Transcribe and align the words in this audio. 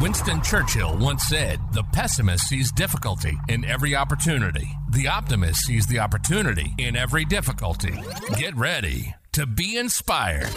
Winston 0.00 0.40
Churchill 0.40 0.96
once 0.96 1.24
said, 1.24 1.60
The 1.74 1.84
pessimist 1.92 2.48
sees 2.48 2.72
difficulty 2.72 3.38
in 3.48 3.66
every 3.66 3.94
opportunity. 3.94 4.66
The 4.92 5.08
optimist 5.08 5.60
sees 5.60 5.86
the 5.86 5.98
opportunity 5.98 6.74
in 6.78 6.96
every 6.96 7.26
difficulty. 7.26 7.92
Get 8.38 8.56
ready 8.56 9.14
to 9.32 9.44
be 9.44 9.76
inspired. 9.76 10.48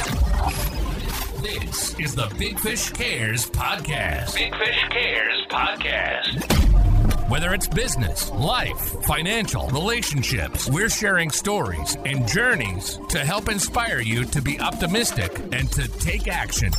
This 1.42 2.00
is 2.00 2.16
the 2.16 2.34
Big 2.40 2.58
Fish 2.58 2.90
Cares 2.92 3.50
Podcast. 3.50 4.34
Big 4.34 4.56
Fish 4.56 4.86
Cares 4.90 5.46
Podcast. 5.50 6.73
Whether 7.30 7.54
it's 7.54 7.68
business, 7.68 8.30
life, 8.32 8.78
financial, 9.06 9.68
relationships, 9.70 10.70
we're 10.70 10.90
sharing 10.90 11.32
stories 11.32 11.96
and 12.06 12.28
journeys 12.28 13.00
to 13.10 13.20
help 13.20 13.48
inspire 13.48 14.02
you 14.02 14.26
to 14.26 14.42
be 14.42 14.60
optimistic 14.60 15.34
and 15.54 15.72
to 15.72 15.88
take 16.00 16.28
action. 16.28 16.74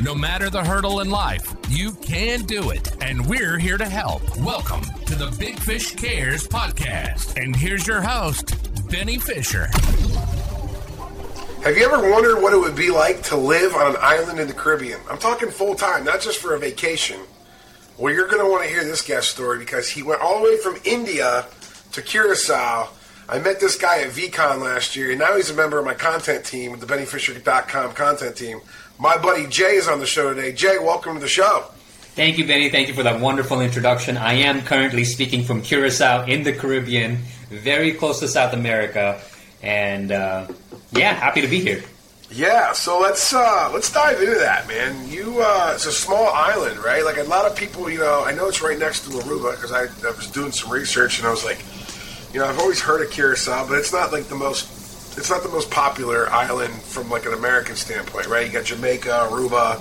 No 0.00 0.14
matter 0.14 0.48
the 0.48 0.64
hurdle 0.64 1.00
in 1.00 1.10
life, 1.10 1.54
you 1.68 1.92
can 1.92 2.44
do 2.44 2.70
it, 2.70 2.96
and 3.02 3.26
we're 3.26 3.58
here 3.58 3.76
to 3.76 3.84
help. 3.84 4.22
Welcome 4.38 4.82
to 5.04 5.14
the 5.14 5.34
Big 5.38 5.58
Fish 5.58 5.94
Cares 5.94 6.48
podcast. 6.48 7.36
And 7.42 7.54
here's 7.54 7.86
your 7.86 8.00
host, 8.00 8.54
Benny 8.88 9.18
Fisher. 9.18 9.66
Have 11.62 11.76
you 11.76 11.84
ever 11.84 12.10
wondered 12.10 12.40
what 12.40 12.54
it 12.54 12.58
would 12.58 12.76
be 12.76 12.90
like 12.90 13.22
to 13.24 13.36
live 13.36 13.74
on 13.74 13.90
an 13.90 13.96
island 14.00 14.40
in 14.40 14.48
the 14.48 14.54
Caribbean? 14.54 15.00
I'm 15.10 15.18
talking 15.18 15.50
full 15.50 15.74
time, 15.74 16.04
not 16.04 16.22
just 16.22 16.38
for 16.38 16.54
a 16.54 16.58
vacation. 16.58 17.20
Well, 17.96 18.12
you're 18.12 18.26
going 18.26 18.44
to 18.44 18.50
want 18.50 18.64
to 18.64 18.68
hear 18.68 18.82
this 18.82 19.02
guest 19.02 19.30
story 19.30 19.60
because 19.60 19.88
he 19.88 20.02
went 20.02 20.20
all 20.20 20.38
the 20.38 20.44
way 20.44 20.58
from 20.58 20.76
India 20.84 21.46
to 21.92 22.02
Curacao. 22.02 22.88
I 23.28 23.38
met 23.38 23.60
this 23.60 23.78
guy 23.78 24.00
at 24.02 24.10
VeeCon 24.10 24.60
last 24.60 24.96
year, 24.96 25.10
and 25.10 25.20
now 25.20 25.36
he's 25.36 25.48
a 25.48 25.54
member 25.54 25.78
of 25.78 25.84
my 25.84 25.94
content 25.94 26.44
team 26.44 26.76
the 26.80 26.86
BennyFisher.com 26.86 27.92
content 27.92 28.36
team. 28.36 28.60
My 28.98 29.16
buddy 29.16 29.46
Jay 29.46 29.76
is 29.76 29.86
on 29.86 30.00
the 30.00 30.06
show 30.06 30.34
today. 30.34 30.52
Jay, 30.52 30.76
welcome 30.80 31.14
to 31.14 31.20
the 31.20 31.28
show. 31.28 31.66
Thank 32.16 32.36
you, 32.36 32.46
Benny. 32.46 32.68
Thank 32.68 32.88
you 32.88 32.94
for 32.94 33.04
that 33.04 33.20
wonderful 33.20 33.60
introduction. 33.60 34.16
I 34.16 34.34
am 34.34 34.62
currently 34.62 35.04
speaking 35.04 35.44
from 35.44 35.62
Curacao 35.62 36.26
in 36.26 36.42
the 36.42 36.52
Caribbean, 36.52 37.18
very 37.48 37.92
close 37.92 38.18
to 38.20 38.28
South 38.28 38.54
America, 38.54 39.20
and 39.62 40.10
uh, 40.10 40.48
yeah, 40.90 41.12
happy 41.12 41.42
to 41.42 41.48
be 41.48 41.60
here. 41.60 41.84
Yeah, 42.34 42.72
so 42.72 42.98
let's 42.98 43.32
uh, 43.32 43.70
let's 43.72 43.92
dive 43.92 44.20
into 44.20 44.34
that, 44.40 44.66
man. 44.66 45.08
You, 45.08 45.38
uh, 45.40 45.72
it's 45.74 45.86
a 45.86 45.92
small 45.92 46.26
island, 46.28 46.78
right? 46.78 47.04
Like 47.04 47.18
a 47.18 47.22
lot 47.24 47.44
of 47.48 47.54
people, 47.56 47.88
you 47.88 48.00
know, 48.00 48.24
I 48.24 48.32
know 48.32 48.48
it's 48.48 48.60
right 48.60 48.76
next 48.78 49.04
to 49.04 49.10
Aruba 49.10 49.52
because 49.52 49.70
I, 49.70 49.82
I 50.06 50.10
was 50.16 50.28
doing 50.32 50.50
some 50.50 50.72
research 50.72 51.18
and 51.20 51.28
I 51.28 51.30
was 51.30 51.44
like, 51.44 51.62
you 52.34 52.40
know, 52.40 52.46
I've 52.46 52.58
always 52.58 52.80
heard 52.80 53.02
of 53.06 53.12
Curacao, 53.12 53.68
but 53.68 53.78
it's 53.78 53.92
not 53.92 54.10
like 54.10 54.24
the 54.24 54.34
most, 54.34 55.16
it's 55.16 55.30
not 55.30 55.44
the 55.44 55.48
most 55.48 55.70
popular 55.70 56.28
island 56.30 56.74
from 56.74 57.08
like 57.08 57.24
an 57.24 57.34
American 57.34 57.76
standpoint, 57.76 58.26
right? 58.26 58.44
You 58.48 58.52
got 58.52 58.64
Jamaica, 58.64 59.28
Aruba, 59.30 59.78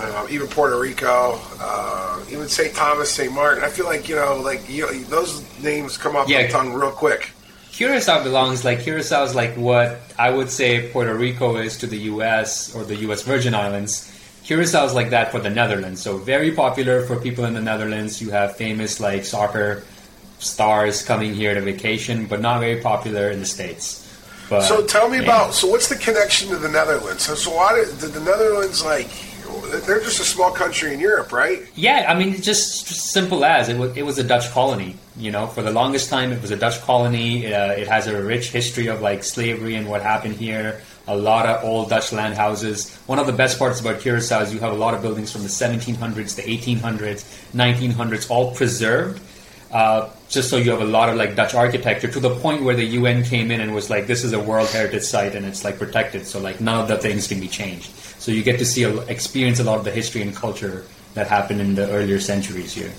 uh, 0.00 0.26
even 0.30 0.46
Puerto 0.46 0.78
Rico, 0.80 1.38
uh, 1.60 2.24
even 2.30 2.48
St. 2.48 2.74
Thomas, 2.74 3.10
St. 3.10 3.30
Martin. 3.30 3.62
I 3.64 3.68
feel 3.68 3.84
like 3.84 4.08
you 4.08 4.16
know, 4.16 4.36
like 4.40 4.66
you 4.70 4.86
know, 4.86 4.92
those 5.10 5.42
names 5.62 5.98
come 5.98 6.16
off 6.16 6.26
Yeah. 6.26 6.42
my 6.42 6.48
tongue 6.48 6.72
real 6.72 6.90
quick. 6.90 7.32
Curacao 7.76 8.22
belongs 8.22 8.64
like 8.64 8.80
Curacao 8.80 9.24
is 9.24 9.34
like 9.34 9.54
what 9.54 9.98
I 10.18 10.30
would 10.30 10.48
say 10.48 10.88
Puerto 10.88 11.14
Rico 11.14 11.56
is 11.56 11.76
to 11.78 11.86
the 11.86 11.98
U.S. 12.08 12.74
or 12.74 12.84
the 12.84 12.96
U.S. 13.04 13.20
Virgin 13.20 13.54
Islands. 13.54 14.10
Curacao 14.44 14.86
is 14.86 14.94
like 14.94 15.10
that 15.10 15.30
for 15.30 15.40
the 15.40 15.50
Netherlands. 15.50 16.00
So 16.00 16.16
very 16.16 16.52
popular 16.52 17.04
for 17.04 17.20
people 17.20 17.44
in 17.44 17.52
the 17.52 17.60
Netherlands. 17.60 18.22
You 18.22 18.30
have 18.30 18.56
famous 18.56 18.98
like 18.98 19.26
soccer 19.26 19.82
stars 20.38 21.02
coming 21.02 21.34
here 21.34 21.52
to 21.52 21.60
vacation, 21.60 22.24
but 22.24 22.40
not 22.40 22.60
very 22.60 22.80
popular 22.80 23.28
in 23.28 23.40
the 23.40 23.46
states. 23.46 24.02
But, 24.48 24.62
So 24.62 24.86
tell 24.86 25.10
me 25.10 25.18
yeah. 25.18 25.24
about 25.24 25.52
so 25.52 25.68
what's 25.68 25.90
the 25.90 25.96
connection 25.96 26.48
to 26.48 26.56
the 26.56 26.70
Netherlands? 26.70 27.24
So, 27.24 27.34
so 27.34 27.54
why 27.54 27.74
did, 27.74 27.98
did 28.00 28.12
the 28.12 28.20
Netherlands 28.20 28.82
like? 28.82 29.10
They're 29.84 30.00
just 30.00 30.20
a 30.20 30.24
small 30.24 30.50
country 30.50 30.94
in 30.94 31.00
Europe, 31.00 31.30
right? 31.30 31.60
Yeah, 31.74 32.06
I 32.08 32.18
mean, 32.18 32.40
just, 32.40 32.86
just 32.86 33.10
simple 33.10 33.44
as 33.44 33.68
it 33.68 33.76
was. 33.76 33.94
It 33.98 34.06
was 34.06 34.18
a 34.18 34.24
Dutch 34.24 34.50
colony. 34.50 34.96
You 35.18 35.30
know, 35.30 35.46
for 35.46 35.62
the 35.62 35.70
longest 35.70 36.10
time, 36.10 36.30
it 36.30 36.42
was 36.42 36.50
a 36.50 36.56
Dutch 36.56 36.80
colony. 36.82 37.52
Uh, 37.52 37.72
it 37.72 37.88
has 37.88 38.06
a 38.06 38.22
rich 38.22 38.50
history 38.50 38.88
of 38.88 39.00
like 39.00 39.24
slavery 39.24 39.74
and 39.74 39.88
what 39.88 40.02
happened 40.02 40.34
here. 40.34 40.82
A 41.08 41.16
lot 41.16 41.46
of 41.46 41.64
old 41.64 41.88
Dutch 41.88 42.12
land 42.12 42.34
houses. 42.34 42.94
One 43.06 43.18
of 43.18 43.26
the 43.26 43.32
best 43.32 43.58
parts 43.58 43.80
about 43.80 44.00
Curacao 44.00 44.42
is 44.42 44.52
you 44.52 44.60
have 44.60 44.72
a 44.72 44.76
lot 44.76 44.92
of 44.92 45.00
buildings 45.00 45.32
from 45.32 45.42
the 45.42 45.48
1700s, 45.48 46.36
the 46.36 46.42
1800s, 46.42 47.24
1900s, 47.54 48.30
all 48.30 48.54
preserved. 48.54 49.22
Uh, 49.72 50.10
just 50.28 50.50
so 50.50 50.56
you 50.58 50.70
have 50.70 50.80
a 50.80 50.84
lot 50.84 51.08
of 51.08 51.16
like 51.16 51.34
Dutch 51.34 51.54
architecture 51.54 52.08
to 52.08 52.20
the 52.20 52.34
point 52.36 52.62
where 52.62 52.74
the 52.74 52.84
UN 52.84 53.24
came 53.24 53.50
in 53.50 53.60
and 53.60 53.74
was 53.74 53.88
like, 53.88 54.06
this 54.06 54.22
is 54.22 54.32
a 54.32 54.40
World 54.40 54.68
Heritage 54.68 55.02
Site 55.02 55.34
and 55.34 55.46
it's 55.46 55.64
like 55.64 55.78
protected. 55.78 56.26
So 56.26 56.40
like 56.40 56.60
none 56.60 56.80
of 56.80 56.88
the 56.88 56.98
things 56.98 57.26
can 57.26 57.40
be 57.40 57.48
changed. 57.48 57.90
So 58.18 58.32
you 58.32 58.42
get 58.42 58.58
to 58.58 58.66
see, 58.66 58.84
experience 58.84 59.60
a 59.60 59.64
lot 59.64 59.78
of 59.78 59.84
the 59.84 59.90
history 59.90 60.22
and 60.22 60.34
culture 60.34 60.84
that 61.14 61.26
happened 61.26 61.60
in 61.60 61.74
the 61.74 61.90
earlier 61.90 62.20
centuries 62.20 62.74
here. 62.74 62.92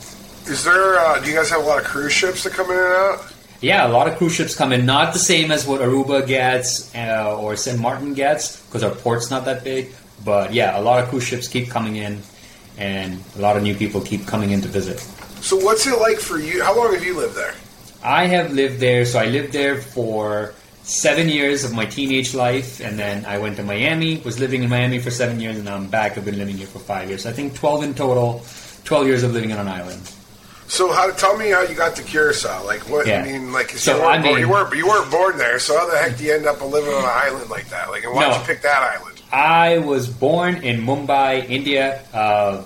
Is 0.50 0.63
there? 0.63 0.97
Uh, 0.97 1.19
do 1.19 1.30
you 1.30 1.35
guys 1.35 1.50
have 1.50 1.62
a 1.62 1.68
lot 1.68 1.78
of 1.78 1.84
cruise 1.84 2.13
ships 2.13 2.44
that 2.44 2.53
come 2.53 2.72
in 2.72 2.78
and 2.78 2.94
out? 2.94 3.34
Yeah, 3.59 3.85
a 3.85 3.90
lot 3.90 4.08
of 4.08 4.18
cruise 4.18 4.34
ships 4.34 4.56
come 4.56 4.72
in, 4.72 4.85
not 4.85 5.12
the 5.12 5.19
same 5.19 5.52
as 5.52 5.68
what 5.68 5.81
Aruba 5.81 6.25
gets 6.25 6.94
uh, 6.96 7.35
or 7.38 7.58
St. 7.58 7.78
Martin 7.80 8.13
gets, 8.13 8.63
because 8.66 8.81
our 8.81 8.94
port's 8.96 9.30
not 9.30 9.46
that 9.46 9.63
big. 9.66 9.91
But 10.24 10.53
yeah, 10.53 10.80
a 10.80 10.81
lot 10.81 11.03
of 11.03 11.09
cruise 11.09 11.24
ships 11.24 11.50
keep 11.50 11.69
coming 11.69 11.97
in, 11.97 12.22
and 12.78 13.22
a 13.35 13.41
lot 13.41 13.58
of 13.58 13.63
new 13.63 13.75
people 13.75 14.00
keep 14.00 14.25
coming 14.25 14.52
in 14.52 14.62
to 14.62 14.68
visit. 14.69 15.00
So 15.44 15.58
what's 15.58 15.85
it 15.85 16.00
like 16.00 16.19
for 16.19 16.40
you? 16.40 16.64
How 16.64 16.78
long 16.78 16.94
have 16.94 17.03
you 17.03 17.18
lived 17.18 17.35
there? 17.35 17.56
I 18.02 18.28
have 18.28 18.53
lived 18.53 18.79
there, 18.79 19.06
so 19.06 19.19
I 19.19 19.25
lived 19.25 19.52
there 19.52 19.81
for 19.81 20.53
seven 20.84 21.28
years 21.28 21.66
of 21.66 21.74
my 21.74 21.85
teenage 21.85 22.34
life, 22.34 22.79
and 22.79 22.97
then 22.97 23.25
I 23.25 23.38
went 23.38 23.58
to 23.58 23.64
Miami, 23.64 24.22
was 24.22 24.40
living 24.40 24.64
in 24.64 24.69
Miami 24.69 25.00
for 25.00 25.12
seven 25.12 25.41
years, 25.41 25.58
and 25.58 25.66
now 25.66 25.75
I'm 25.75 25.88
back. 25.88 26.18
I've 26.18 26.24
been 26.24 26.38
living 26.38 26.56
here 26.56 26.68
for 26.68 26.79
five 26.79 27.09
years. 27.09 27.25
I 27.25 27.34
think 27.34 27.56
12 27.56 27.84
in 27.84 27.94
total, 27.96 28.46
12 28.85 29.08
years 29.08 29.24
of 29.24 29.34
living 29.34 29.52
on 29.52 29.59
an 29.59 29.68
island. 29.68 30.14
So 30.67 30.91
how? 30.91 31.11
Tell 31.11 31.38
me 31.38 31.50
how 31.50 31.61
you 31.61 31.75
got 31.75 31.95
to 31.95 32.03
Curacao. 32.03 32.66
Like 32.66 32.81
what? 32.89 33.07
Yeah. 33.07 33.22
I 33.22 33.25
mean, 33.25 33.53
like 33.53 33.69
So, 33.72 33.95
you, 33.95 34.01
weren't 34.01 34.19
I 34.19 34.22
born, 34.22 34.33
mean- 34.35 34.39
you 34.41 34.50
weren't 34.50 34.75
you 34.75 34.88
weren't 34.88 35.11
born 35.11 35.38
there. 35.38 35.59
So 35.59 35.78
how 35.78 35.89
the 35.89 35.97
heck 35.97 36.17
do 36.17 36.23
you 36.25 36.33
end 36.33 36.45
up 36.45 36.61
living 36.61 36.94
on 36.94 37.03
an 37.03 37.09
island 37.09 37.50
like 37.50 37.69
that? 37.69 37.89
Like, 37.89 38.03
and 38.03 38.13
why 38.13 38.28
No. 38.28 38.38
you 38.38 38.44
pick 38.45 38.61
that 38.63 38.83
island? 39.00 39.22
I 39.31 39.78
was 39.79 40.07
born 40.07 40.63
in 40.63 40.81
Mumbai, 40.81 41.50
India, 41.50 42.01
uh, 42.13 42.63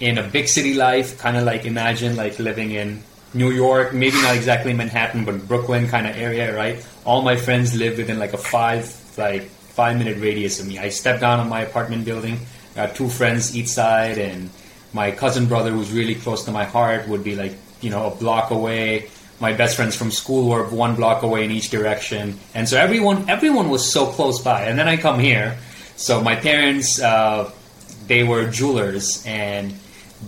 in 0.00 0.18
a 0.18 0.22
big 0.22 0.48
city 0.48 0.74
life, 0.74 1.18
kind 1.18 1.36
of 1.36 1.44
like 1.44 1.64
imagine 1.66 2.16
like 2.16 2.38
living 2.38 2.70
in 2.72 3.02
New 3.34 3.50
York, 3.50 3.92
maybe 3.94 4.20
not 4.22 4.34
exactly 4.34 4.72
Manhattan, 4.72 5.24
but 5.24 5.46
Brooklyn 5.46 5.86
kind 5.88 6.06
of 6.06 6.16
area, 6.16 6.54
right? 6.56 6.84
All 7.04 7.22
my 7.22 7.36
friends 7.36 7.74
live 7.76 7.96
within 7.98 8.18
like 8.18 8.32
a 8.32 8.38
five 8.38 8.86
like 9.18 9.44
five 9.74 9.98
minute 9.98 10.18
radius 10.18 10.58
of 10.60 10.66
me. 10.66 10.78
I 10.78 10.88
step 10.88 11.20
down 11.20 11.38
on 11.38 11.48
my 11.48 11.60
apartment 11.62 12.04
building, 12.04 12.38
got 12.74 12.94
two 12.96 13.08
friends 13.08 13.54
each 13.56 13.68
side, 13.68 14.18
and 14.18 14.50
my 14.92 15.10
cousin 15.10 15.46
brother, 15.46 15.70
who's 15.70 15.92
really 15.92 16.14
close 16.14 16.44
to 16.44 16.50
my 16.50 16.64
heart, 16.64 17.08
would 17.08 17.24
be 17.24 17.36
like 17.36 17.54
you 17.80 17.90
know 17.90 18.06
a 18.06 18.14
block 18.14 18.50
away. 18.50 19.08
My 19.40 19.54
best 19.54 19.76
friends 19.76 19.96
from 19.96 20.10
school 20.10 20.50
were 20.50 20.64
one 20.68 20.96
block 20.96 21.22
away 21.22 21.44
in 21.44 21.50
each 21.50 21.70
direction, 21.70 22.38
and 22.54 22.68
so 22.68 22.76
everyone 22.76 23.28
everyone 23.28 23.70
was 23.70 23.90
so 23.90 24.06
close 24.06 24.40
by. 24.40 24.64
And 24.64 24.78
then 24.78 24.88
I 24.88 24.96
come 24.96 25.18
here, 25.18 25.58
so 25.96 26.20
my 26.20 26.36
parents 26.36 27.00
uh, 27.00 27.50
they 28.10 28.24
were 28.24 28.50
jewelers. 28.50 29.24
And 29.26 29.74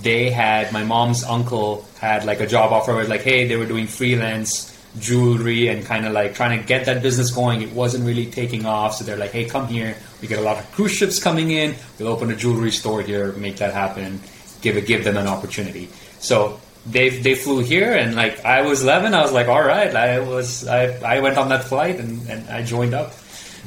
they 0.00 0.30
had 0.30 0.72
my 0.72 0.84
mom's 0.84 1.24
uncle 1.24 1.86
had 2.00 2.24
like 2.24 2.40
a 2.40 2.46
job 2.46 2.72
offer 2.72 2.94
where 2.94 3.04
like 3.04 3.20
hey 3.20 3.46
they 3.46 3.56
were 3.56 3.66
doing 3.66 3.86
freelance 3.86 4.70
jewelry 4.98 5.68
and 5.68 5.84
kind 5.84 6.06
of 6.06 6.12
like 6.12 6.34
trying 6.34 6.58
to 6.58 6.66
get 6.66 6.86
that 6.86 7.02
business 7.02 7.30
going. 7.30 7.60
It 7.60 7.72
wasn't 7.72 8.06
really 8.06 8.26
taking 8.26 8.64
off. 8.64 8.94
So 8.94 9.04
they're 9.04 9.18
like 9.18 9.32
hey 9.32 9.44
come 9.44 9.66
here. 9.66 9.96
We 10.22 10.28
get 10.28 10.38
a 10.38 10.42
lot 10.42 10.58
of 10.58 10.70
cruise 10.72 10.92
ships 10.92 11.22
coming 11.22 11.50
in. 11.50 11.74
We'll 11.98 12.08
open 12.08 12.30
a 12.30 12.36
jewelry 12.36 12.70
store 12.70 13.02
here 13.02 13.32
make 13.32 13.56
that 13.56 13.74
happen 13.74 14.20
give 14.62 14.76
it 14.76 14.86
give 14.86 15.04
them 15.04 15.16
an 15.16 15.26
opportunity 15.26 15.88
so 16.18 16.58
they 16.86 17.10
they 17.10 17.34
flew 17.34 17.60
here 17.60 17.92
and 17.92 18.14
like 18.14 18.44
I 18.44 18.62
was 18.62 18.82
11 18.82 19.14
I 19.14 19.22
was 19.22 19.32
like 19.32 19.48
all 19.48 19.62
right 19.62 19.94
I 19.94 20.20
was 20.20 20.66
I, 20.66 20.86
I 21.16 21.20
went 21.20 21.36
on 21.36 21.48
that 21.50 21.64
flight 21.64 22.00
and, 22.00 22.28
and 22.28 22.48
I 22.48 22.62
joined 22.62 22.94
up 22.94 23.12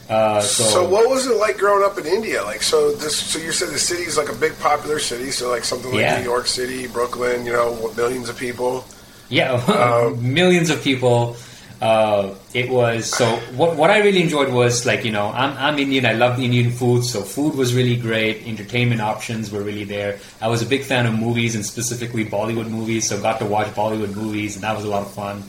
uh, 0.09 0.39
so, 0.39 0.63
So 0.63 0.87
what 0.87 1.09
was 1.09 1.25
it 1.25 1.35
like 1.37 1.57
growing 1.57 1.83
up 1.83 1.97
in 1.97 2.05
India? 2.05 2.43
Like, 2.43 2.61
so 2.61 2.91
this, 2.91 3.17
so 3.17 3.39
you 3.39 3.51
said 3.51 3.69
the 3.69 3.79
city 3.79 4.03
is 4.03 4.17
like 4.17 4.29
a 4.29 4.35
big 4.35 4.53
popular 4.59 4.99
city, 4.99 5.31
so 5.31 5.49
like 5.49 5.63
something 5.63 5.89
like 5.89 6.01
Yeah. 6.01 6.19
New 6.19 6.23
York 6.25 6.45
City, 6.45 6.85
Brooklyn, 6.85 7.43
you 7.45 7.53
know, 7.53 7.91
millions 7.97 8.29
of 8.29 8.37
people. 8.37 8.85
Yeah, 9.29 9.53
Um, 9.67 10.33
millions 10.33 10.69
of 10.69 10.83
people. 10.83 11.37
Uh, 11.85 12.33
it 12.61 12.67
was 12.77 13.05
so. 13.19 13.25
What 13.59 13.75
what 13.79 13.89
I 13.95 13.99
really 14.05 14.21
enjoyed 14.27 14.49
was 14.51 14.85
like 14.89 15.05
you 15.07 15.11
know 15.17 15.27
I'm 15.41 15.51
I'm 15.65 15.77
Indian. 15.85 16.03
I 16.11 16.13
love 16.13 16.39
Indian 16.47 16.71
food, 16.71 17.03
so 17.05 17.21
food 17.21 17.53
was 17.61 17.75
really 17.79 17.95
great. 18.07 18.35
Entertainment 18.53 19.01
options 19.01 19.51
were 19.53 19.61
really 19.69 19.83
there. 19.95 20.17
I 20.41 20.47
was 20.53 20.61
a 20.67 20.69
big 20.75 20.83
fan 20.91 21.05
of 21.05 21.13
movies 21.27 21.53
and 21.57 21.63
specifically 21.73 22.25
Bollywood 22.25 22.69
movies, 22.77 23.07
so 23.09 23.21
got 23.21 23.37
to 23.43 23.45
watch 23.45 23.67
Bollywood 23.81 24.15
movies, 24.15 24.55
and 24.55 24.63
that 24.63 24.75
was 24.75 24.83
a 24.85 24.91
lot 24.95 25.03
of 25.07 25.11
fun. 25.13 25.43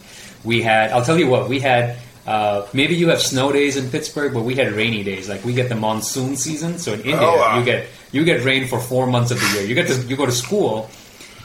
We 0.45 0.61
had. 0.61 0.91
I'll 0.93 1.05
tell 1.11 1.19
you 1.19 1.29
what 1.35 1.49
we 1.49 1.59
had. 1.61 1.97
Uh, 2.27 2.67
maybe 2.75 2.95
you 2.97 3.09
have 3.09 3.21
snow 3.23 3.53
days 3.53 3.77
in 3.81 3.89
Pittsburgh, 3.89 4.35
but 4.35 4.43
we 4.43 4.55
had 4.57 4.73
rainy 4.73 5.03
days. 5.05 5.29
Like 5.33 5.43
we 5.45 5.55
get 5.55 5.69
the 5.71 5.77
monsoon 5.87 6.37
season, 6.37 6.77
so 6.79 6.93
in 6.93 7.01
India 7.01 7.23
Oh, 7.33 7.37
wow. 7.39 7.59
you 7.59 7.65
get 7.65 7.87
you 8.13 8.25
get 8.25 8.45
rain 8.45 8.67
for 8.69 8.81
four 8.93 9.07
months 9.07 9.31
of 9.31 9.39
the 9.41 9.49
year. 9.55 9.65
You 9.65 9.75
get 9.81 9.87
to 9.89 9.97
you 10.11 10.17
go 10.17 10.27
to 10.27 10.39
school, 10.45 10.91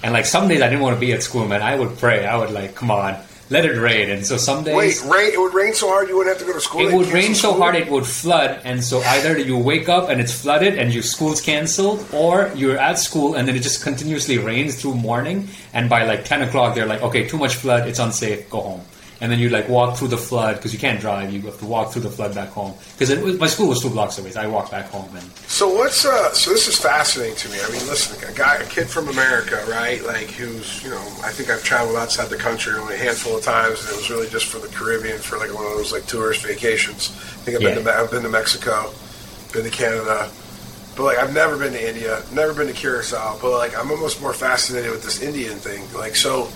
and 0.03 0.11
like 0.11 0.25
some 0.25 0.49
days 0.51 0.59
I 0.61 0.67
didn't 0.67 0.81
want 0.81 0.95
to 0.99 0.99
be 1.07 1.13
at 1.13 1.21
school, 1.23 1.45
man. 1.47 1.61
I 1.61 1.75
would 1.79 1.97
pray. 1.97 2.25
I 2.25 2.35
would 2.35 2.51
like, 2.51 2.73
come 2.75 2.91
on, 2.91 3.15
let 3.51 3.65
it 3.65 3.77
rain. 3.77 4.09
And 4.09 4.25
so 4.25 4.37
some 4.37 4.63
days 4.63 4.75
Wait, 4.75 5.11
rain. 5.13 5.33
It 5.33 5.39
would 5.39 5.53
rain 5.53 5.73
so 5.73 5.89
hard 5.89 6.07
you 6.09 6.17
wouldn't 6.17 6.35
have 6.35 6.41
to 6.45 6.51
go 6.51 6.57
to 6.57 6.63
school. 6.63 6.81
it 6.81 6.91
They'd 6.91 7.13
rain 7.13 7.35
so 7.35 7.49
school? 7.49 7.61
hard 7.61 7.75
it 7.75 7.89
would 7.91 8.07
flood, 8.07 8.61
and 8.63 8.83
so 8.83 9.01
either 9.01 9.37
you 9.37 9.57
wake 9.57 9.89
up 9.89 10.09
and 10.09 10.19
it's 10.19 10.33
flooded 10.33 10.79
and 10.79 10.93
your 10.93 11.03
school's 11.03 11.41
canceled, 11.41 12.07
or 12.13 12.49
you're 12.55 12.77
at 12.79 12.97
school 12.97 13.35
and 13.35 13.47
then 13.47 13.55
it 13.55 13.61
just 13.61 13.83
continuously 13.83 14.37
rains 14.37 14.81
through 14.81 14.95
morning, 14.95 15.47
and 15.73 15.89
by 15.89 16.05
like 16.05 16.25
ten 16.25 16.41
o'clock 16.41 16.73
they're 16.75 16.87
like, 16.87 17.01
okay, 17.03 17.27
too 17.27 17.37
much 17.37 17.55
flood, 17.55 17.87
it's 17.87 17.99
unsafe, 17.99 18.49
go 18.49 18.61
home. 18.61 18.81
And 19.21 19.31
then 19.31 19.37
you 19.37 19.49
like 19.49 19.69
walk 19.69 19.97
through 19.97 20.07
the 20.07 20.17
flood 20.17 20.55
because 20.55 20.73
you 20.73 20.79
can't 20.79 20.99
drive. 20.99 21.31
You 21.31 21.41
have 21.41 21.59
to 21.59 21.65
walk 21.65 21.93
through 21.93 22.01
the 22.01 22.09
flood 22.09 22.33
back 22.33 22.49
home 22.49 22.73
because 22.97 23.39
my 23.39 23.45
school 23.45 23.67
was 23.67 23.79
two 23.79 23.91
blocks 23.91 24.17
away. 24.17 24.31
So 24.31 24.41
I 24.41 24.47
walked 24.47 24.71
back 24.71 24.89
home 24.89 25.15
and 25.15 25.23
So 25.45 25.71
what's 25.71 26.03
uh? 26.05 26.33
So 26.33 26.49
this 26.49 26.67
is 26.67 26.75
fascinating 26.79 27.35
to 27.35 27.49
me. 27.49 27.59
I 27.61 27.69
mean, 27.69 27.85
listen, 27.85 28.17
a 28.27 28.35
guy, 28.35 28.55
a 28.55 28.65
kid 28.65 28.87
from 28.89 29.09
America, 29.09 29.63
right? 29.69 30.03
Like 30.03 30.31
who's, 30.31 30.83
you 30.83 30.89
know, 30.89 31.01
I 31.23 31.29
think 31.29 31.51
I've 31.51 31.63
traveled 31.63 31.97
outside 31.97 32.29
the 32.31 32.35
country 32.35 32.73
only 32.73 32.95
a 32.95 32.97
handful 32.97 33.37
of 33.37 33.43
times, 33.43 33.79
and 33.81 33.89
it 33.93 33.95
was 33.97 34.09
really 34.09 34.27
just 34.27 34.47
for 34.47 34.57
the 34.57 34.69
Caribbean 34.69 35.19
for 35.19 35.37
like 35.37 35.53
one 35.53 35.65
of 35.67 35.73
those 35.73 35.91
like 35.93 36.07
tourist 36.07 36.43
vacations. 36.43 37.09
I 37.11 37.45
think 37.45 37.57
I've 37.57 37.75
been 37.75 37.83
to 37.85 37.93
I've 37.93 38.09
been 38.09 38.23
to 38.23 38.29
Mexico, 38.29 38.91
been 39.53 39.65
to 39.65 39.69
Canada, 39.69 40.31
but 40.97 41.03
like 41.03 41.19
I've 41.19 41.31
never 41.31 41.59
been 41.59 41.73
to 41.73 41.89
India, 41.89 42.23
never 42.33 42.55
been 42.55 42.65
to 42.67 42.73
Curacao. 42.73 43.37
But 43.39 43.51
like 43.51 43.77
I'm 43.77 43.91
almost 43.91 44.19
more 44.19 44.33
fascinated 44.33 44.89
with 44.89 45.03
this 45.03 45.21
Indian 45.21 45.59
thing. 45.59 45.85
Like 45.93 46.15
so. 46.15 46.49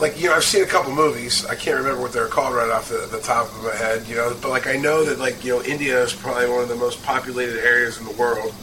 Like 0.00 0.20
you 0.20 0.28
know, 0.28 0.34
I've 0.34 0.44
seen 0.44 0.62
a 0.62 0.66
couple 0.66 0.94
movies. 0.94 1.46
I 1.46 1.54
can't 1.54 1.78
remember 1.78 2.02
what 2.02 2.12
they're 2.12 2.28
called 2.28 2.54
right 2.54 2.70
off 2.70 2.88
the, 2.88 3.08
the 3.10 3.20
top 3.20 3.46
of 3.46 3.64
my 3.64 3.74
head. 3.74 4.06
You 4.06 4.16
know, 4.16 4.36
but 4.40 4.50
like 4.50 4.66
I 4.66 4.76
know 4.76 5.04
that 5.04 5.18
like 5.18 5.44
you 5.44 5.56
know, 5.56 5.62
India 5.62 6.02
is 6.02 6.12
probably 6.12 6.48
one 6.48 6.62
of 6.62 6.68
the 6.68 6.76
most 6.76 7.02
populated 7.02 7.58
areas 7.64 7.98
in 7.98 8.04
the 8.04 8.12
world. 8.12 8.54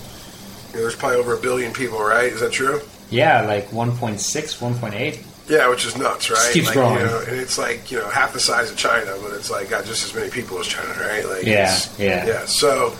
You 0.69 0.75
know, 0.75 0.81
there's 0.81 0.95
probably 0.95 1.17
over 1.17 1.35
a 1.35 1.39
billion 1.39 1.73
people, 1.73 1.99
right? 1.99 2.31
Is 2.31 2.41
that 2.41 2.51
true? 2.51 2.81
yeah, 3.13 3.41
like 3.41 3.69
1.6, 3.69 4.17
1.8. 4.19 5.23
Yeah, 5.49 5.69
which 5.69 5.85
is 5.85 5.97
nuts, 5.97 6.29
right? 6.31 6.49
keeps 6.53 6.67
like, 6.67 6.75
growing. 6.75 6.99
You 6.99 7.05
know, 7.05 7.23
and 7.27 7.35
it's 7.35 7.57
like 7.57 7.91
you 7.91 7.99
know 7.99 8.09
half 8.09 8.33
the 8.33 8.39
size 8.39 8.71
of 8.71 8.77
China, 8.77 9.13
but 9.21 9.33
it's 9.33 9.51
like 9.51 9.69
got 9.69 9.85
just 9.85 10.05
as 10.05 10.15
many 10.15 10.31
people 10.31 10.57
as 10.59 10.67
China, 10.67 10.89
right? 10.99 11.25
Like 11.25 11.43
Yeah, 11.43 11.77
yeah. 11.97 12.25
yeah. 12.25 12.45
So, 12.45 12.95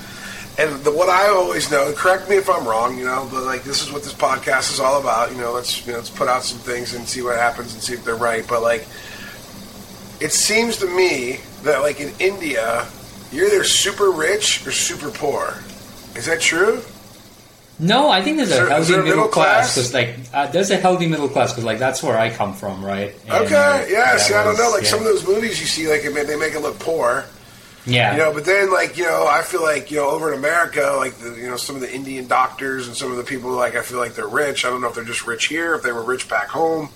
and 0.58 0.84
the, 0.84 0.92
what 0.92 1.10
I 1.10 1.30
always 1.30 1.72
know, 1.72 1.92
correct 1.94 2.30
me 2.30 2.36
if 2.36 2.50
I'm 2.50 2.68
wrong, 2.68 2.98
you 2.98 3.06
know, 3.06 3.28
but 3.32 3.44
like 3.44 3.64
this 3.64 3.82
is 3.82 3.92
what 3.92 4.04
this 4.04 4.14
podcast 4.14 4.72
is 4.72 4.80
all 4.80 5.00
about. 5.02 5.32
You 5.32 5.38
know, 5.38 5.52
let's 5.52 5.86
you 5.86 5.92
know 5.94 5.98
let's 6.00 6.10
put 6.10 6.28
out 6.28 6.44
some 6.44 6.60
things 6.60 6.94
and 6.94 7.08
see 7.08 7.22
what 7.22 7.38
happens 7.38 7.74
and 7.74 7.82
see 7.82 7.94
if 7.94 8.06
they're 8.06 8.16
right. 8.16 8.46
But 8.48 8.62
like, 8.62 8.82
it 10.22 10.32
seems 10.32 10.78
to 10.78 10.86
me 10.88 11.40
that 11.64 11.80
like 11.82 12.00
in 12.00 12.14
India, 12.20 12.88
you're 13.32 13.48
either 13.48 13.64
super 13.64 14.12
rich 14.12 14.66
or 14.68 14.72
super 14.72 15.10
poor. 15.10 15.58
Is 16.16 16.26
that 16.28 16.40
true? 16.40 16.82
No, 17.80 18.10
I 18.10 18.22
think 18.22 18.38
there's 18.38 18.52
a 18.52 18.56
there- 18.56 18.70
healthy 18.70 18.92
there 18.92 19.02
a 19.02 19.04
middle 19.04 19.18
middle 19.18 19.32
class 19.32 19.76
because 19.76 19.94
like 19.94 20.16
uh, 20.34 20.48
there's 20.48 20.70
a 20.70 20.78
healthy 20.78 21.08
middle 21.08 21.28
class 21.28 21.52
because 21.52 21.64
like 21.64 21.80
that's 21.80 22.04
where 22.04 22.18
I 22.18 22.30
come 22.30 22.54
from, 22.54 22.86
right? 22.86 23.14
And, 23.24 23.46
Okay, 23.46 23.88
yeah. 23.90 24.16
See, 24.18 24.36
I 24.36 24.44
don't 24.44 24.58
know. 24.58 24.70
Like 24.70 24.84
yeah. 24.84 24.90
some 24.90 25.00
of 25.00 25.06
those 25.06 25.28
movies 25.28 25.60
you 25.60 25.66
see, 25.66 25.90
like 25.90 26.04
they 26.04 26.36
make 26.38 26.54
it 26.54 26.60
look 26.60 26.78
poor. 26.78 27.26
Yeah, 27.86 28.14
You 28.14 28.18
know, 28.20 28.34
but 28.34 28.46
then 28.46 28.72
like 28.72 28.98
you 28.98 29.04
know, 29.04 29.28
I 29.30 29.42
feel 29.42 29.62
like 29.62 29.92
you 29.92 29.98
know 29.98 30.10
over 30.10 30.32
in 30.32 30.40
America, 30.40 30.96
like 30.98 31.16
the, 31.16 31.36
you 31.36 31.48
know 31.48 31.58
some 31.58 31.76
of 31.76 31.82
the 31.82 31.94
Indian 31.94 32.28
doctors 32.28 32.88
and 32.88 32.96
some 32.96 33.12
of 33.12 33.18
the 33.18 33.24
people 33.24 33.52
like 33.52 33.76
I 33.76 33.82
feel 33.82 33.98
like 33.98 34.16
they're 34.16 34.28
rich. 34.28 34.66
I 34.66 34.70
don't 34.70 34.82
know 34.82 34.88
if 34.88 34.96
they're 34.96 35.04
just 35.04 35.28
rich 35.28 35.46
here, 35.46 35.76
if 35.76 35.84
they 35.84 35.92
were 35.92 36.04
rich 36.04 36.30
back 36.30 36.48
home. 36.48 36.90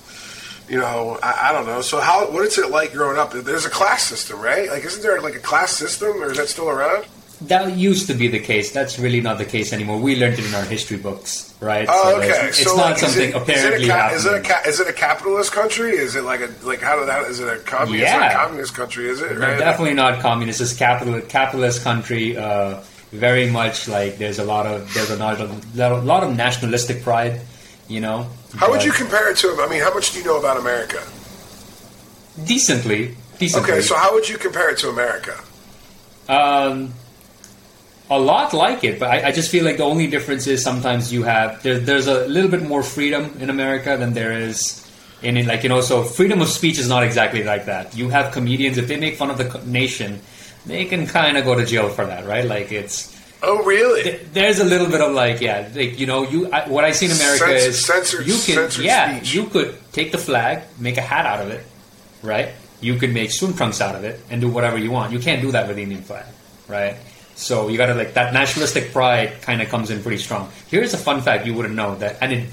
You 0.69 0.77
know, 0.77 1.17
I, 1.23 1.49
I 1.49 1.51
don't 1.53 1.65
know. 1.65 1.81
So 1.81 1.99
how 1.99 2.29
what 2.31 2.43
is 2.45 2.57
it 2.57 2.69
like 2.69 2.93
growing 2.93 3.17
up? 3.17 3.31
There's 3.31 3.65
a 3.65 3.69
class 3.69 4.03
system, 4.03 4.39
right? 4.39 4.69
Like, 4.69 4.83
isn't 4.85 5.01
there 5.01 5.21
like 5.21 5.35
a 5.35 5.39
class 5.39 5.71
system, 5.71 6.21
or 6.21 6.31
is 6.31 6.37
that 6.37 6.49
still 6.49 6.69
around? 6.69 7.05
That 7.41 7.77
used 7.77 8.07
to 8.07 8.13
be 8.15 8.27
the 8.27 8.39
case. 8.39 8.71
That's 8.71 8.97
really 8.97 9.21
not 9.21 9.37
the 9.37 9.45
case 9.45 9.71
anymore. 9.73 9.99
We 9.99 10.15
learned 10.15 10.39
it 10.39 10.45
in 10.45 10.55
our 10.55 10.63
history 10.65 10.97
books, 10.97 11.53
right? 11.61 11.87
Oh, 11.89 12.11
So 12.11 12.17
okay. 12.17 12.47
It's 12.49 12.63
so 12.63 12.75
not 12.75 12.77
like, 12.77 12.95
is 12.95 12.99
something 13.01 13.29
it, 13.29 13.35
apparently 13.35 13.83
is 13.83 13.87
it 13.87 13.89
a, 13.89 13.93
ca- 13.93 14.09
is 14.15 14.25
it 14.25 14.33
a 14.33 14.41
ca- 14.41 14.61
is 14.65 14.79
it 14.79 14.87
a 14.87 14.93
capitalist 14.93 15.51
country? 15.51 15.91
Is 15.91 16.15
it 16.15 16.23
like 16.23 16.41
a 16.41 16.49
like 16.63 16.81
how 16.81 17.03
that 17.05 17.29
is 17.29 17.39
it 17.39 17.47
a 17.47 17.59
communist? 17.59 18.01
Yeah. 18.11 18.31
a 18.31 18.33
communist 18.35 18.73
country, 18.75 19.07
is 19.09 19.21
it? 19.21 19.33
No, 19.33 19.39
Right? 19.47 19.59
definitely 19.59 19.93
not 19.93 20.19
communist. 20.21 20.61
It's 20.61 20.73
capital 20.73 21.21
capitalist 21.21 21.83
country. 21.83 22.35
Uh, 22.37 22.81
very 23.11 23.49
much 23.49 23.87
like 23.87 24.17
there's 24.17 24.39
a 24.39 24.43
lot 24.43 24.65
of 24.65 24.93
there's 24.93 25.11
a 25.11 25.15
lot 25.15 25.39
of, 25.39 25.79
a 25.79 25.95
lot 26.01 26.23
of 26.23 26.35
nationalistic 26.35 27.03
pride. 27.03 27.39
You 27.87 28.01
know. 28.01 28.27
How 28.55 28.69
would 28.71 28.83
you 28.83 28.91
compare 28.91 29.29
it 29.31 29.37
to? 29.37 29.55
I 29.61 29.67
mean, 29.69 29.81
how 29.81 29.93
much 29.93 30.11
do 30.11 30.19
you 30.19 30.25
know 30.25 30.39
about 30.39 30.57
America? 30.57 31.01
decently? 32.43 33.15
Decently. 33.39 33.71
Okay, 33.71 33.81
so 33.81 33.95
how 33.95 34.13
would 34.13 34.27
you 34.27 34.37
compare 34.37 34.69
it 34.71 34.79
to 34.79 34.89
America? 34.89 35.39
Um, 36.27 36.93
a 38.09 38.19
lot 38.19 38.53
like 38.53 38.83
it, 38.83 38.99
but 38.99 39.09
I, 39.09 39.27
I 39.27 39.31
just 39.31 39.51
feel 39.51 39.65
like 39.65 39.77
the 39.77 39.83
only 39.83 40.07
difference 40.07 40.47
is 40.47 40.63
sometimes 40.63 41.11
you 41.11 41.23
have 41.23 41.61
there, 41.63 41.77
there's 41.79 42.07
a 42.07 42.25
little 42.27 42.49
bit 42.49 42.61
more 42.63 42.81
freedom 42.83 43.35
in 43.39 43.49
America 43.49 43.97
than 43.97 44.13
there 44.13 44.31
is 44.31 44.83
in 45.21 45.35
it. 45.37 45.45
Like 45.45 45.63
you 45.63 45.69
know, 45.69 45.81
so 45.81 46.03
freedom 46.03 46.41
of 46.41 46.47
speech 46.47 46.79
is 46.79 46.87
not 46.87 47.03
exactly 47.03 47.43
like 47.43 47.65
that. 47.65 47.95
You 47.97 48.09
have 48.09 48.31
comedians 48.31 48.77
if 48.77 48.87
they 48.87 48.97
make 48.97 49.15
fun 49.17 49.29
of 49.29 49.37
the 49.37 49.61
nation, 49.65 50.21
they 50.65 50.85
can 50.85 51.05
kind 51.07 51.37
of 51.37 51.43
go 51.45 51.55
to 51.55 51.65
jail 51.65 51.89
for 51.89 52.05
that, 52.05 52.25
right? 52.25 52.45
Like 52.45 52.71
it's 52.71 53.15
Oh, 53.43 53.63
really? 53.63 54.01
th- 54.01 54.21
there's 54.33 54.59
a 54.59 54.65
little 54.65 54.87
bit 54.87 54.99
of 55.01 55.13
like 55.13 55.41
yeah, 55.41 55.69
like 55.75 55.99
you 55.99 56.07
know, 56.07 56.23
you 56.23 56.49
I, 56.51 56.67
what 56.69 56.83
I 56.85 56.91
see 56.91 57.05
in 57.07 57.11
America 57.11 57.43
Cens- 57.45 57.67
is 57.67 57.85
censored- 57.85 58.25
you 58.25 58.37
can 58.39 58.69
yeah, 58.83 59.17
speech. 59.17 59.33
you 59.35 59.45
could 59.45 59.77
take 59.91 60.11
the 60.11 60.17
flag, 60.17 60.63
make 60.79 60.97
a 60.97 61.01
hat 61.01 61.25
out 61.27 61.41
of 61.45 61.49
it, 61.51 61.63
right? 62.23 62.49
You 62.81 62.95
could 62.95 63.13
make 63.13 63.31
swim 63.31 63.53
trunks 63.53 63.81
out 63.81 63.95
of 63.95 64.03
it 64.05 64.19
and 64.29 64.39
do 64.41 64.49
whatever 64.49 64.77
you 64.77 64.91
want. 64.91 65.11
You 65.11 65.19
can't 65.19 65.41
do 65.41 65.51
that 65.51 65.67
with 65.67 65.75
the 65.75 65.83
Indian 65.83 66.01
flag, 66.01 66.25
right? 66.67 66.95
So 67.37 67.67
you 67.69 67.77
gotta 67.77 67.93
like 67.93 68.15
that 68.15 68.33
nationalistic 68.33 68.91
pride 68.91 69.41
kind 69.41 69.61
of 69.61 69.69
comes 69.69 69.91
in 69.91 70.01
pretty 70.01 70.17
strong. 70.17 70.49
Here's 70.67 70.93
a 70.93 70.97
fun 70.97 71.21
fact 71.21 71.45
you 71.45 71.53
wouldn't 71.53 71.75
know 71.75 71.93
that, 72.01 72.17
and 72.19 72.33
it 72.33 72.49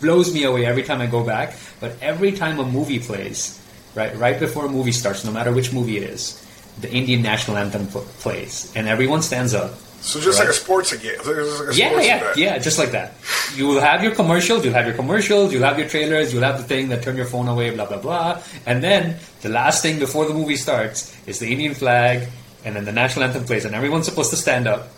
blows 0.00 0.32
me 0.32 0.44
away 0.44 0.64
every 0.66 0.84
time 0.84 1.00
I 1.00 1.06
go 1.06 1.24
back. 1.24 1.54
But 1.80 1.96
every 2.00 2.32
time 2.32 2.60
a 2.60 2.64
movie 2.64 3.00
plays, 3.00 3.58
right, 3.96 4.14
right 4.16 4.38
before 4.38 4.66
a 4.66 4.68
movie 4.68 4.92
starts, 4.92 5.24
no 5.24 5.32
matter 5.32 5.50
which 5.52 5.72
movie 5.72 5.96
it 5.96 6.04
is, 6.04 6.38
the 6.80 6.88
Indian 6.92 7.22
national 7.22 7.56
anthem 7.56 7.88
pl- 7.88 8.06
plays, 8.22 8.72
and 8.76 8.86
everyone 8.86 9.20
stands 9.20 9.52
up. 9.52 9.74
So 10.00 10.18
just 10.20 10.38
like 10.38 10.48
a 10.48 10.52
sports 10.54 10.96
game. 10.96 11.18
Like 11.18 11.36
a 11.36 11.74
Yeah, 11.74 12.00
yeah, 12.00 12.16
event. 12.16 12.36
yeah, 12.38 12.58
just 12.58 12.78
like 12.78 12.92
that. 12.92 13.12
You 13.54 13.66
will 13.66 13.80
have 13.82 14.02
your 14.02 14.14
commercials, 14.14 14.64
you'll 14.64 14.72
have 14.72 14.86
your 14.86 14.94
commercials, 14.94 15.52
you'll 15.52 15.64
have 15.64 15.76
your 15.78 15.88
trailers, 15.88 16.32
you'll 16.32 16.42
have 16.44 16.56
the 16.56 16.64
thing 16.64 16.88
that 16.88 17.02
turn 17.02 17.16
your 17.16 17.26
phone 17.26 17.48
away, 17.48 17.68
blah 17.74 17.84
blah 17.84 17.98
blah. 17.98 18.40
And 18.64 18.80
then 18.82 19.16
the 19.42 19.50
last 19.50 19.82
thing 19.82 19.98
before 19.98 20.24
the 20.24 20.32
movie 20.32 20.56
starts 20.56 21.12
is 21.26 21.38
the 21.40 21.50
Indian 21.52 21.74
flag, 21.74 22.28
and 22.64 22.76
then 22.76 22.84
the 22.84 22.92
national 22.92 23.24
anthem 23.24 23.44
plays, 23.44 23.64
and 23.64 23.74
everyone's 23.74 24.06
supposed 24.06 24.30
to 24.30 24.36
stand 24.36 24.66
up, 24.66 24.88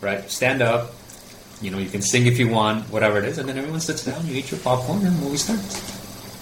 right? 0.00 0.28
Stand 0.30 0.62
up. 0.62 0.92
You 1.60 1.70
know, 1.70 1.78
you 1.78 1.88
can 1.88 2.02
sing 2.02 2.26
if 2.26 2.38
you 2.38 2.48
want, 2.48 2.90
whatever 2.90 3.18
it 3.18 3.24
is, 3.24 3.38
and 3.38 3.48
then 3.48 3.56
everyone 3.56 3.80
sits 3.80 4.04
down, 4.04 4.26
you 4.26 4.34
eat 4.34 4.50
your 4.50 4.58
popcorn, 4.60 5.06
and 5.06 5.16
the 5.16 5.20
movie 5.22 5.36
starts. 5.36 5.80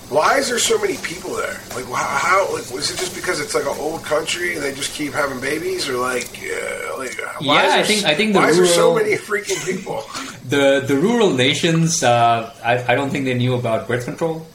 Why 0.09 0.38
is 0.38 0.49
there 0.49 0.59
so 0.59 0.77
many 0.79 0.97
people 0.97 1.37
there? 1.37 1.61
Like, 1.77 1.85
how? 1.85 1.93
how 1.94 2.43
like, 2.53 2.69
was 2.73 2.91
it 2.91 2.99
just 2.99 3.15
because 3.15 3.38
it's 3.38 3.55
like 3.55 3.62
an 3.65 3.77
old 3.79 4.03
country 4.03 4.55
and 4.55 4.62
they 4.62 4.75
just 4.75 4.93
keep 4.94 5.12
having 5.12 5.38
babies, 5.41 5.88
or 5.88 5.99
like, 5.99 6.27
uh, 6.43 6.99
like 6.99 7.15
why 7.41 7.62
Yeah, 7.62 7.75
I 7.77 7.82
think- 7.85 8.05
I 8.05 8.15
think 8.17 8.32
the 8.32 8.41
why 8.41 8.49
is 8.49 8.56
there 8.56 8.67
so 8.67 8.94
many 8.94 9.12
freaking 9.15 9.62
people? 9.65 10.03
The 10.50 10.82
the 10.85 10.97
rural 10.97 11.31
nations, 11.31 12.03
uh, 12.03 12.53
I, 12.65 12.93
I 12.93 12.94
don't 12.97 13.11
think 13.11 13.25
they 13.25 13.35
knew 13.35 13.55
about 13.55 13.87
birth 13.87 14.05
control. 14.05 14.46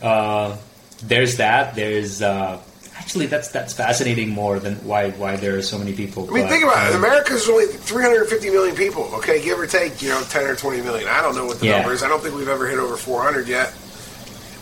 Uh, 0.00 0.56
there's 1.04 1.36
that. 1.36 1.74
There's 1.74 2.22
uh, 2.22 2.58
actually 3.02 3.26
that's 3.26 3.48
that's 3.48 3.72
fascinating 3.74 4.28
more 4.30 4.58
than 4.60 4.76
why 4.86 5.10
why 5.12 5.34
there 5.36 5.56
are 5.58 5.62
so 5.62 5.76
many 5.78 5.92
people. 5.92 6.28
I 6.30 6.32
mean, 6.32 6.44
but, 6.44 6.50
think 6.50 6.64
about 6.64 6.90
it. 6.90 6.94
America's 6.96 7.48
only 7.48 7.66
350 7.66 8.50
million 8.50 8.76
people. 8.76 9.04
Okay, 9.16 9.42
give 9.42 9.58
or 9.58 9.66
take, 9.66 10.00
you 10.00 10.08
know, 10.08 10.22
10 10.30 10.44
or 10.46 10.54
20 10.54 10.80
million. 10.82 11.08
I 11.08 11.20
don't 11.20 11.34
know 11.34 11.44
what 11.44 11.58
the 11.60 11.66
Yeah. 11.66 11.78
number 11.78 11.92
is. 11.92 12.02
I 12.02 12.08
don't 12.08 12.22
think 12.22 12.36
we've 12.36 12.48
ever 12.48 12.68
hit 12.68 12.78
over 12.78 12.96
400 12.96 13.48
yet. 13.48 13.74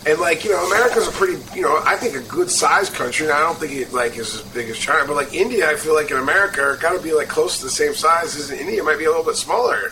And 0.07 0.19
like, 0.19 0.43
you 0.43 0.49
know, 0.51 0.65
America's 0.65 1.07
a 1.07 1.11
pretty, 1.11 1.37
you 1.55 1.61
know, 1.61 1.79
I 1.85 1.95
think 1.95 2.15
a 2.15 2.21
good 2.21 2.49
sized 2.49 2.93
country. 2.95 3.27
And 3.27 3.33
I 3.35 3.39
don't 3.41 3.57
think 3.59 3.73
it 3.73 3.93
like 3.93 4.17
is 4.17 4.33
as 4.33 4.41
big 4.41 4.67
as 4.69 4.77
China, 4.79 5.05
but 5.05 5.15
like 5.15 5.33
India, 5.33 5.69
I 5.69 5.75
feel 5.75 5.93
like 5.93 6.09
in 6.09 6.17
America 6.17 6.61
are 6.63 6.77
got 6.77 6.93
to 6.93 6.99
be 6.99 7.13
like 7.13 7.27
close 7.27 7.59
to 7.59 7.65
the 7.65 7.69
same 7.69 7.93
size 7.93 8.35
as 8.35 8.49
India. 8.49 8.83
Might 8.83 8.97
be 8.97 9.05
a 9.05 9.09
little 9.09 9.23
bit 9.23 9.35
smaller, 9.35 9.91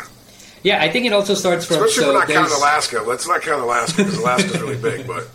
Yeah, 0.63 0.81
I 0.83 0.89
think 0.89 1.05
it 1.05 1.13
also 1.13 1.35
starts 1.35 1.65
from 1.65 1.75
especially 1.75 2.03
so 2.05 2.09
if 2.09 2.13
we're 2.15 2.19
not 2.19 2.27
counting 2.27 2.57
Alaska. 2.57 3.03
Let's 3.05 3.27
not 3.27 3.41
count 3.43 3.61
Alaska 3.61 3.97
because 4.03 4.17
Alaska's 4.17 4.59
really 4.61 4.77
big. 4.77 5.05
But 5.05 5.27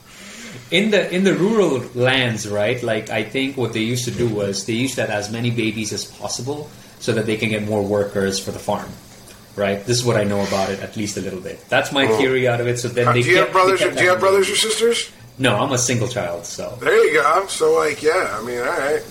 in 0.70 0.90
the 0.90 1.10
in 1.14 1.24
the 1.24 1.34
rural 1.34 1.84
lands, 1.94 2.48
right? 2.48 2.82
Like 2.82 3.10
I 3.10 3.22
think 3.24 3.56
what 3.56 3.72
they 3.72 3.80
used 3.80 4.04
to 4.06 4.10
do 4.10 4.28
was 4.28 4.64
they 4.66 4.72
used 4.74 4.94
to 4.96 5.02
have 5.02 5.10
as 5.10 5.30
many 5.30 5.50
babies 5.50 5.92
as 5.92 6.04
possible 6.04 6.68
so 7.00 7.12
that 7.12 7.26
they 7.26 7.36
can 7.36 7.50
get 7.50 7.62
more 7.64 7.82
workers 7.82 8.38
for 8.38 8.50
the 8.50 8.58
farm. 8.58 8.88
Right. 9.56 9.84
This 9.86 9.98
is 9.98 10.04
what 10.04 10.16
I 10.16 10.24
know 10.24 10.40
about 10.42 10.70
it, 10.70 10.80
at 10.80 10.96
least 10.96 11.16
a 11.16 11.20
little 11.20 11.40
bit. 11.40 11.62
That's 11.68 11.92
my 11.92 12.06
Oh. 12.08 12.16
theory 12.18 12.48
out 12.48 12.60
of 12.60 12.66
it. 12.66 12.78
So 12.80 12.88
then 12.88 13.06
Uh, 13.06 13.12
they 13.12 13.22
do 13.22 13.28
you 13.30 13.34
kept- 13.36 13.46
have 13.48 13.52
brothers? 13.52 13.82
Or, 13.82 13.90
do 13.92 14.02
you 14.02 14.08
have 14.08 14.18
brothers 14.20 14.50
or 14.50 14.56
sisters? 14.56 15.10
No, 15.38 15.56
I'm 15.60 15.70
a 15.72 15.78
single 15.78 16.08
child. 16.08 16.44
So 16.46 16.76
There 16.80 17.04
you 17.06 17.12
go. 17.22 17.46
So 17.48 17.72
like, 17.74 18.02
yeah, 18.02 18.36
I 18.36 18.42
mean, 18.42 18.58
all 18.58 18.64
right. 18.64 19.02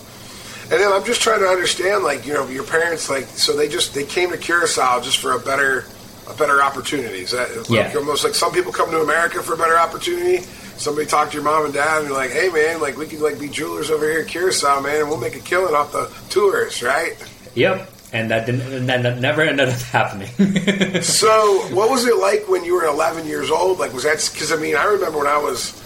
And 0.71 0.81
then 0.81 0.91
I'm 0.91 1.03
just 1.05 1.21
trying 1.21 1.39
to 1.41 1.47
understand, 1.47 2.03
like, 2.03 2.25
you 2.25 2.33
know, 2.33 2.47
your 2.47 2.63
parents, 2.63 3.09
like, 3.09 3.27
so 3.35 3.55
they 3.55 3.67
just 3.69 3.93
they 3.93 4.03
came 4.03 4.31
to 4.31 4.37
Curacao 4.37 4.99
just 5.01 5.17
for 5.19 5.31
a 5.33 5.39
better 5.39 5.85
a 6.29 6.33
better 6.33 6.61
opportunity. 6.63 7.19
Is 7.19 7.31
that 7.31 7.55
like, 7.55 7.69
Yeah. 7.69 7.93
almost 7.97 8.23
like 8.23 8.33
some 8.35 8.51
people 8.51 8.71
come 8.71 8.89
to 8.91 8.99
America 9.01 9.41
for 9.43 9.53
a 9.53 9.57
better 9.57 9.77
opportunity? 9.77 10.43
Somebody 10.83 11.07
talk 11.07 11.29
to 11.29 11.35
your 11.35 11.43
mom 11.45 11.63
and 11.63 11.73
dad 11.73 11.99
and 11.99 12.07
you're 12.09 12.17
like, 12.17 12.31
hey 12.31 12.49
man, 12.49 12.81
like 12.81 12.97
we 12.97 13.05
could 13.07 13.21
like 13.21 13.39
be 13.39 13.47
jewelers 13.47 13.89
over 13.89 14.05
here 14.09 14.19
at 14.21 14.27
Curacao, 14.27 14.81
man, 14.81 14.99
and 14.99 15.07
we'll 15.09 15.17
make 15.17 15.35
a 15.35 15.39
killing 15.39 15.73
off 15.73 15.93
the 15.93 16.11
tourists, 16.29 16.83
right? 16.83 17.15
Yep. 17.55 17.89
And 18.11 18.29
that 18.29 18.45
didn't, 18.45 18.61
and 18.71 18.89
that 18.89 19.01
that 19.03 19.19
never 19.19 19.41
ended 19.41 19.69
up 19.69 19.79
happening. 19.79 20.29
So, 21.01 21.67
what 21.73 21.89
was 21.89 22.05
it 22.05 22.15
like 22.17 22.47
when 22.47 22.63
you 22.63 22.75
were 22.75 22.85
11 22.85 23.25
years 23.27 23.49
old? 23.49 23.79
Like, 23.79 23.93
was 23.93 24.03
that 24.03 24.29
because 24.31 24.51
I 24.51 24.57
mean, 24.57 24.75
I 24.75 24.83
remember 24.85 25.17
when 25.19 25.27
I 25.27 25.37
was 25.37 25.81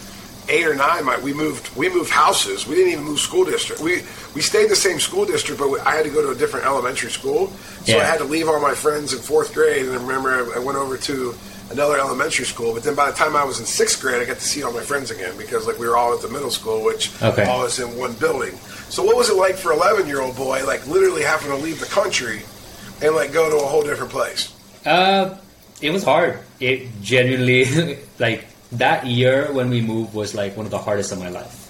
eight 0.50 0.66
or 0.66 0.75
nine, 0.75 1.06
my, 1.06 1.18
we 1.20 1.32
moved 1.34 1.74
we 1.77 1.89
moved 1.89 2.10
houses. 2.10 2.66
We 2.68 2.75
didn't 2.75 2.94
even 2.94 3.04
move 3.06 3.20
school 3.20 3.46
district. 3.46 3.82
We 3.82 4.01
we 4.34 4.42
stayed 4.42 4.63
in 4.63 4.70
the 4.70 4.75
same 4.75 5.00
school 5.00 5.25
district, 5.25 5.60
but 5.60 5.70
we, 5.70 5.80
I 5.80 5.96
had 5.96 6.04
to 6.06 6.10
go 6.10 6.22
to 6.24 6.32
a 6.32 6.36
different 6.36 6.66
elementary 6.66 7.12
school. 7.12 7.48
So 7.86 7.96
Yeah. 7.96 8.01
I 8.01 8.06
had 8.06 8.18
to 8.18 8.25
leave 8.25 8.50
all 8.50 8.60
my 8.60 8.74
friends 8.74 9.13
in 9.13 9.20
fourth 9.20 9.54
grade, 9.54 9.86
and 9.86 9.92
I 9.96 10.01
remember 10.01 10.51
I, 10.54 10.58
I 10.58 10.60
went 10.60 10.77
over 10.77 10.98
to 10.98 11.36
another 11.71 11.97
elementary 12.00 12.45
school. 12.45 12.74
But 12.74 12.83
then 12.83 12.95
by 12.95 13.09
the 13.12 13.15
time 13.17 13.36
I 13.36 13.43
was 13.43 13.59
in 13.59 13.65
sixth 13.65 14.01
grade, 14.01 14.21
I 14.21 14.25
got 14.25 14.38
to 14.38 14.43
see 14.43 14.63
all 14.63 14.71
my 14.71 14.83
friends 14.83 15.12
again 15.12 15.36
because 15.38 15.67
like 15.67 15.77
we 15.79 15.88
were 15.88 15.97
all 15.97 16.13
at 16.13 16.21
the 16.21 16.29
middle 16.29 16.51
school, 16.51 16.83
which 16.83 17.12
Okay. 17.21 17.43
all 17.45 17.62
was 17.63 17.79
in 17.79 17.97
one 17.97 18.13
building. 18.13 18.55
So 18.89 19.03
what 19.03 19.15
was 19.15 19.29
it 19.29 19.36
like 19.36 19.55
for 19.55 19.71
eleven 19.74 20.07
year 20.07 20.21
old 20.21 20.36
boy, 20.36 20.65
like 20.65 20.86
literally 20.88 21.24
having 21.24 21.50
to 21.50 21.57
leave 21.57 21.79
the 21.79 21.86
country 21.88 22.41
and 23.01 23.15
like 23.15 23.31
go 23.33 23.50
to 23.50 23.57
a 23.57 23.67
whole 23.67 23.83
different 23.83 24.12
place? 24.12 24.53
Uh, 24.86 25.38
it 25.81 25.91
was 25.91 26.03
hard. 26.03 26.39
It 26.59 26.88
genuinely, 27.01 28.00
like 28.19 28.45
that 28.74 29.05
year 29.05 29.51
when 29.51 29.69
we 29.69 29.81
moved 29.81 30.13
was 30.13 30.33
like 30.36 30.55
one 30.57 30.65
of 30.65 30.71
the 30.71 30.77
hardest 30.79 31.12
of 31.12 31.19
my 31.19 31.29
life. 31.29 31.63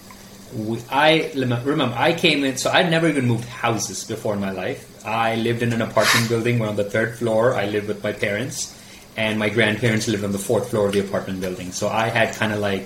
We, 0.56 0.80
I 0.90 1.32
remember 1.36 1.94
I 1.98 2.14
came 2.14 2.44
in, 2.46 2.56
so 2.58 2.70
I'd 2.72 2.90
never 2.90 3.08
even 3.10 3.26
moved 3.28 3.46
houses 3.46 4.04
before 4.06 4.34
in 4.34 4.40
my 4.40 4.52
life. 4.52 4.86
I 5.06 5.36
lived 5.36 5.62
in 5.62 5.74
an 5.74 5.82
apartment 5.82 6.30
building. 6.30 6.60
We're 6.60 6.68
on 6.70 6.76
the 6.78 6.86
third 6.90 7.18
floor. 7.18 7.54
I 7.54 7.66
lived 7.66 7.88
with 7.90 8.02
my 8.04 8.14
parents, 8.14 8.74
and 9.18 9.38
my 9.40 9.50
grandparents 9.50 10.08
lived 10.08 10.24
on 10.24 10.32
the 10.32 10.38
fourth 10.40 10.70
floor 10.70 10.88
of 10.88 10.94
the 10.94 11.00
apartment 11.00 11.42
building. 11.42 11.72
So 11.72 11.90
I 11.90 12.08
had 12.10 12.34
kind 12.36 12.54
of 12.54 12.60
like 12.60 12.86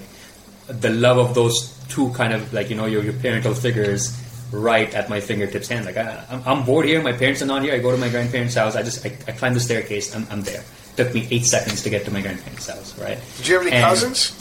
the 0.67 0.89
love 0.89 1.17
of 1.17 1.35
those 1.35 1.77
two 1.89 2.09
kind 2.13 2.31
of 2.33 2.53
like 2.53 2.69
you 2.69 2.75
know 2.75 2.85
your, 2.85 3.03
your 3.03 3.13
parental 3.13 3.53
figures 3.53 4.17
right 4.53 4.93
at 4.93 5.09
my 5.09 5.19
fingertips 5.19 5.67
hand 5.67 5.85
like 5.85 5.97
I, 5.97 6.23
I'm, 6.29 6.41
I'm 6.45 6.65
bored 6.65 6.85
here 6.85 7.01
my 7.01 7.11
parents 7.11 7.41
are 7.41 7.45
not 7.45 7.63
here 7.63 7.73
i 7.73 7.79
go 7.79 7.91
to 7.91 7.97
my 7.97 8.07
grandparents 8.09 8.55
house 8.55 8.75
i 8.77 8.83
just 8.83 9.05
i, 9.05 9.09
I 9.27 9.31
climb 9.33 9.53
the 9.53 9.59
staircase 9.59 10.15
I'm, 10.15 10.25
I'm 10.29 10.41
there 10.41 10.63
took 10.95 11.13
me 11.13 11.27
eight 11.31 11.45
seconds 11.45 11.83
to 11.83 11.89
get 11.89 12.05
to 12.05 12.11
my 12.11 12.21
grandparents 12.21 12.67
house 12.69 12.97
right 12.99 13.17
Did 13.37 13.47
you 13.47 13.53
have 13.55 13.63
any 13.67 13.75
And 13.75 13.83
cousins? 13.83 14.31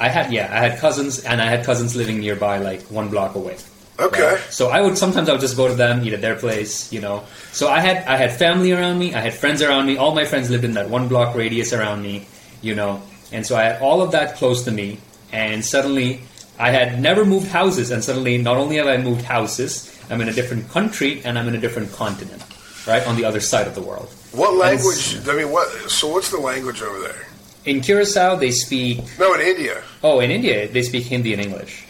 i 0.00 0.08
had 0.08 0.30
yeah 0.32 0.48
i 0.52 0.66
had 0.68 0.78
cousins 0.78 1.24
and 1.24 1.40
i 1.40 1.46
had 1.46 1.64
cousins 1.64 1.94
living 1.96 2.20
nearby 2.20 2.58
like 2.58 2.82
one 2.84 3.08
block 3.08 3.34
away 3.34 3.56
Okay. 4.00 4.34
Right? 4.34 4.40
So 4.50 4.68
I 4.68 4.80
would 4.80 4.96
sometimes 4.96 5.28
I 5.28 5.32
would 5.32 5.40
just 5.40 5.56
go 5.56 5.68
to 5.68 5.74
them, 5.74 6.04
eat 6.04 6.12
at 6.12 6.20
their 6.20 6.36
place, 6.36 6.92
you 6.92 7.00
know. 7.00 7.24
So 7.52 7.68
I 7.68 7.80
had 7.80 7.98
I 8.06 8.16
had 8.16 8.32
family 8.32 8.72
around 8.72 8.98
me, 8.98 9.14
I 9.14 9.20
had 9.20 9.34
friends 9.34 9.62
around 9.62 9.86
me. 9.86 9.96
All 9.96 10.14
my 10.14 10.24
friends 10.24 10.50
lived 10.50 10.64
in 10.64 10.74
that 10.74 10.88
one 10.88 11.08
block 11.08 11.36
radius 11.36 11.72
around 11.72 12.02
me, 12.02 12.26
you 12.62 12.74
know. 12.74 13.02
And 13.32 13.46
so 13.46 13.56
I 13.56 13.62
had 13.62 13.82
all 13.82 14.02
of 14.02 14.12
that 14.12 14.36
close 14.36 14.64
to 14.64 14.70
me. 14.70 14.98
And 15.32 15.64
suddenly 15.64 16.20
I 16.58 16.70
had 16.70 17.00
never 17.00 17.24
moved 17.24 17.48
houses, 17.48 17.90
and 17.90 18.04
suddenly 18.04 18.36
not 18.36 18.56
only 18.56 18.76
have 18.76 18.86
I 18.86 18.96
moved 18.98 19.22
houses, 19.22 19.96
I'm 20.10 20.20
in 20.20 20.28
a 20.28 20.32
different 20.32 20.68
country 20.68 21.22
and 21.24 21.38
I'm 21.38 21.48
in 21.48 21.54
a 21.54 21.60
different 21.60 21.92
continent, 21.92 22.42
right 22.86 23.06
on 23.06 23.16
the 23.16 23.24
other 23.24 23.40
side 23.40 23.66
of 23.66 23.74
the 23.74 23.80
world. 23.80 24.12
What 24.32 24.50
And 24.50 24.58
language? 24.58 25.26
I 25.26 25.34
mean, 25.36 25.50
what? 25.50 25.68
So 25.90 26.08
what's 26.08 26.30
the 26.30 26.38
language 26.38 26.82
over 26.82 27.00
there? 27.00 27.26
In 27.64 27.80
Curacao, 27.80 28.36
they 28.36 28.50
speak. 28.50 29.00
No, 29.18 29.34
in 29.34 29.40
India. 29.40 29.82
Oh, 30.02 30.20
in 30.20 30.30
India, 30.30 30.68
they 30.68 30.82
speak 30.82 31.04
Hindi 31.04 31.32
and 31.32 31.42
English. 31.42 31.84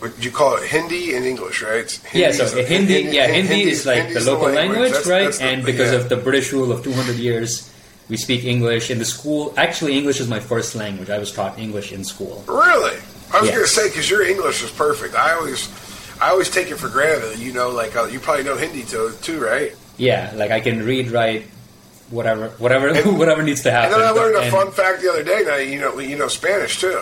What 0.00 0.12
you 0.24 0.30
call 0.30 0.56
it 0.56 0.64
Hindi 0.64 1.14
and 1.14 1.24
English, 1.26 1.62
right? 1.62 1.80
It's 1.84 2.00
Yeah, 2.12 2.32
so 2.32 2.44
is- 2.44 2.68
Hindi, 2.68 3.00
yeah, 3.12 3.26
Hin- 3.28 3.46
Hindi 3.46 3.70
is 3.70 3.84
like 3.86 4.04
Hindi's 4.08 4.24
the 4.24 4.30
local 4.32 4.48
language, 4.48 4.92
That's- 4.92 5.06
right? 5.06 5.24
that's 5.24 5.38
the- 5.38 5.44
and 5.44 5.64
because 5.64 5.92
yeah. 5.92 5.98
of 6.00 6.08
the 6.08 6.16
British 6.16 6.52
rule 6.52 6.72
of 6.72 6.82
200 6.82 7.16
years, 7.16 7.68
we 8.08 8.16
speak 8.16 8.44
English 8.44 8.90
in 8.90 8.98
the 8.98 9.04
school. 9.04 9.52
Actually, 9.56 9.96
English 9.98 10.18
is 10.18 10.26
my 10.26 10.40
first 10.40 10.74
language. 10.74 11.10
I 11.10 11.18
was 11.18 11.30
taught 11.32 11.58
English 11.58 11.92
in 11.92 12.02
school. 12.04 12.42
really, 12.48 12.96
I 13.32 13.40
was 13.40 13.46
Yes. 13.48 13.54
going 13.54 13.66
to 13.66 13.72
say 13.78 13.88
because 13.88 14.08
your 14.10 14.22
English 14.24 14.62
is 14.64 14.70
perfect. 14.70 15.14
I 15.14 15.34
always, 15.34 15.68
I 16.20 16.30
always 16.30 16.48
take 16.48 16.70
it 16.70 16.78
for 16.78 16.88
granted 16.88 17.38
you 17.38 17.52
know, 17.52 17.68
like 17.70 17.94
uh, 17.94 18.06
you 18.10 18.18
probably 18.20 18.44
know 18.44 18.56
Hindi 18.56 18.82
too, 18.82 19.12
too, 19.22 19.38
right? 19.38 19.72
Yeah, 19.98 20.32
like 20.34 20.50
I 20.50 20.60
can 20.60 20.82
read, 20.84 21.10
write, 21.12 21.44
whatever, 22.10 22.48
whatever, 22.58 22.88
And- 22.96 23.18
whatever 23.18 23.42
needs 23.42 23.60
to 23.62 23.70
happen. 23.70 23.92
And 23.92 24.00
then 24.02 24.08
I 24.08 24.12
learned 24.12 24.36
a 24.36 24.40
And- 24.48 24.50
fun 24.52 24.72
fact 24.72 25.02
the 25.02 25.10
other 25.12 25.22
day. 25.22 25.42
Now 25.46 25.56
you 25.56 25.78
know, 25.78 25.98
you 26.00 26.16
know 26.16 26.28
Spanish 26.28 26.80
too. 26.80 27.00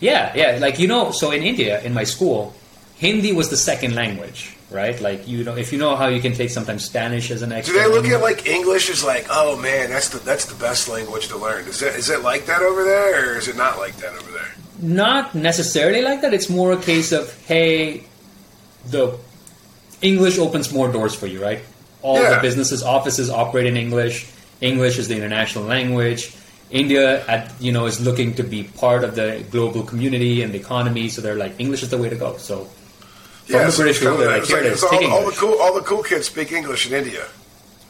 Yeah, 0.00 0.32
yeah, 0.36 0.58
like 0.60 0.78
you 0.78 0.86
know, 0.88 1.10
so 1.10 1.30
in 1.30 1.42
India, 1.42 1.80
in 1.82 1.94
my 1.94 2.04
school, 2.04 2.54
Hindi 2.96 3.32
was 3.32 3.48
the 3.50 3.56
second 3.56 3.94
language, 3.94 4.54
right? 4.70 4.98
Like 5.00 5.26
you 5.26 5.42
know, 5.44 5.56
if 5.56 5.72
you 5.72 5.78
know 5.78 5.96
how 5.96 6.08
you 6.08 6.20
can 6.20 6.34
take 6.34 6.50
sometimes 6.50 6.84
Spanish 6.84 7.30
as 7.30 7.42
an 7.42 7.50
Do 7.50 7.56
extra. 7.56 7.74
they 7.78 7.84
look 7.86 8.02
language. 8.04 8.12
at 8.12 8.20
like 8.22 8.46
English 8.46 8.90
as 8.90 9.02
like, 9.04 9.26
oh 9.30 9.56
man, 9.56 9.88
that's 9.90 10.08
the 10.10 10.18
that's 10.18 10.44
the 10.46 10.54
best 10.56 10.88
language 10.88 11.28
to 11.28 11.36
learn? 11.38 11.66
Is 11.66 11.80
it 11.82 11.94
is 11.96 12.10
it 12.10 12.22
like 12.22 12.46
that 12.46 12.62
over 12.62 12.84
there, 12.84 13.32
or 13.34 13.38
is 13.38 13.48
it 13.48 13.56
not 13.56 13.78
like 13.78 13.96
that 13.96 14.12
over 14.14 14.30
there? 14.32 14.54
Not 14.82 15.34
necessarily 15.34 16.02
like 16.02 16.20
that. 16.20 16.34
It's 16.34 16.50
more 16.50 16.72
a 16.72 16.76
case 16.80 17.12
of 17.12 17.32
hey, 17.46 18.04
the 18.90 19.18
English 20.02 20.38
opens 20.38 20.72
more 20.72 20.92
doors 20.92 21.14
for 21.14 21.26
you, 21.26 21.42
right? 21.42 21.60
All 22.02 22.20
Yeah. 22.20 22.34
the 22.36 22.40
businesses, 22.42 22.82
offices 22.82 23.30
operate 23.30 23.66
in 23.66 23.76
English. 23.78 24.26
English 24.60 24.98
is 24.98 25.08
the 25.08 25.16
international 25.16 25.64
language. 25.64 26.34
India, 26.70 27.24
at, 27.26 27.52
you 27.60 27.70
know, 27.72 27.86
is 27.86 28.00
looking 28.00 28.34
to 28.34 28.42
be 28.42 28.64
part 28.64 29.04
of 29.04 29.14
the 29.14 29.44
global 29.50 29.82
community 29.82 30.42
and 30.42 30.52
the 30.52 30.58
economy, 30.58 31.08
so 31.08 31.20
they're 31.20 31.36
like 31.36 31.54
English 31.58 31.82
is 31.82 31.90
the 31.90 31.98
way 31.98 32.08
to 32.08 32.16
go. 32.16 32.36
So 32.38 32.64
from 33.46 33.66
the 33.70 33.74
British 33.76 34.02
rule, 34.02 34.16
they're 34.16 34.28
like 34.28 34.42
It's 34.42 34.50
here 34.50 34.62
like 34.90 35.02
all, 35.04 35.12
all 35.12 35.30
the 35.30 35.36
cool 35.36 35.58
all 35.60 35.74
the 35.74 35.82
cool 35.82 36.02
kids 36.02 36.26
speak 36.26 36.50
English 36.52 36.90
in 36.90 36.94
India. 36.94 37.24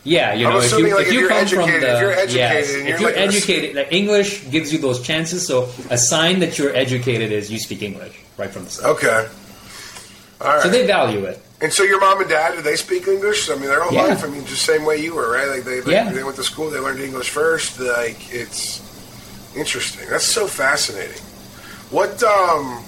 Yeah, 0.04 0.35
you 0.35 0.45
know, 0.45 0.61
if 0.61 0.71
you, 0.71 0.85
like, 0.95 1.00
if 1.02 1.06
if 1.09 1.12
you 1.14 1.21
you're 1.21 1.28
come 1.28 1.47
from 1.49 1.59
educated- 1.61 1.83
the 1.83 1.95
if 1.95 2.00
you're 2.00 2.12
educated 2.12 2.37
yes, 2.37 2.75
and 2.75 2.83
if 2.83 2.88
you're 2.88 2.99
you're 3.00 3.11
like 3.11 3.18
educated, 3.28 3.76
like 3.76 3.92
English 3.92 4.49
gives 4.50 4.73
you 4.73 4.78
those 4.78 5.00
chances. 5.02 5.45
So 5.47 5.68
a 5.90 5.99
sign 5.99 6.38
that 6.40 6.59
you're 6.59 6.75
educated 6.76 7.33
is 7.33 7.50
you 7.50 7.59
speak 7.59 7.83
English 7.83 8.14
right 8.37 8.50
from 8.50 8.64
the 8.64 8.71
start. 8.71 8.97
Okay. 8.99 9.28
All 10.40 10.47
right. 10.49 10.62
So 10.62 10.68
they 10.68 10.87
value 10.87 11.25
it. 11.25 11.40
And 11.61 11.73
so 11.73 11.83
your 11.83 12.01
mom 12.01 12.21
and 12.21 12.29
dad, 12.29 12.55
do 12.57 12.63
they 12.63 12.77
speak 12.77 13.07
English? 13.09 13.49
I 13.51 13.55
mean, 13.55 13.67
their 13.67 13.81
whole 13.83 13.93
Yeah. 13.93 14.05
life. 14.05 14.25
I 14.25 14.29
mean, 14.29 14.45
just 14.47 14.67
the 14.67 14.73
same 14.75 14.85
way 14.85 14.99
you 14.99 15.15
were, 15.15 15.31
right? 15.33 15.49
Like 15.49 15.65
they, 15.65 15.81
they, 15.81 15.93
Yeah. 15.93 16.11
they 16.13 16.23
went 16.25 16.37
to 16.37 16.45
school, 16.45 16.71
they 16.71 16.79
learned 16.81 17.01
English 17.01 17.31
first. 17.31 17.79
Like 17.81 18.19
it's 18.33 18.81
interesting. 19.57 20.09
That's 20.11 20.25
so 20.25 20.47
fascinating. 20.47 21.21
What 21.91 22.23
um, 22.23 22.83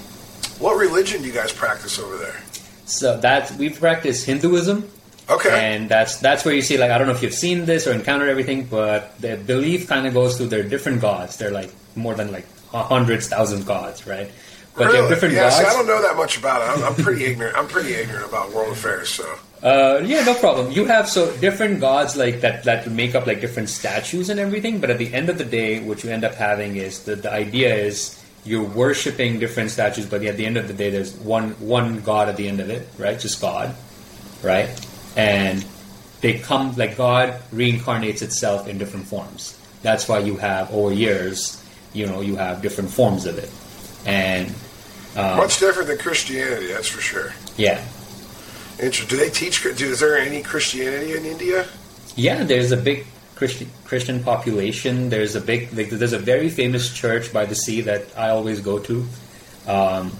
what 0.58 0.76
religion 0.76 1.22
do 1.22 1.28
you 1.28 1.32
guys 1.34 1.52
practice 1.52 1.98
over 1.98 2.16
there? 2.18 2.40
So 2.86 3.16
that 3.18 3.50
we 3.52 3.70
practice 3.70 4.24
Hinduism, 4.24 4.88
Okay. 5.30 5.50
and 5.74 5.88
that's 5.88 6.16
that's 6.16 6.44
where 6.44 6.54
you 6.54 6.62
see 6.62 6.76
like 6.78 6.90
I 6.90 6.98
don't 6.98 7.06
know 7.06 7.12
if 7.14 7.22
you've 7.22 7.34
seen 7.34 7.64
this 7.64 7.86
or 7.86 7.92
encountered 7.92 8.28
everything, 8.28 8.64
but 8.64 9.18
the 9.20 9.36
belief 9.36 9.86
kind 9.88 10.06
of 10.06 10.14
goes 10.14 10.36
through 10.36 10.48
their 10.48 10.62
different 10.62 11.00
gods. 11.00 11.36
They're 11.36 11.50
like 11.52 11.70
more 11.96 12.14
than 12.14 12.32
like 12.32 12.46
hundreds, 12.72 13.28
thousands 13.28 13.64
gods, 13.64 14.06
right? 14.06 14.30
But 14.78 14.86
Really? 14.92 15.08
different 15.08 15.34
yeah, 15.34 15.50
see, 15.50 15.64
I 15.64 15.72
don't 15.72 15.86
know 15.86 16.00
that 16.00 16.16
much 16.16 16.38
about 16.38 16.62
it. 16.62 16.70
I'm, 16.78 16.84
I'm 16.84 16.94
pretty 16.94 17.24
ignorant. 17.26 17.56
I'm 17.56 17.66
pretty 17.68 17.94
ignorant 17.94 18.26
about 18.26 18.52
world 18.52 18.72
affairs. 18.72 19.08
So 19.08 19.26
Uh, 19.62 20.00
yeah, 20.04 20.22
no 20.24 20.34
problem. 20.34 20.70
You 20.70 20.84
have 20.86 21.08
so 21.08 21.34
different 21.38 21.80
gods 21.80 22.16
like 22.16 22.40
that 22.42 22.62
that 22.64 22.88
make 22.90 23.14
up 23.16 23.26
like 23.26 23.40
different 23.40 23.68
statues 23.68 24.30
and 24.30 24.38
everything. 24.38 24.78
But 24.80 24.90
at 24.90 24.98
the 24.98 25.12
end 25.12 25.28
of 25.28 25.36
the 25.36 25.44
day, 25.44 25.80
what 25.80 26.04
you 26.04 26.10
end 26.10 26.22
up 26.24 26.34
having 26.34 26.76
is 26.76 27.02
the 27.04 27.16
the 27.16 27.32
idea 27.32 27.74
is 27.74 28.14
you're 28.44 28.62
worshiping 28.64 29.40
different 29.40 29.70
statues, 29.70 30.06
but 30.06 30.22
at 30.24 30.36
the 30.36 30.46
end 30.46 30.56
of 30.56 30.68
the 30.68 30.74
day, 30.74 30.90
there's 30.90 31.12
one 31.16 31.50
one 31.58 32.00
god 32.06 32.28
at 32.28 32.36
the 32.36 32.46
end 32.46 32.60
of 32.60 32.70
it, 32.70 32.86
right? 32.98 33.18
Just 33.18 33.40
God, 33.42 33.74
right? 34.42 34.70
And 35.16 35.64
they 36.22 36.38
come 36.38 36.74
like 36.76 36.96
God 36.96 37.34
reincarnates 37.52 38.22
itself 38.22 38.68
in 38.68 38.78
different 38.78 39.06
forms. 39.06 39.58
That's 39.82 40.08
why 40.08 40.20
you 40.20 40.36
have 40.38 40.70
over 40.72 40.92
years, 40.94 41.58
you 41.92 42.06
know, 42.06 42.20
you 42.22 42.36
have 42.36 42.62
different 42.62 42.90
forms 42.90 43.26
of 43.26 43.38
it, 43.38 43.50
and 44.06 44.54
um, 45.16 45.36
much 45.36 45.58
different 45.58 45.88
than 45.88 45.98
Christianity, 45.98 46.68
that's 46.68 46.88
for 46.88 47.00
sure. 47.00 47.32
yeah. 47.56 47.84
Inter- 48.80 49.06
Do 49.06 49.16
they 49.16 49.30
teach? 49.30 49.62
Do, 49.62 49.70
is 49.70 49.98
there 50.00 50.16
any 50.18 50.40
Christianity 50.42 51.16
in 51.16 51.24
India? 51.24 51.66
Yeah, 52.14 52.44
there's 52.44 52.70
a 52.70 52.76
big 52.76 53.06
Christian 53.34 53.68
Christian 53.84 54.22
population. 54.22 55.08
There's 55.10 55.34
a 55.34 55.40
big 55.40 55.72
like, 55.76 55.90
there's 55.90 56.12
a 56.12 56.18
very 56.18 56.48
famous 56.48 56.92
church 56.92 57.32
by 57.32 57.44
the 57.46 57.54
sea 57.56 57.80
that 57.82 58.06
I 58.16 58.28
always 58.30 58.60
go 58.60 58.78
to, 58.78 59.06
um, 59.66 60.12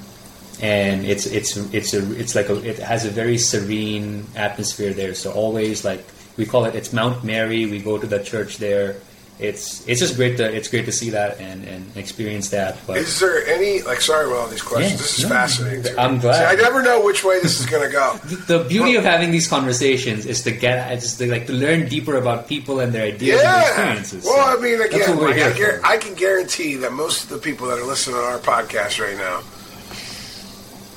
and 0.61 1.05
it's 1.05 1.27
it's 1.27 1.57
it's 1.73 1.95
a 1.95 2.19
it's 2.19 2.35
like 2.35 2.49
a 2.49 2.57
it 2.69 2.79
has 2.79 3.05
a 3.05 3.11
very 3.11 3.39
serene 3.39 4.27
atmosphere 4.35 4.93
there. 4.93 5.15
So 5.15 5.31
always 5.33 5.85
like 5.85 6.05
we 6.37 6.45
call 6.47 6.65
it 6.65 6.75
it's 6.75 6.93
Mount 6.93 7.23
Mary. 7.23 7.67
We 7.67 7.79
go 7.81 7.97
to 7.99 8.07
the 8.09 8.23
church 8.23 8.59
there. 8.59 8.97
It's 9.41 9.87
it's 9.87 10.01
just 10.01 10.17
great 10.17 10.37
to 10.39 10.53
it's 10.53 10.67
great 10.67 10.85
to 10.87 10.93
see 10.93 11.11
that 11.11 11.39
and, 11.39 11.63
and 11.65 11.97
experience 11.97 12.51
that. 12.51 12.77
But 12.89 12.97
Is 12.97 13.21
there 13.21 13.47
any 13.47 13.83
like? 13.83 14.01
Sorry 14.01 14.27
about 14.27 14.37
all 14.39 14.49
these 14.49 14.63
questions. 14.63 14.93
Yeah, 14.93 14.97
this 14.99 15.19
is 15.19 15.25
no, 15.25 15.31
fascinating. 15.31 15.99
I'm 15.99 16.19
glad. 16.19 16.35
See, 16.39 16.45
I 16.59 16.61
never 16.61 16.83
know 16.83 17.05
which 17.05 17.23
way 17.23 17.39
this 17.39 17.61
is 17.61 17.67
going 17.67 17.87
to 17.87 17.93
go. 17.93 18.17
the 18.49 18.65
beauty 18.69 18.97
of 18.97 19.05
having 19.05 19.31
these 19.31 19.47
conversations 19.47 20.27
is 20.27 20.43
to 20.43 20.51
get 20.51 20.91
just 20.99 21.19
to, 21.19 21.31
like 21.31 21.47
to 21.47 21.53
learn 21.53 21.89
deeper 21.89 22.17
about 22.17 22.49
people 22.49 22.81
and 22.81 22.93
their 22.93 23.05
ideas 23.05 23.41
and 23.41 23.49
their 23.49 23.61
experiences. 23.69 24.25
Well, 24.25 24.57
So 24.57 24.59
I 24.59 24.61
mean, 24.61 24.81
again, 24.83 25.17
like, 25.21 25.37
I, 25.37 25.53
for. 25.53 25.87
I 25.87 25.97
can 25.99 26.15
guarantee 26.15 26.75
that 26.75 26.93
most 26.93 27.23
of 27.25 27.29
the 27.31 27.39
people 27.39 27.69
that 27.69 27.79
are 27.79 27.85
listening 27.87 28.17
to 28.17 28.23
our 28.23 28.39
podcast 28.41 28.99
right 29.01 29.17
now, 29.17 29.43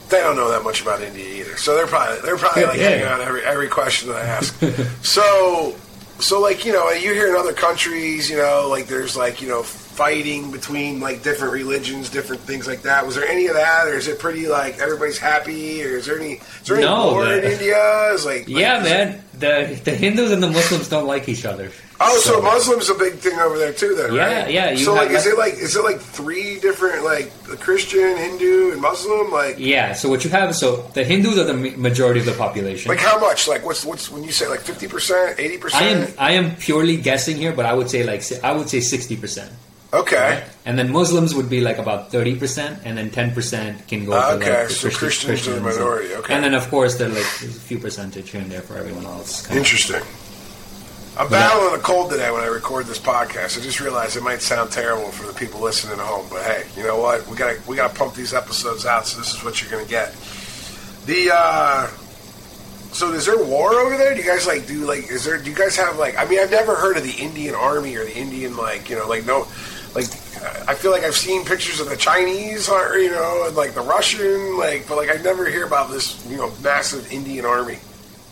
they 0.10 0.20
don't 0.20 0.36
know 0.36 0.50
that 0.50 0.64
much 0.64 0.82
about 0.82 1.02
India 1.04 1.26
either. 1.42 1.58
So 1.58 1.76
they're 1.76 1.86
probably 1.86 2.20
they're 2.22 2.38
probably 2.38 2.66
like 2.66 2.80
Yeah. 2.80 2.90
hanging 2.90 3.06
on 3.08 3.22
every 3.22 3.44
every 3.46 3.68
question 3.68 4.10
that 4.10 4.18
I 4.18 4.26
ask. 4.26 4.60
so, 5.04 5.76
so 6.22 6.40
like 6.40 6.66
you 6.66 6.74
know, 6.74 6.90
you 6.92 7.14
hear 7.14 7.30
in 7.30 7.36
other 7.36 7.54
countries, 7.54 8.30
you 8.30 8.38
know, 8.38 8.68
like 8.70 8.88
there's 8.88 9.16
like 9.18 9.42
you 9.42 9.50
know 9.50 9.64
fighting 9.92 10.52
between 10.52 11.00
like 11.00 11.24
different 11.24 11.54
religions, 11.54 12.10
different 12.10 12.42
things 12.44 12.68
like 12.68 12.82
that. 12.84 13.06
Was 13.06 13.16
there 13.16 13.28
any 13.28 13.48
of 13.48 13.56
that, 13.56 13.88
or 13.88 13.96
is 13.96 14.08
it 14.08 14.20
pretty 14.20 14.48
like 14.48 14.80
everybody's 14.80 15.18
happy, 15.18 15.84
or 15.84 15.98
is 15.98 16.06
there 16.06 16.18
any 16.20 16.34
is 16.62 16.68
there 16.68 16.78
any 16.78 16.86
No, 16.86 17.12
war 17.14 17.26
in 17.34 17.44
India? 17.44 18.12
Is 18.14 18.26
like 18.26 18.48
Yeah, 18.48 18.78
like, 18.78 18.86
is 18.86 18.92
it- 18.92 18.94
man. 19.08 19.24
The 19.42 19.80
the 19.86 19.92
Hindus 19.96 20.32
and 20.32 20.44
the 20.44 20.50
Muslims 20.52 20.88
don't 20.88 21.08
like 21.08 21.28
each 21.28 21.46
other. 21.46 21.72
Oh, 22.00 22.20
so, 22.20 22.34
so 22.34 22.42
Muslims 22.42 22.90
a 22.90 22.96
big 22.96 23.14
thing 23.16 23.38
over 23.40 23.58
there 23.58 23.74
too, 23.74 23.96
then, 23.96 24.14
yeah, 24.14 24.42
right? 24.44 24.52
Yeah, 24.52 24.76
So, 24.76 24.94
like, 24.94 25.10
is 25.12 25.26
it 25.26 25.36
like 25.38 25.54
is 25.54 25.76
it 25.76 25.84
like 25.84 26.00
three 26.00 26.60
different 26.60 27.04
like 27.04 27.32
Christian, 27.60 28.18
Hindu, 28.18 28.72
and 28.74 28.82
Muslim? 28.82 29.32
Like, 29.32 29.56
yeah. 29.58 29.94
So 29.94 30.10
what 30.10 30.24
you 30.24 30.30
have, 30.30 30.56
so 30.56 30.88
the 30.94 31.04
Hindus 31.04 31.40
are 31.40 31.44
the 31.46 31.54
majority 31.56 32.20
of 32.20 32.28
the 32.28 32.34
population. 32.34 32.90
Like 32.90 33.00
how 33.00 33.20
much? 33.20 33.48
Like 33.48 33.66
what's 33.66 33.84
what's 33.84 34.12
when 34.12 34.24
you 34.24 34.32
say 34.32 34.48
like 34.48 34.60
fifty 34.62 34.88
percent, 34.88 35.40
eighty 35.40 35.58
percent? 35.58 35.84
I 35.84 35.88
am 35.88 36.14
I 36.20 36.32
am 36.34 36.56
purely 36.58 36.98
guessing 36.98 37.38
here, 37.38 37.54
but 37.54 37.66
I 37.66 37.74
would 37.74 37.90
say 37.90 38.04
like 38.04 38.22
I 38.44 38.52
would 38.52 38.70
say 38.70 38.80
sixty 38.82 39.16
percent. 39.16 39.52
Okay. 39.94 40.42
Right? 40.42 40.44
And 40.66 40.80
then 40.80 40.92
Muslims 40.92 41.36
would 41.36 41.50
be 41.50 41.62
like 41.62 41.78
about 41.78 42.12
thirty 42.12 42.36
percent, 42.38 42.80
and 42.86 42.98
then 42.98 43.10
ten 43.10 43.34
percent 43.34 43.88
can 43.88 44.06
go 44.06 44.14
uh, 44.14 44.38
to 44.38 44.44
okay. 44.44 44.62
like 44.62 44.70
so 44.70 44.90
Christians, 44.90 45.26
Christians 45.26 45.48
are 45.48 45.60
the 45.60 45.62
minority. 45.62 46.14
Okay. 46.16 46.34
And 46.34 46.44
then 46.44 46.54
of 46.54 46.70
course 46.70 46.98
there's 46.98 47.14
like 47.14 47.24
a 47.24 47.54
few 47.54 47.78
percentage 47.80 48.30
here 48.30 48.42
and 48.42 48.50
there 48.50 48.62
for 48.62 48.78
everyone 48.78 49.06
else. 49.06 49.50
Interesting. 49.52 50.02
I'm 51.18 51.30
battling 51.30 51.78
a 51.78 51.84
cold 51.84 52.10
today 52.10 52.32
when 52.32 52.42
I 52.42 52.48
record 52.48 52.86
this 52.86 52.98
podcast. 52.98 53.60
I 53.60 53.62
just 53.62 53.82
realized 53.82 54.16
it 54.16 54.24
might 54.24 54.42
sound 54.42 54.72
terrible 54.72 55.12
for 55.12 55.28
the 55.28 55.34
people 55.34 55.60
listening 55.60 56.00
at 56.00 56.06
home, 56.06 56.26
but 56.30 56.42
hey, 56.44 56.64
you 56.78 56.84
know 56.84 57.00
what? 57.00 57.28
We 57.28 57.36
gotta 57.36 57.60
we 57.68 57.76
gotta 57.76 57.94
pump 57.94 58.16
these 58.16 58.34
episodes 58.34 58.86
out, 58.86 59.06
so 59.06 59.20
this 59.20 59.34
is 59.34 59.44
what 59.44 59.62
you're 59.62 59.70
gonna 59.70 59.90
get. 59.90 60.16
The 61.06 61.32
uh, 61.34 61.88
so 62.94 63.12
is 63.12 63.26
there 63.26 63.44
war 63.44 63.74
over 63.74 63.98
there? 63.98 64.14
Do 64.14 64.22
you 64.22 64.28
guys 64.28 64.48
like 64.48 64.68
do 64.68 64.86
like 64.86 65.12
is 65.12 65.26
there? 65.26 65.38
Do 65.38 65.50
you 65.50 65.56
guys 65.56 65.76
have 65.76 65.98
like? 65.98 66.18
I 66.18 66.26
mean, 66.26 66.40
I've 66.40 66.52
never 66.52 66.76
heard 66.76 66.96
of 66.96 67.04
the 67.04 67.22
Indian 67.22 67.56
Army 67.56 67.96
or 67.98 68.06
the 68.06 68.16
Indian 68.16 68.56
like 68.56 68.90
you 68.90 68.96
know 68.96 69.08
like 69.08 69.26
no 69.26 69.48
like 69.96 70.06
I 70.68 70.76
feel 70.76 70.92
like 70.92 71.04
I've 71.04 71.16
seen 71.16 71.46
pictures 71.46 71.80
of 71.80 71.90
the 71.90 71.98
Chinese 71.98 72.70
or 72.70 72.98
you 72.98 73.12
know 73.12 73.46
and 73.48 73.56
like 73.56 73.74
the 73.74 73.82
Russian 73.82 74.58
like 74.58 74.88
but 74.88 74.98
like 74.98 75.10
I 75.10 75.22
never 75.22 75.50
hear 75.50 75.66
about 75.66 75.90
this 75.92 76.26
you 76.28 76.38
know 76.38 76.52
massive 76.64 77.12
Indian 77.12 77.46
army. 77.46 77.80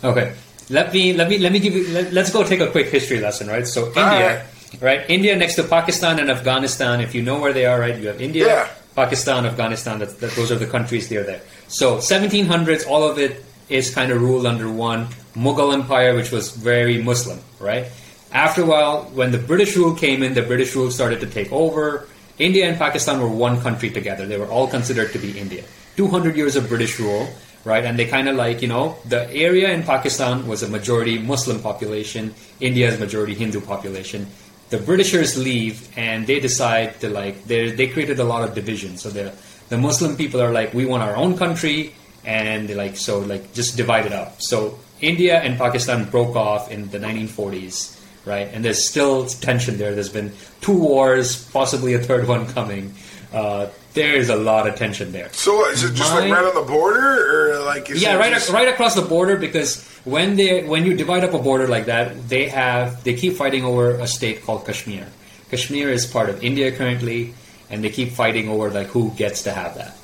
Okay 0.02 0.34
let 0.70 0.92
me 0.92 1.12
let 1.12 1.28
me 1.28 1.38
let 1.38 1.52
me 1.52 1.58
give 1.58 1.74
you. 1.74 1.88
Let, 1.88 2.16
us 2.16 2.32
go 2.32 2.44
take 2.44 2.60
a 2.60 2.70
quick 2.70 2.88
history 2.88 3.18
lesson, 3.20 3.48
right? 3.48 3.66
So 3.66 3.86
India, 3.88 4.46
right. 4.72 4.82
right. 4.82 5.10
India 5.10 5.36
next 5.36 5.56
to 5.56 5.64
Pakistan 5.64 6.20
and 6.20 6.30
Afghanistan. 6.30 7.00
If 7.00 7.14
you 7.14 7.22
know 7.22 7.40
where 7.40 7.52
they 7.52 7.66
are, 7.66 7.78
right? 7.78 7.98
You 7.98 8.08
have 8.08 8.20
India, 8.20 8.46
yeah. 8.46 8.68
Pakistan, 8.94 9.44
Afghanistan. 9.46 9.98
That, 9.98 10.20
that, 10.20 10.30
those 10.32 10.52
are 10.52 10.56
the 10.56 10.66
countries 10.66 11.08
they 11.08 11.16
are 11.16 11.24
there. 11.24 11.42
So 11.68 11.98
1700s, 11.98 12.86
all 12.86 13.02
of 13.02 13.18
it 13.18 13.44
is 13.68 13.92
kind 13.92 14.12
of 14.12 14.22
ruled 14.22 14.46
under 14.46 14.70
one 14.70 15.06
Mughal 15.34 15.74
Empire, 15.74 16.14
which 16.14 16.30
was 16.30 16.52
very 16.52 17.02
Muslim, 17.02 17.40
right? 17.58 17.86
After 18.32 18.62
a 18.62 18.66
while, 18.66 19.04
when 19.14 19.32
the 19.32 19.38
British 19.38 19.76
rule 19.76 19.94
came 19.94 20.22
in, 20.22 20.34
the 20.34 20.42
British 20.42 20.74
rule 20.74 20.90
started 20.90 21.20
to 21.20 21.26
take 21.26 21.50
over. 21.52 22.08
India 22.38 22.68
and 22.68 22.78
Pakistan 22.78 23.20
were 23.20 23.28
one 23.28 23.60
country 23.60 23.90
together. 23.90 24.26
They 24.26 24.38
were 24.38 24.46
all 24.46 24.66
considered 24.66 25.12
to 25.12 25.18
be 25.18 25.38
India. 25.38 25.64
200 25.96 26.36
years 26.36 26.56
of 26.56 26.68
British 26.68 26.98
rule 26.98 27.28
right? 27.64 27.84
And 27.84 27.98
they 27.98 28.06
kind 28.06 28.28
of 28.28 28.36
like, 28.36 28.62
you 28.62 28.68
know, 28.68 28.96
the 29.06 29.30
area 29.32 29.72
in 29.72 29.82
Pakistan 29.82 30.46
was 30.46 30.62
a 30.62 30.68
majority 30.68 31.18
Muslim 31.18 31.60
population, 31.60 32.34
India's 32.60 32.98
majority 32.98 33.34
Hindu 33.34 33.60
population. 33.60 34.26
The 34.70 34.78
Britishers 34.78 35.36
leave 35.36 35.88
and 35.96 36.26
they 36.26 36.40
decide 36.40 37.00
to 37.00 37.10
like, 37.10 37.44
they 37.44 37.88
created 37.88 38.18
a 38.18 38.24
lot 38.24 38.48
of 38.48 38.54
division. 38.54 38.96
So 38.96 39.10
the, 39.10 39.32
the 39.68 39.78
Muslim 39.78 40.16
people 40.16 40.40
are 40.40 40.52
like, 40.52 40.72
we 40.72 40.86
want 40.86 41.02
our 41.02 41.16
own 41.16 41.36
country, 41.36 41.94
and 42.24 42.68
they 42.68 42.74
like, 42.74 42.96
so 42.96 43.20
like, 43.20 43.52
just 43.52 43.76
divide 43.76 44.06
it 44.06 44.12
up. 44.12 44.40
So 44.40 44.78
India 45.00 45.40
and 45.40 45.58
Pakistan 45.58 46.08
broke 46.10 46.36
off 46.36 46.70
in 46.70 46.90
the 46.90 46.98
1940s, 46.98 47.99
right? 48.30 48.48
And 48.52 48.64
there's 48.64 48.82
still 48.82 49.26
tension 49.26 49.76
there. 49.76 49.94
There's 49.94 50.08
been 50.08 50.32
two 50.60 50.78
wars, 50.78 51.50
possibly 51.50 51.94
a 51.94 51.98
third 51.98 52.28
one 52.28 52.46
coming. 52.46 52.94
Uh, 53.32 53.68
there 53.92 54.14
is 54.14 54.28
a 54.28 54.36
lot 54.36 54.68
of 54.68 54.76
tension 54.76 55.10
there. 55.10 55.32
So 55.32 55.66
is 55.68 55.82
it 55.82 55.94
just 55.94 56.14
My, 56.14 56.20
like 56.20 56.32
right 56.32 56.44
on 56.44 56.54
the 56.54 56.66
border, 56.66 57.58
or 57.58 57.64
like 57.64 57.88
yeah, 57.88 58.14
right 58.14 58.32
just... 58.32 58.50
right 58.50 58.68
across 58.68 58.94
the 58.94 59.02
border? 59.02 59.36
Because 59.36 59.84
when 60.04 60.36
they 60.36 60.62
when 60.64 60.86
you 60.86 60.96
divide 60.96 61.24
up 61.24 61.34
a 61.34 61.38
border 61.38 61.66
like 61.66 61.86
that, 61.86 62.28
they 62.28 62.48
have 62.48 63.02
they 63.04 63.14
keep 63.14 63.34
fighting 63.34 63.64
over 63.64 63.90
a 63.90 64.06
state 64.06 64.42
called 64.44 64.64
Kashmir. 64.64 65.06
Kashmir 65.50 65.90
is 65.90 66.06
part 66.06 66.30
of 66.30 66.42
India 66.42 66.70
currently, 66.70 67.34
and 67.68 67.82
they 67.82 67.90
keep 67.90 68.12
fighting 68.12 68.48
over 68.48 68.70
like 68.70 68.86
who 68.88 69.10
gets 69.10 69.42
to 69.42 69.52
have 69.52 69.74
that. 69.74 69.96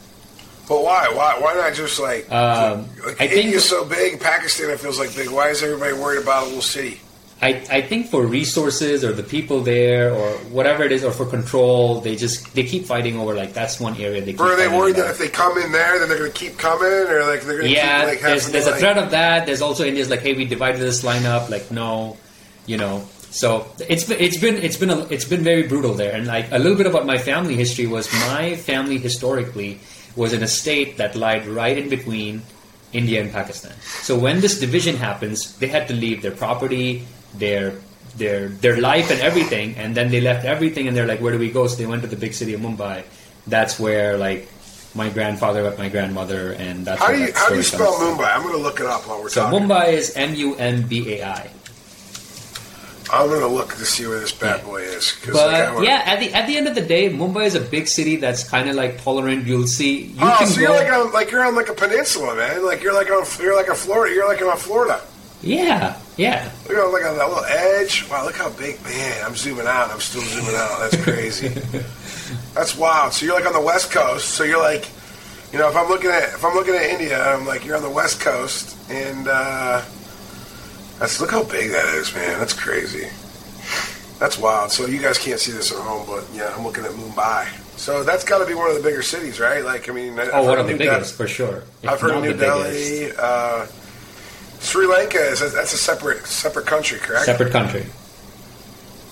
But 0.69 0.83
why? 0.83 1.09
Why? 1.15 1.39
Why 1.39 1.55
not 1.55 1.75
just 1.75 2.01
like? 2.01 2.31
Um, 2.31 2.89
like 3.07 3.21
I 3.21 3.27
India's 3.27 3.69
so 3.69 3.85
big, 3.85 4.21
Pakistan 4.21 4.71
it 4.71 4.81
feels 4.81 4.99
like 4.99 5.15
big. 5.15 5.31
Why 5.31 5.51
is 5.51 5.63
everybody 5.63 5.93
worried 5.95 6.23
about 6.23 6.43
a 6.43 6.47
little 6.47 6.63
city? 6.63 7.01
I, 7.43 7.49
I 7.71 7.83
think 7.83 8.07
for 8.07 8.25
resources 8.25 9.05
or 9.05 9.13
the 9.13 9.23
people 9.23 9.61
there 9.61 10.11
or 10.15 10.31
whatever 10.49 10.85
it 10.85 10.93
is 10.93 11.05
or 11.05 11.13
for 11.13 11.27
control 11.27 12.01
they 12.01 12.17
just 12.17 12.55
they 12.55 12.65
keep 12.65 12.87
fighting 12.87 13.19
over 13.19 13.35
like 13.35 13.53
that's 13.53 13.79
one 13.79 13.95
area 14.01 14.23
they 14.23 14.33
keep 14.33 14.41
or 14.41 14.53
are 14.53 14.57
they 14.57 14.69
worried 14.69 14.97
that 14.97 15.11
if 15.11 15.19
they 15.19 15.29
come 15.29 15.59
in 15.59 15.71
there 15.71 15.99
then 15.99 16.09
they're 16.09 16.17
going 16.17 16.33
to 16.33 16.39
keep 16.39 16.57
coming 16.57 16.89
or 16.89 17.27
like 17.27 17.43
they're 17.43 17.59
going 17.59 17.69
to 17.69 17.75
yeah 17.75 18.01
keep, 18.01 18.09
like, 18.09 18.21
there's, 18.21 18.51
there's 18.51 18.67
a 18.67 18.71
like, 18.71 18.81
threat 18.81 18.97
of 18.97 19.11
that. 19.11 19.45
There's 19.45 19.61
also 19.61 19.85
India's 19.85 20.09
like 20.09 20.21
hey 20.21 20.33
we 20.33 20.47
divided 20.47 20.81
this 20.81 21.05
line 21.05 21.27
up 21.27 21.51
like 21.51 21.71
no 21.71 22.17
you 22.65 22.79
know. 22.79 23.07
So 23.31 23.67
it's 23.87 24.05
been 24.05 24.19
it's 24.19 24.39
been 24.39 24.57
it's 24.57 24.79
been 24.79 24.91
a, 24.91 25.01
it's 25.09 25.27
been 25.27 25.45
very 25.45 25.65
brutal 25.65 25.93
there. 25.93 26.15
And 26.15 26.27
like 26.27 26.51
a 26.53 26.59
little 26.59 26.79
bit 26.79 26.87
about 26.87 27.05
my 27.05 27.19
family 27.19 27.55
history 27.55 27.87
was 27.87 28.11
my 28.31 28.57
family 28.57 28.97
historically 28.97 29.79
was 30.17 30.33
in 30.33 30.43
a 30.43 30.49
state 30.49 30.97
that 30.97 31.15
lied 31.15 31.47
right 31.47 31.77
in 31.77 31.91
between 31.91 32.43
India 32.95 33.21
and 33.21 33.31
Pakistan. 33.31 33.75
So 34.01 34.19
when 34.19 34.41
this 34.41 34.59
division 34.59 34.97
happens 34.97 35.55
they 35.59 35.67
had 35.67 35.87
to 35.89 35.95
leave 35.95 36.23
their 36.23 36.31
property 36.33 37.05
their 37.39 37.75
their 38.17 38.49
their 38.49 38.81
life 38.81 39.11
and 39.11 39.21
everything, 39.21 39.77
and 39.77 39.95
then 39.95 40.11
they 40.11 40.21
left 40.21 40.45
everything, 40.45 40.89
and 40.89 40.97
they're 40.97 41.07
like, 41.07 41.21
"Where 41.21 41.33
do 41.33 41.39
we 41.39 41.51
go?" 41.51 41.67
So 41.67 41.77
they 41.77 41.87
went 41.87 42.03
to 42.03 42.09
the 42.09 42.17
big 42.17 42.35
city 42.35 42.55
of 42.55 42.61
Mumbai. 42.61 43.05
That's 43.47 43.79
where 43.79 44.17
like 44.17 44.49
my 44.95 45.11
grandfather 45.11 45.63
met 45.63 45.79
my 45.79 45.89
grandmother, 45.89 46.53
and 46.53 46.85
that's 46.85 47.01
how 47.01 47.13
do 47.13 47.19
you 47.19 47.33
how 47.35 47.49
do 47.51 47.57
you 47.57 47.63
spell 47.63 47.95
Mumbai? 47.95 48.35
I'm 48.35 48.43
going 48.43 48.55
to 48.55 48.63
look 48.63 48.81
it 48.81 48.87
up 48.87 49.07
while 49.07 49.23
we're 49.23 49.29
so 49.29 49.43
talking. 49.43 49.61
So 49.61 49.67
Mumbai 49.67 49.93
is 49.93 50.17
M 50.17 50.35
U 50.35 50.57
M 50.57 50.89
B 50.89 51.15
A 51.15 51.25
I. 51.25 51.51
I'm 53.13 53.29
going 53.29 53.41
to 53.41 53.47
look 53.47 53.69
to 53.75 53.85
see 53.85 54.05
where 54.07 54.19
this 54.19 54.33
bad 54.33 54.65
boy 54.65 54.83
is. 54.83 55.15
But 55.25 55.53
like, 55.53 55.87
yeah, 55.87 56.03
at 56.07 56.19
the 56.19 56.33
at 56.35 56.47
the 56.49 56.57
end 56.57 56.67
of 56.67 56.75
the 56.75 56.81
day, 56.81 57.09
Mumbai 57.09 57.47
is 57.47 57.55
a 57.55 57.61
big 57.61 57.87
city 57.87 58.17
that's 58.17 58.43
kind 58.43 58.69
of 58.69 58.75
like 58.75 59.03
tolerant. 59.03 59.47
You'll 59.47 59.69
see. 59.69 60.07
You 60.07 60.23
oh, 60.23 60.37
can 60.39 60.49
so 60.49 60.61
you're 60.61 60.71
like 60.71 60.91
on 60.91 61.13
like 61.13 61.31
you're 61.31 61.45
on 61.45 61.55
like 61.55 61.69
a 61.69 61.75
peninsula, 61.75 62.35
man. 62.35 62.65
Like 62.65 62.83
you're 62.83 62.95
like 62.95 63.11
on 63.11 63.25
you're 63.41 63.55
like 63.55 63.69
a 63.69 63.75
Florida. 63.75 64.15
You're 64.15 64.27
like 64.27 64.43
on 64.43 64.57
Florida. 64.57 65.01
Yeah, 65.43 66.01
yeah. 66.17 66.51
Look 66.69 67.03
at 67.03 67.13
at 67.13 67.17
that 67.17 67.29
little 67.29 67.45
edge. 67.45 68.09
Wow, 68.09 68.25
look 68.25 68.37
how 68.37 68.51
big. 68.51 68.83
Man, 68.85 69.25
I'm 69.25 69.37
zooming 69.37 69.67
out. 69.67 69.91
I'm 69.91 70.01
still 70.01 70.23
zooming 70.23 70.55
out. 70.55 70.79
That's 70.81 71.03
crazy. 71.03 71.49
That's 72.55 72.77
wild. 72.77 73.13
So 73.13 73.27
you're 73.27 73.35
like 73.35 73.47
on 73.47 73.53
the 73.53 73.61
west 73.61 73.91
coast. 73.93 74.31
So 74.31 74.45
you're 74.45 74.63
like, 74.63 74.89
you 75.53 75.59
know, 75.59 75.69
if 75.69 75.77
I'm 75.77 75.89
looking 75.89 76.11
at 76.11 76.25
if 76.25 76.45
I'm 76.45 76.55
looking 76.55 76.75
at 76.75 76.83
India, 76.83 77.23
I'm 77.23 77.47
like 77.47 77.65
you're 77.65 77.77
on 77.77 77.83
the 77.83 77.91
west 77.91 78.21
coast, 78.21 78.77
and 78.91 79.29
uh, 79.29 79.85
that's 80.99 81.21
look 81.21 81.31
how 81.31 81.45
big 81.45 81.71
that 81.71 81.95
is, 81.95 82.15
man. 82.15 82.39
That's 82.39 82.55
crazy. 82.55 83.09
That's 84.19 84.39
wild. 84.39 84.71
So 84.71 84.87
you 84.87 85.01
guys 85.01 85.19
can't 85.19 85.39
see 85.39 85.53
this 85.53 85.71
at 85.71 85.79
home, 85.79 86.07
but 86.07 86.27
yeah, 86.33 86.55
I'm 86.57 86.65
looking 86.65 86.85
at 86.85 86.93
Mumbai. 86.93 87.47
So 87.79 88.03
that's 88.03 88.25
got 88.25 88.39
to 88.39 88.47
be 88.47 88.55
one 88.55 88.71
of 88.71 88.77
the 88.77 88.83
bigger 88.83 89.03
cities, 89.03 89.39
right? 89.39 89.63
Like, 89.63 89.91
I 89.91 89.93
mean, 89.93 90.19
I've 90.19 90.31
oh, 90.33 90.45
one 90.45 90.59
of 90.59 90.67
the 90.67 90.79
biggest 90.79 91.15
for 91.15 91.29
sure. 91.29 91.65
If 91.83 91.91
I've 91.91 92.01
heard 92.01 92.23
New 92.23 92.33
Delhi. 92.33 93.11
Uh, 93.19 93.67
Sri 94.61 94.87
Lanka 94.87 95.19
is 95.19 95.43
a, 95.43 95.49
that's 95.49 95.73
a 95.73 95.79
separate 95.79 96.27
separate 96.27 96.67
country, 96.67 96.99
correct? 96.99 97.27
Separate 97.27 97.53
country. 97.53 97.87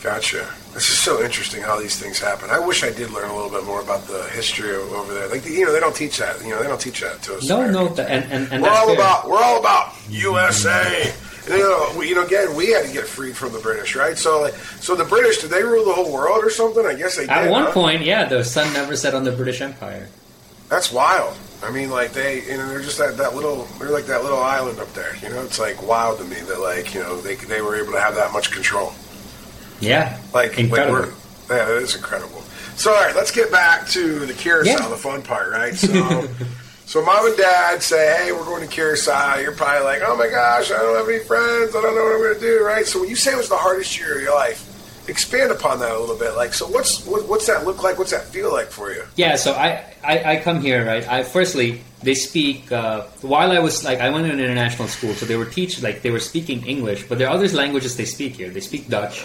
Gotcha. 0.02 0.46
This 0.74 0.90
is 0.90 0.98
so 0.98 1.22
interesting 1.22 1.62
how 1.62 1.78
these 1.78 1.98
things 1.98 2.18
happen. 2.18 2.50
I 2.50 2.58
wish 2.58 2.82
I 2.82 2.90
did 2.90 3.10
learn 3.12 3.30
a 3.30 3.34
little 3.34 3.50
bit 3.50 3.64
more 3.64 3.80
about 3.80 4.02
the 4.06 4.24
history 4.34 4.74
over 4.74 5.14
there. 5.14 5.28
Like 5.28 5.46
you 5.46 5.64
know, 5.64 5.72
they 5.72 5.80
don't 5.80 5.94
teach 5.94 6.18
that. 6.18 6.42
You 6.42 6.50
know, 6.50 6.62
they 6.62 6.68
don't 6.68 6.80
teach 6.80 7.00
that 7.00 7.22
to 7.22 7.36
us. 7.36 7.48
No, 7.48 7.70
no, 7.70 7.88
and 7.88 8.24
and, 8.30 8.52
and 8.52 8.62
we're 8.62 8.70
all 8.70 8.86
fair. 8.86 8.96
about 8.96 9.28
we're 9.28 9.42
all 9.42 9.60
about 9.60 9.94
USA. 10.10 11.12
You 11.46 11.58
know, 11.58 11.94
we, 11.96 12.08
you 12.08 12.14
know, 12.14 12.24
again, 12.24 12.56
we 12.56 12.70
had 12.70 12.86
to 12.86 12.92
get 12.92 13.06
freed 13.06 13.36
from 13.36 13.52
the 13.52 13.58
British, 13.58 13.94
right? 13.94 14.16
So, 14.16 14.40
like, 14.40 14.54
so 14.54 14.94
the 14.94 15.04
British 15.04 15.38
did 15.38 15.50
they 15.50 15.62
rule 15.62 15.84
the 15.84 15.92
whole 15.92 16.10
world 16.10 16.42
or 16.42 16.48
something? 16.48 16.86
I 16.86 16.94
guess 16.94 17.16
they. 17.16 17.28
At 17.28 17.42
did, 17.42 17.50
one 17.50 17.64
huh? 17.64 17.72
point, 17.72 18.02
yeah, 18.02 18.24
the 18.24 18.42
sun 18.42 18.72
never 18.72 18.96
set 18.96 19.14
on 19.14 19.24
the 19.24 19.32
British 19.32 19.60
Empire. 19.60 20.08
That's 20.70 20.90
wild. 20.90 21.36
I 21.62 21.70
mean, 21.70 21.90
like 21.90 22.12
they, 22.12 22.42
you 22.42 22.56
know, 22.56 22.68
they're 22.68 22.80
just 22.80 22.98
that, 22.98 23.16
that 23.16 23.34
little, 23.34 23.64
they're 23.78 23.90
like 23.90 24.06
that 24.06 24.22
little 24.22 24.40
island 24.40 24.78
up 24.78 24.92
there. 24.92 25.16
You 25.22 25.30
know, 25.30 25.42
it's 25.42 25.58
like 25.58 25.86
wild 25.86 26.18
to 26.18 26.24
me 26.24 26.36
that 26.36 26.60
like, 26.60 26.94
you 26.94 27.00
know, 27.00 27.20
they 27.20 27.36
they 27.36 27.62
were 27.62 27.76
able 27.76 27.92
to 27.92 28.00
have 28.00 28.14
that 28.16 28.32
much 28.32 28.50
control. 28.50 28.92
Yeah, 29.80 30.18
like 30.32 30.58
incredible. 30.58 31.00
Like 31.00 31.10
yeah, 31.50 31.64
that 31.66 31.82
is 31.82 31.96
incredible. 31.96 32.42
So, 32.76 32.92
all 32.92 33.04
right, 33.04 33.14
let's 33.14 33.30
get 33.30 33.50
back 33.50 33.86
to 33.88 34.26
the 34.26 34.32
Curacao, 34.32 34.70
yeah. 34.70 34.88
the 34.88 34.96
fun 34.96 35.22
part, 35.22 35.52
right? 35.52 35.74
So, 35.74 36.28
so 36.86 37.04
mom 37.04 37.26
and 37.26 37.36
dad 37.36 37.82
say, 37.82 38.24
"Hey, 38.24 38.32
we're 38.32 38.44
going 38.44 38.62
to 38.62 38.68
Curacao." 38.68 39.36
You're 39.36 39.52
probably 39.52 39.84
like, 39.84 40.02
"Oh 40.04 40.16
my 40.16 40.28
gosh, 40.28 40.70
I 40.70 40.78
don't 40.78 40.96
have 40.96 41.08
any 41.08 41.20
friends. 41.20 41.76
I 41.76 41.82
don't 41.82 41.94
know 41.94 42.02
what 42.02 42.14
I'm 42.14 42.22
going 42.22 42.34
to 42.34 42.40
do." 42.40 42.64
Right? 42.64 42.86
So, 42.86 43.00
when 43.00 43.08
you 43.08 43.16
say 43.16 43.32
it 43.32 43.36
was 43.36 43.48
the 43.48 43.56
hardest 43.56 43.98
year 43.98 44.16
of 44.16 44.22
your 44.22 44.34
life, 44.34 44.73
expand 45.08 45.50
upon 45.50 45.78
that 45.80 45.92
a 45.92 45.98
little 45.98 46.16
bit. 46.16 46.36
Like, 46.36 46.54
so 46.54 46.66
what's 46.66 47.04
what, 47.06 47.28
what's 47.28 47.46
that 47.46 47.64
look 47.64 47.82
like? 47.82 47.98
What's 47.98 48.10
that 48.10 48.24
feel 48.24 48.52
like 48.52 48.68
for 48.70 48.92
you? 48.92 49.04
Yeah, 49.16 49.36
so 49.36 49.52
I 49.52 49.84
I, 50.02 50.32
I 50.32 50.36
come 50.40 50.60
here 50.60 50.84
right. 50.86 51.06
I 51.08 51.22
firstly 51.24 51.82
they 52.02 52.14
speak 52.14 52.70
uh, 52.72 53.02
while 53.22 53.50
I 53.52 53.58
was 53.58 53.84
like 53.84 54.00
I 54.00 54.10
went 54.10 54.26
to 54.26 54.32
an 54.32 54.40
international 54.40 54.88
school, 54.88 55.14
so 55.14 55.26
they 55.26 55.36
were 55.36 55.46
teach 55.46 55.82
like 55.82 56.02
they 56.02 56.10
were 56.10 56.20
speaking 56.20 56.66
English, 56.66 57.08
but 57.08 57.18
there 57.18 57.28
are 57.28 57.34
other 57.34 57.48
languages 57.48 57.96
they 57.96 58.04
speak 58.04 58.36
here. 58.36 58.50
They 58.50 58.60
speak 58.60 58.88
Dutch. 58.88 59.24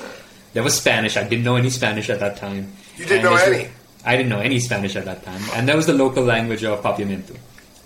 There 0.53 0.63
was 0.63 0.75
Spanish. 0.75 1.15
I 1.17 1.23
didn't 1.23 1.45
know 1.45 1.55
any 1.55 1.69
Spanish 1.69 2.09
at 2.09 2.19
that 2.19 2.37
time. 2.37 2.73
You 2.97 3.05
didn't 3.05 3.25
and 3.25 3.35
know 3.35 3.35
any. 3.35 3.69
I 4.05 4.15
didn't 4.15 4.29
know 4.29 4.39
any 4.39 4.59
Spanish 4.59 4.95
at 4.95 5.05
that 5.05 5.23
time, 5.23 5.41
and 5.53 5.67
that 5.67 5.75
was 5.75 5.85
the 5.85 5.93
local 5.93 6.23
language 6.23 6.63
of 6.63 6.81
Papiamento 6.81 7.35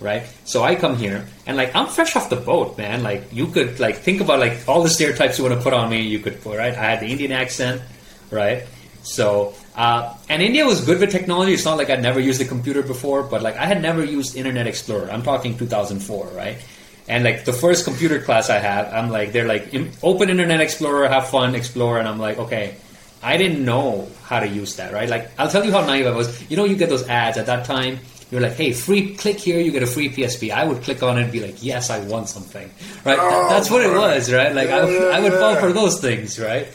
right? 0.04 0.22
So 0.44 0.62
I 0.62 0.76
come 0.76 0.96
here 0.96 1.26
and 1.46 1.56
like 1.56 1.74
I'm 1.74 1.88
fresh 1.88 2.14
off 2.14 2.30
the 2.30 2.36
boat, 2.36 2.78
man. 2.78 3.02
Like 3.02 3.32
you 3.32 3.46
could 3.46 3.80
like 3.80 3.96
think 3.96 4.20
about 4.20 4.38
like 4.38 4.68
all 4.68 4.82
the 4.82 4.90
stereotypes 4.90 5.38
you 5.38 5.44
want 5.44 5.56
to 5.56 5.62
put 5.62 5.72
on 5.72 5.90
me. 5.90 6.02
You 6.02 6.20
could 6.20 6.40
put 6.42 6.58
right. 6.58 6.72
I 6.74 6.90
had 6.90 7.00
the 7.00 7.06
Indian 7.06 7.32
accent, 7.32 7.82
right? 8.30 8.64
So 9.02 9.54
uh, 9.74 10.14
and 10.28 10.42
India 10.42 10.64
was 10.64 10.84
good 10.84 11.00
with 11.00 11.10
technology. 11.10 11.54
It's 11.54 11.64
not 11.64 11.78
like 11.78 11.90
I'd 11.90 12.02
never 12.02 12.20
used 12.20 12.40
a 12.40 12.44
computer 12.44 12.82
before, 12.82 13.24
but 13.24 13.42
like 13.42 13.56
I 13.56 13.66
had 13.66 13.82
never 13.82 14.04
used 14.04 14.36
Internet 14.36 14.66
Explorer. 14.66 15.10
I'm 15.10 15.22
talking 15.22 15.58
2004, 15.58 16.28
right? 16.28 16.58
And 17.08 17.24
like 17.24 17.44
the 17.44 17.52
first 17.52 17.84
computer 17.84 18.20
class 18.20 18.48
I 18.48 18.58
had, 18.58 18.86
I'm 18.86 19.10
like, 19.10 19.32
they're 19.32 19.46
like, 19.46 19.74
open 20.02 20.30
Internet 20.30 20.60
Explorer, 20.60 21.08
have 21.08 21.28
fun, 21.28 21.54
explore, 21.54 21.98
and 21.98 22.08
I'm 22.08 22.18
like, 22.18 22.38
okay, 22.38 22.76
I 23.22 23.36
didn't 23.36 23.64
know 23.64 24.08
how 24.24 24.40
to 24.40 24.46
use 24.46 24.76
that, 24.76 24.92
right? 24.92 25.08
Like, 25.08 25.30
I'll 25.38 25.50
tell 25.50 25.64
you 25.64 25.72
how 25.72 25.84
naive 25.84 26.06
I 26.06 26.10
was. 26.10 26.50
You 26.50 26.56
know, 26.56 26.64
you 26.64 26.76
get 26.76 26.88
those 26.88 27.06
ads 27.08 27.36
at 27.36 27.46
that 27.46 27.64
time. 27.64 27.98
You're 28.30 28.40
like, 28.40 28.54
hey, 28.54 28.72
free, 28.72 29.14
click 29.14 29.38
here, 29.38 29.60
you 29.60 29.70
get 29.70 29.82
a 29.82 29.86
free 29.86 30.08
PSP. 30.08 30.50
I 30.50 30.64
would 30.64 30.82
click 30.82 31.02
on 31.02 31.18
it 31.18 31.24
and 31.24 31.32
be 31.32 31.40
like, 31.40 31.62
yes, 31.62 31.90
I 31.90 32.00
want 32.06 32.28
something, 32.28 32.68
right? 33.04 33.18
Oh, 33.20 33.48
that's 33.48 33.70
what 33.70 33.82
it 33.82 33.94
was, 33.94 34.32
right? 34.32 34.54
Like, 34.54 34.70
I, 34.70 34.80
I 34.80 35.20
would 35.20 35.32
fall 35.32 35.56
for 35.56 35.72
those 35.72 36.00
things, 36.00 36.40
right? 36.40 36.66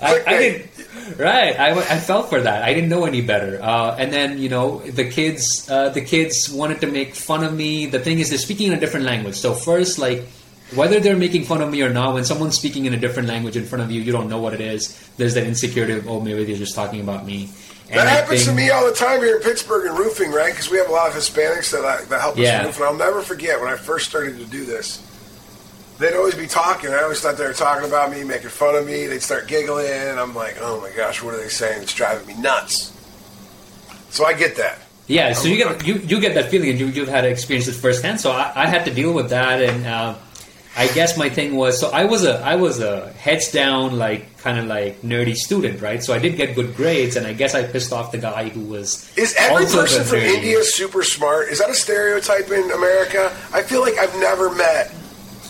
I, 0.00 0.22
I 0.26 0.38
didn't. 0.38 0.70
Right, 1.16 1.58
I, 1.58 1.70
I 1.70 1.98
felt 1.98 2.28
for 2.28 2.38
that. 2.38 2.62
I 2.62 2.74
didn't 2.74 2.90
know 2.90 3.06
any 3.06 3.22
better. 3.22 3.62
Uh, 3.62 3.96
and 3.98 4.12
then 4.12 4.36
you 4.36 4.50
know 4.50 4.80
the 4.80 5.08
kids, 5.08 5.68
uh, 5.70 5.88
the 5.88 6.02
kids 6.02 6.50
wanted 6.50 6.82
to 6.82 6.86
make 6.86 7.14
fun 7.14 7.42
of 7.42 7.54
me. 7.54 7.86
The 7.86 7.98
thing 7.98 8.18
is, 8.18 8.28
they're 8.28 8.38
speaking 8.38 8.66
in 8.68 8.74
a 8.74 8.80
different 8.80 9.06
language. 9.06 9.36
So 9.36 9.54
first, 9.54 9.98
like 9.98 10.28
whether 10.74 11.00
they're 11.00 11.16
making 11.16 11.44
fun 11.44 11.62
of 11.62 11.70
me 11.70 11.82
or 11.82 11.88
not, 11.88 12.14
when 12.14 12.24
someone's 12.24 12.56
speaking 12.56 12.84
in 12.84 12.92
a 12.92 12.98
different 12.98 13.28
language 13.28 13.56
in 13.56 13.64
front 13.64 13.84
of 13.84 13.90
you, 13.90 14.02
you 14.02 14.12
don't 14.12 14.28
know 14.28 14.38
what 14.38 14.52
it 14.52 14.60
is. 14.60 15.08
There's 15.16 15.34
that 15.34 15.44
insecurity 15.46 15.94
of, 15.94 16.08
oh, 16.08 16.20
maybe 16.20 16.44
they're 16.44 16.56
just 16.56 16.74
talking 16.74 17.00
about 17.00 17.24
me. 17.24 17.48
And 17.90 17.98
that 17.98 18.08
happens 18.08 18.44
think, 18.44 18.56
to 18.58 18.64
me 18.64 18.70
all 18.70 18.84
the 18.84 18.94
time 18.94 19.20
here 19.20 19.36
in 19.36 19.42
Pittsburgh 19.42 19.86
in 19.86 19.94
roofing, 19.94 20.30
right? 20.30 20.52
Because 20.52 20.70
we 20.70 20.76
have 20.76 20.88
a 20.88 20.92
lot 20.92 21.08
of 21.08 21.14
Hispanics 21.14 21.72
that 21.72 21.84
I, 21.86 22.04
that 22.04 22.20
help 22.20 22.34
us 22.34 22.40
yeah. 22.40 22.64
roof, 22.64 22.76
and 22.76 22.84
I'll 22.84 22.94
never 22.94 23.22
forget 23.22 23.58
when 23.60 23.72
I 23.72 23.76
first 23.76 24.08
started 24.08 24.38
to 24.38 24.44
do 24.44 24.66
this. 24.66 25.02
They'd 25.98 26.14
always 26.14 26.34
be 26.34 26.46
talking. 26.46 26.90
I 26.90 27.02
always 27.02 27.20
thought 27.20 27.38
they 27.38 27.46
were 27.46 27.54
talking 27.54 27.88
about 27.88 28.10
me, 28.10 28.24
making 28.24 28.50
fun 28.50 28.74
of 28.74 28.86
me. 28.86 29.06
They'd 29.06 29.22
start 29.22 29.48
giggling, 29.48 29.90
and 29.90 30.20
I'm 30.20 30.34
like, 30.34 30.58
"Oh 30.60 30.80
my 30.80 30.90
gosh, 30.90 31.22
what 31.22 31.34
are 31.34 31.38
they 31.38 31.48
saying? 31.48 31.82
It's 31.82 31.94
driving 31.94 32.26
me 32.26 32.40
nuts." 32.40 32.92
So 34.10 34.24
I 34.24 34.34
get 34.34 34.56
that. 34.56 34.78
Yeah, 35.06 35.32
so 35.32 35.48
you 35.48 35.56
get 35.56 35.86
you, 35.86 35.94
you 35.94 36.20
get 36.20 36.34
that 36.34 36.50
feeling, 36.50 36.68
and 36.70 36.78
you 36.78 36.86
you've 36.86 37.08
had 37.08 37.22
to 37.22 37.30
experience 37.30 37.66
it 37.68 37.72
firsthand. 37.72 38.20
So 38.20 38.30
I, 38.30 38.52
I 38.54 38.66
had 38.66 38.84
to 38.84 38.92
deal 38.92 39.12
with 39.12 39.30
that, 39.30 39.62
and 39.62 39.86
uh, 39.86 40.14
I 40.76 40.86
guess 40.88 41.16
my 41.16 41.30
thing 41.30 41.56
was 41.56 41.80
so 41.80 41.90
I 41.90 42.04
was 42.04 42.24
a 42.24 42.38
I 42.40 42.56
was 42.56 42.80
a 42.80 43.10
heads 43.14 43.50
down 43.50 43.98
like 43.98 44.37
kind 44.48 44.58
of 44.58 44.66
like 44.66 45.02
nerdy 45.02 45.36
student, 45.36 45.82
right? 45.82 46.02
So 46.02 46.14
I 46.14 46.18
did 46.18 46.36
get 46.36 46.54
good 46.54 46.74
grades, 46.74 47.16
and 47.16 47.26
I 47.26 47.34
guess 47.34 47.54
I 47.54 47.64
pissed 47.64 47.92
off 47.92 48.12
the 48.12 48.18
guy 48.18 48.48
who 48.48 48.60
was. 48.60 49.04
Is 49.16 49.34
every 49.38 49.66
person 49.66 50.04
from 50.04 50.20
India 50.20 50.64
super 50.64 51.02
smart? 51.02 51.48
Is 51.48 51.58
that 51.58 51.68
a 51.68 51.74
stereotype 51.74 52.50
in 52.50 52.70
America? 52.70 53.28
I 53.52 53.62
feel 53.62 53.82
like 53.82 53.98
I've 53.98 54.14
never 54.16 54.48
met 54.54 54.94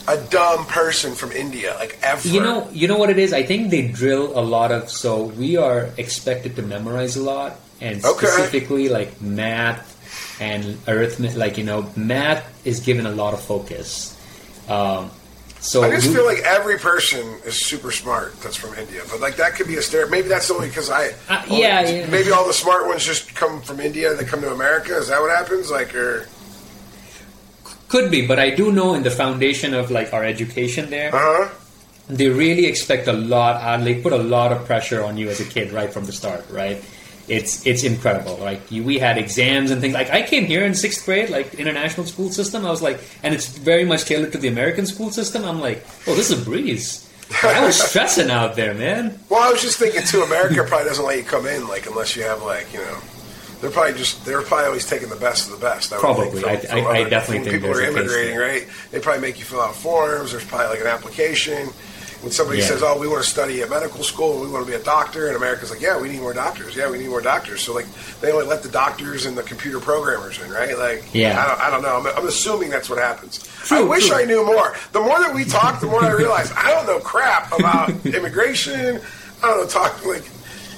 a 0.09 0.17
dumb 0.31 0.67
person 0.67 1.15
from 1.15 1.31
India, 1.31 1.77
like 1.79 1.99
ever. 2.03 2.27
You 2.27 2.41
know, 2.41 2.69
you 2.73 2.89
know 2.89 2.99
what 2.99 3.11
it 3.11 3.19
is. 3.19 3.33
I 3.33 3.45
think 3.45 3.71
they 3.71 3.87
drill 3.87 4.37
a 4.37 4.43
lot 4.43 4.73
of. 4.73 4.91
So 4.91 5.31
we 5.39 5.57
are 5.57 5.91
expected 5.97 6.57
to 6.57 6.63
memorize 6.63 7.15
a 7.15 7.23
lot, 7.23 7.61
and 7.81 8.05
okay. 8.05 8.27
specifically 8.27 8.89
like 8.89 9.23
math 9.23 9.95
and 10.43 10.77
arithmetic. 10.89 11.37
Like 11.39 11.57
you 11.57 11.65
know, 11.65 11.87
math 11.95 12.43
is 12.67 12.81
given 12.81 13.07
a 13.07 13.15
lot 13.15 13.33
of 13.33 13.41
focus. 13.41 14.19
Um, 14.69 15.11
so 15.61 15.83
I 15.83 15.91
just 15.91 16.13
feel 16.13 16.25
like 16.25 16.39
every 16.39 16.79
person 16.79 17.27
is 17.45 17.57
super 17.57 17.91
smart 17.91 18.41
that's 18.41 18.57
from 18.57 18.75
India, 18.75 19.03
but 19.11 19.21
like 19.21 19.37
that 19.37 19.55
could 19.55 19.67
be 19.67 19.77
a 19.77 19.83
stereotype. 19.83 20.11
Maybe 20.11 20.29
that's 20.29 20.51
only 20.51 20.69
because 20.69 20.91
I. 20.91 21.09
Uh, 21.29 21.45
yeah, 21.49 21.81
yeah, 21.81 22.07
Maybe 22.07 22.31
all 22.31 22.47
the 22.47 22.53
smart 22.53 22.87
ones 22.87 23.05
just 23.05 23.35
come 23.35 23.61
from 23.61 23.81
India. 23.81 24.11
and 24.11 24.19
They 24.19 24.25
come 24.25 24.41
to 24.43 24.53
America. 24.53 24.97
Is 24.97 25.09
that 25.09 25.21
what 25.21 25.37
happens? 25.37 25.71
Like, 25.71 25.95
or 25.95 26.29
could 27.89 28.11
be, 28.11 28.27
but 28.27 28.39
I 28.39 28.51
do 28.51 28.71
know 28.71 28.95
in 28.95 29.03
the 29.03 29.11
foundation 29.11 29.75
of 29.75 29.91
like 29.91 30.13
our 30.13 30.25
education 30.25 30.91
there, 30.91 31.15
uh-huh. 31.15 31.49
they 32.09 32.29
really 32.29 32.67
expect 32.67 33.09
a 33.09 33.13
lot. 33.13 33.57
Uh, 33.57 33.83
they 33.83 34.01
put 34.01 34.13
a 34.13 34.19
lot 34.19 34.53
of 34.53 34.65
pressure 34.67 35.03
on 35.03 35.17
you 35.17 35.29
as 35.29 35.41
a 35.41 35.45
kid 35.45 35.73
right 35.73 35.93
from 35.93 36.05
the 36.05 36.13
start, 36.13 36.45
right? 36.51 36.85
It's 37.29 37.67
it's 37.67 37.85
incredible. 37.85 38.37
Like 38.37 38.71
you, 38.71 38.83
we 38.83 38.99
had 38.99 39.19
exams 39.19 39.71
and 39.71 39.81
things. 39.81 39.95
Like 39.95 40.11
I 40.11 40.23
came 40.23 40.45
here 40.45 40.65
in 40.65 40.75
sixth 40.75 41.05
grade, 41.05 41.31
like 41.31 41.55
international 41.55 42.07
school 42.07 42.31
system. 42.31 42.65
I 42.65 42.71
was 42.71 42.83
like, 42.83 43.01
and 43.23 43.35
it's 43.35 43.47
very 43.47 43.85
much 43.85 44.05
tailored 44.05 44.33
to 44.33 44.39
the 44.39 44.49
American 44.49 44.87
school 44.87 45.11
system. 45.11 45.45
I'm 45.45 45.61
like, 45.61 45.85
oh, 46.07 46.15
this 46.15 46.31
is 46.31 46.41
a 46.41 46.45
breeze. 46.45 47.09
I 47.43 47.65
was 47.65 47.81
stressing 47.91 48.31
out 48.31 48.57
there, 48.57 48.75
man. 48.75 49.19
Well, 49.29 49.47
I 49.47 49.53
was 49.53 49.63
just 49.63 49.79
thinking 49.79 50.03
too. 50.05 50.23
America 50.23 50.65
probably 50.65 50.89
doesn't 50.89 51.05
let 51.05 51.19
you 51.19 51.25
come 51.25 51.47
in, 51.47 51.69
like 51.69 51.87
unless 51.87 52.17
you 52.17 52.23
have 52.23 52.43
like 52.43 52.73
you 52.73 52.81
know. 52.81 52.99
They're 53.61 53.71
probably 53.71 53.95
just 53.95 54.25
they're 54.25 54.43
probably 54.43 54.67
always 54.67 54.89
taking 54.89 55.09
the 55.09 55.17
best 55.17 55.51
of 55.51 55.59
the 55.59 55.67
best. 55.67 55.93
I 55.93 55.99
probably, 55.99 56.45
I, 56.45 56.63
I, 56.71 56.87
I, 56.87 57.09
definitely 57.09 57.43
think 57.43 57.61
people 57.61 57.77
are 57.77 57.83
immigrating, 57.83 58.37
right? 58.37 58.69
They 58.93 59.01
probably 59.01 59.21
make 59.21 59.37
you 59.37 59.45
fill 59.45 59.61
out 59.61 59.75
forms. 59.75 60.31
There's 60.31 60.45
probably 60.45 60.69
like 60.69 60.81
an 60.81 60.87
application 60.87 61.71
when 62.23 62.33
somebody 62.33 62.59
yeah. 62.59 62.67
says, 62.67 62.83
"Oh, 62.83 62.99
we 62.99 63.07
want 63.07 63.23
to 63.23 63.29
study 63.29 63.63
at 63.63 63.71
medical 63.71 64.03
school, 64.03 64.41
we 64.41 64.49
want 64.49 64.65
to 64.67 64.71
be 64.71 64.77
a 64.77 64.83
doctor," 64.83 65.29
and 65.29 65.37
America's 65.37 65.71
like, 65.71 65.81
"Yeah, 65.81 66.01
we 66.01 66.09
need 66.09 66.21
more 66.21 66.35
doctors. 66.35 66.75
Yeah, 66.75 66.91
we 66.91 66.99
need 66.99 67.09
more 67.09 67.21
doctors." 67.21 67.63
So 67.63 67.73
like, 67.75 67.87
they 68.21 68.33
only 68.33 68.47
let 68.47 68.63
the 68.63 68.69
doctors 68.69 69.27
and 69.27 69.39
the 69.39 69.45
computer 69.45 69.79
programmers 69.79 70.41
in, 70.41 70.51
right? 70.51 70.77
Like, 70.77 71.05
yeah, 71.13 71.43
I 71.43 71.49
don't, 71.49 71.61
I 71.61 71.71
don't 71.71 71.83
know. 71.83 72.11
I'm, 72.11 72.19
I'm, 72.19 72.27
assuming 72.27 72.71
that's 72.71 72.91
what 72.91 72.99
happens. 72.99 73.39
True, 73.65 73.79
I 73.79 73.83
wish 73.83 74.09
true. 74.09 74.17
I 74.17 74.25
knew 74.25 74.45
more. 74.45 74.77
The 74.93 75.01
more 75.01 75.19
that 75.21 75.33
we 75.33 75.45
talk, 75.45 75.81
the 75.81 75.87
more 75.87 76.03
I 76.03 76.11
realize 76.11 76.53
I 76.57 76.73
don't 76.73 76.87
know 76.87 76.99
crap 76.99 77.57
about 77.57 77.91
immigration. 78.07 79.01
I 79.43 79.47
don't 79.47 79.61
know. 79.63 79.67
Talk 79.69 80.05
like, 80.05 80.25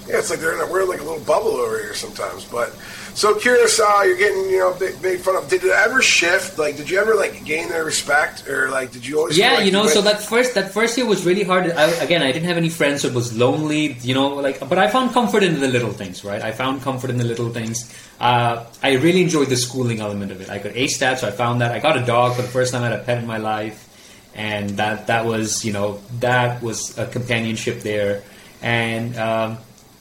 yeah, 0.06 0.18
it's 0.18 0.28
like 0.28 0.40
they're 0.40 0.54
in 0.54 0.60
a, 0.60 0.70
we're 0.70 0.82
in 0.82 0.88
like 0.88 1.00
a 1.00 1.04
little 1.04 1.24
bubble 1.24 1.52
over 1.52 1.78
here 1.78 1.94
sometimes, 1.94 2.44
but. 2.44 2.74
So 3.14 3.34
curious, 3.34 3.76
Curacao, 3.76 4.02
you're 4.02 4.16
getting 4.16 4.50
you 4.50 4.58
know 4.58 4.76
made 5.02 5.20
fun 5.20 5.36
of. 5.36 5.48
Did 5.48 5.64
it 5.64 5.70
ever 5.70 6.02
shift? 6.02 6.58
Like, 6.58 6.76
did 6.76 6.88
you 6.88 6.98
ever 6.98 7.14
like 7.14 7.44
gain 7.44 7.68
their 7.68 7.84
respect, 7.84 8.48
or 8.48 8.70
like 8.70 8.92
did 8.92 9.06
you 9.06 9.18
always? 9.18 9.36
Yeah, 9.36 9.54
like 9.54 9.66
you 9.66 9.72
know. 9.72 9.84
You 9.84 9.90
so 9.90 10.02
that 10.02 10.22
first 10.22 10.54
that 10.54 10.72
first 10.72 10.96
year 10.96 11.06
was 11.06 11.26
really 11.26 11.42
hard. 11.42 11.70
I, 11.70 11.90
again, 12.02 12.22
I 12.22 12.32
didn't 12.32 12.46
have 12.46 12.56
any 12.56 12.68
friends, 12.68 13.02
so 13.02 13.08
it 13.08 13.14
was 13.14 13.36
lonely. 13.36 13.94
You 14.02 14.14
know, 14.14 14.28
like, 14.28 14.60
but 14.68 14.78
I 14.78 14.88
found 14.88 15.12
comfort 15.12 15.42
in 15.42 15.60
the 15.60 15.68
little 15.68 15.92
things, 15.92 16.24
right? 16.24 16.42
I 16.42 16.52
found 16.52 16.82
comfort 16.82 17.10
in 17.10 17.18
the 17.18 17.24
little 17.24 17.50
things. 17.50 17.92
Uh, 18.18 18.64
I 18.82 18.92
really 18.94 19.22
enjoyed 19.22 19.48
the 19.48 19.56
schooling 19.56 20.00
element 20.00 20.32
of 20.32 20.40
it. 20.40 20.50
I 20.50 20.58
could 20.58 20.76
ace 20.76 20.98
that, 20.98 21.18
so 21.18 21.28
I 21.28 21.30
found 21.30 21.60
that. 21.60 21.72
I 21.72 21.78
got 21.78 21.96
a 21.96 22.04
dog 22.04 22.36
for 22.36 22.42
the 22.42 22.48
first 22.48 22.72
time. 22.72 22.82
I 22.82 22.90
had 22.90 23.00
a 23.00 23.02
pet 23.02 23.18
in 23.18 23.26
my 23.26 23.38
life, 23.38 23.88
and 24.34 24.70
that 24.70 25.06
that 25.08 25.24
was 25.24 25.64
you 25.64 25.72
know 25.72 26.00
that 26.20 26.62
was 26.62 26.96
a 26.98 27.06
companionship 27.06 27.80
there, 27.80 28.22
and. 28.62 29.16
Um, 29.16 29.58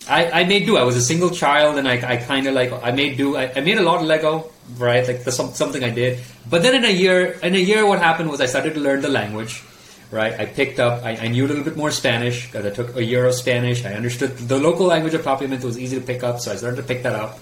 I, 0.10 0.41
I 0.41 0.43
made 0.45 0.65
do. 0.65 0.78
I 0.78 0.84
was 0.84 0.95
a 0.95 1.02
single 1.02 1.30
child, 1.30 1.78
and 1.78 1.88
I, 1.88 2.13
I 2.13 2.17
kind 2.17 2.48
of 2.48 2.54
like 2.54 2.72
I 2.84 2.91
made 2.91 3.17
do. 3.17 3.38
I, 3.38 3.52
I, 3.56 3.62
made 3.62 3.78
a 3.78 3.84
lot 3.84 4.02
of 4.02 4.08
Lego, 4.08 4.50
right? 4.78 5.08
Like 5.08 5.24
the, 5.24 5.32
some, 5.32 5.54
something 5.54 5.84
I 5.84 5.91
did. 5.91 6.19
But 6.50 6.63
then 6.63 6.76
in 6.76 6.86
a 6.86 6.91
year, 6.91 7.34
in 7.43 7.56
a 7.56 7.60
year, 7.60 7.86
what 7.86 8.00
happened 8.00 8.30
was 8.30 8.41
I 8.41 8.48
started 8.48 8.74
to 8.74 8.80
learn 8.80 9.02
the 9.02 9.10
language, 9.10 9.63
right? 10.12 10.34
I 10.34 10.45
picked 10.45 10.80
up. 10.80 11.04
I, 11.04 11.12
I 11.12 11.28
knew 11.28 11.45
a 11.45 11.50
little 11.50 11.63
bit 11.63 11.78
more 11.78 11.91
Spanish 11.91 12.48
because 12.48 12.65
I 12.65 12.72
took 12.72 12.95
a 12.95 13.04
year 13.04 13.26
of 13.26 13.36
Spanish. 13.36 13.86
I 13.86 13.93
understood 13.93 14.36
the 14.38 14.60
local 14.60 14.88
language 14.88 15.13
of 15.13 15.22
Papiamento 15.22 15.63
was 15.65 15.78
easy 15.78 16.00
to 16.00 16.06
pick 16.06 16.24
up, 16.24 16.39
so 16.39 16.52
I 16.52 16.56
started 16.56 16.78
to 16.78 16.84
pick 16.84 17.04
that 17.04 17.13
up. 17.13 17.39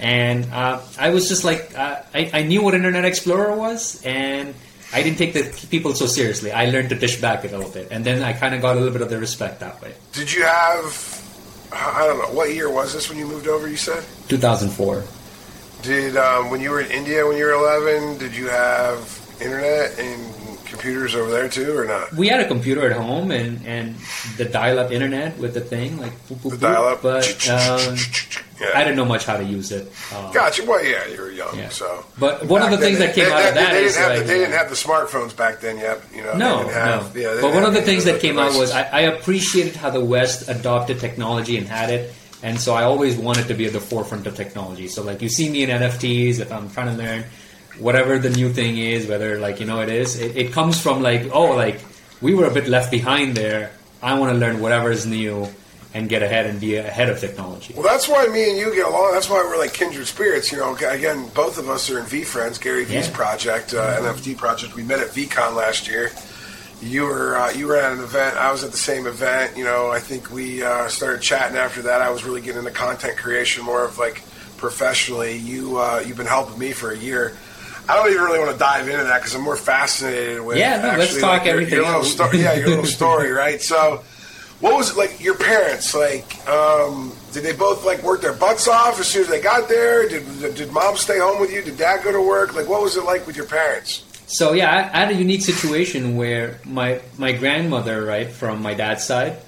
And 0.00 0.46
uh, 0.50 0.80
I 0.98 1.10
was 1.10 1.28
just 1.28 1.44
like, 1.44 1.76
uh, 1.76 2.02
I, 2.14 2.30
I 2.32 2.42
knew 2.42 2.62
what 2.62 2.74
Internet 2.74 3.04
Explorer 3.04 3.54
was, 3.54 4.02
and 4.04 4.54
I 4.92 5.02
didn't 5.02 5.18
take 5.18 5.34
the 5.34 5.66
people 5.68 5.94
so 5.94 6.06
seriously. 6.06 6.50
I 6.50 6.66
learned 6.66 6.88
to 6.88 6.96
dish 6.96 7.20
back 7.20 7.44
a 7.44 7.48
little 7.48 7.70
bit, 7.70 7.88
and 7.90 8.04
then 8.04 8.22
I 8.22 8.32
kind 8.32 8.54
of 8.54 8.62
got 8.62 8.76
a 8.76 8.80
little 8.80 8.92
bit 8.92 9.02
of 9.02 9.10
the 9.10 9.18
respect 9.18 9.60
that 9.60 9.80
way. 9.82 9.94
Did 10.12 10.32
you 10.32 10.42
have 10.42 11.19
I 11.72 12.06
don't 12.06 12.18
know 12.18 12.34
what 12.34 12.52
year 12.52 12.70
was 12.70 12.92
this 12.92 13.08
when 13.08 13.18
you 13.18 13.26
moved 13.26 13.46
over. 13.46 13.68
You 13.68 13.76
said 13.76 14.04
2004. 14.28 15.04
Did 15.82 16.16
um, 16.16 16.50
when 16.50 16.60
you 16.60 16.70
were 16.70 16.80
in 16.80 16.90
India 16.90 17.26
when 17.26 17.36
you 17.36 17.44
were 17.44 17.52
11? 17.52 18.18
Did 18.18 18.36
you 18.36 18.48
have 18.48 18.98
internet 19.40 19.98
and 19.98 20.34
computers 20.70 21.14
over 21.14 21.30
there 21.30 21.48
too, 21.48 21.76
or 21.76 21.84
not? 21.84 22.12
We 22.12 22.28
had 22.28 22.40
a 22.40 22.48
computer 22.48 22.88
at 22.88 22.96
home 22.96 23.30
and, 23.30 23.66
and 23.66 23.96
the 24.36 24.44
dial-up 24.44 24.90
internet 24.90 25.38
with 25.38 25.54
the 25.54 25.60
thing, 25.60 25.98
like 25.98 26.12
boop, 26.28 26.36
boop, 26.36 26.50
the 26.52 26.58
dial-up. 26.58 27.02
But 27.02 27.26
um, 27.48 27.96
yeah. 28.60 28.70
I 28.74 28.84
didn't 28.84 28.96
know 28.96 29.04
much 29.04 29.24
how 29.24 29.36
to 29.36 29.44
use 29.44 29.72
it. 29.72 29.90
Um, 30.14 30.32
gotcha. 30.32 30.64
Well, 30.64 30.84
yeah, 30.84 31.06
you 31.06 31.20
were 31.20 31.30
young, 31.30 31.56
yeah. 31.56 31.68
so. 31.68 32.04
But 32.18 32.46
one 32.46 32.62
of 32.62 32.70
the 32.70 32.78
things 32.78 32.98
they, 32.98 33.06
that 33.06 33.14
came 33.14 33.26
they, 33.26 33.32
out 33.32 33.48
of 33.48 33.54
that 33.54 33.72
they, 33.72 33.84
is 33.84 33.96
like, 33.96 34.18
the, 34.18 34.24
they 34.24 34.38
didn't 34.38 34.52
have 34.52 34.68
the 34.68 34.74
smartphones 34.74 35.36
back 35.36 35.60
then 35.60 35.78
yet. 35.78 36.00
You 36.14 36.22
know, 36.22 36.34
no, 36.34 36.68
have, 36.68 37.14
no. 37.14 37.20
Yeah, 37.20 37.38
but 37.40 37.52
one 37.52 37.64
of 37.64 37.74
the 37.74 37.82
things 37.82 38.04
that 38.04 38.20
came 38.20 38.36
devices. 38.36 38.56
out 38.56 38.60
was 38.60 38.70
I, 38.72 38.82
I 38.82 39.00
appreciated 39.02 39.76
how 39.76 39.90
the 39.90 40.04
West 40.04 40.48
adopted 40.48 41.00
technology 41.00 41.56
and 41.56 41.66
had 41.66 41.90
it. 41.90 42.14
And 42.42 42.58
so 42.58 42.74
I 42.74 42.84
always 42.84 43.18
wanted 43.18 43.48
to 43.48 43.54
be 43.54 43.66
at 43.66 43.72
the 43.72 43.80
forefront 43.80 44.26
of 44.26 44.34
technology. 44.34 44.88
So 44.88 45.02
like 45.02 45.20
you 45.20 45.28
see 45.28 45.50
me 45.50 45.62
in 45.62 45.70
NFTs, 45.70 46.40
if 46.40 46.50
I'm 46.50 46.70
trying 46.70 46.96
to 46.96 47.02
learn 47.02 47.24
whatever 47.78 48.18
the 48.18 48.30
new 48.30 48.52
thing 48.52 48.78
is, 48.78 49.06
whether 49.06 49.38
like 49.38 49.60
you 49.60 49.66
know 49.66 49.80
it 49.80 49.88
is, 49.88 50.18
it, 50.18 50.36
it 50.36 50.52
comes 50.52 50.80
from 50.80 51.02
like 51.02 51.30
oh 51.32 51.54
like 51.56 51.80
we 52.20 52.34
were 52.34 52.46
a 52.46 52.52
bit 52.52 52.68
left 52.68 52.90
behind 52.90 53.36
there. 53.36 53.72
I 54.02 54.18
want 54.18 54.32
to 54.32 54.38
learn 54.38 54.60
whatever 54.60 54.90
is 54.90 55.06
new 55.06 55.48
and 55.92 56.08
get 56.08 56.22
ahead 56.22 56.46
and 56.46 56.60
be 56.60 56.76
ahead 56.76 57.08
of 57.08 57.18
technology. 57.18 57.74
Well, 57.74 57.82
that's 57.82 58.08
why 58.08 58.26
me 58.28 58.50
and 58.50 58.58
you 58.58 58.74
get 58.74 58.86
along. 58.86 59.12
That's 59.12 59.28
why 59.28 59.42
we're 59.42 59.58
like 59.58 59.72
kindred 59.72 60.06
spirits. 60.06 60.52
You 60.52 60.58
know, 60.58 60.74
again, 60.74 61.28
both 61.34 61.58
of 61.58 61.68
us 61.68 61.90
are 61.90 61.98
in 61.98 62.04
VeeFriends, 62.04 62.60
Gary 62.60 62.84
Vee's 62.84 63.08
yeah. 63.08 63.14
project, 63.14 63.74
uh, 63.74 64.00
NFT 64.00 64.36
project. 64.36 64.74
We 64.74 64.82
met 64.82 65.00
at 65.00 65.08
VeeCon 65.08 65.56
last 65.56 65.88
year. 65.88 66.12
You 66.80 67.02
were 67.04 67.36
uh, 67.36 67.50
you 67.50 67.66
were 67.66 67.76
at 67.76 67.92
an 67.92 68.00
event. 68.00 68.36
I 68.36 68.52
was 68.52 68.62
at 68.62 68.70
the 68.70 68.76
same 68.76 69.06
event. 69.06 69.56
You 69.56 69.64
know, 69.64 69.90
I 69.90 69.98
think 69.98 70.30
we 70.30 70.62
uh, 70.62 70.88
started 70.88 71.22
chatting 71.22 71.56
after 71.56 71.82
that. 71.82 72.00
I 72.00 72.10
was 72.10 72.24
really 72.24 72.40
getting 72.40 72.60
into 72.60 72.70
content 72.70 73.18
creation 73.18 73.64
more 73.64 73.84
of 73.84 73.98
like 73.98 74.22
professionally. 74.56 75.36
You 75.36 75.78
uh, 75.78 76.02
you've 76.06 76.16
been 76.16 76.26
helping 76.26 76.58
me 76.58 76.72
for 76.72 76.92
a 76.92 76.96
year. 76.96 77.36
I 77.88 77.96
don't 77.96 78.10
even 78.10 78.22
really 78.22 78.38
want 78.38 78.52
to 78.52 78.58
dive 78.58 78.88
into 78.88 79.04
that 79.04 79.18
because 79.18 79.34
I'm 79.34 79.42
more 79.42 79.56
fascinated 79.56 80.40
with. 80.42 80.58
Yeah, 80.58 80.80
no, 80.80 80.98
let's 80.98 81.18
talk 81.20 81.38
like, 81.38 81.44
your, 81.44 81.54
everything 81.54 81.74
Your 81.74 81.86
little 81.86 82.04
sto- 82.04 82.32
yeah, 82.32 82.54
your 82.54 82.68
little 82.68 82.84
story, 83.00 83.30
right? 83.30 83.60
So, 83.60 84.04
what 84.60 84.76
was 84.76 84.90
it 84.90 84.96
like? 84.96 85.20
Your 85.20 85.36
parents, 85.36 85.94
like, 85.94 86.46
um, 86.48 87.12
did 87.32 87.42
they 87.42 87.52
both 87.52 87.84
like 87.84 88.02
work 88.02 88.20
their 88.20 88.32
butts 88.32 88.68
off 88.68 89.00
as 89.00 89.06
soon 89.06 89.22
as 89.22 89.28
they 89.28 89.40
got 89.40 89.68
there? 89.68 90.08
Did 90.08 90.54
did 90.54 90.72
mom 90.72 90.96
stay 90.96 91.18
home 91.18 91.40
with 91.40 91.52
you? 91.52 91.62
Did 91.62 91.78
dad 91.78 92.04
go 92.04 92.12
to 92.12 92.20
work? 92.20 92.54
Like, 92.54 92.68
what 92.68 92.82
was 92.82 92.96
it 92.96 93.04
like 93.04 93.26
with 93.26 93.36
your 93.36 93.46
parents? 93.46 94.04
So 94.26 94.52
yeah, 94.52 94.70
I, 94.70 94.96
I 94.96 95.04
had 95.06 95.10
a 95.10 95.14
unique 95.14 95.42
situation 95.42 96.16
where 96.16 96.60
my 96.64 97.00
my 97.18 97.32
grandmother, 97.32 98.04
right, 98.04 98.30
from 98.30 98.62
my 98.62 98.74
dad's 98.74 99.04
side, 99.04 99.38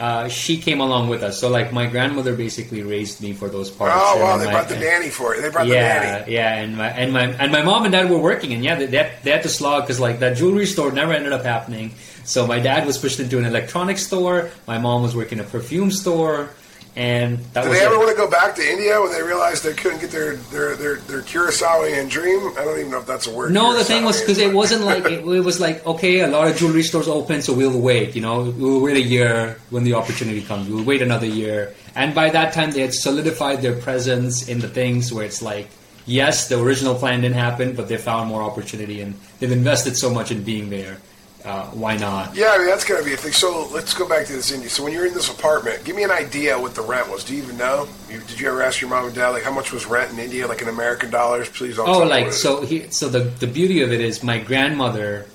uh, 0.00 0.28
she 0.28 0.56
came 0.56 0.80
along 0.80 1.08
with 1.10 1.22
us. 1.22 1.38
So 1.38 1.50
like 1.50 1.72
my 1.72 1.86
grandmother 1.86 2.34
basically 2.34 2.82
raised 2.82 3.20
me 3.20 3.34
for 3.34 3.48
those 3.48 3.70
parts. 3.70 3.94
Oh 3.96 4.18
wow, 4.20 4.38
they 4.38 4.46
my- 4.46 4.52
brought 4.52 4.68
the 4.68 4.78
nanny 4.78 5.10
for 5.10 5.34
it. 5.34 5.42
They 5.42 5.50
brought 5.50 5.68
the 5.68 5.74
nanny. 5.74 6.32
yeah, 6.32 6.54
and 6.54 6.76
my 6.76 6.88
and 6.88 7.12
my 7.12 7.24
and 7.24 7.52
my 7.52 7.62
mom 7.62 7.84
and 7.84 7.92
dad 7.92 8.10
were 8.10 8.18
working, 8.18 8.54
and 8.54 8.64
yeah, 8.64 8.76
they, 8.76 8.86
they, 8.86 8.96
had, 8.96 9.12
they 9.22 9.30
had 9.30 9.42
to 9.42 9.48
slog 9.50 9.84
because 9.84 10.00
like 10.00 10.18
that 10.20 10.36
jewelry 10.38 10.66
store 10.66 10.90
never 10.90 11.12
ended 11.12 11.32
up 11.32 11.44
happening. 11.44 11.92
So 12.24 12.46
my 12.46 12.60
dad 12.60 12.86
was 12.86 12.96
pushed 12.96 13.20
into 13.20 13.38
an 13.38 13.44
electronics 13.44 14.06
store. 14.06 14.50
My 14.66 14.78
mom 14.78 15.02
was 15.02 15.14
working 15.14 15.38
a 15.38 15.44
perfume 15.44 15.90
store, 15.90 16.50
and 16.96 17.38
that 17.52 17.62
Did 17.62 17.70
was 17.70 17.78
they 17.78 17.84
ever 17.84 17.94
it. 17.94 17.98
want 17.98 18.10
to 18.10 18.16
go 18.16 18.28
back 18.28 18.54
to 18.56 18.62
India 18.62 19.00
when 19.00 19.12
they 19.12 19.22
realized 19.22 19.62
they 19.64 19.74
couldn't 19.74 20.00
get 20.00 20.10
their 20.10 20.36
their 20.36 20.74
their, 20.76 20.96
their 20.96 21.22
Kurosawa 21.22 22.08
dream? 22.10 22.52
I 22.58 22.64
don't 22.64 22.78
even 22.78 22.90
know 22.90 22.98
if 22.98 23.06
that's 23.06 23.26
a 23.26 23.34
word. 23.34 23.52
No, 23.52 23.76
the 23.76 23.84
thing 23.84 24.04
was 24.04 24.20
because 24.20 24.38
it 24.38 24.52
wasn't 24.52 24.84
like 24.84 25.04
it, 25.06 25.24
it 25.24 25.40
was 25.40 25.60
like 25.60 25.86
okay, 25.86 26.20
a 26.20 26.28
lot 26.28 26.48
of 26.48 26.56
jewelry 26.56 26.82
stores 26.82 27.08
open, 27.08 27.42
so 27.42 27.52
we'll 27.52 27.78
wait. 27.78 28.14
You 28.16 28.22
know, 28.22 28.50
we'll 28.50 28.80
wait 28.80 28.96
a 28.96 29.02
year 29.02 29.58
when 29.70 29.84
the 29.84 29.94
opportunity 29.94 30.42
comes. 30.42 30.68
We'll 30.68 30.84
wait 30.84 31.02
another 31.02 31.26
year, 31.26 31.74
and 31.94 32.14
by 32.14 32.30
that 32.30 32.52
time 32.52 32.72
they 32.72 32.80
had 32.80 32.94
solidified 32.94 33.62
their 33.62 33.76
presence 33.76 34.48
in 34.48 34.58
the 34.58 34.68
things 34.68 35.12
where 35.12 35.24
it's 35.24 35.42
like, 35.42 35.68
yes, 36.06 36.48
the 36.48 36.60
original 36.60 36.94
plan 36.96 37.20
didn't 37.20 37.36
happen, 37.36 37.74
but 37.76 37.88
they 37.88 37.96
found 37.96 38.28
more 38.28 38.42
opportunity, 38.42 39.00
and 39.00 39.14
they've 39.38 39.52
invested 39.52 39.96
so 39.96 40.10
much 40.10 40.30
in 40.32 40.42
being 40.42 40.70
there. 40.70 40.98
Uh, 41.44 41.64
why 41.68 41.96
not? 41.96 42.36
Yeah, 42.36 42.50
I 42.52 42.58
mean 42.58 42.66
that's 42.66 42.84
gonna 42.84 43.02
be 43.04 43.14
a 43.14 43.16
thing. 43.16 43.32
So 43.32 43.66
let's 43.72 43.94
go 43.94 44.06
back 44.08 44.26
to 44.26 44.32
this 44.32 44.50
India. 44.52 44.68
So 44.68 44.84
when 44.84 44.92
you're 44.92 45.06
in 45.06 45.14
this 45.14 45.30
apartment, 45.30 45.84
give 45.84 45.96
me 45.96 46.02
an 46.04 46.10
idea 46.10 46.58
what 46.58 46.74
the 46.74 46.82
rent 46.82 47.08
was. 47.10 47.24
Do 47.24 47.34
you 47.34 47.42
even 47.42 47.56
know? 47.56 47.88
You, 48.10 48.20
did 48.20 48.38
you 48.38 48.48
ever 48.48 48.62
ask 48.62 48.80
your 48.80 48.90
mom 48.90 49.06
and 49.06 49.14
dad 49.14 49.30
like 49.30 49.42
how 49.42 49.52
much 49.52 49.72
was 49.72 49.86
rent 49.86 50.12
in 50.12 50.18
India, 50.18 50.46
like 50.46 50.60
in 50.60 50.68
American 50.68 51.10
dollars? 51.10 51.48
Please 51.48 51.76
don't. 51.76 51.88
Oh, 51.88 52.00
like 52.00 52.10
what 52.10 52.20
it 52.22 52.28
is. 52.28 52.42
so. 52.42 52.60
He, 52.62 52.90
so 52.90 53.08
the 53.08 53.20
the 53.20 53.46
beauty 53.46 53.80
of 53.82 53.90
it 53.92 54.00
is 54.00 54.22
my 54.22 54.38
grandmother 54.38 55.26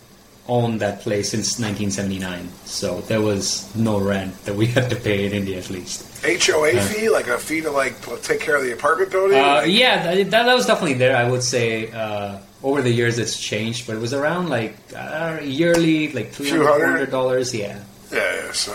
owned 0.48 0.80
that 0.80 1.02
place 1.02 1.32
since 1.32 1.58
1979, 1.60 2.48
so 2.66 3.02
there 3.02 3.20
was 3.20 3.76
no 3.76 4.00
rent 4.00 4.32
that 4.46 4.54
we 4.56 4.66
had 4.78 4.90
to 4.92 4.96
pay 4.96 5.26
in 5.26 5.32
India 5.34 5.58
at 5.58 5.72
least. 5.72 6.06
HOA 6.24 6.80
fee, 6.82 7.10
like 7.10 7.28
a 7.28 7.38
fee 7.40 7.62
to 7.62 7.72
like 7.72 7.96
take 8.22 8.42
care 8.42 8.56
of 8.56 8.64
the 8.64 8.72
apartment 8.72 9.12
building. 9.12 9.40
Uh, 9.40 9.62
Like, 9.66 9.72
yeah, 9.72 10.14
that, 10.16 10.30
that 10.46 10.54
was 10.56 10.68
definitely 10.68 10.96
there. 10.96 11.16
I 11.18 11.28
would 11.28 11.42
say 11.42 11.92
uh, 11.92 12.38
over 12.66 12.82
the 12.82 12.90
years 12.90 13.20
it's 13.20 13.40
changed, 13.40 13.86
but 13.86 13.96
it 13.96 14.00
was 14.00 14.12
around 14.12 14.50
like 14.50 14.76
uh, 14.96 15.38
yearly, 15.44 16.12
like 16.12 16.32
three 16.32 16.50
hundred? 16.50 17.12
dollars. 17.12 17.54
Yeah. 17.54 17.80
yeah, 18.12 18.18
yeah. 18.18 18.52
So, 18.54 18.74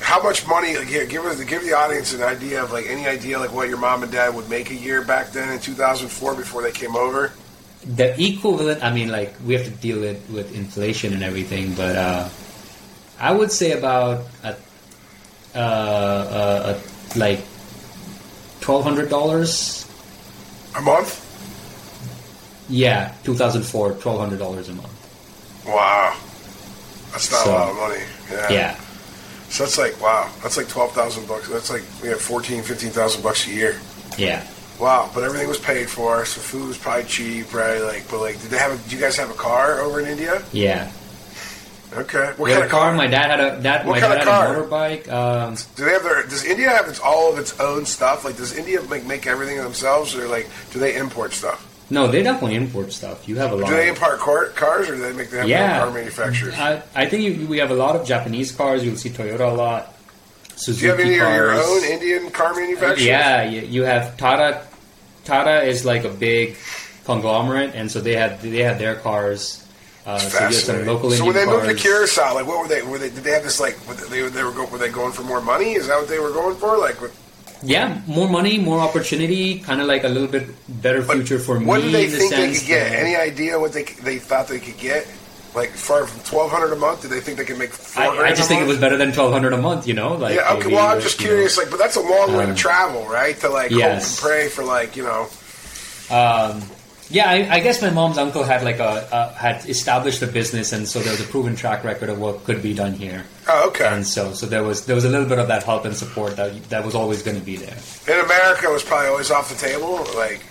how 0.00 0.22
much 0.22 0.46
money? 0.46 0.76
Like, 0.76 0.88
here, 0.88 1.06
give 1.06 1.24
us 1.24 1.42
give 1.44 1.64
the 1.64 1.72
audience 1.72 2.12
an 2.12 2.22
idea 2.22 2.62
of 2.62 2.72
like 2.72 2.84
any 2.86 3.08
idea 3.08 3.38
like 3.38 3.54
what 3.54 3.70
your 3.70 3.78
mom 3.78 4.02
and 4.02 4.12
dad 4.12 4.34
would 4.34 4.50
make 4.50 4.70
a 4.70 4.74
year 4.74 5.02
back 5.02 5.32
then 5.32 5.50
in 5.50 5.58
2004 5.58 6.34
before 6.34 6.62
they 6.62 6.72
came 6.72 6.94
over. 6.94 7.32
The 7.86 8.20
equivalent, 8.22 8.84
I 8.84 8.92
mean, 8.92 9.08
like 9.08 9.34
we 9.46 9.54
have 9.54 9.64
to 9.64 9.70
deal 9.70 9.98
with, 9.98 10.28
with 10.28 10.54
inflation 10.54 11.14
and 11.14 11.22
everything, 11.22 11.72
but 11.72 11.96
uh, 11.96 12.28
I 13.18 13.32
would 13.32 13.50
say 13.50 13.72
about 13.72 14.26
a, 14.44 14.56
uh, 15.54 15.58
uh, 15.58 16.78
a, 17.14 17.18
like 17.18 17.40
twelve 18.60 18.84
hundred 18.84 19.08
dollars. 19.08 19.88
A 20.76 20.82
month? 20.82 21.25
Yeah, 22.68 23.14
2004, 23.24 23.92
twelve 23.94 24.18
hundred 24.20 24.38
dollars 24.38 24.68
a 24.68 24.74
month. 24.74 25.64
Wow, 25.66 26.16
that's 27.12 27.30
not 27.30 27.44
So- 27.44 27.50
a 27.50 27.52
lot 27.52 27.68
of 27.70 27.76
money. 27.76 28.00
Yeah. 28.30 28.52
Yeah, 28.52 28.76
So 29.50 29.64
that's 29.64 29.78
like 29.78 30.00
wow, 30.00 30.28
that's 30.42 30.56
like 30.56 30.68
twelve 30.68 30.92
thousand 30.92 31.26
bucks. 31.28 31.48
That's 31.48 31.70
like 31.70 31.82
we 32.02 32.08
have 32.08 32.20
14, 32.20 32.62
15,000 32.62 33.22
bucks 33.22 33.46
a 33.46 33.50
year. 33.50 33.80
yeah. 34.18 34.44
Wow, 34.78 35.10
but 35.14 35.24
everything 35.24 35.48
was 35.48 35.58
paid 35.58 35.88
for, 35.88 36.26
so 36.26 36.38
food 36.38 36.68
was 36.68 36.76
probably 36.76 37.04
cheap, 37.04 37.54
right? 37.54 37.80
Like, 37.80 38.10
but 38.10 38.20
like, 38.20 38.38
did 38.42 38.50
they 38.50 38.58
have? 38.58 38.72
A, 38.72 38.88
do 38.90 38.94
you 38.94 39.00
guys 39.00 39.16
have 39.16 39.30
a 39.30 39.34
car 39.34 39.80
over 39.80 40.00
in 40.00 40.06
India? 40.06 40.42
Yeah. 40.52 40.90
Okay, 41.94 42.26
what 42.36 42.38
We 42.40 42.50
had 42.50 42.58
kind 42.58 42.62
a 42.62 42.66
of 42.66 42.70
car. 42.72 42.80
car? 42.88 42.94
My 42.94 43.06
dad 43.06 43.30
had 43.30 43.40
a 43.40 43.62
dad. 43.62 43.86
What 43.86 43.92
my 43.94 44.00
kind 44.00 44.12
dad 44.12 44.20
of 44.20 44.26
had 44.28 44.34
car? 44.34 44.56
a 44.56 44.66
motorbike. 44.66 45.08
Um, 45.10 45.54
Do 45.76 45.84
they 45.86 45.92
have 45.92 46.02
their? 46.02 46.22
Does 46.24 46.44
India 46.44 46.68
have 46.68 46.88
its 46.88 47.00
all 47.00 47.32
of 47.32 47.38
its 47.38 47.58
own 47.58 47.86
stuff? 47.86 48.22
Like, 48.24 48.36
does 48.36 48.52
India 48.54 48.82
make 48.82 49.06
make 49.06 49.26
everything 49.26 49.56
themselves, 49.56 50.14
or 50.14 50.28
like, 50.28 50.46
do 50.72 50.78
they 50.78 50.94
import 50.96 51.32
stuff? 51.32 51.64
No, 51.90 52.08
they 52.08 52.22
definitely 52.22 52.56
import 52.56 52.92
stuff. 52.92 53.28
You 53.28 53.36
have 53.36 53.52
a 53.52 53.56
lot. 53.56 53.68
Do 53.68 53.76
they 53.76 53.88
import 53.88 54.18
car, 54.18 54.46
cars, 54.48 54.88
or 54.88 54.96
do 54.96 55.02
they 55.02 55.12
make 55.12 55.30
their 55.30 55.46
Yeah. 55.46 55.78
car 55.80 55.90
manufacturers? 55.92 56.54
I, 56.54 56.82
I 56.94 57.06
think 57.06 57.22
you, 57.22 57.46
we 57.46 57.58
have 57.58 57.70
a 57.70 57.74
lot 57.74 57.94
of 57.96 58.06
Japanese 58.06 58.50
cars. 58.52 58.84
You'll 58.84 58.96
see 58.96 59.10
Toyota 59.10 59.50
a 59.52 59.54
lot. 59.54 59.94
Suzuki 60.56 60.80
do 60.80 60.84
you 60.86 60.90
have 60.90 61.00
any 61.00 61.14
of 61.18 61.34
your 61.36 61.52
own 61.52 61.84
Indian 61.84 62.30
car 62.30 62.54
manufacturers? 62.54 63.04
Yeah, 63.04 63.42
you, 63.48 63.60
you 63.62 63.82
have 63.82 64.16
Tata. 64.16 64.66
Tata 65.24 65.62
is 65.64 65.84
like 65.84 66.04
a 66.04 66.08
big 66.08 66.56
conglomerate, 67.04 67.72
and 67.74 67.90
so 67.90 68.00
they 68.00 68.14
had 68.16 68.40
they 68.40 68.62
had 68.62 68.78
their 68.78 68.94
cars. 68.96 69.62
Uh, 70.06 70.18
so 70.18 70.38
you 70.38 70.44
have 70.44 70.54
some 70.54 70.86
local 70.86 71.10
so 71.10 71.16
Indian 71.26 71.26
when 71.26 71.34
they 71.34 71.44
cars. 71.52 71.66
moved 71.66 71.78
to 71.78 71.82
Curacao, 71.88 72.34
like 72.34 72.46
what 72.46 72.58
were 72.60 72.68
they? 72.68 72.82
Were 72.82 72.98
they? 72.98 73.10
Did 73.10 73.24
they 73.24 73.32
have 73.32 73.42
this 73.42 73.60
like? 73.60 73.76
Were 73.88 73.94
they, 73.94 74.26
they 74.28 74.42
were 74.44 74.50
go, 74.52 74.64
were 74.66 74.78
they 74.78 74.88
going 74.88 75.12
for 75.12 75.22
more 75.24 75.40
money? 75.40 75.72
Is 75.74 75.88
that 75.88 75.98
what 75.98 76.08
they 76.08 76.18
were 76.20 76.30
going 76.32 76.56
for? 76.56 76.78
Like, 76.78 77.00
what, 77.02 77.10
yeah, 77.62 78.00
more 78.06 78.28
money, 78.28 78.58
more 78.58 78.80
opportunity, 78.80 79.58
kind 79.60 79.80
of 79.80 79.86
like 79.86 80.04
a 80.04 80.08
little 80.08 80.28
bit 80.28 80.48
better 80.82 81.02
but 81.02 81.16
future 81.16 81.38
for 81.38 81.58
me. 81.58 81.66
What 81.66 81.80
did 81.82 81.92
they 81.92 82.06
the 82.06 82.16
think 82.18 82.34
they 82.34 82.54
could 82.54 82.66
get? 82.66 82.92
Any 82.92 83.16
idea 83.16 83.58
what 83.58 83.72
they 83.72 83.84
they 83.84 84.18
thought 84.18 84.48
they 84.48 84.60
could 84.60 84.78
get? 84.78 85.06
Like, 85.54 85.70
far 85.70 86.06
from 86.06 86.20
twelve 86.24 86.50
hundred 86.50 86.72
a 86.72 86.76
month, 86.76 87.00
did 87.02 87.10
they 87.10 87.20
think 87.20 87.38
they 87.38 87.44
could 87.46 87.58
make? 87.58 87.70
I, 87.96 88.08
I 88.08 88.34
just 88.34 88.46
think 88.46 88.60
it 88.60 88.68
was 88.68 88.76
better 88.78 88.98
than 88.98 89.12
twelve 89.12 89.32
hundred 89.32 89.54
a 89.54 89.56
month. 89.56 89.86
You 89.86 89.94
know, 89.94 90.12
like 90.14 90.34
yeah, 90.36 90.52
okay. 90.54 90.68
Well, 90.74 90.86
I'm 90.94 91.00
just 91.00 91.18
you 91.18 91.26
know. 91.26 91.32
curious. 91.32 91.56
Like, 91.56 91.70
but 91.70 91.78
that's 91.78 91.96
a 91.96 92.00
long 92.00 92.36
way 92.36 92.44
to 92.44 92.50
Um, 92.50 92.56
travel, 92.56 93.06
right? 93.08 93.38
To 93.40 93.48
like 93.48 93.70
Yes. 93.70 94.20
hope 94.20 94.30
and 94.30 94.32
pray 94.32 94.48
for 94.50 94.64
like 94.64 94.96
you 94.96 95.04
know. 95.04 95.28
Um, 96.10 96.62
yeah, 97.10 97.28
I, 97.30 97.56
I 97.56 97.60
guess 97.60 97.80
my 97.82 97.90
mom's 97.90 98.18
uncle 98.18 98.42
had 98.42 98.62
like 98.64 98.78
a 98.78 98.84
uh, 99.14 99.32
had 99.34 99.64
established 99.68 100.22
a 100.22 100.26
business, 100.26 100.72
and 100.72 100.88
so 100.88 100.98
there 101.00 101.12
was 101.12 101.20
a 101.20 101.24
proven 101.30 101.54
track 101.56 101.84
record 101.84 102.08
of 102.08 102.18
what 102.18 102.44
could 102.44 102.62
be 102.62 102.74
done 102.74 102.92
here. 102.94 103.24
Oh, 103.48 103.68
okay. 103.68 103.86
And 103.86 104.06
so, 104.06 104.32
so 104.32 104.46
there 104.46 104.62
was 104.64 104.86
there 104.86 104.94
was 104.96 105.04
a 105.04 105.08
little 105.08 105.28
bit 105.28 105.38
of 105.38 105.48
that 105.48 105.62
help 105.62 105.84
and 105.84 105.96
support 105.96 106.36
that 106.36 106.62
that 106.70 106.84
was 106.84 106.94
always 106.94 107.22
going 107.22 107.38
to 107.38 107.44
be 107.44 107.56
there. 107.56 107.76
In 108.08 108.24
America, 108.24 108.66
it 108.68 108.72
was 108.72 108.82
probably 108.82 109.08
always 109.08 109.30
off 109.30 109.48
the 109.48 109.56
table. 109.56 110.04
Like 110.16 110.42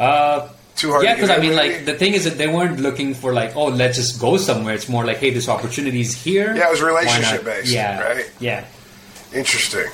Uh, 0.00 0.48
too 0.76 0.90
hard. 0.90 1.04
yeah, 1.04 1.14
because 1.14 1.28
I 1.30 1.36
mean, 1.36 1.54
maybe? 1.54 1.74
like 1.76 1.84
the 1.84 1.94
thing 1.94 2.14
is 2.14 2.24
that 2.24 2.38
they 2.38 2.48
weren't 2.48 2.80
looking 2.80 3.12
for 3.14 3.34
like, 3.34 3.54
oh, 3.54 3.66
let's 3.66 3.98
just 3.98 4.18
go 4.18 4.38
somewhere. 4.38 4.74
It's 4.74 4.88
more 4.88 5.04
like, 5.04 5.18
hey, 5.18 5.30
this 5.30 5.48
opportunity 5.48 6.00
is 6.00 6.14
here. 6.14 6.56
Yeah, 6.56 6.68
it 6.68 6.70
was 6.70 6.80
relationship 6.80 7.44
based, 7.44 7.70
Yeah, 7.72 8.00
right? 8.00 8.30
Yeah. 8.40 8.64
Interesting. 9.34 9.86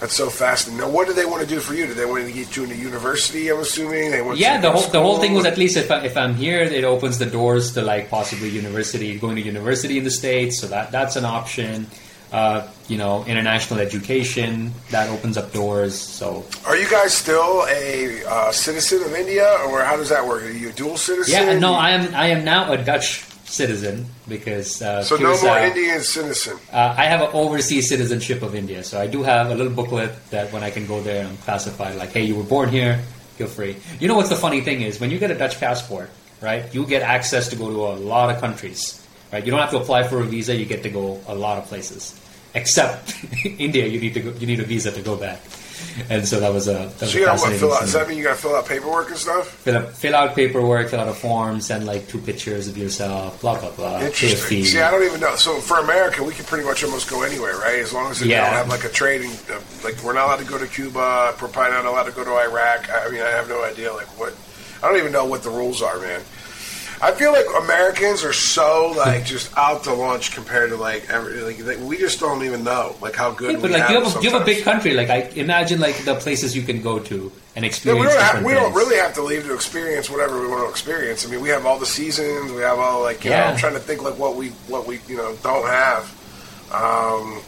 That's 0.00 0.14
so 0.14 0.30
fascinating. 0.30 0.80
Now, 0.80 0.90
what 0.90 1.08
do 1.08 1.12
they 1.12 1.24
want 1.24 1.42
to 1.42 1.48
do 1.48 1.58
for 1.58 1.74
you? 1.74 1.86
Do 1.86 1.94
they 1.94 2.06
want 2.06 2.24
to 2.24 2.32
get 2.32 2.56
you 2.56 2.62
into 2.62 2.76
university? 2.76 3.50
I'm 3.50 3.58
assuming 3.58 4.12
they 4.12 4.22
want. 4.22 4.38
Yeah, 4.38 4.60
the 4.60 4.70
whole 4.70 4.88
the 4.88 5.02
whole 5.02 5.18
thing 5.18 5.34
was 5.34 5.44
at 5.44 5.58
least 5.58 5.76
if, 5.76 5.90
I, 5.90 6.04
if 6.04 6.16
I'm 6.16 6.34
here, 6.34 6.60
it 6.60 6.84
opens 6.84 7.18
the 7.18 7.26
doors 7.26 7.72
to 7.72 7.82
like 7.82 8.08
possibly 8.08 8.48
university, 8.48 9.18
going 9.18 9.34
to 9.36 9.42
university 9.42 9.98
in 9.98 10.04
the 10.04 10.10
states. 10.12 10.60
So 10.60 10.68
that 10.68 10.92
that's 10.92 11.16
an 11.16 11.24
option. 11.24 11.86
Uh, 12.30 12.68
you 12.88 12.98
know, 12.98 13.24
international 13.24 13.80
education 13.80 14.70
that 14.90 15.08
opens 15.08 15.38
up 15.38 15.50
doors. 15.50 15.98
So 15.98 16.44
Are 16.66 16.76
you 16.76 16.86
guys 16.90 17.14
still 17.14 17.64
a 17.66 18.22
uh, 18.26 18.52
citizen 18.52 19.02
of 19.02 19.14
India, 19.14 19.48
or 19.66 19.80
how 19.82 19.96
does 19.96 20.10
that 20.10 20.26
work? 20.26 20.42
Are 20.42 20.50
you 20.50 20.68
a 20.68 20.72
dual 20.72 20.98
citizen? 20.98 21.32
yeah, 21.32 21.58
no, 21.58 21.72
I 21.72 21.90
am 21.92 22.14
I 22.14 22.26
am 22.26 22.44
now 22.44 22.70
a 22.70 22.76
Dutch 22.76 23.24
citizen 23.48 24.06
because 24.28 24.82
uh, 24.82 25.02
So 25.02 25.16
no 25.16 25.40
more 25.42 25.58
Indian 25.58 26.00
citizen. 26.00 26.58
Uh, 26.72 26.94
I 26.96 27.04
have 27.06 27.22
an 27.22 27.30
overseas 27.32 27.88
citizenship 27.88 28.42
of 28.42 28.54
India, 28.54 28.84
so 28.84 29.00
I 29.00 29.06
do 29.06 29.22
have 29.22 29.50
a 29.50 29.54
little 29.54 29.72
booklet 29.72 30.12
that 30.30 30.52
when 30.52 30.62
I 30.62 30.70
can 30.70 30.86
go 30.86 31.00
there, 31.00 31.26
I'm 31.26 31.36
classified 31.38 31.96
like, 31.96 32.10
hey, 32.10 32.22
you 32.22 32.36
were 32.36 32.44
born 32.44 32.68
here, 32.68 32.98
feel 33.36 33.48
free. 33.48 33.76
You 33.98 34.08
know 34.08 34.14
what's 34.14 34.28
the 34.28 34.36
funny 34.36 34.60
thing 34.60 34.82
is 34.82 35.00
when 35.00 35.10
you 35.10 35.18
get 35.18 35.30
a 35.30 35.38
Dutch 35.38 35.58
passport, 35.58 36.10
right? 36.40 36.72
You 36.74 36.86
get 36.86 37.02
access 37.02 37.48
to 37.48 37.56
go 37.56 37.68
to 37.70 37.86
a 37.86 37.96
lot 37.98 38.30
of 38.30 38.40
countries, 38.40 39.04
right? 39.32 39.44
You 39.44 39.50
don't 39.50 39.60
have 39.60 39.70
to 39.70 39.78
apply 39.78 40.04
for 40.04 40.20
a 40.20 40.24
visa; 40.24 40.54
you 40.54 40.66
get 40.66 40.82
to 40.82 40.90
go 40.90 41.20
a 41.26 41.34
lot 41.34 41.58
of 41.58 41.64
places. 41.64 42.18
Except 42.54 43.14
India, 43.44 43.86
you 43.86 44.00
need 44.00 44.14
to 44.14 44.20
go, 44.20 44.30
you 44.38 44.46
need 44.46 44.60
a 44.60 44.64
visa 44.64 44.90
to 44.92 45.02
go 45.02 45.16
back, 45.16 45.40
and 46.10 46.26
so 46.26 46.40
that 46.40 46.52
was 46.52 46.68
a 46.68 46.72
that 46.72 47.00
was 47.00 47.12
So 47.12 47.18
you 47.18 47.24
got 47.24 47.32
to 47.32 47.38
fascinating 47.38 47.60
fill 47.60 47.72
out. 47.74 47.80
Does 47.80 47.92
that 47.92 48.08
mean 48.08 48.18
you 48.18 48.24
got 48.24 48.36
to 48.36 48.42
fill 48.42 48.54
out 48.56 48.66
paperwork 48.66 49.08
and 49.08 49.16
stuff? 49.16 49.48
Fill, 49.48 49.76
up, 49.78 49.90
fill 49.92 50.14
out 50.14 50.34
paperwork, 50.34 50.88
fill 50.90 51.00
out 51.00 51.08
a 51.08 51.12
form, 51.14 51.60
send 51.60 51.86
like 51.86 52.06
two 52.08 52.18
pictures 52.18 52.68
of 52.68 52.76
yourself, 52.78 53.40
blah 53.40 53.58
blah 53.60 53.70
blah. 53.72 54.00
Interesting. 54.00 54.64
See, 54.64 54.80
I 54.80 54.90
don't 54.90 55.04
even 55.04 55.20
know. 55.20 55.34
So 55.36 55.60
for 55.60 55.78
America, 55.78 56.22
we 56.22 56.32
can 56.32 56.44
pretty 56.44 56.64
much 56.64 56.84
almost 56.84 57.10
go 57.10 57.22
anywhere, 57.22 57.56
right? 57.58 57.78
As 57.80 57.92
long 57.92 58.10
as 58.10 58.20
they 58.20 58.26
Yeah. 58.28 58.44
don't 58.44 58.54
have 58.54 58.68
like 58.68 58.84
a 58.84 58.88
trading. 58.88 59.30
Uh, 59.50 59.60
like 59.84 60.02
we're 60.02 60.12
not 60.14 60.26
allowed 60.26 60.38
to 60.40 60.44
go 60.44 60.58
to 60.58 60.66
Cuba. 60.66 61.34
We're 61.40 61.48
probably 61.48 61.72
not 61.72 61.84
allowed 61.84 62.04
to 62.04 62.12
go 62.12 62.24
to 62.24 62.32
Iraq. 62.38 62.88
I 62.90 63.08
mean, 63.10 63.22
I 63.22 63.30
have 63.30 63.48
no 63.48 63.62
idea. 63.64 63.92
Like 63.92 64.06
what? 64.18 64.34
I 64.82 64.88
don't 64.88 64.98
even 64.98 65.12
know 65.12 65.24
what 65.24 65.42
the 65.42 65.50
rules 65.50 65.82
are, 65.82 65.98
man. 65.98 66.20
I 67.00 67.12
feel 67.12 67.32
like 67.32 67.46
Americans 67.62 68.24
are 68.24 68.32
so 68.32 68.92
like 68.96 69.24
just 69.24 69.56
out 69.56 69.84
to 69.84 69.92
lunch 69.92 70.32
compared 70.32 70.70
to 70.70 70.76
like 70.76 71.08
every 71.08 71.40
like 71.40 71.58
they, 71.58 71.76
we 71.76 71.96
just 71.96 72.18
don't 72.18 72.42
even 72.42 72.64
know 72.64 72.96
like 73.00 73.14
how 73.14 73.30
good. 73.30 73.52
Yeah, 73.52 73.58
but 73.58 73.70
we 73.70 73.76
like 73.76 73.82
have 73.82 73.90
you 73.90 74.02
have, 74.02 74.16
a, 74.16 74.22
you 74.22 74.30
have 74.30 74.42
a 74.42 74.44
big 74.44 74.64
country. 74.64 74.94
Like 74.94 75.08
I 75.10 75.20
imagine 75.36 75.78
like 75.78 75.96
the 76.04 76.14
places 76.16 76.56
you 76.56 76.62
can 76.62 76.82
go 76.82 76.98
to 76.98 77.32
and 77.54 77.64
Yeah, 77.64 77.68
experience 77.68 78.00
we 78.00 78.12
don't, 78.12 78.22
have, 78.22 78.44
we 78.44 78.54
don't 78.54 78.74
really 78.74 78.96
have 78.96 79.14
to 79.14 79.22
leave 79.22 79.44
to 79.44 79.54
experience 79.54 80.10
whatever 80.10 80.40
we 80.40 80.48
want 80.48 80.64
to 80.64 80.70
experience. 80.70 81.24
I 81.26 81.30
mean, 81.30 81.40
we 81.40 81.50
have 81.50 81.66
all 81.66 81.78
the 81.78 81.86
seasons. 81.86 82.50
We 82.52 82.62
have 82.62 82.78
all 82.78 83.02
like 83.02 83.24
you 83.24 83.30
know. 83.30 83.36
Yeah. 83.36 83.50
I'm 83.50 83.56
trying 83.56 83.74
to 83.74 83.80
think 83.80 84.02
like 84.02 84.18
what 84.18 84.34
we 84.34 84.48
what 84.66 84.86
we 84.86 85.00
you 85.06 85.16
know 85.16 85.36
don't 85.42 85.66
have. 85.66 86.04
Um, 86.72 87.40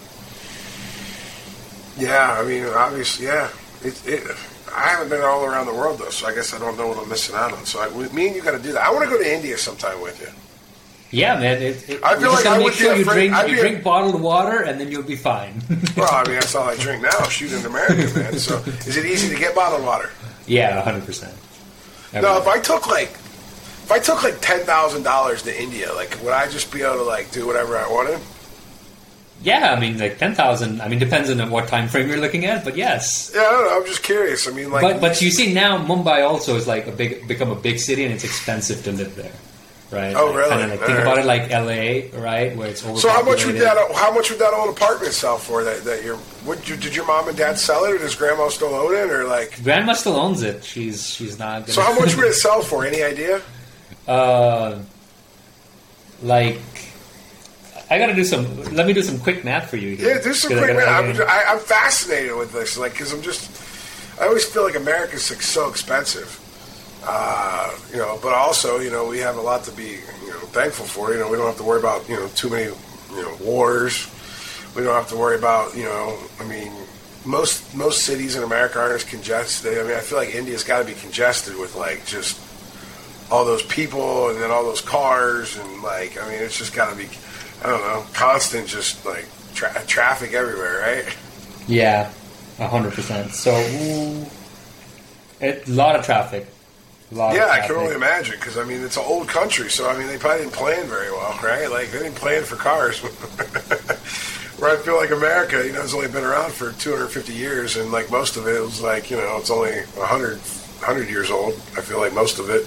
yeah, 1.98 2.36
I 2.38 2.44
mean, 2.44 2.64
obviously, 2.64 3.26
yeah. 3.26 3.50
It, 3.82 4.06
it, 4.06 4.36
I 4.74 4.88
haven't 4.88 5.08
been 5.08 5.22
all 5.22 5.44
around 5.44 5.66
the 5.66 5.74
world 5.74 5.98
though, 5.98 6.10
so 6.10 6.26
I 6.26 6.34
guess 6.34 6.54
I 6.54 6.58
don't 6.58 6.76
know 6.76 6.86
what 6.88 6.98
I'm 6.98 7.08
missing 7.08 7.34
out 7.34 7.52
on. 7.52 7.64
So 7.66 7.80
I, 7.80 7.88
we- 7.88 8.08
me 8.10 8.26
and 8.28 8.36
you 8.36 8.42
got 8.42 8.52
to 8.52 8.58
do 8.62 8.72
that. 8.72 8.82
I 8.86 8.90
want 8.92 9.04
to 9.04 9.10
go 9.10 9.18
to 9.22 9.34
India 9.34 9.56
sometime 9.58 10.00
with 10.00 10.20
you. 10.20 10.28
Yeah, 11.12 11.40
man. 11.40 11.60
It, 11.60 11.88
it, 11.90 12.04
I 12.04 12.16
feel 12.20 12.30
like 12.30 12.46
I 12.46 12.58
make 12.58 12.72
sure 12.72 12.94
you 12.94 13.04
drink 13.04 13.34
you 13.48 13.56
a- 13.56 13.60
drink 13.60 13.82
bottled 13.82 14.20
water, 14.20 14.62
and 14.62 14.78
then 14.80 14.90
you'll 14.92 15.02
be 15.02 15.16
fine. 15.16 15.60
Well, 15.96 16.08
I 16.12 16.22
mean, 16.24 16.34
that's 16.34 16.54
all 16.54 16.68
I 16.68 16.76
drink 16.76 17.02
now. 17.02 17.24
Shoot 17.28 17.52
in 17.52 17.66
America, 17.66 18.16
man. 18.18 18.38
So 18.38 18.58
is 18.86 18.96
it 18.96 19.04
easy 19.04 19.28
to 19.34 19.38
get 19.38 19.54
bottled 19.56 19.84
water? 19.84 20.10
yeah, 20.46 20.80
hundred 20.82 21.04
percent. 21.04 21.34
No, 22.12 22.38
if 22.38 22.46
I 22.46 22.58
took 22.60 22.86
like 22.86 23.08
if 23.10 23.90
I 23.90 23.98
took 23.98 24.22
like 24.22 24.40
ten 24.40 24.60
thousand 24.60 25.02
dollars 25.02 25.42
to 25.42 25.60
India, 25.62 25.92
like 25.92 26.16
would 26.22 26.32
I 26.32 26.48
just 26.48 26.72
be 26.72 26.82
able 26.82 26.98
to 26.98 27.02
like 27.02 27.32
do 27.32 27.44
whatever 27.46 27.76
I 27.76 27.88
wanted? 27.88 28.20
Yeah, 29.42 29.72
I 29.72 29.80
mean, 29.80 29.98
like 29.98 30.18
ten 30.18 30.34
thousand. 30.34 30.82
I 30.82 30.88
mean, 30.88 30.98
depends 30.98 31.30
on 31.30 31.50
what 31.50 31.66
time 31.68 31.88
frame 31.88 32.08
you're 32.08 32.18
looking 32.20 32.44
at, 32.44 32.62
but 32.62 32.76
yes. 32.76 33.32
Yeah, 33.34 33.40
I 33.40 33.50
don't 33.50 33.64
know. 33.66 33.76
I'm 33.78 33.86
just 33.86 34.02
curious. 34.02 34.46
I 34.46 34.50
mean, 34.50 34.70
like, 34.70 34.82
but 34.82 35.00
but 35.00 35.22
you 35.22 35.30
see 35.30 35.54
now 35.54 35.78
Mumbai 35.82 36.26
also 36.28 36.56
is 36.56 36.66
like 36.66 36.86
a 36.86 36.92
big 36.92 37.26
become 37.26 37.50
a 37.50 37.54
big 37.54 37.78
city, 37.78 38.04
and 38.04 38.12
it's 38.12 38.24
expensive 38.24 38.84
to 38.84 38.92
live 38.92 39.16
there, 39.16 39.32
right? 39.90 40.14
Oh, 40.14 40.26
like, 40.26 40.36
really? 40.36 40.50
Kinda 40.50 40.66
like, 40.68 40.78
think 40.80 40.90
Alright. 40.90 41.02
about 41.06 41.18
it 41.18 41.24
like 41.24 41.50
L.A., 41.50 42.10
right, 42.10 42.54
where 42.54 42.68
it's 42.68 42.82
so 42.82 43.08
how 43.08 43.22
much 43.22 43.46
would 43.46 43.56
that 43.56 43.78
how 43.94 44.12
much 44.12 44.28
would 44.30 44.40
that 44.40 44.52
old 44.52 44.76
apartment 44.76 45.14
sell 45.14 45.38
for? 45.38 45.64
That 45.64 45.84
that 45.84 46.04
your 46.04 46.18
would 46.44 46.68
you, 46.68 46.76
did 46.76 46.94
your 46.94 47.06
mom 47.06 47.26
and 47.28 47.36
dad 47.36 47.58
sell 47.58 47.84
it, 47.86 47.92
or 47.94 47.98
does 47.98 48.14
grandma 48.14 48.48
still 48.50 48.74
own 48.74 48.94
it, 48.94 49.10
or 49.10 49.24
like? 49.24 49.62
Grandma 49.64 49.94
still 49.94 50.16
owns 50.16 50.42
it. 50.42 50.62
She's 50.64 51.08
she's 51.08 51.38
not. 51.38 51.62
Gonna, 51.62 51.72
So 51.72 51.80
how 51.82 51.98
much 51.98 52.14
would 52.14 52.26
it 52.32 52.34
sell 52.34 52.60
for? 52.60 52.84
Any 52.84 53.02
idea? 53.02 53.40
Uh, 54.06 54.80
like, 56.22 56.60
I 57.90 57.98
gotta 57.98 58.14
do 58.14 58.24
some. 58.24 58.44
Let 58.72 58.86
me 58.86 58.92
do 58.92 59.02
some 59.02 59.18
quick 59.18 59.44
math 59.44 59.68
for 59.68 59.76
you 59.76 59.96
here. 59.96 60.14
Yeah, 60.14 60.22
do 60.22 60.32
some 60.32 60.56
quick. 60.56 60.76
I 60.76 60.98
I'm, 60.98 61.20
I, 61.22 61.44
I'm 61.48 61.58
fascinated 61.58 62.36
with 62.36 62.52
this, 62.52 62.78
like, 62.78 62.92
because 62.92 63.12
I'm 63.12 63.22
just. 63.22 63.50
I 64.20 64.26
always 64.26 64.44
feel 64.44 64.62
like 64.62 64.76
America's 64.76 65.24
so 65.24 65.68
expensive, 65.68 66.38
uh, 67.04 67.76
you 67.90 67.98
know. 67.98 68.18
But 68.22 68.34
also, 68.34 68.78
you 68.78 68.90
know, 68.90 69.06
we 69.06 69.18
have 69.18 69.36
a 69.36 69.40
lot 69.40 69.64
to 69.64 69.72
be, 69.72 69.98
you 70.24 70.30
know, 70.30 70.38
thankful 70.52 70.86
for. 70.86 71.12
You 71.12 71.18
know, 71.18 71.28
we 71.28 71.36
don't 71.36 71.46
have 71.46 71.56
to 71.56 71.64
worry 71.64 71.80
about, 71.80 72.08
you 72.08 72.16
know, 72.16 72.28
too 72.28 72.48
many, 72.48 72.64
you 72.64 73.22
know, 73.22 73.36
wars. 73.42 74.06
We 74.76 74.84
don't 74.84 74.94
have 74.94 75.08
to 75.08 75.16
worry 75.16 75.36
about, 75.36 75.76
you 75.76 75.84
know, 75.84 76.16
I 76.38 76.44
mean, 76.44 76.72
most 77.24 77.74
most 77.74 78.04
cities 78.04 78.36
in 78.36 78.44
America 78.44 78.78
aren't 78.78 78.94
as 78.94 79.04
congested. 79.04 79.78
I 79.78 79.82
mean, 79.82 79.96
I 79.96 80.00
feel 80.00 80.18
like 80.18 80.34
India's 80.34 80.62
got 80.62 80.78
to 80.78 80.84
be 80.84 80.94
congested 80.94 81.58
with 81.58 81.74
like 81.74 82.06
just 82.06 82.38
all 83.32 83.44
those 83.44 83.62
people 83.64 84.28
and 84.30 84.40
then 84.40 84.50
all 84.50 84.64
those 84.64 84.80
cars 84.80 85.56
and 85.56 85.82
like, 85.82 86.20
I 86.22 86.28
mean, 86.28 86.42
it's 86.42 86.58
just 86.58 86.74
got 86.74 86.90
to 86.90 86.96
be, 86.96 87.08
I 87.62 87.66
don't 87.68 87.80
know, 87.82 88.04
constant 88.14 88.66
just 88.68 89.04
like 89.04 89.26
tra- 89.54 89.82
traffic 89.86 90.32
everywhere, 90.32 90.80
right? 90.80 91.16
Yeah, 91.66 92.10
a 92.58 92.66
hundred 92.68 92.92
percent. 92.94 93.32
So, 93.34 93.52
a 95.40 95.62
lot 95.66 95.96
of 95.96 96.04
traffic. 96.04 96.46
Lot 97.12 97.34
Yeah, 97.34 97.44
of 97.44 97.50
I 97.50 97.56
traffic. 97.56 97.74
can 97.76 97.82
only 97.84 97.94
imagine 97.96 98.36
because 98.38 98.56
I 98.56 98.64
mean 98.64 98.82
it's 98.82 98.96
an 98.96 99.04
old 99.06 99.28
country, 99.28 99.68
so 99.70 99.90
I 99.90 99.98
mean 99.98 100.06
they 100.06 100.16
probably 100.18 100.44
didn't 100.44 100.54
plan 100.54 100.86
very 100.86 101.10
well, 101.10 101.38
right? 101.42 101.70
Like 101.70 101.90
they 101.90 101.98
didn't 101.98 102.14
plan 102.16 102.44
for 102.44 102.56
cars. 102.56 103.00
Where 104.60 104.70
I 104.70 104.76
feel 104.82 104.96
like 104.96 105.10
America, 105.10 105.64
you 105.64 105.72
know, 105.72 105.80
has 105.80 105.94
only 105.94 106.08
been 106.08 106.22
around 106.24 106.52
for 106.52 106.72
250 106.72 107.32
years, 107.32 107.76
and 107.76 107.90
like 107.90 108.10
most 108.10 108.36
of 108.36 108.46
it 108.46 108.60
was 108.60 108.80
like 108.82 109.10
you 109.10 109.16
know 109.16 109.38
it's 109.38 109.50
only 109.50 109.72
100 109.96 110.38
100 110.38 111.08
years 111.08 111.30
old. 111.30 111.54
I 111.76 111.80
feel 111.80 111.98
like 111.98 112.12
most 112.14 112.38
of 112.38 112.48
it, 112.50 112.66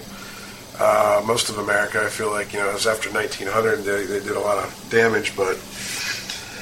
uh, 0.79 1.23
most 1.25 1.49
of 1.49 1.57
America, 1.57 2.01
I 2.03 2.09
feel 2.09 2.31
like 2.31 2.53
you 2.53 2.59
know 2.59 2.69
it 2.69 2.73
was 2.73 2.87
after 2.87 3.11
1900 3.11 3.77
they, 3.77 4.05
they 4.05 4.19
did 4.19 4.35
a 4.35 4.39
lot 4.39 4.57
of 4.57 4.87
damage, 4.89 5.35
but 5.35 5.55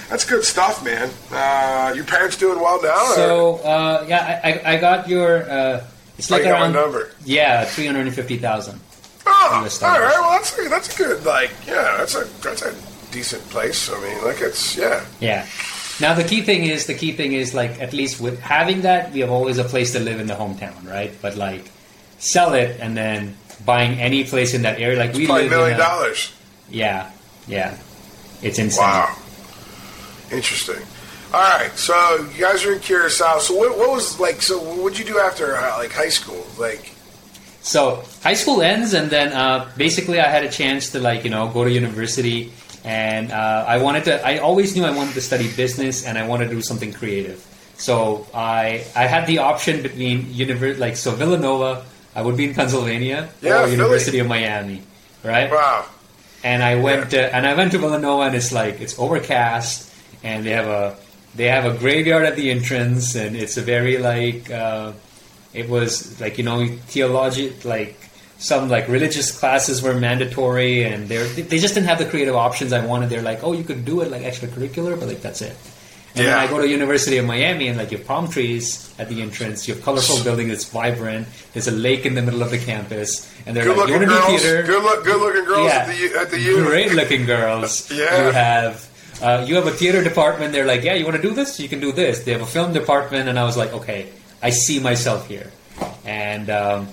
that's 0.10 0.26
good 0.26 0.44
stuff, 0.44 0.84
man. 0.84 1.10
Uh, 1.32 1.94
your 1.96 2.04
parents 2.04 2.36
doing 2.36 2.60
well 2.60 2.82
now? 2.82 3.14
So, 3.16 3.56
uh, 3.58 4.06
yeah, 4.08 4.42
I, 4.44 4.74
I, 4.74 4.78
got 4.78 5.08
your. 5.08 5.50
Uh, 5.50 5.86
it's 6.18 6.30
like 6.30 6.40
you 6.40 6.50
got 6.50 6.60
my 6.60 6.66
around 6.66 6.74
number. 6.74 7.12
yeah, 7.24 7.64
three 7.64 7.86
hundred 7.86 8.08
and 8.08 8.14
fifty 8.14 8.38
thousand. 8.38 8.80
Oh, 9.26 9.70
all 9.82 10.00
right. 10.00 10.20
Well, 10.20 10.32
that's 10.32 10.58
a, 10.58 10.70
that's 10.70 10.94
a 10.94 10.98
good 10.98 11.26
like 11.26 11.52
yeah. 11.66 11.96
That's 11.98 12.16
a 12.16 12.26
that's 12.42 12.62
a 12.62 12.76
decent 13.12 13.42
place. 13.50 13.90
I 13.90 14.02
mean, 14.02 14.24
like 14.24 14.42
it's 14.42 14.76
yeah. 14.76 15.06
Yeah. 15.20 15.48
Now 16.02 16.14
the 16.14 16.24
key 16.24 16.42
thing 16.42 16.66
is 16.66 16.88
the 16.88 16.94
key 16.94 17.14
thing 17.14 17.34
is 17.34 17.54
like 17.54 17.80
at 17.80 17.94
least 17.94 18.20
with 18.20 18.40
having 18.40 18.82
that 18.82 19.12
we 19.14 19.22
have 19.22 19.32
always 19.32 19.58
a 19.60 19.64
place 19.64 19.94
to 19.94 20.00
live 20.00 20.20
in 20.20 20.28
the 20.28 20.34
hometown, 20.34 20.88
right? 20.88 21.14
But 21.22 21.38
like 21.38 21.72
sell 22.18 22.54
it 22.54 22.80
and 22.80 22.98
then 22.98 23.38
buying 23.66 24.00
any 24.00 24.24
place 24.24 24.54
in 24.54 24.64
that 24.64 24.80
area, 24.80 24.98
like 24.98 25.14
we 25.14 25.26
Probably 25.26 25.48
a 25.48 25.50
live 25.50 25.58
million 25.58 25.76
a, 25.76 25.84
dollars. 25.84 26.34
Yeah, 26.70 27.12
yeah, 27.48 27.78
it's 28.42 28.60
insane. 28.60 28.84
Wow. 28.84 29.16
Interesting. 30.32 30.82
All 31.34 31.42
right. 31.42 31.72
So 31.78 31.94
you 32.36 32.42
guys 32.42 32.66
are 32.66 32.74
in 32.74 32.80
Curacao. 32.80 33.40
So 33.40 33.56
what, 33.56 33.78
what 33.78 33.92
was 33.92 34.20
like? 34.20 34.42
So 34.42 34.60
what'd 34.60 35.00
you 35.00 35.06
do 35.06 35.20
after 35.20 35.56
uh, 35.56 35.78
like 35.78 35.92
high 35.92 36.10
school? 36.10 36.46
Like 36.58 36.92
So 37.62 38.04
high 38.24 38.34
school 38.34 38.62
ends, 38.62 38.94
and 38.94 39.10
then 39.10 39.32
uh, 39.34 39.70
basically 39.78 40.20
I 40.20 40.28
had 40.28 40.44
a 40.44 40.50
chance 40.50 40.92
to 40.92 41.00
like 41.00 41.24
you 41.24 41.30
know 41.30 41.48
go 41.50 41.64
to 41.64 41.72
university, 41.72 42.52
and 42.84 43.32
uh, 43.32 43.66
I 43.68 43.78
wanted 43.78 44.04
to. 44.06 44.26
I 44.26 44.40
always 44.40 44.76
knew 44.76 44.84
I 44.84 44.92
wanted 44.92 45.14
to 45.14 45.22
study 45.22 45.52
business, 45.56 46.06
and 46.06 46.18
I 46.18 46.28
wanted 46.28 46.50
to 46.50 46.56
do 46.56 46.62
something 46.62 46.92
creative. 46.92 47.46
So 47.78 48.28
I 48.34 48.84
I 48.96 49.08
had 49.08 49.26
the 49.28 49.40
option 49.40 49.82
between 49.82 50.26
univer- 50.26 50.78
like 50.78 50.96
so 50.96 51.12
Villanova. 51.12 51.86
I 52.16 52.22
would 52.22 52.36
be 52.38 52.46
in 52.46 52.54
Pennsylvania 52.54 53.30
Yeah, 53.42 53.64
or. 53.64 53.68
University 53.68 54.20
of 54.20 54.28
Miami, 54.28 54.82
right? 55.24 55.50
wow. 55.50 55.86
and 56.44 56.62
I 56.64 56.76
went 56.76 57.12
to, 57.12 57.36
and 57.36 57.46
I 57.48 57.54
went 57.56 57.72
to 57.74 57.78
Villanova, 57.78 58.24
and 58.24 58.36
it's 58.36 58.52
like 58.52 58.82
it's 58.82 58.98
overcast, 59.00 59.92
and 60.24 60.46
they 60.46 60.52
have 60.52 60.68
a 60.68 60.96
they 61.36 61.48
have 61.48 61.66
a 61.66 61.78
graveyard 61.78 62.26
at 62.26 62.36
the 62.36 62.52
entrance, 62.52 63.16
and 63.16 63.36
it's 63.36 63.56
a 63.58 63.62
very 63.62 63.98
like 63.98 64.50
uh, 64.52 64.92
it 65.54 65.70
was 65.70 66.20
like 66.20 66.38
you 66.38 66.44
know 66.44 66.68
theology 66.88 67.54
like 67.64 67.98
some 68.40 68.70
like 68.70 68.88
religious 68.88 69.32
classes 69.38 69.82
were 69.82 69.94
mandatory, 69.94 70.84
and 70.84 71.08
they 71.08 71.24
they 71.44 71.60
just 71.60 71.76
didn't 71.76 71.88
have 71.88 72.00
the 72.00 72.06
creative 72.06 72.36
options 72.36 72.74
I 72.74 72.86
wanted. 72.86 73.10
They're 73.10 73.22
like, 73.22 73.44
oh, 73.44 73.54
you 73.54 73.64
could 73.64 73.86
do 73.86 74.02
it 74.02 74.12
like 74.12 74.24
extracurricular, 74.24 75.00
but 75.00 75.08
like 75.08 75.22
that's 75.22 75.42
it. 75.42 75.56
And 76.16 76.26
then 76.26 76.38
I 76.38 76.48
go 76.48 76.60
to 76.60 76.68
University 76.68 77.18
of 77.18 77.26
Miami, 77.26 77.68
and 77.70 77.78
like 77.78 77.92
you 77.92 77.98
have 77.98 78.06
palm 78.08 78.28
trees 78.30 78.94
at 79.00 79.08
the 79.08 79.22
entrance, 79.22 79.68
you 79.68 79.74
have 79.76 79.84
colorful 79.84 80.22
building 80.24 80.50
that's 80.50 80.66
vibrant. 80.70 81.28
There's 81.54 81.68
a 81.70 81.72
lake 81.72 82.06
in 82.06 82.16
the 82.16 82.22
middle 82.22 82.42
of 82.44 82.52
the 82.52 82.58
campus, 82.60 83.32
and 83.46 83.56
they're 83.56 83.64
Good 83.64 83.78
like, 83.78 83.88
"You 83.90 83.94
looking 83.96 84.10
want 84.10 84.22
to 84.22 84.28
do 84.28 84.32
girls. 84.32 84.42
theater?" 84.42 84.64
Good 84.64 84.84
look. 84.84 85.04
Good 85.06 85.22
looking 85.22 85.46
girls 85.46 85.72
at 85.72 85.88
the 85.88 85.96
U- 85.96 86.18
at 86.20 86.30
the 86.32 86.40
U. 86.40 86.64
Great 86.66 86.92
looking 86.94 87.26
girls. 87.26 87.90
Yeah. 88.02 88.28
You 88.28 88.32
have 88.34 88.90
uh, 89.22 89.46
you 89.48 89.56
have 89.56 89.68
a 89.68 89.72
theater 89.72 90.04
department. 90.04 90.52
They're 90.52 90.66
like, 90.66 90.84
yeah, 90.84 90.96
you 90.96 91.06
want 91.06 91.16
to 91.16 91.22
do 91.22 91.34
this? 91.34 91.60
You 91.60 91.70
can 91.70 91.80
do 91.80 91.92
this. 91.92 92.24
They 92.24 92.32
have 92.34 92.42
a 92.42 92.46
film 92.58 92.74
department, 92.74 93.30
and 93.30 93.38
I 93.40 93.44
was 93.46 93.56
like, 93.56 93.72
okay, 93.72 94.10
I 94.42 94.50
see 94.50 94.80
myself 94.80 95.28
here, 95.28 95.52
and 96.06 96.50
um, 96.50 96.88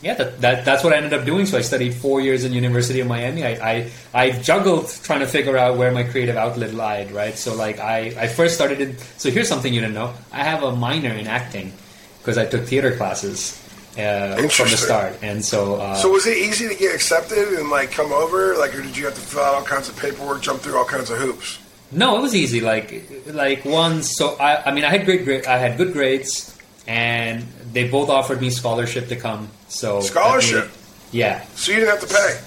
yeah, 0.00 0.14
that, 0.14 0.40
that 0.40 0.64
that's 0.64 0.84
what 0.84 0.92
I 0.92 0.96
ended 0.96 1.12
up 1.12 1.24
doing. 1.24 1.46
So 1.46 1.58
I 1.58 1.62
studied 1.62 1.94
four 1.94 2.20
years 2.20 2.44
in 2.44 2.52
University 2.52 3.00
of 3.00 3.06
Miami. 3.06 3.44
I, 3.44 3.50
I 3.72 3.90
I 4.14 4.30
juggled 4.30 4.88
trying 5.02 5.20
to 5.20 5.26
figure 5.26 5.56
out 5.56 5.76
where 5.76 5.90
my 5.90 6.04
creative 6.04 6.36
outlet 6.36 6.72
lied. 6.74 7.10
Right. 7.10 7.34
So 7.36 7.54
like 7.54 7.78
I 7.80 8.14
I 8.18 8.28
first 8.28 8.54
started 8.54 8.80
in. 8.80 8.96
So 9.16 9.30
here's 9.30 9.48
something 9.48 9.72
you 9.72 9.80
didn't 9.80 9.94
know. 9.94 10.14
I 10.32 10.44
have 10.44 10.62
a 10.62 10.74
minor 10.74 11.10
in 11.10 11.26
acting 11.26 11.72
because 12.18 12.38
I 12.38 12.46
took 12.46 12.64
theater 12.64 12.96
classes. 12.96 13.64
Uh, 13.98 14.36
from 14.50 14.70
the 14.70 14.76
start, 14.76 15.18
and 15.22 15.44
so 15.44 15.74
uh, 15.74 15.96
So 15.96 16.12
was 16.12 16.24
it 16.24 16.36
easy 16.36 16.68
to 16.68 16.74
get 16.76 16.94
accepted 16.94 17.48
and 17.58 17.68
like 17.68 17.90
come 17.90 18.12
over? 18.12 18.54
Like, 18.56 18.72
or 18.72 18.82
did 18.82 18.96
you 18.96 19.06
have 19.06 19.14
to 19.14 19.20
fill 19.20 19.42
out 19.42 19.54
all 19.54 19.64
kinds 19.64 19.88
of 19.88 19.96
paperwork, 19.96 20.40
jump 20.40 20.60
through 20.60 20.78
all 20.78 20.84
kinds 20.84 21.10
of 21.10 21.18
hoops? 21.18 21.58
No, 21.90 22.16
it 22.16 22.22
was 22.22 22.32
easy. 22.32 22.60
Like, 22.60 23.02
like 23.26 23.64
once. 23.64 24.14
So 24.16 24.36
I, 24.36 24.66
I 24.66 24.72
mean, 24.72 24.84
I 24.84 24.90
had 24.90 25.04
great, 25.04 25.24
grade. 25.24 25.46
I 25.46 25.58
had 25.58 25.76
good 25.76 25.92
grades, 25.92 26.56
and 26.86 27.44
they 27.72 27.88
both 27.88 28.08
offered 28.10 28.40
me 28.40 28.50
scholarship 28.50 29.08
to 29.08 29.16
come. 29.16 29.48
So 29.68 30.00
Scholarship? 30.00 30.70
yeah, 31.12 31.44
So 31.54 31.72
you 31.72 31.78
didn't 31.80 31.98
have 32.00 32.08
to 32.08 32.14
pay. 32.14 32.40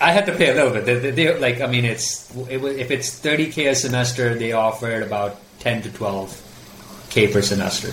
I 0.00 0.12
had 0.12 0.24
to 0.26 0.32
pay 0.32 0.50
a 0.50 0.54
little 0.54 0.72
bit. 0.72 0.86
They, 0.86 0.98
they, 0.98 1.10
they- 1.10 1.38
like, 1.38 1.60
I 1.60 1.66
mean, 1.66 1.84
it's 1.84 2.34
it, 2.48 2.62
if 2.64 2.90
it's 2.90 3.10
thirty 3.18 3.50
k 3.52 3.66
a 3.66 3.74
semester, 3.74 4.34
they 4.34 4.52
offered 4.52 5.02
about 5.02 5.36
ten 5.60 5.82
to 5.82 5.90
twelve 5.92 6.30
k 7.10 7.26
per 7.32 7.42
semester. 7.42 7.88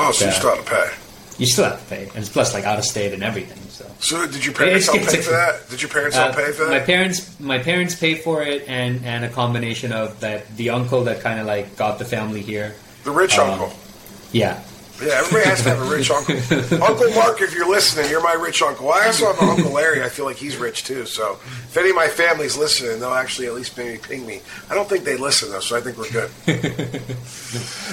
Oh, 0.00 0.10
so 0.12 0.26
you 0.26 0.32
still 0.32 0.54
have 0.56 0.64
to 0.64 0.70
pay. 0.70 0.90
You 1.38 1.46
still 1.46 1.64
have 1.66 1.80
to 1.80 1.86
pay, 1.94 2.10
and 2.16 2.24
plus 2.26 2.52
like 2.52 2.64
out 2.64 2.78
of 2.78 2.84
state 2.84 3.12
and 3.12 3.22
everything. 3.22 3.58
So 3.70 3.86
So 4.00 4.26
did 4.26 4.44
your 4.44 4.54
parents 4.54 4.86
help 4.86 4.98
pay 4.98 5.20
for 5.22 5.30
that? 5.30 5.68
Did 5.70 5.82
your 5.82 5.88
parents 5.90 6.16
Uh, 6.16 6.24
help 6.24 6.36
pay 6.36 6.50
for 6.50 6.64
that? 6.64 6.70
My 6.70 6.80
parents, 6.80 7.38
my 7.38 7.58
parents 7.60 7.94
pay 7.94 8.16
for 8.16 8.42
it, 8.42 8.64
and 8.66 9.04
and 9.06 9.24
a 9.24 9.28
combination 9.28 9.92
of 9.92 10.18
that. 10.18 10.50
The 10.56 10.70
uncle 10.70 11.04
that 11.04 11.20
kind 11.20 11.38
of 11.38 11.46
like 11.46 11.76
got 11.76 12.00
the 12.00 12.04
family 12.04 12.42
here. 12.42 12.74
The 13.04 13.12
rich 13.12 13.38
um, 13.38 13.50
uncle. 13.50 13.72
Yeah, 14.32 14.58
Yeah, 15.00 15.12
everybody 15.18 15.48
has 15.48 15.62
to 15.62 15.68
have 15.70 15.80
a 15.80 15.88
rich 15.94 16.10
uncle. 16.10 16.34
uncle 16.82 17.10
Mark, 17.14 17.40
if 17.40 17.54
you're 17.54 17.68
listening, 17.68 18.10
you're 18.10 18.22
my 18.22 18.32
rich 18.32 18.60
uncle. 18.62 18.90
I 18.90 19.06
also 19.06 19.26
have 19.32 19.40
an 19.40 19.48
Uncle 19.50 19.72
Larry. 19.72 20.02
I 20.02 20.08
feel 20.08 20.24
like 20.24 20.36
he's 20.36 20.56
rich 20.56 20.84
too. 20.84 21.06
So 21.06 21.32
if 21.44 21.76
any 21.76 21.90
of 21.90 21.96
my 21.96 22.08
family's 22.08 22.56
listening, 22.56 22.98
they'll 22.98 23.10
actually 23.14 23.46
at 23.46 23.54
least 23.54 23.76
maybe 23.78 23.98
ping 23.98 24.26
me. 24.26 24.40
I 24.68 24.74
don't 24.74 24.88
think 24.88 25.04
they 25.04 25.16
listen 25.16 25.50
though, 25.50 25.60
so 25.60 25.76
I 25.76 25.80
think 25.80 25.98
we're 25.98 26.10
good. 26.10 26.30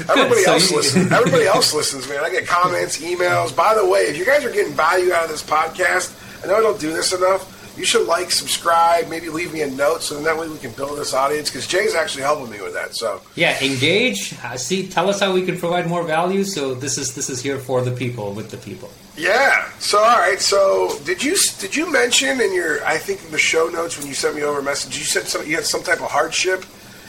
everybody 0.10 0.42
So 0.44 0.54
else 0.54 0.72
you- 0.72 0.78
listens. 0.78 1.12
Everybody 1.12 1.46
else 1.46 1.74
listens, 1.74 2.08
man. 2.10 2.24
I 2.24 2.30
get 2.30 2.48
comments, 2.48 2.98
emails. 3.00 3.56
By 3.56 3.76
the 3.76 3.86
way, 3.86 4.02
if 4.02 4.18
you 4.18 4.26
guys 4.26 4.44
are 4.46 4.52
getting 4.52 4.74
value 4.74 5.14
out 5.14 5.24
of 5.26 5.30
this 5.30 5.44
podcast, 5.44 6.14
I 6.44 6.48
know 6.48 6.56
I 6.56 6.62
don't 6.62 6.80
do 6.80 6.92
this 6.92 7.14
enough. 7.14 7.52
You 7.78 7.86
should 7.86 8.08
like, 8.08 8.32
subscribe, 8.32 9.10
maybe 9.10 9.30
leave 9.30 9.54
me 9.54 9.62
a 9.62 9.70
note, 9.70 10.02
so 10.02 10.16
then 10.16 10.24
that 10.24 10.38
way 10.38 10.48
we 10.48 10.58
can 10.58 10.72
build 10.72 10.98
this 10.98 11.14
audience. 11.14 11.50
Because 11.50 11.68
Jay's 11.68 11.96
actually 11.96 12.24
helping 12.24 12.50
me 12.50 12.62
with 12.62 12.74
that. 12.74 12.96
So 12.96 13.22
Yeah, 13.36 13.58
engage. 13.62 14.36
Uh, 14.44 14.58
see, 14.58 14.88
tell 14.88 15.10
us 15.10 15.20
how 15.20 15.34
we 15.34 15.46
can 15.46 15.58
provide 15.58 15.88
more 15.88 16.04
value. 16.04 16.44
So 16.44 16.74
this 16.74 16.98
is 16.98 17.16
this 17.16 17.30
is 17.30 17.42
here 17.42 17.60
for 17.60 17.82
the 17.82 17.92
people, 17.92 18.34
with 18.34 18.52
the 18.52 18.58
people. 18.58 18.90
Yeah. 19.18 19.70
So 19.80 20.00
all 20.00 20.20
right. 20.20 20.40
So 20.40 20.98
did 21.06 21.24
you 21.24 21.36
did 21.60 21.76
you 21.76 21.92
mention 21.92 22.42
in 22.42 22.54
your 22.54 22.86
I 22.86 22.98
think 22.98 23.24
in 23.24 23.32
the 23.32 23.38
show 23.38 23.68
notes 23.70 23.98
when 23.98 24.08
you 24.08 24.14
sent 24.14 24.36
me 24.36 24.44
over 24.44 24.60
a 24.60 24.64
message 24.64 24.98
you 24.98 25.06
said 25.06 25.28
some, 25.28 25.46
you 25.48 25.56
had 25.56 25.66
some 25.66 25.84
type 25.84 26.02
of 26.02 26.12
hardship 26.12 26.66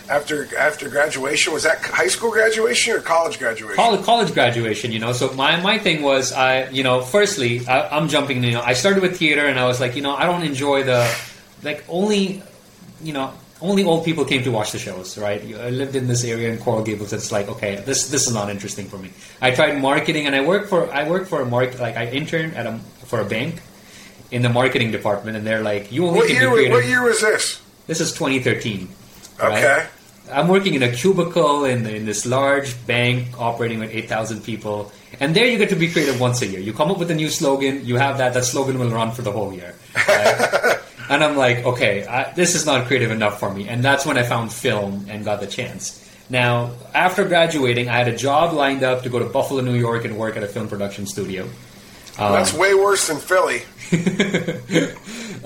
after 0.09 0.57
after 0.57 0.89
graduation 0.89 1.53
was 1.53 1.63
that 1.65 1.79
high 1.83 2.07
school 2.09 2.31
graduation 2.31 2.95
or 2.97 3.01
college 3.01 3.39
graduation? 3.39 3.77
College, 3.77 4.05
college 4.05 4.33
graduation, 4.35 4.93
you 4.93 4.99
know. 4.99 5.13
So 5.13 5.33
my, 5.35 5.61
my 5.61 5.79
thing 5.79 6.03
was, 6.03 6.33
I 6.33 6.69
you 6.71 6.83
know, 6.83 7.01
firstly, 7.03 7.67
I, 7.67 7.89
I'm 7.97 8.09
jumping. 8.09 8.43
You 8.45 8.53
know, 8.53 8.63
I 8.63 8.73
started 8.75 9.03
with 9.03 9.17
theater, 9.19 9.47
and 9.47 9.59
I 9.59 9.67
was 9.67 9.81
like, 9.81 9.97
you 9.97 10.03
know, 10.03 10.15
I 10.15 10.27
don't 10.27 10.43
enjoy 10.43 10.83
the 10.85 11.07
like 11.63 11.85
only, 11.89 12.43
you 13.03 13.13
know, 13.13 13.33
only 13.61 13.85
old 13.85 14.05
people 14.05 14.25
came 14.25 14.43
to 14.45 14.51
watch 14.51 14.73
the 14.73 14.79
shows, 14.79 15.17
right? 15.19 15.41
I 15.43 15.71
lived 15.71 15.97
in 15.97 16.07
this 16.07 16.25
area 16.25 16.53
in 16.53 16.59
Coral 16.59 16.83
Gables. 16.85 17.13
It's 17.13 17.33
like, 17.33 17.49
okay, 17.49 17.77
this 17.77 18.09
this 18.11 18.27
is 18.27 18.35
not 18.35 18.51
interesting 18.51 18.87
for 18.87 18.99
me. 18.99 19.11
I 19.41 19.51
tried 19.53 19.81
marketing, 19.81 20.27
and 20.27 20.35
I 20.37 20.45
worked 20.47 20.69
for 20.69 20.93
I 20.93 21.09
worked 21.09 21.29
for 21.29 21.41
a 21.41 21.47
market 21.47 21.81
like 21.81 21.97
I 21.97 22.07
interned 22.09 22.55
at 22.55 22.67
a 22.67 22.79
for 23.07 23.21
a 23.21 23.25
bank 23.25 23.63
in 24.31 24.43
the 24.43 24.49
marketing 24.51 24.91
department, 24.91 25.37
and 25.37 25.47
they're 25.47 25.63
like, 25.63 25.91
you 25.93 26.07
only 26.07 26.19
What 26.19 26.27
can 26.27 26.37
year? 26.37 26.45
do 26.51 26.53
creative. 26.55 26.73
What 26.73 26.85
year 26.87 27.03
was 27.03 27.21
this? 27.21 27.63
This 27.87 28.01
is 28.01 28.13
2013. 28.13 28.89
right? 29.39 29.89
I'm 30.31 30.49
working 30.49 30.75
in 30.75 30.83
a 30.83 30.93
cubicle 30.93 31.65
in, 31.65 31.87
in 31.87 32.05
this 32.07 32.27
large 32.27 32.87
bank 32.87 33.29
operating 33.39 33.79
with 33.79 33.95
8,000 33.95 34.43
people. 34.43 34.93
And 35.21 35.35
there 35.35 35.47
you 35.47 35.59
get 35.59 35.71
to 35.71 35.77
be 35.77 35.91
creative 35.91 36.21
once 36.21 36.43
a 36.43 36.47
year. 36.47 36.61
You 36.61 36.73
come 36.73 36.91
up 36.91 36.99
with 36.99 37.11
a 37.11 37.15
new 37.15 37.31
slogan, 37.31 37.85
you 37.87 37.97
have 37.97 38.19
that, 38.19 38.35
that 38.35 38.45
slogan 38.45 38.79
will 38.79 38.91
run 38.91 39.13
for 39.13 39.23
the 39.23 39.33
whole 39.33 39.53
year. 39.53 39.75
right? 40.09 40.79
and 41.11 41.23
I'm 41.23 41.37
like, 41.37 41.65
okay, 41.65 42.07
I, 42.07 42.33
this 42.33 42.55
is 42.55 42.67
not 42.67 42.87
creative 42.87 43.11
enough 43.11 43.39
for 43.39 43.53
me. 43.53 43.69
And 43.69 43.85
that's 43.85 44.05
when 44.05 44.19
I 44.19 44.25
found 44.25 44.53
film 44.53 45.07
and 45.09 45.25
got 45.25 45.41
the 45.41 45.47
chance. 45.47 46.03
Now, 46.29 46.73
after 46.93 47.25
graduating, 47.25 47.89
I 47.89 47.97
had 47.97 48.09
a 48.09 48.17
job 48.17 48.53
lined 48.53 48.83
up 48.83 49.05
to 49.05 49.09
go 49.09 49.19
to 49.21 49.27
Buffalo, 49.27 49.61
New 49.61 49.75
York 49.75 50.05
and 50.05 50.19
work 50.19 50.37
at 50.37 50.43
a 50.43 50.49
film 50.49 50.69
production 50.69 51.07
studio. 51.07 51.45
Um, 52.19 52.33
That's 52.33 52.53
way 52.53 52.75
worse 52.75 53.09
than 53.09 53.19
Philly. 53.19 53.63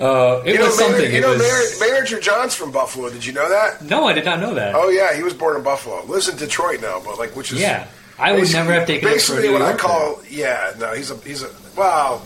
uh, 0.01 0.41
it 0.45 0.53
You 0.53 0.57
know, 0.59 0.65
was 0.65 0.77
something. 0.77 0.97
Maynard, 0.97 1.13
you 1.13 1.21
know 1.21 1.29
was... 1.33 1.79
Maynard, 1.79 2.09
Maynard 2.09 2.21
John's 2.23 2.55
from 2.55 2.71
Buffalo. 2.71 3.09
Did 3.09 3.25
you 3.25 3.33
know 3.33 3.47
that? 3.49 3.81
No, 3.83 4.07
I 4.07 4.13
did 4.13 4.25
not 4.25 4.39
know 4.39 4.53
that. 4.55 4.73
Oh 4.75 4.89
yeah, 4.89 5.15
he 5.15 5.21
was 5.23 5.33
born 5.33 5.55
in 5.55 5.63
Buffalo. 5.63 6.03
Lives 6.05 6.27
in 6.27 6.37
Detroit 6.37 6.81
now, 6.81 7.01
but 7.05 7.19
like 7.19 7.35
which 7.35 7.51
is 7.51 7.61
Yeah. 7.61 7.87
I 8.19 8.33
would 8.33 8.51
never 8.53 8.73
have 8.73 8.85
taken 8.85 9.09
basically 9.09 9.49
what 9.49 9.61
I 9.63 9.75
call 9.75 10.21
yeah. 10.29 10.73
No, 10.77 10.93
he's 10.93 11.09
a 11.11 11.17
he's 11.17 11.43
a 11.43 11.49
well. 11.77 12.21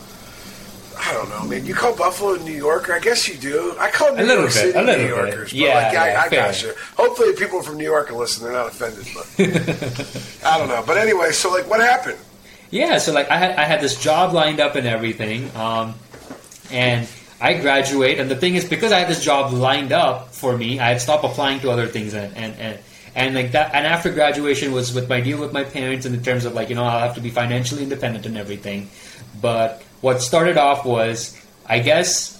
I 0.98 1.12
don't 1.12 1.28
know, 1.28 1.44
man. 1.44 1.66
You 1.66 1.74
call 1.74 1.94
Buffalo 1.94 2.34
a 2.34 2.38
New 2.38 2.52
Yorker? 2.56 2.94
I 2.94 2.98
guess 3.00 3.28
you 3.28 3.36
do. 3.36 3.74
I 3.78 3.90
call 3.90 4.14
New 4.14 4.22
little 4.22 4.44
York 4.44 4.48
bit, 4.48 4.52
City 4.54 4.78
a 4.78 4.82
little 4.82 4.96
New 4.96 5.08
bit. 5.08 5.16
Yorkers. 5.16 5.50
But 5.52 5.58
Yeah, 5.58 5.74
like, 5.74 5.92
yeah, 5.92 6.02
I, 6.02 6.22
I 6.24 6.28
got 6.30 6.62
you. 6.62 6.72
Hopefully, 6.96 7.34
people 7.34 7.62
from 7.62 7.76
New 7.76 7.84
York 7.84 8.10
are 8.10 8.14
listening. 8.14 8.50
They're 8.50 8.62
not 8.62 8.68
offended, 8.68 9.06
but 9.14 9.26
I 10.46 10.56
don't 10.58 10.68
know. 10.68 10.82
But 10.86 10.96
anyway, 10.96 11.32
so 11.32 11.50
like, 11.50 11.68
what 11.68 11.80
happened? 11.80 12.16
Yeah, 12.70 12.96
so 12.98 13.12
like 13.12 13.30
I 13.30 13.36
had 13.36 13.52
I 13.56 13.64
had 13.64 13.80
this 13.82 13.98
job 14.00 14.32
lined 14.32 14.58
up 14.58 14.74
and 14.74 14.86
everything, 14.86 15.54
um, 15.54 15.94
and 16.70 17.06
I 17.40 17.54
graduate. 17.54 18.18
And 18.18 18.30
the 18.30 18.36
thing 18.36 18.54
is, 18.54 18.64
because 18.64 18.92
I 18.92 18.98
had 18.98 19.08
this 19.08 19.22
job 19.22 19.52
lined 19.52 19.92
up 19.92 20.34
for 20.34 20.56
me, 20.56 20.80
I 20.80 20.88
had 20.88 21.00
stopped 21.00 21.24
applying 21.24 21.60
to 21.60 21.70
other 21.70 21.86
things, 21.86 22.14
and 22.14 22.34
and, 22.36 22.58
and 22.58 22.78
and 23.14 23.34
like 23.34 23.52
that. 23.52 23.74
And 23.74 23.86
after 23.86 24.10
graduation 24.12 24.72
was 24.72 24.94
with 24.94 25.08
my 25.08 25.20
deal 25.20 25.38
with 25.38 25.52
my 25.52 25.64
parents, 25.64 26.06
in 26.06 26.22
terms 26.22 26.44
of 26.44 26.54
like 26.54 26.68
you 26.68 26.74
know 26.74 26.84
I'll 26.84 27.00
have 27.00 27.14
to 27.16 27.20
be 27.20 27.30
financially 27.30 27.82
independent 27.82 28.26
and 28.26 28.38
everything. 28.38 28.90
But 29.40 29.82
what 30.00 30.22
started 30.22 30.56
off 30.56 30.84
was, 30.84 31.40
I 31.66 31.80
guess. 31.80 32.34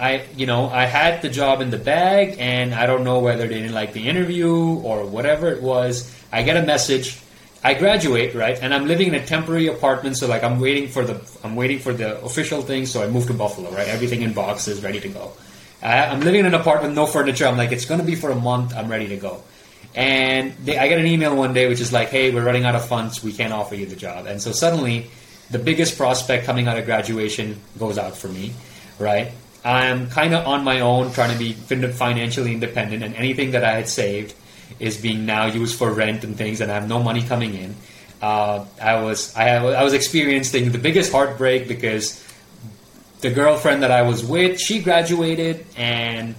I, 0.00 0.22
you 0.36 0.46
know, 0.46 0.68
I 0.68 0.84
had 0.84 1.22
the 1.22 1.28
job 1.28 1.60
in 1.60 1.70
the 1.70 1.76
bag, 1.76 2.36
and 2.38 2.72
I 2.72 2.86
don't 2.86 3.02
know 3.02 3.18
whether 3.18 3.48
they 3.48 3.54
didn't 3.54 3.74
like 3.74 3.94
the 3.94 4.08
interview 4.08 4.54
or 4.54 5.04
whatever 5.04 5.48
it 5.48 5.60
was. 5.60 6.14
I 6.30 6.44
get 6.44 6.56
a 6.56 6.62
message 6.64 7.20
I 7.62 7.74
graduate, 7.74 8.34
right, 8.34 8.56
and 8.60 8.72
I'm 8.72 8.86
living 8.86 9.08
in 9.08 9.14
a 9.14 9.24
temporary 9.24 9.66
apartment. 9.66 10.16
So 10.16 10.28
like 10.28 10.44
I'm 10.44 10.60
waiting 10.60 10.88
for 10.88 11.04
the 11.04 11.20
I'm 11.42 11.56
waiting 11.56 11.80
for 11.80 11.92
the 11.92 12.20
official 12.22 12.62
thing. 12.62 12.86
So 12.86 13.02
I 13.02 13.08
moved 13.08 13.28
to 13.28 13.34
Buffalo, 13.34 13.70
right? 13.70 13.88
Everything 13.88 14.22
in 14.22 14.32
boxes, 14.32 14.82
ready 14.82 15.00
to 15.00 15.08
go. 15.08 15.32
I, 15.82 16.06
I'm 16.06 16.20
living 16.20 16.40
in 16.40 16.46
an 16.46 16.54
apartment, 16.54 16.94
no 16.94 17.06
furniture. 17.06 17.46
I'm 17.46 17.56
like, 17.56 17.72
it's 17.72 17.84
going 17.84 18.00
to 18.00 18.06
be 18.06 18.14
for 18.14 18.30
a 18.30 18.36
month. 18.36 18.74
I'm 18.74 18.88
ready 18.88 19.08
to 19.08 19.16
go. 19.16 19.42
And 19.94 20.52
they, 20.64 20.78
I 20.78 20.88
get 20.88 20.98
an 20.98 21.06
email 21.06 21.34
one 21.34 21.54
day 21.54 21.68
which 21.68 21.80
is 21.80 21.92
like, 21.92 22.08
hey, 22.08 22.32
we're 22.32 22.44
running 22.44 22.64
out 22.64 22.74
of 22.74 22.86
funds. 22.86 23.22
We 23.22 23.32
can't 23.32 23.52
offer 23.52 23.74
you 23.74 23.86
the 23.86 23.96
job. 23.96 24.26
And 24.26 24.40
so 24.40 24.52
suddenly, 24.52 25.10
the 25.50 25.58
biggest 25.58 25.96
prospect 25.96 26.44
coming 26.44 26.68
out 26.68 26.78
of 26.78 26.84
graduation 26.84 27.60
goes 27.78 27.98
out 27.98 28.16
for 28.16 28.28
me, 28.28 28.52
right? 28.98 29.32
I'm 29.64 30.08
kind 30.10 30.34
of 30.34 30.46
on 30.46 30.62
my 30.62 30.80
own, 30.80 31.12
trying 31.12 31.32
to 31.32 31.38
be 31.38 31.52
financially 31.52 32.52
independent, 32.52 33.02
and 33.02 33.14
anything 33.16 33.52
that 33.52 33.64
I 33.64 33.72
had 33.72 33.88
saved 33.88 34.34
is 34.78 34.96
being 34.96 35.26
now 35.26 35.46
used 35.46 35.78
for 35.78 35.92
rent 35.92 36.24
and 36.24 36.36
things, 36.36 36.60
and 36.60 36.70
I 36.70 36.74
have 36.74 36.88
no 36.88 37.02
money 37.02 37.22
coming 37.22 37.54
in. 37.54 37.74
Uh, 38.20 38.64
I 38.80 39.02
was 39.02 39.34
I, 39.36 39.56
I 39.56 39.84
was 39.84 39.92
experiencing 39.92 40.72
the 40.72 40.78
biggest 40.78 41.12
heartbreak 41.12 41.68
because 41.68 42.24
the 43.20 43.30
girlfriend 43.30 43.82
that 43.82 43.90
I 43.90 44.02
was 44.02 44.24
with, 44.24 44.60
she 44.60 44.82
graduated, 44.82 45.66
and 45.76 46.34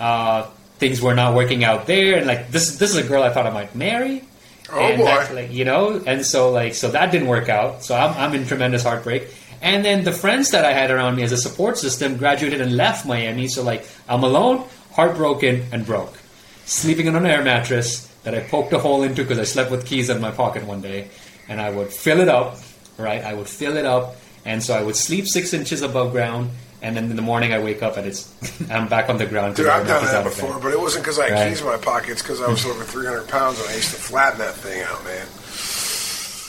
uh, 0.00 0.48
things 0.78 1.00
were 1.00 1.14
not 1.14 1.34
working 1.34 1.64
out 1.64 1.86
there. 1.86 2.16
And 2.16 2.26
like 2.26 2.50
this, 2.50 2.78
this 2.78 2.90
is 2.90 2.96
a 2.96 3.06
girl 3.06 3.22
I 3.22 3.30
thought 3.30 3.46
I 3.46 3.50
might 3.50 3.74
marry. 3.74 4.24
Oh, 4.70 4.80
and 4.80 4.98
boy. 4.98 5.04
that's, 5.04 5.32
like 5.32 5.52
you 5.52 5.64
know, 5.64 6.02
and 6.06 6.24
so 6.24 6.50
like 6.50 6.74
so 6.74 6.90
that 6.90 7.10
didn't 7.10 7.28
work 7.28 7.48
out. 7.48 7.84
So 7.84 7.96
I'm 7.96 8.14
I'm 8.16 8.34
in 8.34 8.46
tremendous 8.46 8.82
heartbreak. 8.82 9.34
And 9.60 9.84
then 9.84 10.04
the 10.04 10.12
friends 10.12 10.52
that 10.52 10.64
I 10.64 10.72
had 10.72 10.90
around 10.90 11.16
me 11.16 11.24
as 11.24 11.32
a 11.32 11.36
support 11.36 11.78
system 11.78 12.16
graduated 12.16 12.60
and 12.60 12.76
left 12.76 13.06
Miami. 13.06 13.48
So 13.48 13.62
like 13.62 13.86
I'm 14.08 14.22
alone, 14.22 14.64
heartbroken, 14.92 15.66
and 15.72 15.84
broke, 15.84 16.17
sleeping 16.68 17.08
on 17.08 17.16
an 17.16 17.26
air 17.26 17.42
mattress 17.42 18.06
that 18.24 18.34
I 18.34 18.40
poked 18.40 18.72
a 18.72 18.78
hole 18.78 19.02
into 19.02 19.22
because 19.22 19.38
I 19.38 19.44
slept 19.44 19.70
with 19.70 19.86
keys 19.86 20.10
in 20.10 20.20
my 20.20 20.30
pocket 20.30 20.64
one 20.64 20.80
day, 20.80 21.08
and 21.48 21.60
I 21.60 21.70
would 21.70 21.92
fill 21.92 22.20
it 22.20 22.28
up, 22.28 22.56
right? 22.98 23.22
I 23.24 23.34
would 23.34 23.48
fill 23.48 23.76
it 23.76 23.86
up, 23.86 24.16
and 24.44 24.62
so 24.62 24.74
I 24.74 24.82
would 24.82 24.96
sleep 24.96 25.26
six 25.26 25.52
inches 25.54 25.82
above 25.82 26.12
ground. 26.12 26.50
And 26.80 26.96
then 26.96 27.10
in 27.10 27.16
the 27.16 27.22
morning, 27.22 27.52
I 27.52 27.58
wake 27.58 27.82
up 27.82 27.96
and 27.96 28.06
it's 28.06 28.30
I'm 28.70 28.86
back 28.86 29.08
on 29.10 29.18
the 29.18 29.26
ground. 29.26 29.56
Dude, 29.56 29.66
I've 29.66 29.84
done 29.84 30.04
that 30.04 30.14
out 30.14 30.26
of 30.28 30.32
bed. 30.36 30.40
before, 30.42 30.60
but 30.60 30.72
it 30.72 30.78
wasn't 30.80 31.02
because 31.04 31.18
I 31.18 31.24
had 31.24 31.32
Right. 31.32 31.48
keys 31.48 31.60
in 31.60 31.66
my 31.66 31.76
pockets. 31.76 32.22
Because 32.22 32.40
I 32.40 32.46
was 32.48 32.64
over 32.66 32.84
300 32.84 33.26
pounds 33.26 33.58
and 33.60 33.68
I 33.68 33.74
used 33.74 33.90
to 33.90 33.96
flatten 34.00 34.38
that 34.38 34.54
thing 34.54 34.82
out, 34.82 35.02
man. 35.02 35.26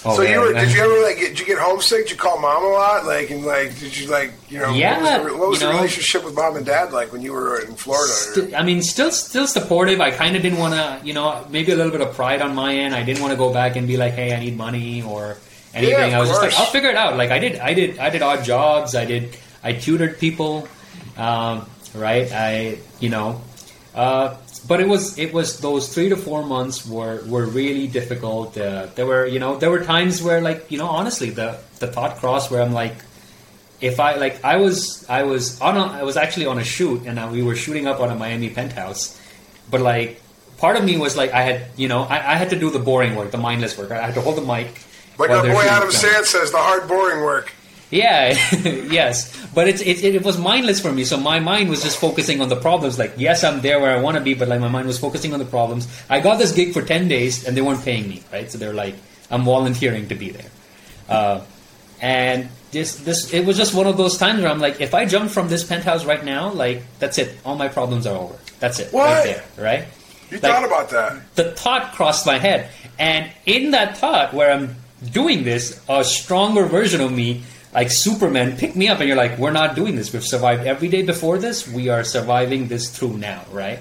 Oh, 0.05 0.15
so 0.15 0.21
you 0.21 0.39
were? 0.39 0.53
Did 0.53 0.71
you 0.73 0.81
ever 0.81 1.01
like? 1.03 1.17
Get, 1.17 1.29
did 1.29 1.39
you 1.41 1.45
get 1.45 1.57
homesick? 1.59 2.03
Did 2.07 2.11
you 2.11 2.17
call 2.17 2.39
mom 2.39 2.63
a 2.63 2.67
lot? 2.69 3.05
Like 3.05 3.29
and 3.31 3.43
like, 3.45 3.77
did 3.79 3.97
you 3.97 4.07
like? 4.09 4.31
You 4.49 4.59
know, 4.59 4.69
Yeah, 4.73 4.93
What 5.19 5.23
was 5.23 5.31
the, 5.33 5.37
what 5.39 5.49
was 5.49 5.59
the 5.59 5.65
know. 5.65 5.71
relationship 5.75 6.23
with 6.23 6.35
mom 6.35 6.55
and 6.55 6.65
dad 6.65 6.93
like 6.93 7.11
when 7.11 7.21
you 7.21 7.33
were 7.33 7.59
in 7.59 7.75
Florida? 7.75 8.13
Sti- 8.13 8.55
I 8.55 8.63
mean, 8.63 8.81
still, 8.81 9.11
still 9.11 9.45
supportive. 9.45 9.99
I 9.99 10.11
kind 10.11 10.35
of 10.37 10.41
didn't 10.41 10.59
want 10.59 10.73
to, 10.75 11.05
you 11.05 11.13
know, 11.13 11.45
maybe 11.49 11.71
a 11.73 11.75
little 11.75 11.91
bit 11.91 11.99
of 12.01 12.13
pride 12.15 12.41
on 12.41 12.55
my 12.55 12.73
end. 12.75 12.95
I 12.95 13.03
didn't 13.03 13.21
want 13.21 13.31
to 13.33 13.37
go 13.37 13.51
back 13.51 13.75
and 13.75 13.87
be 13.87 13.97
like, 13.97 14.13
"Hey, 14.13 14.33
I 14.33 14.39
need 14.39 14.55
money" 14.55 15.01
or 15.03 15.35
anything. 15.73 16.11
Yeah, 16.11 16.17
I 16.17 16.19
was 16.21 16.29
just 16.29 16.41
like, 16.41 16.53
"I'll 16.53 16.65
figure 16.71 16.89
it 16.89 16.95
out." 16.95 17.17
Like 17.17 17.31
I 17.31 17.39
did, 17.39 17.59
I 17.59 17.73
did, 17.73 17.99
I 17.99 18.09
did 18.09 18.21
odd 18.21 18.43
jobs. 18.45 18.95
I 18.95 19.03
did, 19.05 19.35
I 19.63 19.73
tutored 19.73 20.17
people, 20.17 20.67
um, 21.17 21.67
right? 21.93 22.31
I, 22.31 22.77
you 23.01 23.09
know, 23.09 23.41
uh, 23.93 24.35
but 24.69 24.79
it 24.79 24.87
was 24.87 25.17
it 25.17 25.33
was 25.33 25.59
those 25.59 25.91
three 25.93 26.09
to 26.09 26.15
four 26.15 26.45
months 26.45 26.85
were 26.85 27.21
were 27.25 27.45
really 27.47 27.87
difficult. 27.87 28.55
Uh, 28.55 28.85
there 28.95 29.07
were, 29.07 29.25
you 29.25 29.39
know, 29.39 29.57
there 29.57 29.71
were 29.71 29.83
times 29.83 30.21
where, 30.21 30.41
like, 30.41 30.71
you 30.71 30.77
know, 30.77 30.87
honestly, 30.87 31.31
the 31.31 31.59
the 31.79 31.87
thought 31.87 32.17
crossed 32.17 32.51
where 32.51 32.61
I'm 32.61 32.71
like 32.71 32.95
if 33.81 33.99
I 33.99 34.15
like 34.15 34.43
I 34.45 34.57
was 34.57 35.09
I 35.09 35.23
was 35.23 35.59
on 35.59 35.75
a, 35.75 35.85
I 35.99 36.03
was 36.03 36.17
actually 36.17 36.45
on 36.45 36.59
a 36.59 36.63
shoot 36.63 37.07
and 37.07 37.31
we 37.31 37.41
were 37.41 37.55
shooting 37.55 37.87
up 37.87 37.99
on 37.99 38.11
a 38.11 38.15
Miami 38.15 38.49
penthouse, 38.49 39.19
but 39.71 39.81
like 39.81 40.21
part 40.57 40.77
of 40.77 40.83
me 40.83 40.97
was 40.97 41.17
like 41.17 41.31
I 41.31 41.41
had 41.41 41.65
you 41.75 41.87
know 41.87 42.03
I, 42.03 42.33
I 42.33 42.35
had 42.35 42.51
to 42.51 42.59
do 42.59 42.69
the 42.69 42.79
boring 42.79 43.15
work, 43.15 43.31
the 43.31 43.37
mindless 43.37 43.75
work. 43.75 43.91
I 43.91 44.05
had 44.05 44.15
to 44.15 44.21
hold 44.21 44.37
the 44.37 44.41
mic. 44.41 44.67
like 45.17 45.31
our 45.31 45.43
boy 45.43 45.63
Adam. 45.63 45.91
Sand 45.91 46.25
says, 46.25 46.51
the 46.51 46.57
hard, 46.57 46.87
boring 46.87 47.23
work. 47.23 47.53
Yeah, 47.91 48.37
yes, 48.91 49.35
but 49.55 49.67
it's 49.67 49.81
it, 49.81 50.03
it 50.03 50.23
was 50.23 50.37
mindless 50.37 50.79
for 50.79 50.91
me. 50.91 51.03
So 51.03 51.17
my 51.17 51.39
mind 51.39 51.69
was 51.69 51.81
just 51.81 51.97
focusing 51.97 52.39
on 52.39 52.47
the 52.49 52.55
problems. 52.55 52.99
Like 52.99 53.13
yes, 53.17 53.43
I'm 53.43 53.61
there 53.61 53.79
where 53.79 53.97
I 53.97 53.99
want 53.99 54.15
to 54.15 54.21
be, 54.21 54.35
but 54.35 54.47
like 54.47 54.59
my 54.61 54.67
mind 54.67 54.85
was 54.87 54.99
focusing 54.99 55.33
on 55.33 55.39
the 55.39 55.45
problems. 55.45 55.87
I 56.09 56.19
got 56.19 56.37
this 56.37 56.51
gig 56.51 56.73
for 56.73 56.83
ten 56.83 57.07
days 57.07 57.47
and 57.47 57.57
they 57.57 57.61
weren't 57.61 57.83
paying 57.83 58.07
me, 58.07 58.21
right? 58.31 58.49
So 58.51 58.57
they're 58.59 58.73
like 58.73 58.93
I'm 59.31 59.43
volunteering 59.43 60.07
to 60.09 60.15
be 60.15 60.29
there. 60.29 60.45
Uh, 61.09 61.41
and 62.01 62.49
this 62.71 62.97
this 62.97 63.33
it 63.33 63.45
was 63.45 63.57
just 63.57 63.73
one 63.73 63.87
of 63.87 63.97
those 63.97 64.17
times 64.17 64.41
where 64.41 64.51
I'm 64.51 64.59
like, 64.59 64.79
if 64.81 64.93
I 64.93 65.05
jump 65.05 65.31
from 65.31 65.47
this 65.49 65.63
penthouse 65.63 66.05
right 66.05 66.23
now, 66.23 66.51
like 66.51 66.83
that's 66.99 67.17
it, 67.17 67.37
all 67.43 67.55
my 67.55 67.67
problems 67.69 68.05
are 68.05 68.15
over. 68.15 68.35
That's 68.59 68.79
it, 68.79 68.93
What? 68.93 69.05
right 69.09 69.23
there, 69.25 69.43
right? 69.57 69.85
You 70.29 70.37
Like- 70.37 70.51
thought 70.51 70.65
about 70.65 70.89
that? 70.91 71.35
The 71.35 71.51
thought 71.53 71.93
crossed 71.93 72.27
my 72.27 72.37
head, 72.37 72.69
and 72.99 73.31
in 73.47 73.71
that 73.71 73.97
thought, 73.97 74.31
where 74.33 74.51
I'm 74.51 74.75
doing 75.11 75.43
this, 75.43 75.81
a 75.89 76.03
stronger 76.03 76.65
version 76.65 77.01
of 77.01 77.11
me, 77.11 77.41
like 77.73 77.91
Superman, 77.91 78.57
pick 78.57 78.75
me 78.75 78.87
up, 78.87 78.99
and 78.99 79.07
you're 79.07 79.17
like, 79.17 79.37
we're 79.37 79.51
not 79.51 79.75
doing 79.75 79.95
this. 79.95 80.11
We've 80.11 80.23
survived 80.23 80.65
every 80.65 80.87
day 80.87 81.03
before 81.03 81.37
this. 81.37 81.67
We 81.67 81.89
are 81.89 82.03
surviving 82.03 82.67
this 82.67 82.89
through 82.89 83.17
now, 83.17 83.45
right? 83.51 83.79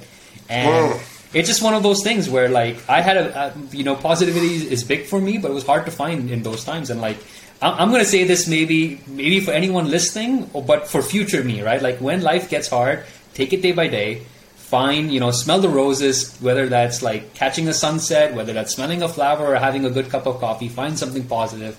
And 0.48 0.92
Whoa. 0.92 1.00
it's 1.32 1.48
just 1.48 1.62
one 1.62 1.74
of 1.74 1.82
those 1.82 2.02
things 2.02 2.28
where, 2.28 2.48
like, 2.48 2.76
I 2.88 3.00
had 3.00 3.16
a, 3.16 3.54
you 3.72 3.84
know, 3.84 3.96
positivity 3.96 4.56
is 4.70 4.84
big 4.84 5.06
for 5.06 5.20
me, 5.20 5.38
but 5.38 5.50
it 5.50 5.54
was 5.54 5.64
hard 5.64 5.86
to 5.86 5.90
find 5.90 6.30
in 6.30 6.42
those 6.42 6.64
times, 6.64 6.90
and 6.90 7.00
like. 7.00 7.18
I'm 7.60 7.74
I'm 7.74 7.90
gonna 7.90 8.04
say 8.04 8.22
this 8.22 8.46
maybe 8.46 9.00
maybe 9.08 9.40
for 9.40 9.50
anyone 9.50 9.90
listening, 9.90 10.48
but 10.64 10.86
for 10.86 11.02
future 11.02 11.42
me, 11.42 11.60
right? 11.60 11.82
Like 11.82 11.98
when 11.98 12.22
life 12.22 12.48
gets 12.48 12.68
hard, 12.68 13.04
take 13.34 13.52
it 13.52 13.62
day 13.62 13.72
by 13.72 13.88
day. 13.88 14.22
Find 14.54 15.10
you 15.10 15.18
know, 15.18 15.32
smell 15.32 15.60
the 15.60 15.68
roses. 15.68 16.38
Whether 16.38 16.68
that's 16.68 17.02
like 17.02 17.34
catching 17.34 17.66
a 17.66 17.74
sunset, 17.74 18.34
whether 18.34 18.52
that's 18.52 18.74
smelling 18.74 19.02
a 19.02 19.08
flower 19.08 19.44
or 19.44 19.56
having 19.56 19.84
a 19.84 19.90
good 19.90 20.08
cup 20.08 20.26
of 20.26 20.38
coffee. 20.38 20.68
Find 20.68 20.96
something 20.96 21.24
positive, 21.26 21.76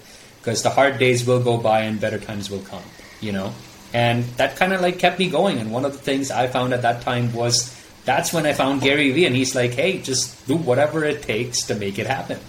because 0.49 0.63
the 0.63 0.69
hard 0.69 0.97
days 0.97 1.25
will 1.25 1.41
go 1.41 1.57
by 1.57 1.81
and 1.81 2.01
better 2.01 2.19
times 2.19 2.49
will 2.49 2.65
come. 2.65 2.83
You 3.21 3.31
know, 3.31 3.53
and 3.93 4.23
that 4.37 4.55
kind 4.55 4.73
of 4.73 4.81
like 4.81 4.99
kept 4.99 5.19
me 5.19 5.29
going. 5.29 5.59
And 5.59 5.71
one 5.71 5.85
of 5.85 5.93
the 5.93 5.99
things 5.99 6.31
I 6.31 6.47
found 6.47 6.73
at 6.73 6.81
that 6.81 7.01
time 7.01 7.33
was 7.33 7.75
that's 8.05 8.33
when 8.33 8.45
I 8.45 8.53
found 8.53 8.81
Gary 8.81 9.11
Vee, 9.11 9.25
and 9.25 9.35
he's 9.35 9.55
like, 9.55 9.73
"Hey, 9.73 10.01
just 10.01 10.47
do 10.47 10.55
whatever 10.55 11.05
it 11.05 11.21
takes 11.21 11.63
to 11.63 11.75
make 11.75 11.99
it 11.99 12.07
happen." 12.07 12.39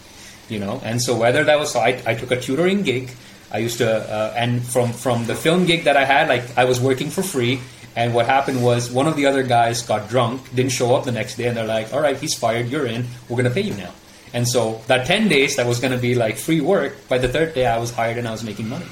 you 0.50 0.58
know 0.58 0.80
and 0.84 1.00
so 1.00 1.16
whether 1.16 1.44
that 1.44 1.58
was 1.58 1.72
so 1.72 1.80
I, 1.80 2.02
I 2.04 2.14
took 2.14 2.30
a 2.32 2.40
tutoring 2.40 2.82
gig 2.82 3.10
i 3.52 3.58
used 3.58 3.78
to 3.78 3.88
uh, 3.88 4.34
and 4.36 4.62
from 4.62 4.92
from 4.92 5.26
the 5.26 5.34
film 5.34 5.64
gig 5.64 5.84
that 5.84 5.96
i 5.96 6.04
had 6.04 6.28
like 6.28 6.58
i 6.58 6.64
was 6.64 6.80
working 6.80 7.08
for 7.08 7.22
free 7.22 7.60
and 7.96 8.14
what 8.14 8.26
happened 8.26 8.62
was 8.62 8.90
one 8.90 9.06
of 9.06 9.16
the 9.16 9.26
other 9.26 9.42
guys 9.42 9.82
got 9.82 10.08
drunk 10.08 10.42
didn't 10.54 10.72
show 10.72 10.94
up 10.94 11.04
the 11.04 11.12
next 11.12 11.36
day 11.36 11.46
and 11.46 11.56
they're 11.56 11.66
like 11.66 11.92
all 11.94 12.00
right 12.00 12.18
he's 12.18 12.34
fired 12.34 12.68
you're 12.68 12.86
in 12.86 13.06
we're 13.28 13.36
going 13.36 13.48
to 13.48 13.54
pay 13.54 13.62
you 13.62 13.74
now 13.74 13.92
and 14.32 14.46
so 14.48 14.80
that 14.86 15.06
10 15.06 15.28
days 15.28 15.56
that 15.56 15.66
was 15.66 15.80
going 15.80 15.92
to 15.92 15.98
be 15.98 16.14
like 16.14 16.36
free 16.36 16.60
work 16.60 17.08
by 17.08 17.18
the 17.18 17.28
third 17.28 17.54
day 17.54 17.66
i 17.66 17.78
was 17.78 17.92
hired 17.92 18.16
and 18.18 18.26
i 18.28 18.30
was 18.30 18.42
making 18.44 18.68
money 18.68 18.86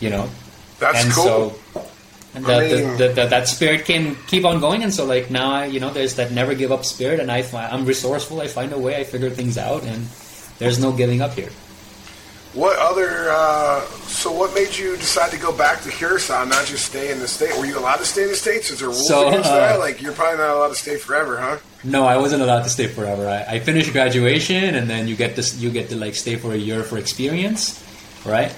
you 0.00 0.10
know 0.10 0.28
That's 0.78 1.04
and 1.04 1.12
cool. 1.12 1.24
so 1.24 1.82
and 2.34 2.44
the, 2.44 2.54
I 2.54 2.68
the, 2.96 3.08
the, 3.14 3.26
that 3.26 3.48
spirit 3.48 3.84
can 3.86 4.14
keep 4.26 4.44
on 4.44 4.60
going 4.60 4.82
and 4.82 4.92
so 4.92 5.04
like 5.06 5.30
now 5.30 5.52
I, 5.52 5.66
you 5.66 5.80
know 5.80 5.90
there's 5.90 6.16
that 6.16 6.32
never 6.32 6.54
give 6.54 6.70
up 6.72 6.84
spirit 6.84 7.20
and 7.20 7.30
I 7.30 7.42
fi- 7.42 7.68
I'm 7.68 7.84
resourceful 7.86 8.40
I 8.40 8.48
find 8.48 8.72
a 8.72 8.78
way 8.78 8.96
I 8.96 9.04
figure 9.04 9.30
things 9.30 9.56
out 9.56 9.84
and 9.84 10.06
there's 10.58 10.78
no 10.78 10.92
giving 10.92 11.20
up 11.22 11.32
here 11.34 11.50
What 12.56 12.78
other? 12.78 13.28
Uh, 13.28 13.84
so, 14.08 14.32
what 14.32 14.54
made 14.54 14.72
you 14.74 14.96
decide 14.96 15.30
to 15.32 15.38
go 15.38 15.52
back 15.52 15.82
to 15.84 15.90
Curacao, 15.90 16.44
not 16.48 16.64
just 16.64 16.86
stay 16.86 17.12
in 17.12 17.18
the 17.20 17.28
state? 17.28 17.52
Were 17.58 17.66
you 17.66 17.76
allowed 17.78 18.00
to 18.00 18.06
stay 18.06 18.22
in 18.24 18.30
the 18.32 18.36
states? 18.36 18.70
Is 18.70 18.78
there 18.80 18.88
rules 18.88 19.06
So, 19.06 19.28
against 19.28 19.50
uh, 19.50 19.56
that? 19.60 19.78
Like, 19.78 20.00
you're 20.00 20.14
probably 20.16 20.38
not 20.40 20.56
allowed 20.56 20.68
to 20.72 20.74
stay 20.80 20.96
forever, 20.96 21.36
huh? 21.36 21.58
No, 21.86 22.04
I 22.04 22.16
wasn't 22.16 22.42
allowed 22.42 22.64
to 22.64 22.68
stay 22.68 22.88
forever. 22.88 23.28
I, 23.28 23.56
I 23.56 23.58
finished 23.60 23.92
graduation, 23.92 24.74
and 24.74 24.90
then 24.90 25.06
you 25.06 25.14
get 25.14 25.36
to 25.36 25.42
you 25.56 25.70
get 25.70 25.88
to 25.90 25.96
like 25.96 26.14
stay 26.16 26.34
for 26.36 26.52
a 26.52 26.56
year 26.56 26.82
for 26.82 26.98
experience, 26.98 27.78
right? 28.26 28.52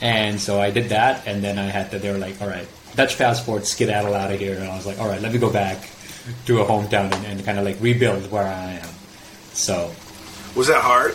And 0.00 0.40
so 0.40 0.60
I 0.60 0.70
did 0.70 0.88
that, 0.90 1.26
and 1.26 1.42
then 1.42 1.56
I 1.58 1.66
had 1.70 1.90
to. 1.92 1.98
They 1.98 2.10
were 2.10 2.18
like, 2.18 2.42
"All 2.42 2.48
right, 2.48 2.66
Dutch 2.96 3.16
passport, 3.16 3.66
skedaddle 3.66 4.14
out 4.14 4.32
of 4.32 4.40
here." 4.40 4.56
And 4.58 4.64
I 4.64 4.74
was 4.76 4.86
like, 4.86 4.98
"All 4.98 5.08
right, 5.08 5.20
let 5.22 5.32
me 5.32 5.38
go 5.38 5.50
back 5.52 5.88
to 6.46 6.60
a 6.60 6.64
hometown 6.64 7.14
and, 7.14 7.24
and 7.26 7.44
kind 7.44 7.58
of 7.58 7.64
like 7.64 7.80
rebuild 7.80 8.30
where 8.30 8.46
I 8.46 8.72
am." 8.82 8.88
So 9.52 9.92
Was 10.56 10.66
that 10.66 10.82
hard? 10.82 11.14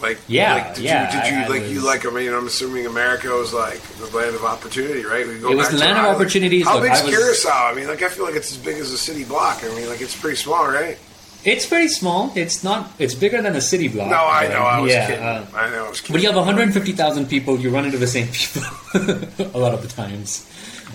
Like, 0.00 0.18
Yeah, 0.28 0.54
like, 0.54 0.74
did 0.74 0.84
yeah, 0.84 1.06
You, 1.06 1.20
did 1.22 1.30
you 1.32 1.38
I- 1.38 1.44
I 1.44 1.48
like 1.60 1.70
you 1.70 1.80
like? 1.84 2.04
I 2.06 2.10
mean, 2.10 2.32
I'm 2.32 2.46
assuming 2.46 2.86
America 2.86 3.28
was 3.28 3.52
like 3.54 3.80
the 3.98 4.06
land 4.16 4.34
of 4.34 4.44
opportunity, 4.44 5.04
right? 5.04 5.26
We 5.26 5.38
go 5.38 5.50
It 5.50 5.56
was 5.56 5.70
the 5.70 5.78
land 5.78 5.98
of 5.98 6.04
opportunities. 6.14 6.64
How 6.66 6.74
Look, 6.74 6.84
big's 6.84 7.00
I 7.00 7.04
was- 7.04 7.14
Curacao? 7.14 7.70
I 7.70 7.74
mean, 7.74 7.88
like 7.88 8.02
I 8.02 8.08
feel 8.08 8.24
like 8.26 8.34
it's 8.36 8.52
as 8.52 8.58
big 8.58 8.76
as 8.76 8.92
a 8.92 8.98
city 8.98 9.24
block. 9.24 9.62
I 9.64 9.68
mean, 9.74 9.88
like 9.88 10.00
it's 10.02 10.14
pretty 10.18 10.36
small, 10.36 10.66
right? 10.68 10.98
it's 11.44 11.64
pretty 11.64 11.86
small. 11.86 12.32
It's 12.34 12.64
not. 12.64 12.90
It's 12.98 13.14
bigger 13.14 13.40
than 13.40 13.54
a 13.54 13.60
city 13.60 13.86
block. 13.86 14.08
No, 14.10 14.16
I 14.26 14.48
know. 14.48 14.62
I 14.62 14.80
was 14.80 14.90
yeah, 14.92 15.06
kidding. 15.06 15.24
uh, 15.24 15.46
I 15.54 15.70
know. 15.70 15.86
I 15.86 15.88
was 15.90 16.00
kidding. 16.00 16.14
but 16.14 16.20
you 16.22 16.26
have 16.28 16.36
150,000 16.36 17.26
people. 17.28 17.58
You 17.60 17.70
run 17.70 17.84
into 17.84 17.98
the 17.98 18.06
same 18.08 18.26
people 18.28 18.62
a 19.54 19.58
lot 19.58 19.72
of 19.72 19.80
the 19.82 19.88
times. 19.88 20.44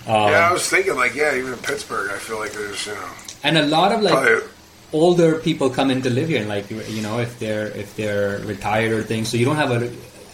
Um, 0.06 0.14
yeah, 0.30 0.50
I 0.50 0.52
was 0.52 0.68
thinking 0.68 0.94
like, 0.94 1.14
yeah, 1.14 1.34
even 1.36 1.52
in 1.54 1.58
Pittsburgh, 1.60 2.10
I 2.10 2.18
feel 2.18 2.38
like 2.38 2.52
there's 2.52 2.86
you 2.86 2.92
know 2.94 3.08
and 3.44 3.56
a 3.56 3.66
lot 3.66 3.92
of 3.92 4.02
like 4.02 4.12
probably 4.12 4.46
older 4.92 5.38
people 5.38 5.70
come 5.70 5.90
in 5.90 6.02
to 6.02 6.10
live 6.10 6.28
here, 6.28 6.40
and 6.40 6.48
like 6.48 6.70
you 6.70 7.02
know, 7.02 7.18
if 7.18 7.38
they're 7.38 7.68
if 7.68 7.96
they're 7.96 8.38
retired 8.40 8.92
or 8.92 9.02
things, 9.02 9.28
so 9.28 9.36
you 9.36 9.44
don't 9.44 9.56
have 9.56 9.70
a 9.70 9.90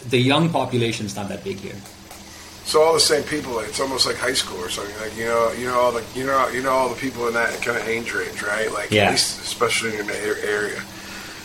the 0.09 0.17
young 0.17 0.49
population's 0.49 1.15
not 1.15 1.29
that 1.29 1.43
big 1.43 1.57
here. 1.57 1.75
So 2.65 2.83
all 2.83 2.93
the 2.93 2.99
same 2.99 3.23
people. 3.23 3.53
Like, 3.53 3.69
it's 3.69 3.79
almost 3.79 4.05
like 4.05 4.15
high 4.15 4.33
school 4.33 4.59
or 4.59 4.69
something. 4.69 4.95
Like 5.01 5.17
you 5.17 5.25
know, 5.25 5.51
you 5.53 5.65
know 5.67 5.79
all 5.79 5.91
the 5.91 6.03
you 6.15 6.25
know 6.25 6.47
you 6.49 6.61
know 6.61 6.71
all 6.71 6.89
the 6.89 6.95
people 6.99 7.27
in 7.27 7.33
that 7.33 7.61
kind 7.61 7.77
of 7.77 7.87
age 7.87 8.13
range, 8.13 8.41
right? 8.43 8.71
Like 8.71 8.91
Yeah. 8.91 9.05
at 9.05 9.11
least 9.11 9.41
especially 9.41 9.97
in 9.97 10.05
the 10.07 10.15
area. 10.45 10.77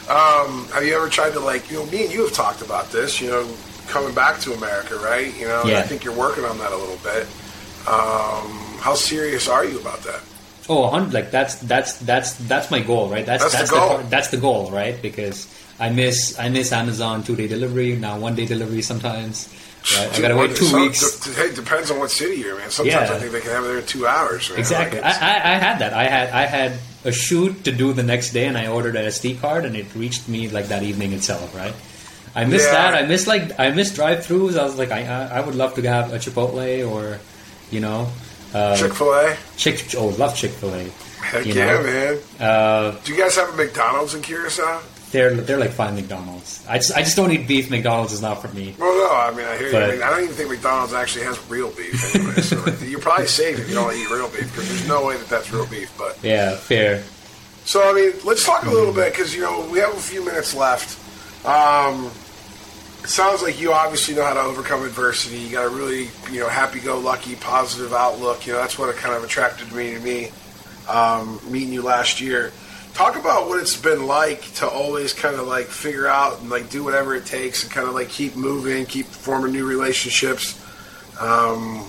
Um, 0.09 0.69
have 0.69 0.85
you 0.85 0.95
ever 0.95 1.09
tried 1.09 1.33
to 1.33 1.41
like 1.41 1.71
you 1.71 1.79
know 1.79 1.87
me 1.87 2.05
and 2.05 2.13
you 2.13 2.25
have 2.25 2.33
talked 2.35 2.61
about 2.61 2.93
this? 2.93 3.21
You 3.21 3.31
know, 3.31 3.49
coming 3.89 4.15
back 4.15 4.39
to 4.41 4.53
America, 4.53 4.97
right? 4.97 5.35
You 5.39 5.49
know, 5.49 5.63
and 5.63 5.71
I 5.77 5.83
think 5.83 6.05
you're 6.05 6.17
working 6.17 6.45
on 6.45 6.59
that 6.59 6.73
a 6.73 6.77
little 6.77 6.99
bit. 7.03 7.27
Um, 7.89 8.77
how 8.81 8.95
serious 8.95 9.49
are 9.49 9.65
you 9.65 9.79
about 9.81 10.01
that? 10.03 10.21
Oh, 10.69 10.85
a 10.85 10.89
hundred, 10.91 11.13
like 11.13 11.31
that's 11.31 11.57
that's 11.57 11.95
that's 11.99 12.33
that's 12.49 12.71
my 12.71 12.81
goal, 12.81 13.09
right? 13.11 13.27
That's 13.27 13.53
That's 13.53 13.69
the 13.71 13.77
goal. 13.77 13.89
part- 13.89 14.11
that's 14.11 14.29
the 14.29 14.39
goal, 14.39 14.71
right? 14.71 15.01
Because 15.01 15.47
I 15.79 15.91
miss 15.91 16.39
I 16.39 16.49
miss 16.49 16.73
Amazon 16.73 17.23
two 17.23 17.37
day 17.37 17.47
delivery 17.49 17.97
now 17.97 18.19
one 18.19 18.35
day 18.35 18.47
delivery 18.47 18.81
sometimes. 18.83 19.53
Right? 19.99 20.11
I 20.17 20.21
gotta 20.23 20.37
wait 20.37 20.57
two 20.57 20.65
Some- 20.65 20.81
weeks. 20.81 21.21
d- 21.21 21.33
hey, 21.35 21.55
depends 21.55 21.91
on 21.91 21.99
what 21.99 22.11
city 22.11 22.37
you're 22.37 22.59
in. 22.61 22.71
Sometimes 22.71 23.11
Yeah. 23.11 23.15
I 23.15 23.19
think 23.21 23.33
they 23.33 23.41
can 23.43 23.51
have 23.51 23.65
it 23.65 23.69
there 23.69 23.79
in 23.81 23.85
two 23.87 24.07
hours. 24.07 24.49
man. 24.49 24.59
Exactly. 24.59 25.01
Like, 25.03 25.21
I, 25.23 25.27
I, 25.27 25.35
I 25.53 25.55
had 25.59 25.79
that. 25.81 25.93
I 25.93 26.05
had 26.05 26.31
I 26.31 26.47
had 26.47 26.73
a 27.05 27.13
shoot 27.13 27.65
to 27.65 27.71
do 27.73 27.93
the 27.93 28.03
next 28.03 28.33
day, 28.33 28.47
and 28.47 28.57
I 28.57 28.69
ordered 28.69 28.97
an 28.97 29.05
SD 29.05 29.39
card, 29.43 29.67
and 29.67 29.77
it 29.77 29.95
reached 29.95 30.27
me 30.31 30.49
like 30.49 30.69
that 30.69 30.83
evening 30.83 31.13
itself. 31.13 31.55
Right. 31.55 31.75
I 32.35 32.47
miss 32.47 32.65
Yeah. 32.65 32.73
that. 32.73 32.95
I 32.95 33.07
miss 33.07 33.27
like 33.27 33.61
I 33.61 33.69
miss 33.73 33.93
drive-throughs. 33.95 34.57
I 34.59 34.65
was 34.65 34.79
like, 34.79 34.91
I 34.91 35.05
I 35.05 35.37
I 35.37 35.41
would 35.43 35.55
love 35.55 35.75
to 35.75 35.83
have 35.83 36.15
a 36.15 36.19
Chipotle 36.19 36.89
or, 36.91 37.21
you 37.71 37.81
know, 37.81 38.09
uh, 38.55 38.77
Chick 38.77 38.95
Fil 38.95 39.13
A. 39.13 39.37
Chick. 39.57 39.85
Oh, 39.97 40.09
love 40.09 40.35
Chick 40.37 40.53
Fil 40.53 40.75
A. 40.75 40.85
Heck 41.23 41.47
you 41.47 41.55
yeah, 41.55 41.67
know. 41.75 41.83
man. 41.83 42.19
Uh, 42.39 42.99
Do 43.05 43.13
you 43.13 43.19
guys 43.19 43.37
have 43.37 43.53
a 43.53 43.57
McDonald's 43.57 44.15
in 44.15 44.23
Curacao? 44.23 44.83
they're 45.15 45.33
they're 45.33 45.59
like 45.59 45.71
fine 45.71 45.95
McDonald's. 45.95 46.67
I 46.69 46.79
just 46.79 46.93
I 46.93 47.03
just 47.03 47.17
don't 47.17 47.31
eat 47.31 47.47
beef. 47.47 47.71
McDonald's 47.71 48.13
is 48.13 48.21
not 48.21 48.43
for 48.43 48.49
me. 48.49 48.75
Well, 48.77 48.93
no, 48.99 49.15
I 49.15 49.31
mean, 49.31 49.47
I 49.47 49.57
hear 49.57 49.69
you. 49.71 49.79
I, 49.79 49.91
mean, 49.93 50.03
I 50.03 50.11
don't 50.11 50.25
even 50.25 50.35
think 50.35 50.51
McDonald's 50.51 50.93
actually 50.93 51.25
has 51.27 51.39
real 51.49 51.71
beef 51.71 52.17
anyway. 52.17 52.35
so 52.43 52.61
like, 52.65 52.81
you're 52.91 52.99
probably 53.01 53.29
safe 53.29 53.61
if 53.61 53.69
you 53.69 53.77
don't 53.77 53.95
eat 53.95 54.11
real 54.11 54.29
beef 54.29 54.51
because 54.51 54.69
there's 54.69 54.89
no 54.89 55.07
way 55.07 55.17
that 55.17 55.29
that's 55.29 55.53
real 55.53 55.67
beef. 55.67 55.95
But 55.97 56.19
Yeah, 56.21 56.57
fair. 56.57 57.05
so, 57.65 57.89
I 57.89 57.93
mean, 57.93 58.13
let's 58.25 58.45
talk 58.45 58.65
a 58.67 58.71
little 58.71 58.93
bit 58.93 59.13
because 59.13 59.33
you 59.33 59.43
know 59.43 59.67
we 59.71 59.79
have 59.79 59.95
a 59.97 60.01
few 60.01 60.25
minutes 60.25 60.53
left. 60.53 60.99
Um, 61.47 62.11
it 63.05 63.11
sounds 63.11 63.43
like 63.43 63.61
you 63.61 63.71
obviously 63.73 64.15
know 64.15 64.25
how 64.25 64.33
to 64.33 64.41
overcome 64.41 64.83
adversity. 64.83 65.37
You 65.37 65.53
got 65.53 65.67
a 65.67 65.69
really, 65.69 66.09
you 66.33 66.41
know, 66.41 66.49
happy-go-lucky, 66.49 67.37
positive 67.37 67.93
outlook. 67.93 68.47
You 68.47 68.55
know, 68.55 68.61
that's 68.61 68.79
what 68.79 68.95
kind 68.97 69.15
of 69.15 69.23
attracted 69.23 69.71
me 69.73 69.93
to 69.93 70.01
me 70.01 70.31
um, 70.89 71.39
meeting 71.47 71.75
you 71.75 71.83
last 71.83 72.23
year. 72.23 72.51
Talk 72.95 73.17
about 73.17 73.47
what 73.47 73.61
it's 73.61 73.77
been 73.77 74.07
like 74.07 74.41
to 74.55 74.67
always 74.67 75.13
kind 75.13 75.37
of 75.37 75.47
like 75.47 75.67
figure 75.67 76.07
out 76.07 76.41
and 76.41 76.49
like 76.49 76.71
do 76.71 76.83
whatever 76.83 77.15
it 77.15 77.27
takes 77.27 77.63
and 77.63 77.71
kind 77.71 77.87
of 77.87 77.93
like 77.93 78.09
keep 78.09 78.37
moving, 78.37 78.87
keep 78.87 79.05
forming 79.05 79.53
new 79.53 79.67
relationships. 79.67 80.59
Um, 81.21 81.87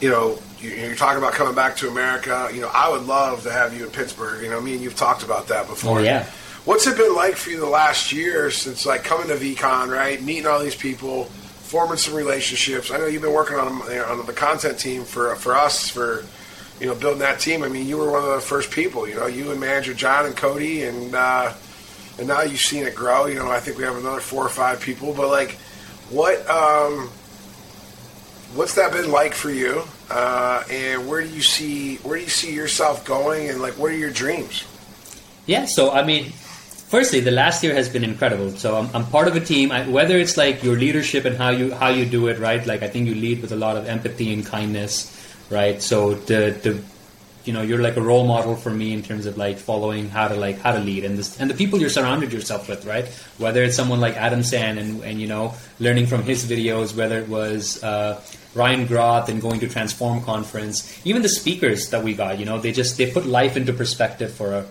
you 0.00 0.10
know, 0.10 0.38
you, 0.58 0.70
you're 0.70 0.94
talking 0.94 1.18
about 1.18 1.32
coming 1.32 1.54
back 1.54 1.76
to 1.76 1.88
America. 1.88 2.50
You 2.52 2.60
know, 2.60 2.70
I 2.74 2.90
would 2.90 3.06
love 3.06 3.44
to 3.44 3.50
have 3.50 3.74
you 3.74 3.84
in 3.84 3.90
Pittsburgh. 3.90 4.42
You 4.42 4.50
know, 4.50 4.60
me 4.60 4.74
and 4.74 4.82
you've 4.82 4.96
talked 4.96 5.22
about 5.22 5.48
that 5.48 5.68
before. 5.68 6.00
Oh 6.00 6.02
yeah. 6.02 6.26
What's 6.64 6.86
it 6.86 6.96
been 6.96 7.14
like 7.14 7.36
for 7.36 7.50
you 7.50 7.60
the 7.60 7.66
last 7.66 8.10
year 8.10 8.50
since 8.50 8.86
like 8.86 9.04
coming 9.04 9.28
to 9.28 9.34
VeeCon, 9.34 9.92
right? 9.92 10.22
Meeting 10.22 10.46
all 10.46 10.60
these 10.60 10.74
people, 10.74 11.24
forming 11.24 11.98
some 11.98 12.14
relationships. 12.14 12.90
I 12.90 12.96
know 12.96 13.04
you've 13.06 13.20
been 13.20 13.34
working 13.34 13.58
on 13.58 13.82
on 13.82 14.24
the 14.24 14.32
content 14.32 14.78
team 14.78 15.04
for 15.04 15.34
for 15.36 15.54
us 15.54 15.90
for 15.90 16.24
you 16.80 16.86
know 16.86 16.94
building 16.94 17.18
that 17.18 17.38
team. 17.38 17.64
I 17.64 17.68
mean, 17.68 17.86
you 17.86 17.98
were 17.98 18.10
one 18.10 18.24
of 18.24 18.30
the 18.30 18.40
first 18.40 18.70
people. 18.70 19.06
You 19.06 19.16
know, 19.16 19.26
you 19.26 19.50
and 19.50 19.60
manager 19.60 19.92
John 19.92 20.24
and 20.24 20.34
Cody, 20.34 20.84
and 20.84 21.14
uh, 21.14 21.52
and 22.18 22.28
now 22.28 22.40
you've 22.40 22.60
seen 22.60 22.84
it 22.86 22.94
grow. 22.94 23.26
You 23.26 23.34
know, 23.34 23.50
I 23.50 23.60
think 23.60 23.76
we 23.76 23.84
have 23.84 23.96
another 23.96 24.20
four 24.20 24.44
or 24.44 24.48
five 24.48 24.80
people. 24.80 25.12
But 25.12 25.28
like, 25.28 25.58
what 26.08 26.48
um, 26.48 27.10
what's 28.54 28.74
that 28.76 28.90
been 28.90 29.10
like 29.10 29.34
for 29.34 29.50
you? 29.50 29.82
Uh, 30.08 30.62
and 30.70 31.06
where 31.06 31.20
do 31.20 31.28
you 31.28 31.42
see 31.42 31.96
where 31.96 32.16
do 32.16 32.24
you 32.24 32.30
see 32.30 32.54
yourself 32.54 33.04
going? 33.04 33.50
And 33.50 33.60
like, 33.60 33.74
what 33.74 33.90
are 33.90 33.96
your 33.96 34.10
dreams? 34.10 34.64
Yeah, 35.44 35.66
so 35.66 35.90
I 35.90 36.02
mean, 36.02 36.32
firstly, 36.94 37.18
the 37.18 37.32
last 37.32 37.64
year 37.64 37.74
has 37.74 37.88
been 37.88 38.04
incredible. 38.04 38.50
So 38.50 38.76
I'm, 38.76 38.88
I'm 38.94 39.04
part 39.06 39.26
of 39.26 39.34
a 39.34 39.40
team. 39.40 39.72
I, 39.72 39.88
whether 39.88 40.16
it's 40.16 40.36
like 40.36 40.62
your 40.62 40.76
leadership 40.76 41.24
and 41.24 41.36
how 41.36 41.50
you 41.50 41.74
how 41.74 41.88
you 41.88 42.06
do 42.06 42.28
it, 42.28 42.38
right? 42.38 42.64
Like 42.64 42.84
I 42.84 42.88
think 42.88 43.08
you 43.08 43.16
lead 43.16 43.42
with 43.42 43.50
a 43.50 43.56
lot 43.56 43.76
of 43.76 43.88
empathy 43.88 44.32
and 44.32 44.46
kindness, 44.46 44.94
right? 45.50 45.82
So 45.82 46.14
the 46.14 46.40
the 46.66 46.80
you 47.44 47.52
know 47.52 47.62
you're 47.62 47.82
like 47.82 47.96
a 47.96 48.00
role 48.00 48.24
model 48.24 48.54
for 48.54 48.70
me 48.70 48.92
in 48.92 49.02
terms 49.02 49.26
of 49.26 49.36
like 49.36 49.58
following 49.58 50.08
how 50.08 50.28
to 50.28 50.36
like 50.36 50.60
how 50.60 50.70
to 50.70 50.78
lead 50.78 51.04
and 51.04 51.18
this 51.18 51.40
and 51.40 51.50
the 51.50 51.58
people 51.62 51.80
you're 51.80 51.90
surrounded 51.98 52.32
yourself 52.32 52.68
with, 52.68 52.86
right? 52.86 53.08
Whether 53.38 53.64
it's 53.64 53.74
someone 53.74 53.98
like 53.98 54.14
Adam 54.14 54.44
Sand 54.44 54.78
and 54.78 55.02
and 55.02 55.20
you 55.20 55.26
know 55.26 55.54
learning 55.80 56.06
from 56.06 56.22
his 56.22 56.46
videos, 56.46 56.96
whether 56.96 57.18
it 57.18 57.28
was. 57.28 57.82
Uh, 57.82 58.22
Ryan 58.54 58.86
Groth 58.86 59.28
and 59.28 59.42
going 59.42 59.58
to 59.58 59.68
Transform 59.68 60.22
conference, 60.22 60.86
even 61.04 61.22
the 61.22 61.28
speakers 61.28 61.90
that 61.90 62.04
we 62.04 62.14
got, 62.14 62.38
you 62.38 62.44
know, 62.44 62.60
they 62.60 62.70
just 62.70 62.96
they 62.96 63.10
put 63.10 63.26
life 63.26 63.56
into 63.56 63.72
perspective 63.72 64.32
for 64.32 64.54
a 64.54 64.64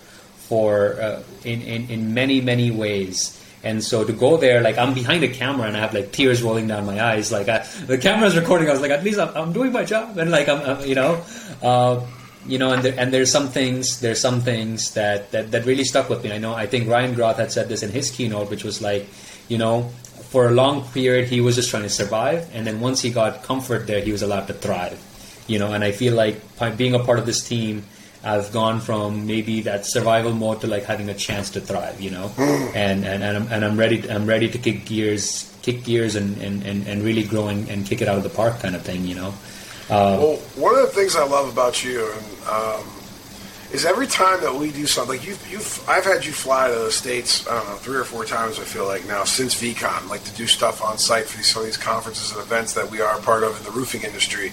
for 0.54 1.02
uh, 1.02 1.24
in, 1.52 1.66
in 1.74 1.90
in 1.90 2.14
many 2.14 2.38
many 2.42 2.70
ways 2.70 3.42
And 3.64 3.82
so 3.82 4.04
to 4.04 4.12
go 4.12 4.36
there, 4.36 4.62
like 4.62 4.78
I'm 4.78 4.94
behind 4.94 5.24
a 5.24 5.30
camera 5.30 5.68
and 5.68 5.78
I 5.78 5.80
have 5.80 5.94
like 5.94 6.12
tears 6.12 6.44
rolling 6.44 6.68
down 6.68 6.86
my 6.86 7.02
eyes. 7.02 7.32
Like 7.32 7.48
I, 7.48 7.66
the 7.88 7.98
camera's 7.98 8.36
recording, 8.36 8.68
I 8.68 8.74
was 8.74 8.82
like, 8.82 8.92
at 8.92 9.04
least 9.04 9.20
I'm, 9.20 9.36
I'm 9.36 9.54
doing 9.54 9.72
my 9.72 9.86
job, 9.86 10.18
and 10.18 10.30
like 10.30 10.50
I'm, 10.50 10.60
I'm 10.62 10.86
you 10.86 10.96
know, 10.96 11.24
uh, 11.64 12.06
you 12.46 12.58
know, 12.58 12.74
and 12.74 12.84
there, 12.84 12.94
and 12.98 13.14
there's 13.14 13.32
some 13.32 13.48
things, 13.48 14.02
there's 14.02 14.20
some 14.20 14.42
things 14.42 14.94
that, 14.96 15.32
that 15.32 15.52
that 15.52 15.66
really 15.66 15.86
stuck 15.86 16.10
with 16.10 16.26
me. 16.26 16.34
I 16.34 16.40
know, 16.40 16.54
I 16.54 16.68
think 16.68 16.90
Ryan 16.90 17.14
Groth 17.16 17.38
had 17.38 17.54
said 17.54 17.70
this 17.70 17.84
in 17.84 17.90
his 17.90 18.12
keynote, 18.12 18.50
which 18.50 18.66
was 18.66 18.82
like, 18.82 19.08
you 19.48 19.58
know, 19.58 19.84
for 20.28 20.50
a 20.50 20.52
long 20.52 20.84
period 20.90 21.30
he 21.30 21.40
was 21.40 21.56
just 21.56 21.70
trying 21.70 21.84
to 21.84 21.90
survive, 21.90 22.50
and 22.54 22.68
then 22.68 22.82
once 22.82 23.00
he 23.00 23.12
got 23.12 23.44
comfort 23.44 23.88
there, 23.88 24.02
he 24.02 24.12
was 24.12 24.22
allowed 24.22 24.48
to 24.48 24.54
thrive. 24.54 25.00
You 25.48 25.60
know, 25.60 25.72
and 25.72 25.86
I 25.86 25.94
feel 25.94 26.16
like 26.16 26.42
being 26.76 26.96
a 26.96 27.00
part 27.00 27.20
of 27.20 27.26
this 27.26 27.48
team 27.48 27.86
I've 28.24 28.54
gone 28.54 28.80
from 28.80 29.28
maybe 29.28 29.62
that 29.62 29.86
survival 29.86 30.34
mode 30.34 30.62
to 30.62 30.68
like 30.68 30.84
having 30.84 31.10
a 31.10 31.14
chance 31.14 31.50
to 31.52 31.62
thrive, 31.62 32.00
you 32.00 32.10
know, 32.10 32.32
and, 32.38 33.06
and, 33.06 33.24
and, 33.24 33.38
I'm, 33.38 33.52
and 33.52 33.66
I'm 33.66 33.78
ready, 33.78 34.10
I'm 34.10 34.26
ready 34.26 34.50
to 34.50 34.58
kick 34.58 34.86
gears, 34.86 35.54
kick 35.62 35.84
gears 35.84 36.16
and, 36.16 36.38
and, 36.42 36.64
and, 36.64 36.88
and 36.88 37.04
really 37.04 37.24
grow 37.24 37.48
and, 37.48 37.68
and 37.70 37.86
kick 37.86 38.02
it 38.02 38.08
out 38.08 38.18
of 38.18 38.24
the 38.24 38.30
park 38.30 38.60
kind 38.60 38.76
of 38.76 38.84
thing, 38.84 39.06
you 39.06 39.16
know. 39.16 39.34
Uh, 39.90 40.18
well, 40.18 40.36
one 40.56 40.74
of 40.74 40.82
the 40.82 40.88
things 40.88 41.18
I 41.18 41.26
love 41.26 41.52
about 41.52 41.84
you 41.84 42.10
and, 42.10 42.48
um, 42.48 42.88
is 43.74 43.86
every 43.86 44.08
time 44.08 44.40
that 44.42 44.54
we 44.54 44.72
do 44.72 44.86
something, 44.86 45.18
like 45.18 45.28
you've, 45.28 45.52
you've, 45.52 45.90
I've 45.90 46.06
had 46.06 46.24
you 46.24 46.32
fly 46.32 46.68
to 46.68 46.74
the 46.74 46.92
states. 46.92 47.46
I 47.48 47.58
don't 47.58 47.70
know, 47.70 47.76
three 47.76 47.98
or 47.98 48.04
four 48.06 48.24
times. 48.24 48.60
I 48.60 48.64
feel 48.64 48.86
like 48.86 49.06
now 49.08 49.24
since 49.24 49.56
VeeCon, 49.56 50.10
like 50.10 50.24
to 50.26 50.34
do 50.36 50.46
stuff 50.46 50.82
on 50.84 50.98
site 50.98 51.26
for 51.26 51.38
these, 51.38 51.48
some 51.48 51.64
of 51.64 51.66
these 51.66 51.76
conferences 51.76 52.32
and 52.32 52.40
events 52.40 52.74
that 52.76 52.90
we 52.90 53.02
are 53.02 53.18
a 53.18 53.22
part 53.22 53.44
of 53.44 53.58
in 53.58 53.64
the 53.66 53.72
roofing 53.72 54.04
industry. 54.04 54.52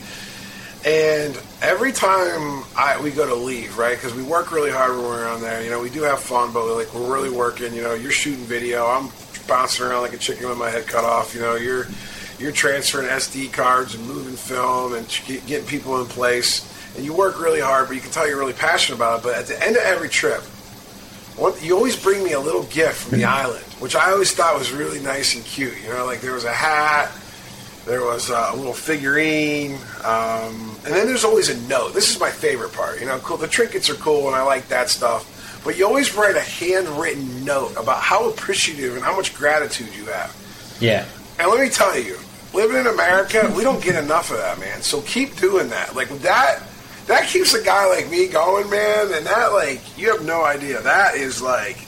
And 0.85 1.39
every 1.61 1.93
time 1.93 2.64
I, 2.74 2.99
we 3.03 3.11
go 3.11 3.26
to 3.26 3.35
leave, 3.35 3.76
right? 3.76 3.97
Because 3.97 4.14
we 4.14 4.22
work 4.22 4.51
really 4.51 4.70
hard 4.70 4.93
when 4.93 5.03
we're 5.05 5.28
on 5.28 5.43
there. 5.43 5.62
You 5.62 5.68
know, 5.68 5.81
we 5.81 5.91
do 5.91 6.03
have 6.03 6.20
fun, 6.20 6.53
but 6.53 6.64
we're 6.64 6.76
like 6.76 6.95
we're 6.95 7.12
really 7.12 7.31
working. 7.31 7.74
You 7.74 7.83
know, 7.83 7.95
you're 7.95 8.11
shooting 8.11 8.45
video. 8.45 8.87
I'm 8.87 9.11
bouncing 9.47 9.85
around 9.85 10.03
like 10.03 10.14
a 10.14 10.18
chicken 10.18 10.49
with 10.49 10.57
my 10.57 10.70
head 10.70 10.87
cut 10.87 11.05
off. 11.05 11.35
You 11.35 11.43
know, 11.43 11.57
you're 11.57 11.87
you're 12.39 12.53
transferring 12.53 13.09
SD 13.09 13.53
cards 13.53 13.95
and 13.95 14.07
moving 14.07 14.37
film 14.37 14.95
and 14.95 15.07
getting 15.26 15.66
people 15.66 16.01
in 16.01 16.07
place. 16.07 16.66
And 16.97 17.05
you 17.05 17.12
work 17.12 17.39
really 17.41 17.61
hard, 17.61 17.89
but 17.89 17.95
you 17.95 18.01
can 18.01 18.11
tell 18.11 18.26
you're 18.26 18.39
really 18.39 18.55
passionate 18.55 18.97
about 18.97 19.20
it. 19.20 19.22
But 19.22 19.37
at 19.37 19.47
the 19.47 19.62
end 19.62 19.76
of 19.76 19.83
every 19.83 20.09
trip, 20.09 20.41
one, 21.37 21.53
you 21.61 21.76
always 21.76 22.03
bring 22.03 22.24
me 22.24 22.33
a 22.33 22.41
little 22.41 22.64
gift 22.64 23.09
from 23.09 23.18
the 23.18 23.24
island, 23.26 23.64
which 23.81 23.95
I 23.95 24.12
always 24.12 24.33
thought 24.33 24.59
was 24.59 24.72
really 24.72 25.01
nice 25.01 25.35
and 25.35 25.45
cute. 25.45 25.74
You 25.83 25.91
know, 25.91 26.07
like 26.07 26.22
there 26.22 26.33
was 26.33 26.45
a 26.45 26.53
hat 26.53 27.12
there 27.91 28.05
was 28.05 28.30
a 28.30 28.53
little 28.55 28.72
figurine, 28.72 29.74
um, 30.05 30.76
and 30.84 30.95
then 30.95 31.07
there's 31.07 31.24
always 31.24 31.49
a 31.49 31.61
note. 31.68 31.93
This 31.93 32.09
is 32.09 32.20
my 32.20 32.30
favorite 32.30 32.72
part. 32.72 33.01
You 33.01 33.07
know, 33.07 33.18
cool. 33.18 33.36
The 33.36 33.49
trinkets 33.49 33.91
are 33.91 33.95
cool, 33.95 34.28
and 34.28 34.36
I 34.36 34.43
like 34.43 34.68
that 34.68 34.88
stuff. 34.88 35.61
But 35.64 35.76
you 35.76 35.86
always 35.86 36.14
write 36.14 36.36
a 36.36 36.41
handwritten 36.41 37.45
note 37.45 37.72
about 37.76 38.01
how 38.01 38.30
appreciative 38.30 38.95
and 38.95 39.03
how 39.03 39.16
much 39.16 39.34
gratitude 39.34 39.95
you 39.95 40.07
have. 40.07 40.34
Yeah. 40.80 41.05
And 41.38 41.51
let 41.51 41.61
me 41.61 41.68
tell 41.68 41.99
you, 41.99 42.16
living 42.55 42.76
in 42.76 42.86
America, 42.86 43.53
we 43.57 43.64
don't 43.64 43.82
get 43.82 44.03
enough 44.03 44.30
of 44.30 44.38
that, 44.38 44.61
man. 44.61 44.82
So 44.82 45.03
keep 45.03 45.36
doing 45.36 45.68
that. 45.70 45.97
Like 45.97 46.09
that, 46.20 46.62
that 47.09 47.26
keeps 47.26 47.55
a 47.55 47.62
guy 47.62 47.86
like 47.86 48.09
me 48.09 48.28
going, 48.28 48.70
man. 48.70 49.12
And 49.12 49.26
that, 49.26 49.53
like, 49.53 49.99
you 49.99 50.12
have 50.12 50.24
no 50.24 50.45
idea. 50.45 50.80
That 50.80 51.16
is 51.16 51.43
like, 51.43 51.86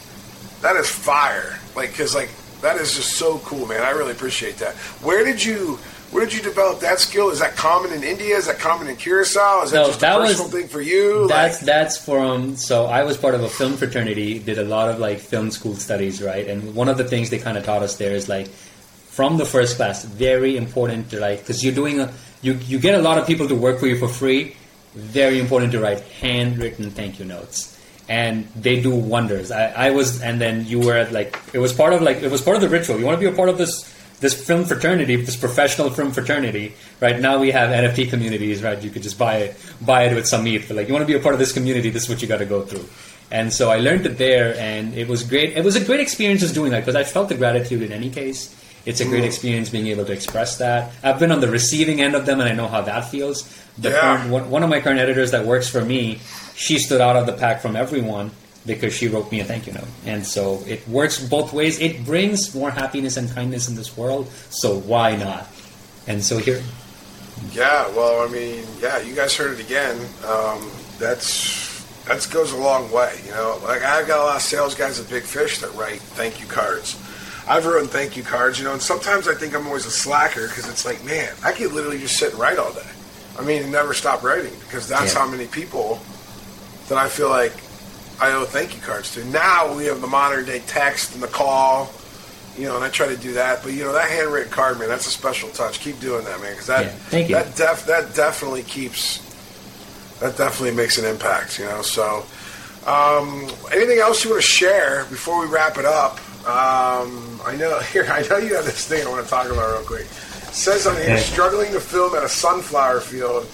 that 0.62 0.74
is 0.74 0.90
fire. 0.90 1.58
Like, 1.76 1.90
because 1.90 2.14
like 2.14 2.30
that 2.60 2.76
is 2.76 2.94
just 2.94 3.12
so 3.12 3.38
cool, 3.38 3.66
man. 3.66 3.82
I 3.82 3.90
really 3.90 4.12
appreciate 4.12 4.56
that. 4.58 4.74
Where 5.02 5.24
did 5.24 5.44
you 5.44 5.78
where 6.12 6.26
did 6.26 6.34
you 6.34 6.42
develop 6.42 6.80
that 6.80 7.00
skill? 7.00 7.30
Is 7.30 7.38
that 7.38 7.56
common 7.56 7.90
in 7.90 8.04
India? 8.04 8.36
Is 8.36 8.46
that 8.46 8.58
common 8.58 8.86
in 8.86 8.96
Curacao? 8.96 9.62
Is 9.62 9.70
that 9.70 9.78
no, 9.78 9.86
just 9.86 10.00
that 10.00 10.16
a 10.16 10.18
personal 10.20 10.44
was, 10.44 10.52
thing 10.52 10.68
for 10.68 10.82
you? 10.82 11.26
That's 11.26 11.62
like, 11.62 11.66
that's 11.66 11.96
from. 11.96 12.56
So 12.56 12.84
I 12.84 13.04
was 13.04 13.16
part 13.16 13.34
of 13.34 13.42
a 13.42 13.48
film 13.48 13.78
fraternity. 13.78 14.38
Did 14.38 14.58
a 14.58 14.64
lot 14.64 14.90
of 14.90 14.98
like 14.98 15.20
film 15.20 15.50
school 15.50 15.74
studies, 15.74 16.22
right? 16.22 16.46
And 16.46 16.74
one 16.74 16.90
of 16.90 16.98
the 16.98 17.04
things 17.04 17.30
they 17.30 17.38
kind 17.38 17.56
of 17.56 17.64
taught 17.64 17.82
us 17.82 17.96
there 17.96 18.14
is 18.14 18.28
like 18.28 18.48
from 18.48 19.38
the 19.38 19.46
first 19.46 19.76
class, 19.76 20.04
very 20.04 20.56
important 20.56 21.10
to 21.10 21.18
like 21.18 21.40
because 21.40 21.64
you're 21.64 21.74
doing 21.74 22.00
a 22.00 22.12
you 22.42 22.54
you 22.54 22.78
get 22.78 22.94
a 22.94 23.02
lot 23.02 23.16
of 23.16 23.26
people 23.26 23.48
to 23.48 23.54
work 23.54 23.80
for 23.80 23.86
you 23.86 23.96
for 23.96 24.08
free. 24.08 24.54
Very 24.94 25.40
important 25.40 25.72
to 25.72 25.80
write 25.80 26.00
handwritten 26.20 26.90
thank 26.90 27.18
you 27.18 27.24
notes 27.24 27.72
and 28.08 28.46
they 28.48 28.82
do 28.82 28.94
wonders. 28.94 29.50
I, 29.50 29.68
I 29.86 29.90
was, 29.90 30.20
and 30.20 30.40
then 30.40 30.66
you 30.66 30.80
were 30.80 30.96
at 30.96 31.12
like 31.12 31.38
it 31.54 31.58
was 31.58 31.72
part 31.72 31.94
of 31.94 32.02
like 32.02 32.18
it 32.18 32.30
was 32.30 32.42
part 32.42 32.56
of 32.56 32.60
the 32.60 32.68
ritual. 32.68 32.98
You 32.98 33.06
want 33.06 33.18
to 33.18 33.26
be 33.26 33.32
a 33.32 33.34
part 33.34 33.48
of 33.48 33.56
this 33.56 33.91
this 34.22 34.32
film 34.32 34.64
fraternity, 34.64 35.16
this 35.16 35.36
professional 35.36 35.90
film 35.90 36.12
fraternity. 36.12 36.72
Right 37.00 37.20
now 37.20 37.38
we 37.38 37.50
have 37.50 37.70
NFT 37.70 38.08
communities. 38.08 38.62
Right, 38.62 38.80
you 38.80 38.88
could 38.88 39.02
just 39.02 39.18
buy 39.18 39.36
it, 39.38 39.56
buy 39.82 40.04
it 40.04 40.14
with 40.14 40.26
some 40.26 40.46
ETH. 40.46 40.66
But 40.68 40.78
like 40.78 40.88
you 40.88 40.94
want 40.94 41.02
to 41.02 41.12
be 41.12 41.18
a 41.18 41.22
part 41.22 41.34
of 41.34 41.38
this 41.38 41.52
community, 41.52 41.90
this 41.90 42.04
is 42.04 42.08
what 42.08 42.22
you 42.22 42.28
got 42.28 42.38
to 42.38 42.46
go 42.46 42.62
through. 42.62 42.86
And 43.30 43.52
so 43.52 43.70
I 43.70 43.78
learned 43.78 44.06
it 44.06 44.18
there, 44.18 44.56
and 44.56 44.94
it 44.94 45.08
was 45.08 45.22
great. 45.24 45.56
It 45.56 45.64
was 45.64 45.76
a 45.76 45.84
great 45.84 46.00
experience 46.00 46.40
just 46.40 46.54
doing 46.54 46.70
that 46.70 46.80
because 46.80 46.96
I 46.96 47.04
felt 47.04 47.28
the 47.28 47.34
gratitude 47.34 47.82
in 47.82 47.92
any 47.92 48.10
case. 48.10 48.56
It's 48.84 49.00
a 49.00 49.04
great 49.04 49.22
mm. 49.22 49.26
experience 49.26 49.70
being 49.70 49.86
able 49.88 50.04
to 50.04 50.12
express 50.12 50.58
that. 50.58 50.92
I've 51.02 51.18
been 51.18 51.30
on 51.30 51.40
the 51.40 51.48
receiving 51.48 52.00
end 52.00 52.14
of 52.14 52.26
them, 52.26 52.40
and 52.40 52.48
I 52.48 52.52
know 52.52 52.68
how 52.68 52.82
that 52.82 53.10
feels. 53.10 53.42
The 53.78 53.90
yeah. 53.90 54.00
current, 54.00 54.30
one, 54.30 54.50
one 54.50 54.62
of 54.62 54.70
my 54.70 54.80
current 54.80 54.98
editors 54.98 55.30
that 55.30 55.46
works 55.46 55.68
for 55.68 55.84
me, 55.84 56.20
she 56.54 56.78
stood 56.78 57.00
out 57.00 57.16
of 57.16 57.26
the 57.26 57.32
pack 57.32 57.62
from 57.62 57.74
everyone 57.74 58.32
because 58.66 58.94
she 58.94 59.08
wrote 59.08 59.30
me 59.32 59.40
a 59.40 59.44
thank 59.44 59.66
you 59.66 59.72
note. 59.72 59.88
And 60.06 60.24
so 60.24 60.62
it 60.66 60.86
works 60.88 61.22
both 61.26 61.52
ways. 61.52 61.80
It 61.80 62.04
brings 62.04 62.54
more 62.54 62.70
happiness 62.70 63.16
and 63.16 63.30
kindness 63.30 63.68
in 63.68 63.74
this 63.74 63.96
world, 63.96 64.28
so 64.50 64.78
why 64.80 65.16
not? 65.16 65.48
And 66.06 66.24
so 66.24 66.38
here. 66.38 66.62
Yeah, 67.52 67.88
well, 67.96 68.26
I 68.26 68.30
mean, 68.30 68.64
yeah, 68.80 69.00
you 69.00 69.14
guys 69.14 69.36
heard 69.36 69.58
it 69.58 69.64
again. 69.64 69.96
Um, 70.26 70.70
that's 70.98 71.72
that 72.04 72.28
goes 72.32 72.52
a 72.52 72.56
long 72.56 72.90
way, 72.90 73.18
you 73.24 73.30
know. 73.32 73.60
Like 73.64 73.82
I've 73.82 74.06
got 74.06 74.20
a 74.20 74.24
lot 74.24 74.36
of 74.36 74.42
sales 74.42 74.74
guys 74.74 75.00
at 75.00 75.08
Big 75.08 75.22
Fish 75.22 75.58
that 75.58 75.72
write 75.74 76.00
thank 76.00 76.40
you 76.40 76.46
cards. 76.46 77.00
I've 77.48 77.66
written 77.66 77.88
thank 77.88 78.16
you 78.16 78.22
cards, 78.22 78.58
you 78.58 78.64
know, 78.64 78.72
and 78.72 78.82
sometimes 78.82 79.26
I 79.26 79.34
think 79.34 79.54
I'm 79.54 79.66
always 79.66 79.86
a 79.86 79.90
slacker 79.90 80.46
because 80.46 80.68
it's 80.68 80.84
like, 80.84 81.04
man, 81.04 81.34
I 81.44 81.52
could 81.52 81.72
literally 81.72 81.98
just 81.98 82.16
sit 82.16 82.30
and 82.30 82.38
write 82.38 82.58
all 82.58 82.72
day. 82.72 82.86
I 83.38 83.42
mean, 83.42 83.70
never 83.70 83.94
stop 83.94 84.22
writing 84.22 84.52
because 84.60 84.88
that's 84.88 85.14
yeah. 85.14 85.20
how 85.20 85.28
many 85.28 85.46
people 85.46 86.00
that 86.88 86.98
I 86.98 87.08
feel 87.08 87.28
like 87.28 87.54
I 88.20 88.32
owe 88.32 88.44
thank 88.44 88.74
you 88.74 88.80
cards 88.80 89.14
to. 89.14 89.24
Now 89.26 89.76
we 89.76 89.86
have 89.86 90.00
the 90.00 90.06
modern 90.06 90.44
day 90.44 90.62
text 90.66 91.14
and 91.14 91.22
the 91.22 91.28
call, 91.28 91.92
you 92.56 92.66
know, 92.66 92.76
and 92.76 92.84
I 92.84 92.88
try 92.88 93.08
to 93.08 93.16
do 93.16 93.34
that. 93.34 93.62
But 93.62 93.72
you 93.72 93.84
know, 93.84 93.92
that 93.92 94.10
handwritten 94.10 94.52
card, 94.52 94.78
man, 94.78 94.88
that's 94.88 95.06
a 95.06 95.10
special 95.10 95.48
touch. 95.50 95.80
Keep 95.80 96.00
doing 96.00 96.24
that, 96.24 96.40
man, 96.40 96.52
because 96.52 96.66
that 96.66 96.84
yeah, 96.86 96.90
thank 96.90 97.28
you. 97.28 97.34
that 97.34 97.56
def 97.56 97.86
that 97.86 98.14
definitely 98.14 98.62
keeps 98.62 99.18
that 100.20 100.36
definitely 100.36 100.76
makes 100.76 100.98
an 100.98 101.04
impact. 101.04 101.58
You 101.58 101.66
know, 101.66 101.82
so 101.82 102.24
um, 102.86 103.48
anything 103.72 103.98
else 103.98 104.24
you 104.24 104.30
want 104.30 104.42
to 104.42 104.48
share 104.48 105.04
before 105.06 105.40
we 105.40 105.52
wrap 105.52 105.78
it 105.78 105.84
up? 105.84 106.18
Um, 106.46 107.40
I 107.44 107.56
know 107.56 107.78
here. 107.92 108.06
I 108.08 108.26
know 108.28 108.38
you 108.38 108.54
have 108.56 108.64
this 108.64 108.86
thing 108.86 109.06
I 109.06 109.10
want 109.10 109.24
to 109.24 109.30
talk 109.30 109.46
about 109.46 109.78
real 109.78 109.86
quick. 109.86 110.06
It 110.06 110.54
says 110.54 110.86
on 110.86 110.96
here, 110.96 111.16
struggling 111.18 111.72
to 111.72 111.80
film 111.80 112.14
at 112.14 112.22
a 112.22 112.28
sunflower 112.28 113.00
field 113.00 113.46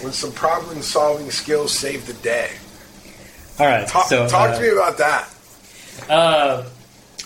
when 0.00 0.12
some 0.12 0.32
problem-solving 0.32 1.30
skills 1.30 1.72
saved 1.72 2.06
the 2.06 2.14
day. 2.14 2.50
All 3.56 3.66
right. 3.66 3.86
Talk, 3.86 4.06
so, 4.06 4.26
talk 4.26 4.50
uh, 4.50 4.56
to 4.56 4.62
me 4.62 4.68
about 4.70 4.98
that. 4.98 5.28
Uh, 6.08 6.64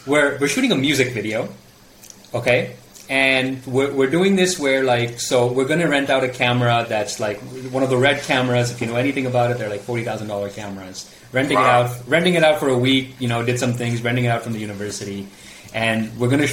we're 0.06 0.38
we're 0.38 0.48
shooting 0.48 0.72
a 0.72 0.76
music 0.76 1.14
video, 1.14 1.48
okay, 2.34 2.76
and 3.08 3.64
we're 3.66 3.90
we're 3.94 4.10
doing 4.10 4.36
this 4.36 4.58
where 4.58 4.84
like 4.84 5.20
so 5.20 5.50
we're 5.50 5.66
gonna 5.66 5.88
rent 5.88 6.10
out 6.10 6.24
a 6.24 6.28
camera 6.28 6.84
that's 6.86 7.18
like 7.18 7.40
one 7.72 7.82
of 7.82 7.88
the 7.88 7.96
red 7.96 8.20
cameras. 8.22 8.70
If 8.70 8.82
you 8.82 8.88
know 8.88 8.96
anything 8.96 9.24
about 9.24 9.50
it, 9.50 9.58
they're 9.58 9.70
like 9.70 9.80
forty 9.80 10.04
thousand 10.04 10.28
dollar 10.28 10.50
cameras. 10.50 11.10
Renting 11.32 11.56
wow. 11.56 11.84
it 11.84 11.86
out, 11.86 12.08
renting 12.08 12.34
it 12.34 12.44
out 12.44 12.60
for 12.60 12.68
a 12.68 12.76
week. 12.76 13.14
You 13.18 13.28
know, 13.28 13.42
did 13.42 13.58
some 13.58 13.72
things, 13.72 14.02
renting 14.02 14.26
it 14.26 14.28
out 14.28 14.42
from 14.42 14.52
the 14.52 14.60
university 14.60 15.28
and 15.74 16.18
we're 16.18 16.28
gonna 16.28 16.48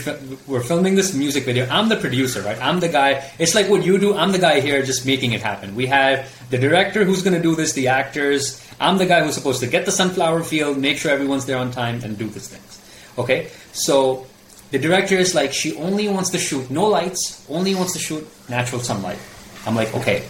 we're 0.48 0.62
filming 0.62 0.96
this 0.96 1.14
music 1.14 1.46
video. 1.46 1.68
I'm 1.68 1.90
the 1.90 1.96
producer, 1.96 2.42
right? 2.42 2.62
I'm 2.62 2.80
the 2.80 2.90
guy. 2.90 3.30
It's 3.40 3.56
like 3.56 3.70
what 3.70 3.86
you 3.86 3.98
do. 3.98 4.16
I'm 4.16 4.32
the 4.32 4.40
guy 4.40 4.60
here, 4.60 4.84
just 4.84 5.06
making 5.06 5.32
it 5.32 5.42
happen. 5.42 5.76
We 5.76 5.86
have 5.88 6.30
the 6.50 6.58
director 6.58 7.06
who's 7.06 7.22
gonna 7.22 7.42
do 7.42 7.56
this, 7.56 7.74
the 7.74 7.88
actors. 7.88 8.62
I'm 8.80 8.98
the 8.98 9.06
guy 9.06 9.24
who's 9.24 9.36
supposed 9.36 9.62
to 9.62 9.68
get 9.68 9.86
the 9.86 9.92
sunflower 9.92 10.44
field, 10.44 10.78
make 10.78 10.98
sure 10.98 11.12
everyone's 11.12 11.46
there 11.46 11.58
on 11.58 11.72
time, 11.72 12.04
and 12.04 12.18
do 12.18 12.28
these 12.28 12.48
things. 12.48 12.82
Okay, 13.18 13.50
so 13.72 14.28
the 14.72 14.80
director 14.80 15.16
is 15.16 15.34
like, 15.34 15.54
she 15.54 15.76
only 15.78 16.08
wants 16.10 16.30
to 16.32 16.38
shoot 16.38 16.70
no 16.70 16.86
lights, 16.86 17.46
only 17.50 17.76
wants 17.76 17.94
to 17.94 18.00
shoot 18.00 18.28
natural 18.50 18.82
sunlight. 18.82 19.20
I'm 19.66 19.76
like, 19.76 19.94
okay, 19.96 20.24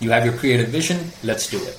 you 0.00 0.10
have 0.10 0.24
your 0.24 0.34
creative 0.34 0.68
vision, 0.68 1.10
let's 1.22 1.48
do 1.50 1.62
it. 1.62 1.78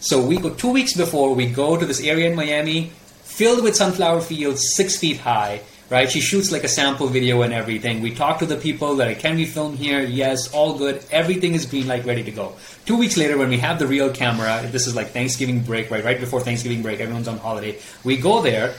So 0.00 0.24
we 0.24 0.38
go 0.38 0.50
two 0.50 0.70
weeks 0.70 0.94
before 0.94 1.34
we 1.34 1.46
go 1.46 1.78
to 1.78 1.86
this 1.86 2.02
area 2.02 2.28
in 2.28 2.36
Miami, 2.36 2.90
filled 3.22 3.62
with 3.62 3.76
sunflower 3.76 4.20
fields, 4.20 4.74
six 4.74 4.98
feet 4.98 5.18
high 5.18 5.60
right? 5.94 6.10
She 6.10 6.20
shoots 6.20 6.50
like 6.50 6.64
a 6.64 6.68
sample 6.68 7.06
video 7.06 7.42
and 7.42 7.54
everything. 7.54 8.02
We 8.02 8.12
talk 8.12 8.40
to 8.40 8.46
the 8.46 8.56
people 8.56 8.96
that 8.96 9.20
can 9.20 9.36
we 9.36 9.46
film 9.46 9.76
here? 9.76 10.02
Yes, 10.02 10.52
all 10.52 10.76
good. 10.76 11.04
Everything 11.12 11.54
is 11.54 11.66
green 11.66 11.86
light, 11.86 12.04
ready 12.04 12.24
to 12.24 12.32
go. 12.32 12.54
Two 12.84 12.96
weeks 12.96 13.16
later, 13.16 13.38
when 13.38 13.48
we 13.48 13.58
have 13.58 13.78
the 13.78 13.86
real 13.86 14.10
camera, 14.12 14.68
this 14.72 14.88
is 14.88 14.96
like 14.96 15.10
Thanksgiving 15.10 15.60
break, 15.60 15.92
right? 15.92 16.04
Right 16.04 16.18
before 16.18 16.40
Thanksgiving 16.40 16.82
break, 16.82 16.98
everyone's 16.98 17.28
on 17.28 17.38
holiday. 17.38 17.78
We 18.02 18.16
go 18.16 18.42
there, 18.42 18.74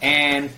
and 0.00 0.50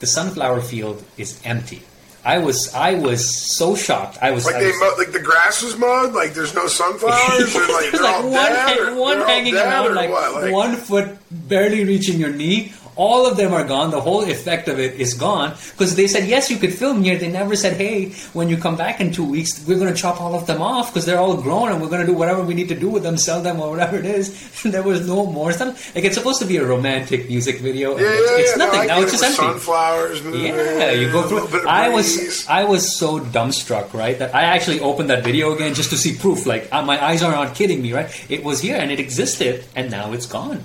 the 0.00 0.08
sunflower 0.08 0.60
field 0.62 1.04
is 1.16 1.40
empty. 1.44 1.82
I 2.24 2.38
was 2.38 2.74
I 2.74 2.94
was 2.94 3.20
so 3.30 3.76
shocked. 3.76 4.18
I 4.20 4.32
was 4.32 4.46
like 4.46 4.56
I 4.56 4.60
they 4.60 4.72
was, 4.72 4.98
like 4.98 5.12
the 5.12 5.20
grass 5.20 5.62
was 5.62 5.78
mowed. 5.78 6.14
Like 6.14 6.34
there's 6.34 6.54
no 6.54 6.66
sunflowers. 6.66 7.54
like, 7.54 7.92
like 8.00 8.24
one, 8.24 8.52
dead, 8.52 8.96
one 8.96 9.20
hanging 9.20 9.54
around 9.54 9.94
like, 9.94 10.10
like, 10.10 10.52
one 10.52 10.74
foot 10.74 11.16
barely 11.30 11.84
reaching 11.84 12.18
your 12.18 12.32
knee 12.32 12.72
all 12.96 13.26
of 13.26 13.36
them 13.36 13.52
are 13.52 13.64
gone. 13.64 13.90
The 13.90 14.00
whole 14.00 14.22
effect 14.22 14.68
of 14.68 14.78
it 14.78 15.00
is 15.00 15.14
gone 15.14 15.50
because 15.72 15.96
they 15.96 16.06
said 16.06 16.28
yes, 16.28 16.50
you 16.50 16.56
could 16.56 16.72
film 16.72 17.02
here. 17.02 17.16
They 17.18 17.30
never 17.30 17.56
said, 17.56 17.76
hey, 17.76 18.10
when 18.32 18.48
you 18.48 18.56
come 18.56 18.76
back 18.76 19.00
in 19.00 19.12
two 19.12 19.24
weeks, 19.24 19.64
we're 19.66 19.78
going 19.78 19.92
to 19.92 20.00
chop 20.00 20.20
all 20.20 20.34
of 20.34 20.46
them 20.46 20.62
off 20.62 20.92
because 20.92 21.06
they're 21.06 21.18
all 21.18 21.36
grown 21.36 21.70
and 21.70 21.80
we're 21.80 21.88
going 21.88 22.00
to 22.00 22.06
do 22.06 22.14
whatever 22.14 22.42
we 22.42 22.54
need 22.54 22.68
to 22.68 22.78
do 22.78 22.88
with 22.88 23.02
them, 23.02 23.16
sell 23.16 23.42
them 23.42 23.60
or 23.60 23.70
whatever 23.70 23.96
it 23.96 24.04
is. 24.04 24.62
there 24.64 24.82
was 24.82 25.06
no 25.06 25.26
more 25.26 25.52
stuff. 25.52 25.94
Like 25.94 26.04
it's 26.04 26.16
supposed 26.16 26.40
to 26.40 26.46
be 26.46 26.56
a 26.56 26.66
romantic 26.66 27.28
music 27.28 27.60
video. 27.60 27.96
Yeah, 27.96 28.06
it's, 28.08 28.30
yeah, 28.30 28.38
it's 28.38 28.50
yeah. 28.50 28.64
nothing. 28.64 28.80
No, 28.80 28.86
now 28.86 29.00
it's 29.00 29.12
just 29.12 29.24
empty. 29.24 29.36
Sunflowers. 29.36 30.24
Yeah, 30.24 30.90
you 30.90 31.10
go 31.10 31.22
through. 31.28 31.68
I 31.68 31.88
was 31.88 32.46
I 32.48 32.64
was 32.64 32.94
so 32.94 33.20
dumbstruck, 33.20 33.92
right? 33.94 34.18
That 34.18 34.34
I 34.34 34.42
actually 34.42 34.80
opened 34.80 35.10
that 35.10 35.24
video 35.24 35.54
again 35.54 35.74
just 35.74 35.90
to 35.90 35.96
see 35.96 36.16
proof. 36.16 36.46
Like 36.46 36.72
uh, 36.72 36.82
my 36.82 37.02
eyes 37.02 37.22
are 37.22 37.32
not 37.32 37.54
kidding 37.54 37.82
me, 37.82 37.92
right? 37.92 38.08
It 38.28 38.44
was 38.44 38.60
here 38.60 38.76
and 38.76 38.90
it 38.90 39.00
existed, 39.00 39.64
and 39.74 39.90
now 39.90 40.12
it's 40.12 40.26
gone. 40.26 40.64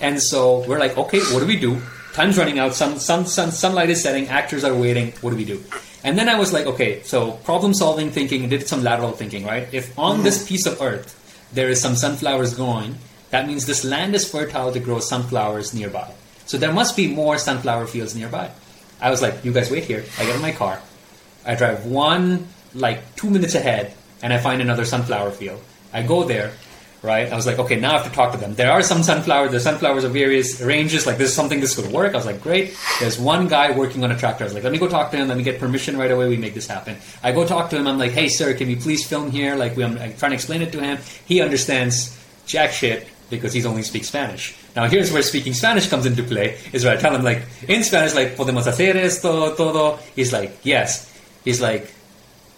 And 0.00 0.20
so 0.22 0.66
we're 0.66 0.78
like, 0.78 0.96
okay, 0.96 1.20
what 1.32 1.40
do 1.40 1.46
we 1.46 1.56
do? 1.56 1.80
Time's 2.12 2.38
running 2.38 2.58
out. 2.58 2.74
Sun, 2.74 2.98
sun, 2.98 3.26
sun, 3.26 3.52
sunlight 3.52 3.90
is 3.90 4.02
setting. 4.02 4.28
Actors 4.28 4.64
are 4.64 4.74
waiting. 4.74 5.12
What 5.20 5.30
do 5.30 5.36
we 5.36 5.44
do? 5.44 5.62
And 6.02 6.18
then 6.18 6.28
I 6.28 6.38
was 6.38 6.52
like, 6.52 6.66
okay, 6.66 7.02
so 7.02 7.32
problem 7.44 7.74
solving 7.74 8.10
thinking, 8.10 8.48
did 8.48 8.66
some 8.66 8.82
lateral 8.82 9.12
thinking, 9.12 9.44
right? 9.44 9.68
If 9.72 9.98
on 9.98 10.16
mm-hmm. 10.16 10.24
this 10.24 10.48
piece 10.48 10.66
of 10.66 10.80
earth 10.80 11.16
there 11.52 11.68
is 11.68 11.80
some 11.80 11.94
sunflowers 11.94 12.54
growing, 12.54 12.96
that 13.30 13.46
means 13.46 13.66
this 13.66 13.84
land 13.84 14.14
is 14.14 14.28
fertile 14.28 14.72
to 14.72 14.80
grow 14.80 14.98
sunflowers 14.98 15.74
nearby. 15.74 16.10
So 16.46 16.58
there 16.58 16.72
must 16.72 16.96
be 16.96 17.06
more 17.14 17.38
sunflower 17.38 17.86
fields 17.86 18.16
nearby. 18.16 18.50
I 19.00 19.10
was 19.10 19.22
like, 19.22 19.44
you 19.44 19.52
guys 19.52 19.70
wait 19.70 19.84
here. 19.84 20.04
I 20.18 20.24
get 20.24 20.34
in 20.34 20.42
my 20.42 20.52
car. 20.52 20.80
I 21.46 21.54
drive 21.54 21.86
one, 21.86 22.48
like 22.74 23.16
two 23.16 23.30
minutes 23.30 23.54
ahead, 23.54 23.94
and 24.22 24.32
I 24.32 24.38
find 24.38 24.60
another 24.60 24.84
sunflower 24.84 25.30
field. 25.30 25.62
I 25.92 26.02
go 26.02 26.24
there, 26.24 26.52
right? 27.02 27.32
I 27.32 27.36
was 27.36 27.46
like, 27.46 27.58
okay, 27.58 27.76
now 27.76 27.90
I 27.90 27.98
have 27.98 28.06
to 28.06 28.12
talk 28.12 28.32
to 28.32 28.38
them. 28.38 28.54
There 28.54 28.70
are 28.70 28.82
some 28.82 29.02
sunflowers. 29.02 29.50
There's 29.50 29.62
sunflowers 29.62 30.04
of 30.04 30.12
various 30.12 30.60
ranges. 30.60 31.06
Like, 31.06 31.18
this 31.18 31.30
is 31.30 31.34
something 31.34 31.60
this 31.60 31.74
could 31.74 31.90
work. 31.92 32.12
I 32.14 32.16
was 32.16 32.26
like, 32.26 32.42
great. 32.42 32.76
There's 33.00 33.18
one 33.18 33.48
guy 33.48 33.70
working 33.70 34.04
on 34.04 34.10
a 34.10 34.18
tractor. 34.18 34.44
I 34.44 34.46
was 34.46 34.54
like, 34.54 34.62
let 34.62 34.72
me 34.72 34.78
go 34.78 34.88
talk 34.88 35.10
to 35.12 35.16
him. 35.16 35.28
Let 35.28 35.36
me 35.36 35.42
get 35.42 35.58
permission 35.58 35.96
right 35.96 36.10
away. 36.10 36.28
We 36.28 36.36
make 36.36 36.54
this 36.54 36.66
happen. 36.66 36.96
I 37.22 37.32
go 37.32 37.46
talk 37.46 37.70
to 37.70 37.76
him. 37.76 37.86
I'm 37.86 37.98
like, 37.98 38.12
hey, 38.12 38.28
sir, 38.28 38.54
can 38.54 38.68
you 38.68 38.76
please 38.76 39.06
film 39.06 39.30
here? 39.30 39.56
Like, 39.56 39.76
I'm, 39.78 39.96
I'm 39.98 40.14
trying 40.16 40.30
to 40.30 40.34
explain 40.34 40.62
it 40.62 40.72
to 40.72 40.80
him. 40.80 40.98
He 41.24 41.40
understands 41.40 42.18
jack 42.46 42.72
shit 42.72 43.08
because 43.30 43.52
he's 43.52 43.64
only 43.64 43.82
speaks 43.82 44.08
Spanish. 44.08 44.56
Now, 44.76 44.86
here's 44.86 45.12
where 45.12 45.22
speaking 45.22 45.54
Spanish 45.54 45.88
comes 45.88 46.04
into 46.04 46.22
play. 46.22 46.58
Is 46.72 46.84
where 46.84 46.96
I 46.96 47.00
tell 47.00 47.14
him, 47.14 47.22
like, 47.22 47.42
in 47.66 47.82
Spanish, 47.82 48.14
like, 48.14 48.36
podemos 48.36 48.64
hacer 48.64 48.96
esto, 48.96 49.54
todo. 49.54 49.98
He's 50.14 50.32
like, 50.32 50.58
yes. 50.62 51.06
He's 51.44 51.60
like, 51.60 51.92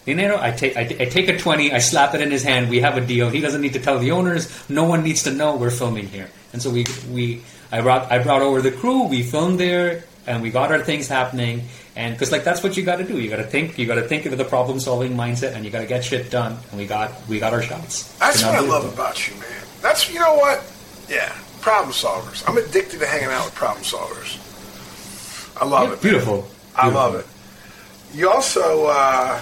dinero. 0.05 0.38
I 0.40 0.50
take 0.50 0.76
I, 0.76 0.82
I, 0.82 1.07
take 1.07 1.28
a 1.28 1.38
twenty. 1.38 1.72
I 1.72 1.78
slap 1.78 2.14
it 2.14 2.20
in 2.20 2.30
his 2.30 2.42
hand. 2.42 2.68
We 2.68 2.80
have 2.80 2.96
a 2.96 3.00
deal. 3.00 3.30
He 3.30 3.40
doesn't 3.40 3.61
need 3.61 3.74
to 3.74 3.80
tell 3.80 3.98
the 3.98 4.11
owners. 4.11 4.48
No 4.68 4.84
one 4.84 5.03
needs 5.03 5.22
to 5.24 5.32
know 5.32 5.57
we're 5.57 5.70
filming 5.70 6.07
here. 6.07 6.28
And 6.53 6.61
so 6.61 6.70
we 6.70 6.86
we 7.11 7.42
I 7.70 7.80
brought 7.80 8.11
I 8.11 8.22
brought 8.22 8.42
over 8.42 8.61
the 8.61 8.72
crew. 8.72 9.05
We 9.05 9.22
filmed 9.22 9.59
there, 9.59 10.05
and 10.26 10.42
we 10.42 10.50
got 10.50 10.70
our 10.70 10.80
things 10.80 11.09
happening. 11.09 11.64
And 11.94 12.14
because 12.14 12.32
like 12.32 12.44
that's 12.44 12.62
what 12.62 12.76
you 12.76 12.84
got 12.84 12.96
to 12.96 13.05
do. 13.05 13.20
You 13.20 13.28
got 13.28 13.36
to 13.36 13.44
think. 13.44 13.78
You 13.78 13.86
got 13.86 13.96
to 13.96 14.03
think 14.03 14.24
with 14.24 14.40
a 14.40 14.44
problem 14.44 14.80
solving 14.80 15.14
mindset, 15.14 15.55
and 15.55 15.64
you 15.64 15.70
got 15.70 15.80
to 15.80 15.86
get 15.86 16.05
shit 16.05 16.30
done. 16.30 16.59
And 16.70 16.78
we 16.78 16.86
got 16.86 17.12
we 17.28 17.38
got 17.38 17.53
our 17.53 17.62
shots. 17.62 18.16
That's 18.18 18.42
what 18.42 18.55
I 18.55 18.61
love 18.61 18.92
about 18.92 19.26
you, 19.28 19.34
man. 19.34 19.62
That's 19.80 20.12
you 20.12 20.20
know 20.20 20.34
what? 20.36 20.64
Yeah, 21.09 21.32
problem 21.61 21.92
solvers. 21.92 22.48
I'm 22.48 22.57
addicted 22.57 23.00
to 23.00 23.07
hanging 23.07 23.28
out 23.28 23.46
with 23.46 23.55
problem 23.55 23.84
solvers. 23.84 24.38
I 25.61 25.66
love 25.66 25.88
yeah, 25.88 25.94
it. 25.94 26.03
Beautiful. 26.03 26.36
Man. 26.42 26.50
I 26.74 26.88
love 26.88 27.14
it. 27.14 27.26
You 28.14 28.30
also 28.30 28.86
uh, 28.86 29.40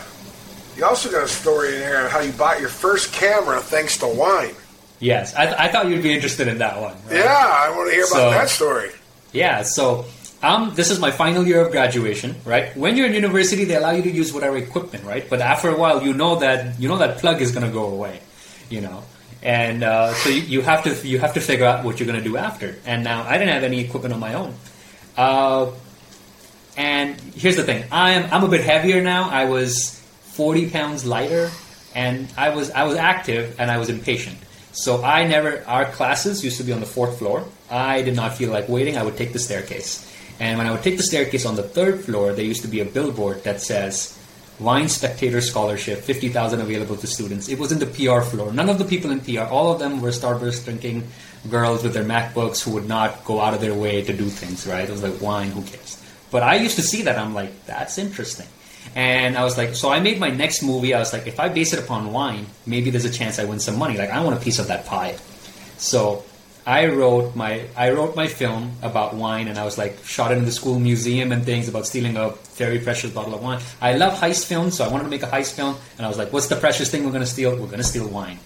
you 0.80 0.86
also 0.86 1.10
got 1.10 1.22
a 1.22 1.28
story 1.28 1.76
in 1.76 1.82
here 1.82 2.06
of 2.06 2.10
how 2.10 2.20
you 2.20 2.32
bought 2.32 2.58
your 2.58 2.70
first 2.70 3.12
camera 3.12 3.60
thanks 3.60 3.98
to 3.98 4.08
wine. 4.08 4.54
Yes, 4.98 5.34
I, 5.34 5.44
th- 5.44 5.58
I 5.58 5.68
thought 5.68 5.88
you'd 5.88 6.02
be 6.02 6.12
interested 6.12 6.48
in 6.48 6.56
that 6.58 6.80
one. 6.80 6.94
Right? 7.04 7.16
Yeah, 7.16 7.26
I 7.26 7.70
want 7.76 7.90
to 7.90 7.94
hear 7.94 8.04
about 8.04 8.14
so, 8.14 8.30
that 8.30 8.48
story. 8.48 8.90
Yeah, 9.32 9.62
so 9.62 10.06
um, 10.42 10.74
this 10.74 10.90
is 10.90 10.98
my 10.98 11.10
final 11.10 11.46
year 11.46 11.60
of 11.60 11.70
graduation, 11.70 12.34
right? 12.46 12.74
When 12.78 12.96
you're 12.96 13.06
in 13.06 13.12
university, 13.12 13.66
they 13.66 13.76
allow 13.76 13.90
you 13.90 14.02
to 14.02 14.10
use 14.10 14.32
whatever 14.32 14.56
equipment, 14.56 15.04
right? 15.04 15.28
But 15.28 15.42
after 15.42 15.68
a 15.68 15.76
while, 15.76 16.02
you 16.02 16.14
know 16.14 16.36
that 16.36 16.80
you 16.80 16.88
know 16.88 16.96
that 16.96 17.18
plug 17.18 17.42
is 17.42 17.52
going 17.52 17.66
to 17.66 17.72
go 17.72 17.84
away, 17.84 18.20
you 18.70 18.80
know, 18.80 19.02
and 19.42 19.84
uh, 19.84 20.14
so 20.14 20.30
you, 20.30 20.40
you, 20.40 20.62
have 20.62 20.84
to 20.84 21.06
you 21.06 21.18
have 21.18 21.34
to 21.34 21.40
figure 21.40 21.66
out 21.66 21.84
what 21.84 22.00
you're 22.00 22.06
going 22.06 22.18
to 22.18 22.24
do 22.24 22.38
after. 22.38 22.76
And 22.86 23.04
now 23.04 23.24
I 23.24 23.36
didn't 23.36 23.52
have 23.52 23.64
any 23.64 23.80
equipment 23.80 24.14
on 24.14 24.20
my 24.20 24.32
own. 24.32 24.54
Uh, 25.14 25.72
and 26.78 27.20
here's 27.20 27.56
the 27.56 27.64
thing: 27.64 27.84
I'm 27.92 28.32
I'm 28.32 28.44
a 28.44 28.48
bit 28.48 28.64
heavier 28.64 29.02
now. 29.02 29.28
I 29.28 29.44
was 29.44 29.99
40 30.32 30.70
pounds 30.70 31.04
lighter, 31.04 31.50
and 31.94 32.28
I 32.36 32.50
was 32.50 32.70
I 32.70 32.84
was 32.84 32.96
active 32.96 33.56
and 33.58 33.70
I 33.70 33.78
was 33.78 33.88
impatient. 33.88 34.38
So 34.72 35.02
I 35.02 35.26
never. 35.26 35.64
Our 35.66 35.86
classes 35.86 36.44
used 36.44 36.58
to 36.58 36.64
be 36.64 36.72
on 36.72 36.80
the 36.80 36.86
fourth 36.86 37.18
floor. 37.18 37.44
I 37.70 38.02
did 38.02 38.14
not 38.14 38.34
feel 38.34 38.50
like 38.50 38.68
waiting. 38.68 38.96
I 38.96 39.02
would 39.02 39.16
take 39.16 39.32
the 39.32 39.38
staircase, 39.38 40.06
and 40.38 40.58
when 40.58 40.66
I 40.66 40.70
would 40.70 40.82
take 40.82 40.96
the 40.96 41.02
staircase 41.02 41.44
on 41.44 41.56
the 41.56 41.62
third 41.62 42.04
floor, 42.04 42.32
there 42.32 42.44
used 42.44 42.62
to 42.62 42.68
be 42.68 42.80
a 42.80 42.84
billboard 42.84 43.44
that 43.44 43.60
says. 43.60 44.16
Wine 44.60 44.90
Spectator 44.90 45.40
Scholarship, 45.40 46.00
50,000 46.00 46.60
available 46.60 46.94
to 46.94 47.06
students. 47.06 47.48
It 47.48 47.58
was 47.58 47.72
in 47.72 47.78
the 47.78 47.86
PR 47.86 48.20
floor. 48.20 48.52
None 48.52 48.68
of 48.68 48.76
the 48.76 48.84
people 48.84 49.10
in 49.10 49.20
PR, 49.20 49.48
all 49.48 49.72
of 49.72 49.78
them 49.78 50.02
were 50.02 50.10
Starburst 50.10 50.66
drinking 50.66 51.08
girls 51.48 51.82
with 51.82 51.94
their 51.94 52.04
MacBooks 52.04 52.62
who 52.62 52.72
would 52.72 52.86
not 52.86 53.24
go 53.24 53.40
out 53.40 53.54
of 53.54 53.62
their 53.62 53.72
way 53.72 54.02
to 54.02 54.12
do 54.12 54.28
things, 54.28 54.66
right? 54.66 54.86
It 54.86 54.92
was 54.92 55.02
like 55.02 55.18
wine, 55.22 55.50
who 55.50 55.62
cares? 55.62 55.96
But 56.30 56.42
I 56.42 56.56
used 56.56 56.76
to 56.76 56.82
see 56.82 57.00
that. 57.02 57.18
I'm 57.18 57.32
like, 57.32 57.64
that's 57.64 57.96
interesting. 57.96 58.46
And 58.94 59.36
I 59.36 59.44
was 59.44 59.56
like, 59.56 59.74
so 59.74 59.90
I 59.90 60.00
made 60.00 60.18
my 60.18 60.30
next 60.30 60.62
movie. 60.62 60.94
I 60.94 60.98
was 60.98 61.12
like, 61.12 61.26
if 61.26 61.38
I 61.38 61.48
base 61.48 61.72
it 61.72 61.78
upon 61.78 62.12
wine, 62.12 62.46
maybe 62.66 62.90
there's 62.90 63.04
a 63.04 63.10
chance 63.10 63.38
I 63.38 63.44
win 63.44 63.60
some 63.60 63.78
money. 63.78 63.96
Like, 63.96 64.10
I 64.10 64.24
want 64.24 64.36
a 64.36 64.40
piece 64.40 64.58
of 64.58 64.68
that 64.68 64.86
pie. 64.86 65.16
So 65.76 66.24
I 66.66 66.86
wrote 66.86 67.34
my 67.34 67.66
I 67.76 67.90
wrote 67.90 68.14
my 68.16 68.26
film 68.26 68.72
about 68.82 69.14
wine, 69.14 69.48
and 69.48 69.58
I 69.58 69.64
was 69.64 69.78
like 69.78 70.04
shot 70.04 70.32
it 70.32 70.38
in 70.38 70.44
the 70.44 70.52
school 70.52 70.78
museum 70.78 71.32
and 71.32 71.44
things 71.44 71.68
about 71.68 71.86
stealing 71.86 72.16
a 72.16 72.30
very 72.54 72.78
precious 72.78 73.10
bottle 73.10 73.34
of 73.34 73.42
wine. 73.42 73.60
I 73.80 73.94
love 73.94 74.12
heist 74.18 74.46
films, 74.46 74.76
so 74.76 74.84
I 74.84 74.88
wanted 74.88 75.04
to 75.04 75.10
make 75.10 75.22
a 75.22 75.26
heist 75.26 75.54
film, 75.54 75.76
and 75.96 76.04
I 76.04 76.08
was 76.08 76.18
like, 76.18 76.32
what's 76.32 76.48
the 76.48 76.56
precious 76.56 76.90
thing 76.90 77.04
we're 77.04 77.18
to 77.18 77.26
steal? 77.26 77.56
We're 77.56 77.70
to 77.70 77.82
steal 77.82 78.08
wine. 78.08 78.38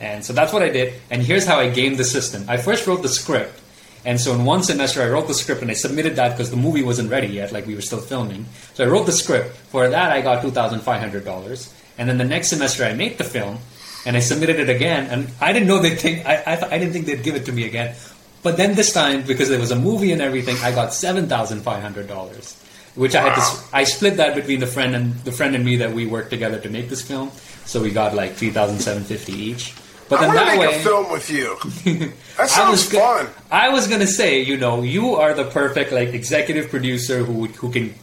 And 0.00 0.24
so 0.24 0.32
that's 0.32 0.52
what 0.52 0.62
I 0.62 0.70
did. 0.70 0.94
And 1.10 1.22
here's 1.22 1.46
how 1.46 1.60
I 1.60 1.68
gamed 1.68 1.98
the 1.98 2.04
system. 2.04 2.46
I 2.48 2.56
first 2.56 2.86
wrote 2.86 3.02
the 3.02 3.08
script, 3.08 3.60
and 4.04 4.20
so 4.20 4.34
in 4.34 4.44
one 4.44 4.62
semester, 4.62 5.02
I 5.02 5.08
wrote 5.08 5.28
the 5.28 5.34
script 5.34 5.60
and 5.60 5.70
I 5.70 5.74
submitted 5.74 6.16
that 6.16 6.30
because 6.30 6.50
the 6.50 6.56
movie 6.56 6.82
wasn't 6.82 7.10
ready 7.10 7.28
yet, 7.28 7.52
like 7.52 7.66
we 7.66 7.74
were 7.74 7.82
still 7.82 8.00
filming. 8.00 8.46
So 8.74 8.84
I 8.84 8.86
wrote 8.86 9.06
the 9.06 9.12
script. 9.12 9.54
For 9.56 9.88
that, 9.88 10.12
I 10.12 10.22
got 10.22 10.42
$2,500. 10.42 11.72
And 11.98 12.08
then 12.08 12.16
the 12.16 12.24
next 12.24 12.48
semester, 12.48 12.84
I 12.84 12.94
made 12.94 13.18
the 13.18 13.24
film 13.24 13.58
and 14.06 14.16
I 14.16 14.20
submitted 14.20 14.58
it 14.58 14.70
again. 14.70 15.06
And 15.10 15.30
I 15.40 15.52
didn't 15.52 15.68
know 15.68 15.78
they'd 15.80 16.00
think, 16.00 16.26
I, 16.26 16.42
I, 16.46 16.56
th- 16.56 16.72
I 16.72 16.78
didn't 16.78 16.94
think 16.94 17.06
they'd 17.06 17.22
give 17.22 17.34
it 17.34 17.44
to 17.46 17.52
me 17.52 17.66
again. 17.66 17.94
But 18.42 18.56
then 18.56 18.74
this 18.74 18.92
time, 18.92 19.22
because 19.26 19.50
there 19.50 19.60
was 19.60 19.70
a 19.70 19.76
movie 19.76 20.12
and 20.12 20.22
everything, 20.22 20.56
I 20.62 20.72
got 20.72 20.90
$7,500. 20.90 22.56
Which 22.96 23.14
I 23.14 23.28
had 23.28 23.34
to, 23.34 23.76
I 23.76 23.84
split 23.84 24.16
that 24.16 24.34
between 24.34 24.58
the 24.60 24.66
friend 24.66 24.96
and 24.96 25.14
the 25.24 25.30
friend 25.30 25.54
and 25.54 25.64
me 25.64 25.76
that 25.76 25.92
we 25.92 26.06
worked 26.06 26.30
together 26.30 26.58
to 26.58 26.68
make 26.68 26.88
this 26.88 27.02
film. 27.02 27.30
So 27.64 27.80
we 27.80 27.90
got 27.90 28.14
like 28.14 28.32
3750 28.32 29.32
each. 29.32 29.74
But 30.10 30.18
I 30.18 30.26
then 30.26 30.34
that 30.34 30.46
make 30.48 30.60
way, 30.60 30.76
a 30.76 30.80
film 30.80 31.10
with 31.10 31.30
you. 31.30 31.56
That 32.36 32.48
sounds 32.48 32.90
fun. 32.90 33.28
I 33.50 33.68
was 33.68 33.86
gonna 33.86 34.06
say, 34.06 34.40
you 34.40 34.56
know, 34.56 34.82
you 34.82 35.14
are 35.16 35.34
the 35.34 35.44
perfect 35.44 35.92
like 35.92 36.14
executive 36.14 36.70
producer 36.70 37.22
who 37.22 37.48
who 37.48 37.70
can 37.70 37.94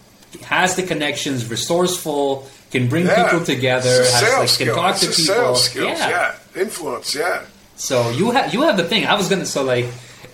has 0.43 0.75
the 0.75 0.83
connections, 0.83 1.49
resourceful, 1.49 2.47
can 2.71 2.87
bring 2.87 3.07
yeah. 3.07 3.23
people 3.23 3.43
together, 3.43 3.89
has, 3.89 4.59
like, 4.59 4.67
can 4.67 4.75
talk 4.75 4.95
to 4.97 5.07
people. 5.07 5.55
Skills, 5.55 5.75
yeah. 5.75 6.09
yeah, 6.55 6.61
influence, 6.61 7.15
yeah. 7.15 7.45
So 7.77 8.11
you 8.11 8.31
have 8.31 8.53
you 8.53 8.61
have 8.61 8.77
the 8.77 8.83
thing. 8.83 9.07
I 9.07 9.15
was 9.15 9.27
gonna 9.27 9.45
so 9.45 9.63
like, 9.63 9.87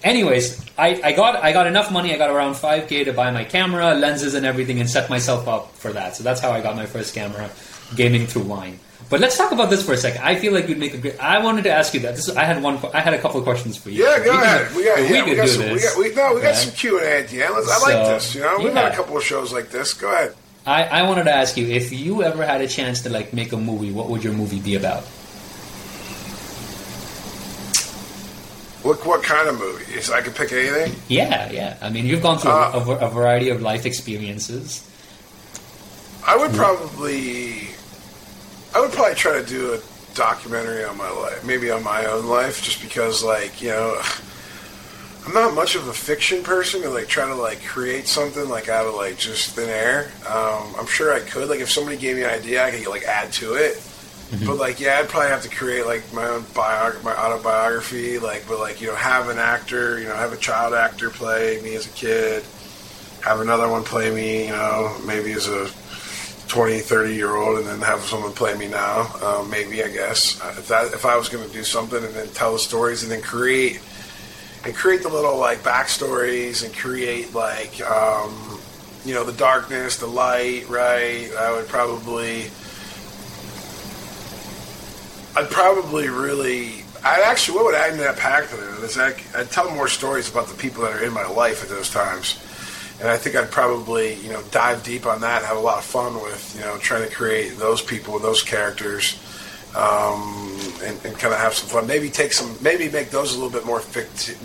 anyways, 0.04 0.60
I, 0.78 1.00
I 1.04 1.12
got 1.14 1.42
I 1.44 1.54
got 1.54 1.66
enough 1.66 1.92
money. 1.92 2.14
I 2.14 2.18
got 2.18 2.30
around 2.30 2.56
five 2.56 2.90
k 2.90 3.06
to 3.06 3.14
buy 3.14 3.32
my 3.32 3.46
camera, 3.46 3.96
lenses, 3.96 4.34
and 4.34 4.46
everything, 4.46 4.80
and 4.80 4.90
set 4.90 5.10
myself 5.10 5.48
up 5.48 5.74
for 5.76 5.94
that. 5.94 6.18
So 6.18 6.24
that's 6.24 6.42
how 6.42 6.52
I 6.52 6.62
got 6.62 6.76
my 6.76 6.86
first 6.86 7.16
camera, 7.16 7.50
gaming 7.96 8.28
through 8.28 8.44
Wine. 8.44 8.80
But 9.10 9.20
let's 9.20 9.38
talk 9.38 9.52
about 9.52 9.70
this 9.70 9.86
for 9.86 9.94
a 9.94 9.98
second. 9.98 10.24
I 10.24 10.36
feel 10.36 10.54
like 10.54 10.68
you'd 10.68 10.80
make 10.80 10.94
a 10.94 10.98
great. 10.98 11.20
I 11.20 11.44
wanted 11.44 11.64
to 11.66 11.72
ask 11.72 11.94
you 11.94 12.00
that. 12.02 12.16
This 12.16 12.30
is, 12.30 12.36
I 12.36 12.46
had 12.46 12.62
one. 12.64 12.80
I 12.94 13.00
had 13.00 13.14
a 13.14 13.20
couple 13.20 13.38
of 13.38 13.44
questions 13.44 13.78
for 13.78 13.90
you. 13.90 14.04
Yeah, 14.04 14.18
go 14.24 14.32
we 14.32 14.38
ahead. 14.38 14.68
Can, 14.68 14.76
we 14.78 14.84
got, 14.84 14.98
yeah, 15.00 15.24
we, 15.24 15.32
we 15.32 15.36
got 15.36 15.50
some, 15.50 15.72
We 15.72 15.80
got, 15.80 15.98
we, 15.98 16.16
no, 16.16 16.36
we 16.36 16.42
got 16.42 16.56
some 16.56 16.72
Q 16.74 16.98
and 16.98 17.06
A 17.06 17.20
at 17.20 17.28
the 17.30 17.44
end. 17.44 17.54
I 17.56 17.80
like 17.80 18.08
this. 18.08 18.36
You 18.36 18.42
know, 18.42 18.58
we've 18.58 18.74
yeah. 18.74 18.82
had 18.82 18.92
a 18.94 18.96
couple 18.96 19.16
of 19.18 19.24
shows 19.24 19.54
like 19.54 19.70
this. 19.70 19.94
Go 19.94 20.12
ahead. 20.12 20.36
I, 20.66 20.84
I 20.86 21.04
wanted 21.04 21.26
to 21.26 21.32
ask 21.32 21.58
you 21.58 21.68
if 21.68 21.92
you 21.92 22.24
ever 22.24 22.46
had 22.46 22.62
a 22.62 22.68
chance 22.68 23.02
to 23.02 23.10
like 23.10 23.34
make 23.34 23.52
a 23.52 23.58
movie. 23.58 23.92
What 23.92 24.10
would 24.10 24.24
your 24.24 24.34
movie 24.34 24.62
be 24.62 24.76
about? 24.76 25.04
What 28.84 29.06
what 29.06 29.24
kind 29.24 29.48
of 29.48 29.60
movie? 29.60 29.94
Is 29.94 30.10
I 30.10 30.22
could 30.22 30.36
pick 30.36 30.52
anything. 30.52 30.96
Yeah, 31.08 31.52
yeah. 31.52 31.78
I 31.82 31.90
mean, 31.90 32.06
you've 32.06 32.22
gone 32.22 32.38
through 32.40 32.52
uh, 32.52 32.98
a, 33.02 33.08
a 33.08 33.10
variety 33.10 33.50
of 33.50 33.62
life 33.62 33.86
experiences. 33.86 34.90
I 36.26 36.38
would 36.38 36.52
probably 36.52 37.68
I 38.76 38.80
would 38.82 38.92
probably 38.92 39.16
try 39.16 39.40
to 39.40 39.46
do 39.46 39.74
a 39.74 39.80
documentary 40.16 40.84
on 40.84 40.98
my 40.98 41.10
life, 41.10 41.46
maybe 41.46 41.70
on 41.70 41.84
my 41.84 42.06
own 42.06 42.26
life, 42.26 42.64
just 42.64 42.82
because, 42.82 43.24
like, 43.24 43.62
you 43.62 43.70
know, 43.70 44.02
I'm 45.26 45.34
not 45.34 45.54
much 45.54 45.76
of 45.76 45.88
a 45.88 45.94
fiction 45.94 46.44
person 46.44 46.82
to 46.82 46.90
like 46.90 47.08
try 47.08 47.26
to 47.26 47.36
like 47.36 47.64
create 47.64 48.08
something 48.08 48.50
like 48.50 48.68
out 48.68 48.86
of 48.86 48.96
like 48.96 49.18
just 49.18 49.56
thin 49.56 49.70
air. 49.70 50.12
Um, 50.28 50.76
I'm 50.78 50.86
sure 50.86 51.14
I 51.14 51.22
could. 51.22 51.48
Like, 51.48 51.62
if 51.62 51.72
somebody 51.72 51.96
gave 51.96 52.18
me 52.18 52.24
an 52.24 52.30
idea, 52.30 52.66
I 52.66 52.72
could 52.72 52.86
like 52.88 53.04
add 53.04 53.32
to 53.34 53.54
it. 53.54 53.76
Mm-hmm. 53.76 54.48
But 54.48 54.58
like, 54.58 54.80
yeah, 54.82 55.00
I'd 55.00 55.08
probably 55.08 55.30
have 55.30 55.44
to 55.44 55.50
create 55.50 55.86
like 55.86 56.12
my 56.12 56.26
own 56.26 56.42
biog- 56.42 57.04
my 57.04 57.16
autobiography. 57.16 58.20
Like, 58.20 58.46
but 58.50 58.60
like, 58.60 58.82
you 58.82 58.88
know, 58.88 58.96
have 58.96 59.30
an 59.30 59.38
actor, 59.38 60.00
you 60.00 60.08
know, 60.08 60.16
have 60.16 60.34
a 60.34 60.38
child 60.38 60.74
actor 60.74 61.10
play 61.10 61.62
me 61.62 61.76
as 61.76 61.86
a 61.86 61.92
kid, 61.92 62.44
have 63.22 63.40
another 63.40 63.70
one 63.70 63.84
play 63.84 64.14
me, 64.14 64.48
you 64.48 64.52
know, 64.52 64.98
maybe 65.06 65.32
as 65.32 65.48
a 65.48 65.70
20, 66.54 66.80
30 66.80 67.16
year 67.16 67.36
old, 67.36 67.58
and 67.58 67.68
then 67.68 67.80
have 67.82 68.02
someone 68.02 68.32
play 68.32 68.56
me 68.56 68.68
now. 68.68 69.12
Um, 69.24 69.50
maybe 69.50 69.84
I 69.84 69.90
guess 69.90 70.40
uh, 70.40 70.54
if 70.58 70.68
that 70.68 70.94
if 70.94 71.04
I 71.04 71.18
was 71.18 71.28
going 71.28 71.48
to 71.48 71.52
do 71.52 71.64
something 71.64 72.04
and 72.04 72.14
then 72.14 72.28
tell 72.30 72.54
the 72.54 72.60
stories 72.60 73.02
and 73.02 73.12
then 73.12 73.22
create 73.22 73.82
and 74.64 74.76
create 74.76 75.02
the 75.02 75.10
little 75.10 75.38
like 75.38 75.64
backstories 75.64 76.64
and 76.64 76.72
create 76.76 77.34
like 77.34 77.82
um, 77.82 78.60
you 79.04 79.16
know 79.16 79.24
the 79.24 79.34
darkness, 79.34 79.98
the 79.98 80.06
light, 80.06 80.70
right? 80.70 81.32
I 81.38 81.52
would 81.54 81.68
probably 81.68 82.52
I'd 85.36 85.50
probably 85.50 86.10
really. 86.10 86.86
I'd 87.04 87.24
actually, 87.24 87.58
what 87.58 87.66
would 87.66 87.76
I 87.76 87.90
end 87.90 88.00
up 88.02 88.18
it? 88.18 88.84
Is 88.84 88.98
I, 88.98 89.16
I'd 89.36 89.52
tell 89.52 89.70
more 89.74 89.88
stories 89.88 90.30
about 90.30 90.48
the 90.48 90.54
people 90.54 90.84
that 90.84 90.94
are 90.94 91.04
in 91.04 91.12
my 91.12 91.28
life 91.28 91.64
at 91.64 91.70
those 91.70 91.90
times, 91.90 92.40
and 93.00 93.10
I 93.10 93.18
think 93.18 93.36
I'd 93.36 93.52
probably, 93.52 94.16
you 94.16 94.32
know, 94.32 94.42
dive 94.52 94.84
deep 94.84 95.06
on 95.06 95.22
that, 95.22 95.40
and 95.40 95.46
have 95.46 95.58
a 95.58 95.62
lot 95.62 95.78
of 95.78 95.84
fun 95.84 96.16
with, 96.22 96.56
you 96.56 96.62
know, 96.62 96.78
trying 96.78 97.08
to 97.08 97.14
create 97.14 97.58
those 97.58 97.82
people, 97.82 98.20
those 98.20 98.44
characters, 98.44 99.20
um, 99.76 100.58
and, 100.84 100.98
and 101.04 101.18
kind 101.18 101.34
of 101.34 101.40
have 101.40 101.54
some 101.54 101.68
fun. 101.68 101.88
Maybe 101.88 102.10
take 102.10 102.34
some, 102.34 102.56
maybe 102.62 102.90
make 102.90 103.10
those 103.10 103.34
a 103.34 103.36
little 103.36 103.52
bit 103.52 103.66
more 103.66 103.80
fictive, 103.80 104.40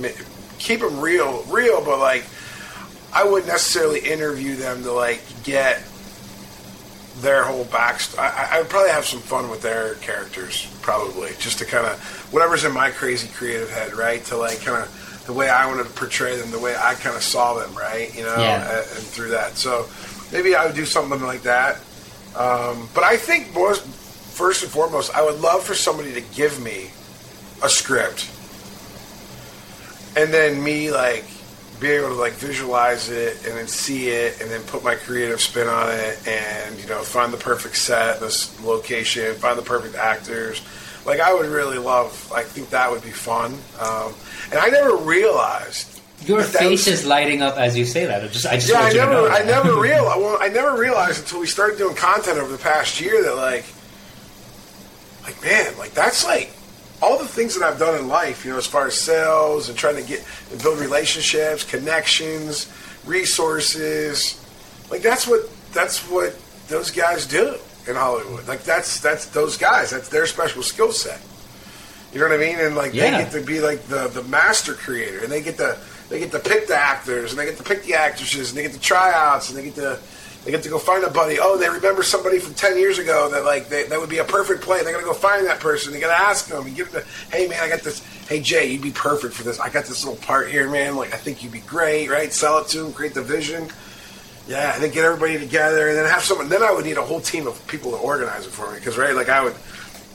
keep 0.58 0.80
them 0.80 1.00
real, 1.00 1.44
real, 1.44 1.84
but 1.84 1.98
like, 1.98 2.24
I 3.12 3.24
wouldn't 3.24 3.46
necessarily 3.46 4.00
interview 4.00 4.56
them 4.56 4.82
to 4.82 4.92
like 4.92 5.22
get 5.42 5.82
their 7.20 7.42
whole 7.44 7.64
backstory. 7.64 8.18
I, 8.18 8.56
I 8.56 8.60
would 8.60 8.70
probably 8.70 8.90
have 8.90 9.04
some 9.04 9.20
fun 9.20 9.50
with 9.50 9.62
their 9.62 9.94
characters, 9.96 10.68
probably, 10.82 11.30
just 11.38 11.58
to 11.58 11.64
kind 11.64 11.86
of 11.86 11.98
whatever's 12.32 12.64
in 12.64 12.72
my 12.72 12.90
crazy 12.90 13.28
creative 13.28 13.70
head, 13.70 13.94
right? 13.94 14.24
To 14.26 14.36
like 14.36 14.60
kind 14.62 14.82
of 14.82 14.97
the 15.28 15.34
way 15.34 15.50
I 15.50 15.66
wanted 15.66 15.84
to 15.84 15.90
portray 15.90 16.36
them, 16.38 16.50
the 16.50 16.58
way 16.58 16.74
I 16.74 16.94
kind 16.94 17.14
of 17.14 17.22
saw 17.22 17.52
them, 17.52 17.74
right? 17.74 18.08
You 18.16 18.22
know, 18.22 18.34
Yeah. 18.38 18.62
and, 18.62 18.78
and 18.80 19.04
through 19.14 19.28
that. 19.28 19.58
So 19.58 19.86
maybe 20.32 20.54
I 20.56 20.64
would 20.64 20.74
do 20.74 20.86
something 20.86 21.20
like 21.22 21.42
that. 21.42 21.76
Um, 22.34 22.88
but 22.94 23.04
I 23.04 23.18
think 23.18 23.52
most, 23.54 23.84
first 23.84 24.62
and 24.62 24.72
foremost, 24.72 25.14
I 25.14 25.22
would 25.22 25.38
love 25.42 25.62
for 25.62 25.74
somebody 25.74 26.14
to 26.14 26.22
give 26.34 26.62
me 26.64 26.90
a 27.62 27.68
script, 27.68 28.30
and 30.16 30.32
then 30.32 30.62
me 30.64 30.90
like 30.90 31.24
be 31.78 31.88
able 31.88 32.08
to 32.08 32.14
like 32.14 32.32
visualize 32.32 33.10
it 33.10 33.36
and 33.46 33.56
then 33.56 33.66
see 33.68 34.08
it 34.08 34.40
and 34.40 34.50
then 34.50 34.60
put 34.62 34.82
my 34.82 34.94
creative 34.94 35.40
spin 35.40 35.68
on 35.68 35.90
it 35.92 36.18
and 36.26 36.78
you 36.80 36.86
know 36.88 37.00
find 37.02 37.32
the 37.32 37.36
perfect 37.36 37.76
set, 37.76 38.18
this 38.20 38.58
location, 38.64 39.34
find 39.36 39.58
the 39.58 39.62
perfect 39.62 39.94
actors. 39.94 40.62
Like 41.08 41.20
I 41.20 41.32
would 41.34 41.46
really 41.46 41.78
love. 41.78 42.30
I 42.34 42.42
think 42.42 42.68
that 42.70 42.90
would 42.90 43.02
be 43.02 43.10
fun. 43.10 43.54
Um, 43.80 44.12
and 44.50 44.58
I 44.60 44.68
never 44.68 44.94
realized. 44.96 46.00
Your 46.26 46.42
face 46.42 46.86
was- 46.86 47.00
is 47.00 47.06
lighting 47.06 47.40
up 47.42 47.56
as 47.56 47.76
you 47.78 47.84
say 47.86 48.04
that. 48.04 48.22
I 48.22 48.28
just, 48.28 48.44
I 48.46 48.56
just 48.56 48.68
yeah, 48.68 48.80
I 48.80 48.92
never. 48.92 49.28
I 49.30 49.42
never 49.42 49.80
realized. 49.80 50.20
Well, 50.20 50.36
I 50.40 50.48
never 50.48 50.76
realized 50.78 51.20
until 51.22 51.40
we 51.40 51.46
started 51.46 51.78
doing 51.78 51.96
content 51.96 52.38
over 52.38 52.52
the 52.52 52.58
past 52.58 53.00
year 53.00 53.22
that 53.22 53.36
like, 53.36 53.64
like 55.24 55.42
man, 55.42 55.76
like 55.78 55.92
that's 55.94 56.24
like 56.24 56.50
all 57.00 57.18
the 57.18 57.26
things 57.26 57.58
that 57.58 57.64
I've 57.64 57.78
done 57.78 57.98
in 57.98 58.08
life. 58.08 58.44
You 58.44 58.52
know, 58.52 58.58
as 58.58 58.66
far 58.66 58.86
as 58.86 58.94
sales 58.94 59.68
and 59.68 59.78
trying 59.78 59.96
to 59.96 60.02
get 60.02 60.24
and 60.52 60.60
build 60.62 60.78
relationships, 60.78 61.64
connections, 61.64 62.70
resources. 63.06 64.44
Like 64.90 65.02
that's 65.02 65.26
what 65.26 65.48
that's 65.72 66.00
what 66.10 66.36
those 66.68 66.90
guys 66.90 67.26
do 67.26 67.56
in 67.88 67.96
Hollywood. 67.96 68.46
Like 68.46 68.62
that's 68.64 69.00
that's 69.00 69.26
those 69.26 69.56
guys. 69.56 69.90
That's 69.90 70.08
their 70.08 70.26
special 70.26 70.62
skill 70.62 70.92
set. 70.92 71.20
You 72.12 72.20
know 72.20 72.28
what 72.28 72.34
I 72.34 72.38
mean? 72.38 72.58
And 72.58 72.76
like 72.76 72.94
Yeah. 72.94 73.10
they 73.10 73.24
get 73.24 73.32
to 73.32 73.40
be 73.42 73.60
like 73.60 73.82
the 73.84 74.08
the 74.08 74.22
master 74.24 74.74
creator, 74.74 75.18
and 75.20 75.30
they 75.32 75.42
get 75.42 75.56
to 75.58 75.78
they 76.08 76.18
get 76.18 76.30
to 76.32 76.38
pick 76.38 76.66
the 76.68 76.76
actors, 76.76 77.32
and 77.32 77.38
they 77.40 77.44
get 77.46 77.56
to 77.58 77.62
pick 77.62 77.82
the 77.84 77.94
actresses, 77.94 78.50
and 78.50 78.58
they 78.58 78.62
get 78.62 78.72
the 78.72 78.78
tryouts, 78.78 79.48
and 79.50 79.58
they 79.58 79.64
get 79.64 79.74
to 79.76 79.98
they 80.44 80.52
get 80.52 80.62
to 80.62 80.68
go 80.68 80.78
find 80.78 81.02
a 81.04 81.10
buddy. 81.10 81.38
Oh, 81.40 81.58
they 81.58 81.68
remember 81.68 82.02
somebody 82.02 82.38
from 82.38 82.54
ten 82.54 82.78
years 82.78 82.98
ago 82.98 83.28
that 83.30 83.44
like 83.44 83.68
they, 83.68 83.84
that 83.84 83.98
would 84.00 84.08
be 84.08 84.18
a 84.18 84.24
perfect 84.24 84.62
play. 84.62 84.82
They're 84.82 84.92
gonna 84.92 85.04
go 85.04 85.12
find 85.12 85.46
that 85.46 85.60
person. 85.60 85.92
They 85.92 86.00
gotta 86.00 86.14
ask 86.22 86.46
them. 86.48 86.66
You 86.68 86.74
give 86.74 86.92
them, 86.92 87.02
the, 87.30 87.36
hey 87.36 87.46
man, 87.48 87.60
I 87.62 87.68
got 87.68 87.80
this. 87.80 88.02
Hey 88.28 88.40
Jay, 88.40 88.66
you'd 88.70 88.82
be 88.82 88.90
perfect 88.92 89.34
for 89.34 89.42
this. 89.42 89.58
I 89.60 89.68
got 89.70 89.84
this 89.86 90.04
little 90.04 90.20
part 90.22 90.48
here, 90.50 90.70
man. 90.70 90.96
Like 90.96 91.12
I 91.12 91.16
think 91.16 91.42
you'd 91.42 91.52
be 91.52 91.60
great, 91.60 92.08
right? 92.08 92.32
Sell 92.32 92.58
it 92.58 92.68
to 92.68 92.82
them, 92.82 92.92
create 92.92 93.14
the 93.14 93.22
vision. 93.22 93.68
Yeah, 94.48 94.74
and 94.74 94.82
then 94.82 94.90
get 94.90 95.04
everybody 95.04 95.38
together, 95.38 95.88
and 95.88 95.96
then 95.98 96.08
have 96.10 96.22
someone. 96.24 96.48
Then 96.48 96.62
I 96.62 96.72
would 96.72 96.84
need 96.86 96.96
a 96.96 97.02
whole 97.02 97.20
team 97.20 97.46
of 97.46 97.64
people 97.66 97.90
to 97.92 97.98
organize 97.98 98.46
it 98.46 98.50
for 98.50 98.70
me, 98.72 98.78
because 98.78 98.96
right, 98.96 99.14
like 99.14 99.28
I 99.28 99.44
would, 99.44 99.54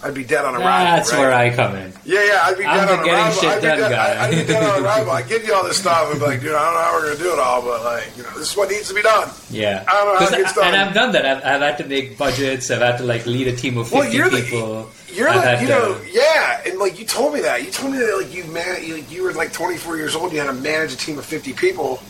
I'd 0.01 0.15
be 0.15 0.23
dead 0.23 0.43
on 0.43 0.55
arrival. 0.55 0.65
That's 0.97 1.11
right? 1.13 1.19
where 1.19 1.33
I 1.33 1.49
come 1.55 1.75
in. 1.75 1.93
Yeah, 2.03 2.25
yeah, 2.25 2.39
I'd 2.43 2.57
be 2.57 2.65
I'm 2.65 2.87
dead 2.87 2.89
on 2.99 3.05
getting 3.05 3.13
arrival. 3.21 3.41
shit 3.41 3.49
I'd 3.51 3.61
be 3.61 3.67
done 3.67 3.77
dead, 3.77 3.91
guy. 3.91 4.13
I- 4.15 4.25
I'd 4.27 4.31
be 4.31 4.43
dead 4.51 4.63
on 4.63 4.83
arrival. 4.85 5.11
I 5.11 5.21
give 5.21 5.45
you 5.45 5.53
all 5.53 5.63
this 5.63 5.77
stuff 5.77 6.09
and 6.11 6.19
be 6.19 6.25
like, 6.25 6.41
dude, 6.41 6.55
I 6.55 6.65
don't 6.65 6.73
know 6.73 6.81
how 6.81 6.93
we're 6.95 7.03
gonna 7.13 7.23
do 7.23 7.31
it 7.33 7.39
all, 7.39 7.61
but 7.61 7.83
like, 7.83 8.17
you 8.17 8.23
know, 8.23 8.29
this 8.31 8.51
is 8.51 8.57
what 8.57 8.69
needs 8.71 8.87
to 8.89 8.95
be 8.95 9.03
done. 9.03 9.29
Yeah, 9.51 9.83
I 9.87 9.91
don't 9.93 10.05
know 10.07 10.13
how 10.13 10.19
'Cause 10.19 10.33
it 10.33 10.37
gets 10.45 10.57
I- 10.57 10.67
and. 10.67 10.75
I've 10.77 10.93
done 10.95 11.11
that. 11.11 11.25
I've, 11.25 11.37
I've 11.45 11.61
had 11.61 11.77
to 11.77 11.85
make 11.85 12.17
budgets. 12.17 12.71
I've 12.71 12.81
had 12.81 12.97
to 12.97 13.03
like 13.03 13.25
lead 13.27 13.47
a 13.47 13.55
team 13.55 13.77
of 13.77 13.91
Well, 13.91 14.01
fifty 14.01 14.17
you're 14.17 14.29
the, 14.31 14.41
people. 14.41 14.89
you're 15.13 15.29
I've 15.29 15.45
like, 15.45 15.61
you 15.61 15.67
to- 15.67 15.73
know, 15.73 16.01
yeah, 16.11 16.61
and 16.65 16.79
like 16.79 16.97
you 16.99 17.05
told 17.05 17.35
me 17.35 17.41
that. 17.41 17.63
You 17.63 17.69
told 17.69 17.91
me 17.93 17.99
that 17.99 18.17
like 18.17 18.33
you 18.33 18.45
man, 18.45 18.83
you, 18.83 18.95
you 19.11 19.21
were 19.23 19.31
like 19.33 19.53
24 19.53 19.95
years 19.97 20.15
old. 20.15 20.25
And 20.25 20.33
you 20.33 20.39
had 20.39 20.47
to 20.47 20.53
manage 20.53 20.91
a 20.91 20.97
team 20.97 21.19
of 21.19 21.25
50 21.25 21.53
people 21.53 22.01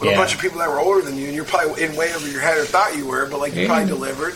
with 0.00 0.12
a 0.12 0.16
bunch 0.16 0.34
of 0.34 0.40
people 0.40 0.58
that 0.58 0.68
were 0.68 0.78
older 0.80 1.00
than 1.02 1.16
you, 1.16 1.26
and 1.26 1.34
you're 1.34 1.44
probably 1.44 1.82
in 1.82 1.94
way 1.96 2.12
over 2.14 2.28
your 2.28 2.40
head 2.40 2.58
or 2.58 2.64
thought 2.64 2.96
you 2.96 3.06
were, 3.06 3.26
but 3.26 3.38
like 3.40 3.54
you 3.54 3.62
Yeah. 3.62 3.68
probably 3.68 3.86
delivered. 3.88 4.34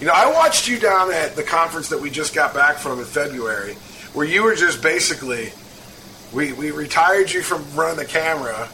You 0.00 0.06
know, 0.06 0.12
I 0.14 0.30
watched 0.30 0.68
you 0.68 0.78
down 0.78 1.12
at 1.12 1.34
the 1.34 1.42
conference 1.42 1.88
that 1.88 2.00
we 2.00 2.10
just 2.10 2.34
got 2.34 2.54
back 2.54 2.76
from 2.78 2.98
in 3.00 3.04
February, 3.04 3.74
where 4.12 4.26
you 4.26 4.42
were 4.44 4.54
just 4.54 4.80
basically, 4.82 5.52
we 6.32 6.52
we 6.52 6.70
retired 6.70 7.32
you 7.32 7.42
from 7.42 7.64
running 7.74 7.96
the 7.96 8.04
camera. 8.04 8.68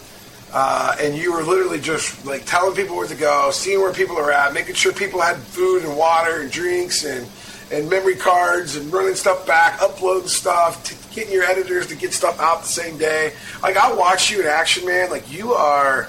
Uh, 0.52 0.94
and 1.00 1.16
you 1.16 1.32
were 1.32 1.42
literally 1.42 1.80
just 1.80 2.24
like 2.24 2.44
telling 2.46 2.76
people 2.76 2.94
where 2.96 3.08
to 3.08 3.14
go, 3.16 3.50
seeing 3.50 3.80
where 3.80 3.92
people 3.92 4.16
are 4.16 4.30
at, 4.30 4.52
making 4.54 4.74
sure 4.76 4.92
people 4.92 5.20
had 5.20 5.36
food 5.36 5.82
and 5.82 5.96
water 5.96 6.42
and 6.42 6.50
drinks 6.52 7.04
and 7.04 7.26
and 7.72 7.90
memory 7.90 8.14
cards 8.14 8.76
and 8.76 8.92
running 8.92 9.16
stuff 9.16 9.44
back, 9.48 9.80
uploading 9.82 10.28
stuff, 10.28 10.84
t- 10.84 10.94
getting 11.12 11.32
your 11.32 11.42
editors 11.42 11.88
to 11.88 11.96
get 11.96 12.12
stuff 12.12 12.38
out 12.38 12.60
the 12.62 12.68
same 12.68 12.96
day. 12.98 13.32
Like 13.64 13.76
I 13.76 13.92
watch 13.94 14.30
you 14.30 14.42
in 14.42 14.46
action, 14.46 14.86
man. 14.86 15.10
Like 15.10 15.32
you 15.32 15.54
are, 15.54 16.06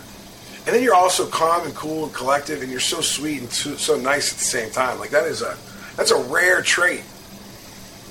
and 0.66 0.76
then 0.76 0.82
you're 0.84 0.96
also 0.96 1.28
calm 1.28 1.66
and 1.66 1.76
cool 1.76 2.06
and 2.06 2.14
collective, 2.14 2.62
and 2.62 2.72
you're 2.72 2.80
so 2.80 3.02
sweet 3.02 3.42
and 3.42 3.52
so, 3.52 3.76
so 3.76 3.98
nice 3.98 4.32
at 4.32 4.38
the 4.40 4.44
same 4.44 4.72
time. 4.72 5.00
Like 5.00 5.12
that 5.12 5.26
is 5.26 5.42
a 5.42 5.58
that's 5.96 6.12
a 6.12 6.22
rare 6.24 6.62
trait. 6.62 7.04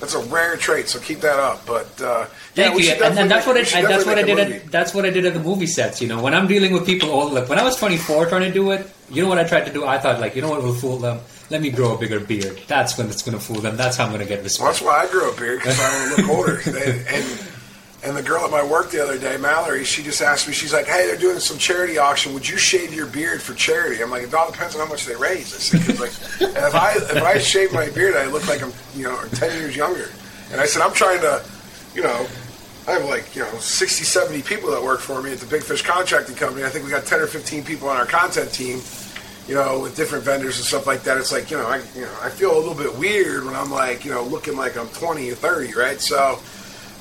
That's 0.00 0.14
a 0.14 0.24
rare 0.24 0.56
trait. 0.56 0.88
So 0.88 0.98
keep 0.98 1.20
that 1.20 1.38
up. 1.38 1.64
But 1.66 2.00
uh, 2.02 2.26
yeah, 2.54 2.70
Thank 2.70 2.82
you. 2.82 2.90
And, 2.90 3.18
and 3.18 3.30
that's 3.30 3.46
what 3.46 3.54
we 3.54 3.62
it, 3.62 3.68
should 3.68 3.78
and 3.80 3.88
that's 3.88 4.04
what 4.04 4.18
I 4.18 4.22
did. 4.22 4.38
At, 4.38 4.66
that's 4.70 4.92
what 4.94 5.06
I 5.06 5.10
did 5.10 5.24
at 5.24 5.34
the 5.34 5.40
movie 5.40 5.66
sets. 5.66 6.02
You 6.02 6.08
know, 6.08 6.22
when 6.22 6.34
I'm 6.34 6.46
dealing 6.46 6.72
with 6.72 6.84
people, 6.84 7.10
oh, 7.10 7.28
look, 7.28 7.48
when 7.48 7.58
I 7.58 7.64
was 7.64 7.76
24 7.76 8.26
trying 8.28 8.42
to 8.42 8.52
do 8.52 8.70
it, 8.72 8.86
you 9.10 9.22
know 9.22 9.28
what 9.28 9.38
I 9.38 9.44
tried 9.44 9.64
to 9.66 9.72
do? 9.72 9.86
I 9.86 9.98
thought, 9.98 10.20
like, 10.20 10.34
you 10.34 10.42
know 10.42 10.50
what 10.50 10.62
will 10.62 10.74
fool 10.74 10.98
them? 10.98 11.20
Let 11.50 11.62
me 11.62 11.70
grow 11.70 11.94
a 11.94 11.98
bigger 11.98 12.20
beard. 12.20 12.60
That's 12.66 12.98
when 12.98 13.08
it's 13.08 13.22
going 13.22 13.38
to 13.38 13.42
fool 13.44 13.60
them. 13.60 13.76
That's 13.76 13.96
how 13.96 14.04
I'm 14.04 14.10
going 14.10 14.22
to 14.22 14.26
get 14.28 14.38
Well, 14.38 14.44
respect. 14.44 14.66
that's 14.72 14.82
why 14.82 15.04
I 15.04 15.10
grew 15.10 15.30
a 15.30 15.36
beard 15.36 15.60
because 15.60 15.78
I 15.80 16.06
want 16.06 16.16
to 16.16 16.22
look 16.22 16.30
older. 16.30 16.60
and, 16.66 17.06
and 17.08 17.40
and 18.04 18.16
the 18.16 18.22
girl 18.22 18.44
at 18.44 18.50
my 18.50 18.62
work 18.62 18.90
the 18.90 19.02
other 19.02 19.18
day, 19.18 19.36
Mallory, 19.38 19.84
she 19.84 20.02
just 20.02 20.20
asked 20.20 20.46
me. 20.46 20.52
She's 20.52 20.72
like, 20.72 20.86
"Hey, 20.86 21.06
they're 21.06 21.16
doing 21.16 21.38
some 21.38 21.58
charity 21.58 21.98
auction. 21.98 22.34
Would 22.34 22.48
you 22.48 22.56
shave 22.56 22.92
your 22.92 23.06
beard 23.06 23.40
for 23.40 23.54
charity?" 23.54 24.02
I'm 24.02 24.10
like, 24.10 24.24
"It 24.24 24.34
all 24.34 24.50
depends 24.50 24.74
on 24.74 24.82
how 24.82 24.88
much 24.88 25.06
they 25.06 25.16
raise." 25.16 25.54
I 25.54 25.78
said, 25.78 25.98
like, 25.98 26.12
and 26.40 26.66
if 26.66 26.74
I 26.74 26.92
if 26.96 27.22
I 27.22 27.38
shave 27.38 27.72
my 27.72 27.88
beard, 27.90 28.16
I 28.16 28.26
look 28.26 28.46
like 28.46 28.62
I'm 28.62 28.72
you 28.94 29.04
know 29.04 29.18
ten 29.32 29.58
years 29.58 29.74
younger. 29.74 30.10
And 30.52 30.60
I 30.60 30.66
said, 30.66 30.82
I'm 30.82 30.92
trying 30.92 31.20
to, 31.20 31.42
you 31.94 32.02
know. 32.02 32.26
I 32.86 32.92
have 32.92 33.06
like, 33.06 33.34
you 33.34 33.40
know, 33.40 33.50
60, 33.50 34.04
70 34.04 34.42
people 34.42 34.70
that 34.72 34.82
work 34.82 35.00
for 35.00 35.22
me 35.22 35.32
at 35.32 35.38
the 35.38 35.46
Big 35.46 35.62
Fish 35.62 35.80
Contracting 35.80 36.36
Company. 36.36 36.64
I 36.64 36.68
think 36.68 36.84
we 36.84 36.90
got 36.90 37.06
10 37.06 37.18
or 37.18 37.26
15 37.26 37.64
people 37.64 37.88
on 37.88 37.96
our 37.96 38.04
content 38.04 38.52
team 38.52 38.78
you 39.48 39.54
know, 39.54 39.80
with 39.80 39.96
different 39.96 40.24
vendors 40.24 40.56
and 40.56 40.64
stuff 40.64 40.86
like 40.86 41.02
that. 41.02 41.18
It's 41.18 41.32
like, 41.32 41.50
you 41.50 41.56
know, 41.56 41.66
I, 41.66 41.82
you 41.94 42.02
know, 42.02 42.16
I 42.22 42.30
feel 42.30 42.56
a 42.56 42.58
little 42.58 42.74
bit 42.74 42.96
weird 42.96 43.44
when 43.44 43.54
I'm 43.54 43.70
like, 43.70 44.04
you 44.04 44.10
know, 44.10 44.24
looking 44.24 44.56
like 44.56 44.76
I'm 44.76 44.88
20 44.88 45.30
or 45.30 45.34
30, 45.34 45.74
right? 45.74 46.00
So, 46.00 46.40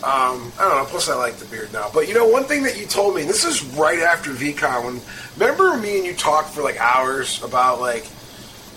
um, 0.04 0.52
I 0.60 0.68
don't 0.68 0.84
know. 0.84 0.86
Plus, 0.86 1.08
I 1.08 1.16
like 1.16 1.36
the 1.36 1.46
beard 1.46 1.72
now. 1.72 1.90
But 1.94 2.10
you 2.10 2.14
know, 2.14 2.28
one 2.28 2.44
thing 2.44 2.64
that 2.64 2.78
you 2.78 2.86
told 2.86 3.16
me, 3.16 3.22
and 3.22 3.30
this 3.30 3.46
is 3.46 3.64
right 3.76 4.00
after 4.00 4.32
VeeCon. 4.32 4.84
When 4.84 5.02
remember 5.38 5.78
me 5.78 5.98
and 5.98 6.06
you 6.06 6.14
talked 6.14 6.50
for 6.50 6.62
like 6.62 6.78
hours 6.78 7.42
about 7.42 7.80
like 7.80 8.06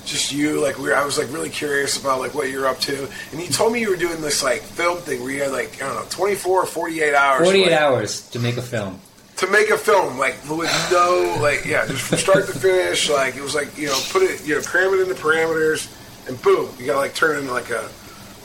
just 0.04 0.30
you, 0.30 0.62
like 0.62 0.78
we 0.78 0.84
were, 0.84 0.94
I 0.94 1.04
was 1.04 1.18
like 1.18 1.32
really 1.32 1.50
curious 1.50 2.00
about 2.00 2.20
like 2.20 2.32
what 2.32 2.48
you're 2.48 2.68
up 2.68 2.78
to, 2.80 3.08
and 3.32 3.40
you 3.40 3.48
told 3.48 3.72
me 3.72 3.80
you 3.80 3.90
were 3.90 3.96
doing 3.96 4.20
this 4.20 4.44
like 4.44 4.62
film 4.62 4.98
thing 4.98 5.20
where 5.20 5.32
you 5.32 5.42
had 5.42 5.50
like 5.50 5.82
I 5.82 5.86
don't 5.86 5.96
know, 5.96 6.06
24 6.10 6.62
or 6.62 6.64
48 6.64 7.14
hours. 7.14 7.44
48 7.44 7.62
like, 7.64 7.80
hours 7.80 8.30
to 8.30 8.38
make 8.38 8.56
a 8.56 8.62
film. 8.62 9.00
to 9.38 9.48
make 9.48 9.70
a 9.70 9.78
film, 9.78 10.18
like 10.18 10.36
with 10.48 10.88
no, 10.92 11.38
like 11.42 11.64
yeah, 11.64 11.86
just 11.86 12.02
from 12.02 12.18
start 12.18 12.46
to 12.46 12.52
finish. 12.56 13.10
Like 13.10 13.34
it 13.34 13.42
was 13.42 13.56
like 13.56 13.76
you 13.76 13.88
know, 13.88 13.98
put 14.10 14.22
it, 14.22 14.46
you 14.46 14.54
know, 14.54 14.60
cram 14.62 14.94
it 14.94 15.00
into 15.00 15.14
parameters, 15.14 15.92
and 16.28 16.40
boom, 16.40 16.70
you 16.78 16.86
gotta 16.86 17.00
like 17.00 17.16
turn 17.16 17.34
it 17.34 17.40
into 17.40 17.52
like 17.52 17.70
a 17.70 17.90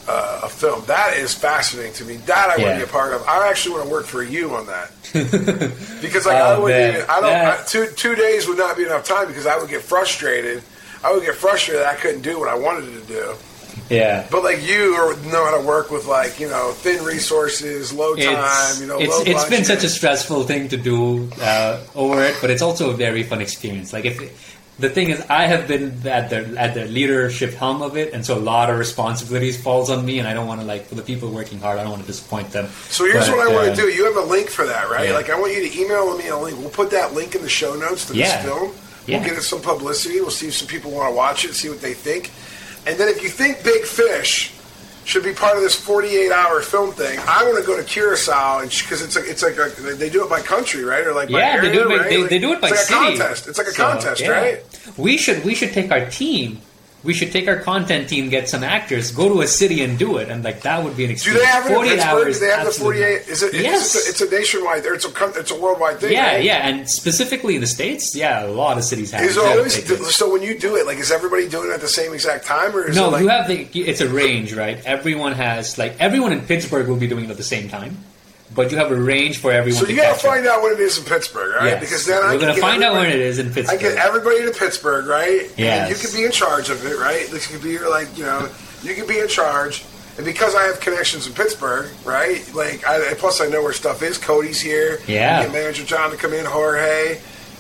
uh, 0.07 0.41
a 0.43 0.49
film. 0.49 0.83
That 0.87 1.15
is 1.17 1.33
fascinating 1.33 1.93
to 1.93 2.05
me. 2.05 2.15
That 2.17 2.49
I 2.49 2.57
want 2.61 2.71
to 2.71 2.77
be 2.77 2.83
a 2.83 2.87
part 2.91 3.13
of. 3.13 3.23
I 3.27 3.47
actually 3.49 3.75
want 3.75 3.85
to 3.87 3.91
work 3.91 4.05
for 4.05 4.23
you 4.23 4.51
on 4.55 4.65
that 4.67 4.91
because 6.01 6.25
like 6.25 6.35
I 6.37 6.55
Oh, 6.55 6.61
would, 6.63 6.69
man. 6.69 6.95
even, 6.95 7.09
I 7.09 7.19
don't. 7.21 7.29
Yeah. 7.31 7.57
I, 7.59 7.63
two 7.65 7.87
two 7.95 8.15
days 8.15 8.47
would 8.47 8.57
not 8.57 8.77
be 8.77 8.83
enough 8.83 9.05
time 9.05 9.27
because 9.27 9.45
I 9.45 9.57
would 9.57 9.69
get 9.69 9.81
frustrated. 9.81 10.63
I 11.03 11.11
would 11.13 11.23
get 11.23 11.35
frustrated. 11.35 11.83
that 11.83 11.93
I 11.93 11.95
couldn't 11.95 12.21
do 12.21 12.39
what 12.39 12.49
I 12.49 12.55
wanted 12.55 12.93
to 12.93 13.01
do. 13.07 13.33
Yeah. 13.89 14.27
But 14.29 14.43
like 14.43 14.61
you 14.63 14.91
know 15.31 15.45
how 15.45 15.57
to 15.59 15.65
work 15.65 15.91
with 15.91 16.05
like 16.07 16.39
you 16.39 16.47
know 16.49 16.71
thin 16.71 17.03
resources, 17.05 17.93
low 17.93 18.15
time. 18.15 18.25
It's, 18.25 18.81
you 18.81 18.87
know, 18.87 18.99
it's, 18.99 19.09
low 19.09 19.23
it's 19.25 19.49
been 19.49 19.63
such 19.65 19.83
a 19.83 19.89
stressful 19.89 20.43
thing 20.43 20.67
to 20.69 20.77
do 20.77 21.29
uh, 21.41 21.81
over 21.95 22.23
it, 22.23 22.35
but 22.41 22.49
it's 22.49 22.61
also 22.61 22.89
a 22.91 22.93
very 22.93 23.23
fun 23.23 23.41
experience. 23.41 23.93
Like 23.93 24.05
if 24.05 24.19
the 24.79 24.89
thing 24.89 25.09
is, 25.09 25.21
I 25.29 25.45
have 25.45 25.67
been 25.67 26.07
at 26.07 26.29
the 26.29 26.59
at 26.59 26.73
the 26.73 26.85
leadership 26.85 27.53
helm 27.53 27.81
of 27.81 27.97
it, 27.97 28.13
and 28.13 28.25
so 28.25 28.37
a 28.37 28.39
lot 28.39 28.69
of 28.69 28.77
responsibilities 28.79 29.61
falls 29.61 29.89
on 29.89 30.05
me, 30.05 30.19
and 30.19 30.27
I 30.27 30.33
don't 30.33 30.47
want 30.47 30.61
to 30.61 30.65
like 30.65 30.85
for 30.85 30.95
the 30.95 31.01
people 31.03 31.29
working 31.29 31.59
hard, 31.59 31.77
I 31.77 31.83
don't 31.83 31.91
want 31.91 32.03
to 32.03 32.07
disappoint 32.07 32.51
them. 32.51 32.67
So 32.89 33.05
here's 33.05 33.27
But, 33.27 33.37
what 33.37 33.47
I 33.47 33.53
want 33.53 33.67
uh, 33.69 33.75
to 33.75 33.81
do. 33.81 33.87
You 33.89 34.05
have 34.05 34.17
a 34.17 34.27
link 34.27 34.49
for 34.49 34.65
that, 34.65 34.89
right? 34.89 35.09
yeah. 35.09 35.15
Like 35.15 35.29
I 35.29 35.39
want 35.39 35.53
you 35.53 35.69
to 35.69 35.79
email 35.79 36.17
me 36.17 36.27
a 36.29 36.37
link. 36.37 36.57
We'll 36.57 36.69
put 36.69 36.89
that 36.91 37.13
link 37.13 37.35
in 37.35 37.41
the 37.41 37.49
show 37.49 37.75
notes 37.75 38.05
to 38.07 38.13
this 38.13 38.35
film. 38.43 38.73
We'll 39.07 39.23
get 39.23 39.37
it 39.37 39.41
some 39.41 39.61
publicity. 39.61 40.21
We'll 40.21 40.31
see 40.31 40.47
if 40.47 40.55
some 40.55 40.67
people 40.67 40.91
want 40.91 41.11
to 41.11 41.15
watch 41.15 41.43
it, 41.45 41.53
see 41.53 41.69
what 41.69 41.81
they 41.81 41.93
think. 41.93 42.31
And 42.87 42.97
then 42.97 43.09
if 43.09 43.21
you 43.21 43.29
think 43.29 43.63
Big 43.63 43.83
Fish 43.83 44.53
should 45.05 45.23
be 45.23 45.33
part 45.33 45.57
of 45.57 45.63
this 45.63 45.75
48 45.75 46.31
hour 46.31 46.61
film 46.61 46.91
thing, 46.91 47.19
I 47.27 47.43
want 47.43 47.57
to 47.57 47.63
go 47.65 47.75
to 47.75 47.83
Curacao 47.83 48.61
because 48.61 49.01
it's 49.01 49.15
like 49.15 49.25
it's 49.27 49.41
like 49.43 49.57
a, 49.57 49.69
they 49.95 50.09
do 50.09 50.23
it 50.23 50.29
by 50.29 50.41
country, 50.41 50.83
right? 50.83 51.05
Or 51.05 51.13
like 51.13 51.29
by 51.29 51.39
Yeah, 51.39 51.59
they 51.61 51.71
do 51.71 51.81
it. 51.83 51.87
By, 51.89 51.95
right? 51.97 52.09
they, 52.09 52.17
Like, 52.19 52.29
they 52.29 52.39
do 52.39 52.53
it 52.53 52.61
by 52.61 52.69
it's 52.69 52.91
like 52.91 52.99
city. 53.01 53.15
a 53.15 53.17
contest. 53.19 53.47
It's 53.47 53.57
like 53.57 53.67
a 53.67 53.71
So, 53.71 53.83
contest, 53.83 54.21
yeah. 54.21 54.29
right? 54.29 54.93
We 54.97 55.17
should 55.17 55.43
we 55.43 55.55
should 55.55 55.73
take 55.73 55.91
our 55.91 56.05
team. 56.09 56.61
We 57.03 57.13
should 57.13 57.31
take 57.31 57.47
our 57.47 57.57
content 57.57 58.09
team, 58.09 58.29
get 58.29 58.47
some 58.47 58.63
actors, 58.63 59.11
go 59.11 59.27
to 59.27 59.41
a 59.41 59.47
city 59.47 59.83
and 59.83 59.97
do 59.97 60.17
it, 60.17 60.29
and 60.29 60.43
like 60.43 60.61
that 60.61 60.83
would 60.83 60.95
be 60.95 61.05
an 61.05 61.11
experience. 61.11 61.41
Do 61.41 61.45
they 61.45 61.51
have 61.51 61.65
it 61.65 61.69
in 61.69 61.75
48 61.75 61.91
Pittsburgh? 61.95 62.13
hours, 62.13 62.39
Do 62.39 62.45
they 62.45 62.51
have 62.51 62.65
the 62.65 62.71
48? 62.71 63.03
Is 63.27 63.43
it? 63.43 63.53
Yes. 63.55 63.95
It's, 63.95 64.05
a, 64.05 64.09
it's 64.09 64.31
a 64.31 64.35
nationwide. 64.35 64.83
It's 64.85 65.05
a 65.05 65.39
it's 65.39 65.51
a 65.51 65.59
worldwide 65.59 65.99
thing. 65.99 66.13
Yeah, 66.13 66.33
right? 66.35 66.43
yeah, 66.43 66.67
and 66.67 66.89
specifically 66.89 67.55
in 67.55 67.61
the 67.61 67.67
states, 67.67 68.15
yeah, 68.15 68.45
a 68.45 68.47
lot 68.47 68.77
of 68.77 68.83
cities 68.83 69.11
have. 69.11 69.23
Is 69.23 69.37
it. 69.37 69.43
always 69.43 70.15
so 70.15 70.31
when 70.31 70.43
you 70.43 70.57
do 70.57 70.75
it? 70.75 70.85
Like, 70.85 70.99
is 70.99 71.11
everybody 71.11 71.49
doing 71.49 71.69
it 71.71 71.73
at 71.73 71.81
the 71.81 71.87
same 71.87 72.13
exact 72.13 72.45
time, 72.45 72.75
or 72.75 72.87
is 72.87 72.95
No, 72.95 73.07
it 73.07 73.11
like, 73.13 73.21
you 73.23 73.29
have 73.29 73.47
the. 73.47 73.61
It's 73.81 74.01
a 74.01 74.09
range, 74.09 74.53
right? 74.53 74.83
Everyone 74.85 75.33
has 75.33 75.77
like 75.77 75.95
everyone 75.99 76.31
in 76.31 76.41
Pittsburgh 76.41 76.87
will 76.87 76.97
be 76.97 77.07
doing 77.07 77.25
it 77.25 77.31
at 77.31 77.37
the 77.37 77.43
same 77.43 77.67
time, 77.67 77.97
but 78.53 78.71
you 78.71 78.77
have 78.77 78.91
a 78.91 78.95
range 78.95 79.37
for 79.37 79.51
everyone. 79.51 79.83
So 79.85 79.89
you 79.89 79.95
got 79.95 80.13
to 80.19 80.27
find 80.27 80.45
out 80.45 80.61
when 80.61 80.73
it 80.73 80.79
is 80.79 80.97
in 80.97 81.05
Pittsburgh, 81.05 81.55
right? 81.55 81.65
Yes. 81.65 81.79
Because 81.79 82.05
then 82.05 82.21
we're 82.23 82.31
can 82.31 82.39
gonna 82.49 82.55
find 82.55 82.83
out 82.83 82.95
everybody- 82.95 83.21
it 83.21 83.25
is 83.27 83.39
in 83.39 83.53
Pittsburgh. 83.53 83.79
I 83.79 83.81
get 83.81 83.97
everybody 83.97 84.43
to 84.45 84.51
Pittsburgh, 84.51 85.07
right? 85.07 85.49
Yeah. 85.57 85.87
You 85.89 85.95
could 85.95 86.13
be 86.13 86.23
in 86.25 86.31
charge 86.31 86.69
of 86.69 86.85
it, 86.85 86.97
right? 86.99 87.27
This 87.31 87.47
could 87.47 87.61
be 87.63 87.79
like, 87.79 88.17
you 88.17 88.25
know, 88.25 88.49
you 88.83 88.93
could 88.95 89.07
be 89.07 89.19
in 89.19 89.27
charge. 89.27 89.83
And 90.17 90.25
because 90.25 90.53
I 90.55 90.63
have 90.63 90.81
connections 90.81 91.25
in 91.27 91.33
Pittsburgh, 91.33 91.89
right? 92.03 92.43
Like, 92.53 92.85
I, 92.85 93.13
plus 93.13 93.39
I 93.39 93.47
know 93.47 93.63
where 93.63 93.71
stuff 93.73 94.01
is. 94.03 94.17
Cody's 94.17 94.59
here. 94.59 94.99
Yeah. 95.07 95.47
Manager 95.51 95.85
John 95.85 96.11
to 96.11 96.17
come 96.17 96.33
in. 96.33 96.43
Jorge, 96.45 97.17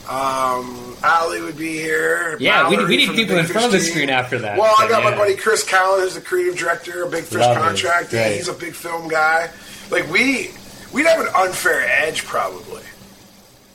um, 0.09 0.97
Ali 1.03 1.41
would 1.41 1.57
be 1.57 1.73
here. 1.79 2.35
Yeah, 2.39 2.69
we- 2.69 2.77
we 2.85 2.97
need 2.97 3.11
people 3.15 3.37
in 3.37 3.45
front 3.45 3.67
of 3.67 3.71
the 3.71 3.79
screen 3.79 4.09
after 4.09 4.37
that, 4.39 4.57
Well, 4.57 4.75
I 4.77 4.87
got 4.87 5.03
my 5.03 5.15
buddy 5.15 5.35
Chris 5.35 5.63
Callan, 5.63 6.01
who's 6.01 6.15
the 6.15 6.21
creative 6.21 6.57
director, 6.57 7.03
a 7.03 7.07
Big 7.09 7.23
Fish 7.23 7.39
Love 7.39 7.55
it. 7.57 7.59
contractor. 7.61 8.21
He's 8.23 8.47
a 8.49 8.53
big 8.53 8.75
film 8.75 9.07
guy. 9.07 9.49
Like 9.89 10.11
we, 10.11 10.51
we'd 10.93 11.05
have 11.05 11.19
an 11.19 11.33
unfair 11.35 11.81
edge 11.81 12.25
probably 12.25 12.81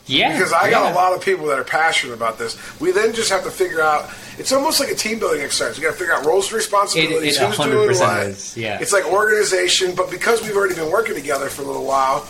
yeah, 0.06 0.32
because 0.32 0.52
I 0.52 0.70
got 0.70 0.84
yeah. 0.84 0.92
a 0.92 0.94
lot 0.94 1.14
of 1.14 1.24
people 1.24 1.46
that 1.46 1.58
are 1.58 1.64
passionate 1.64 2.14
about 2.14 2.38
this. 2.38 2.56
We 2.80 2.92
then 2.92 3.12
just 3.12 3.28
have 3.30 3.42
to 3.42 3.50
figure 3.50 3.80
out. 3.80 4.08
It's 4.38 4.52
almost 4.52 4.78
like 4.78 4.88
a 4.88 4.94
team 4.94 5.18
building 5.18 5.40
exercise. 5.40 5.76
We 5.76 5.82
got 5.82 5.92
to 5.92 5.98
figure 5.98 6.14
out 6.14 6.24
roles 6.24 6.46
and 6.46 6.54
responsibilities. 6.56 7.38
It- 7.38 7.42
it 7.42 7.46
who's 7.46 7.56
doing 7.56 7.88
100% 7.88 8.00
what. 8.00 8.26
is, 8.26 8.56
yeah. 8.56 8.78
It's 8.80 8.92
like 8.92 9.04
organization, 9.04 9.94
but 9.96 10.10
because 10.10 10.42
we've 10.42 10.54
already 10.56 10.76
been 10.76 10.92
working 10.92 11.14
together 11.16 11.48
for 11.48 11.62
a 11.62 11.64
little 11.64 11.84
while, 11.84 12.28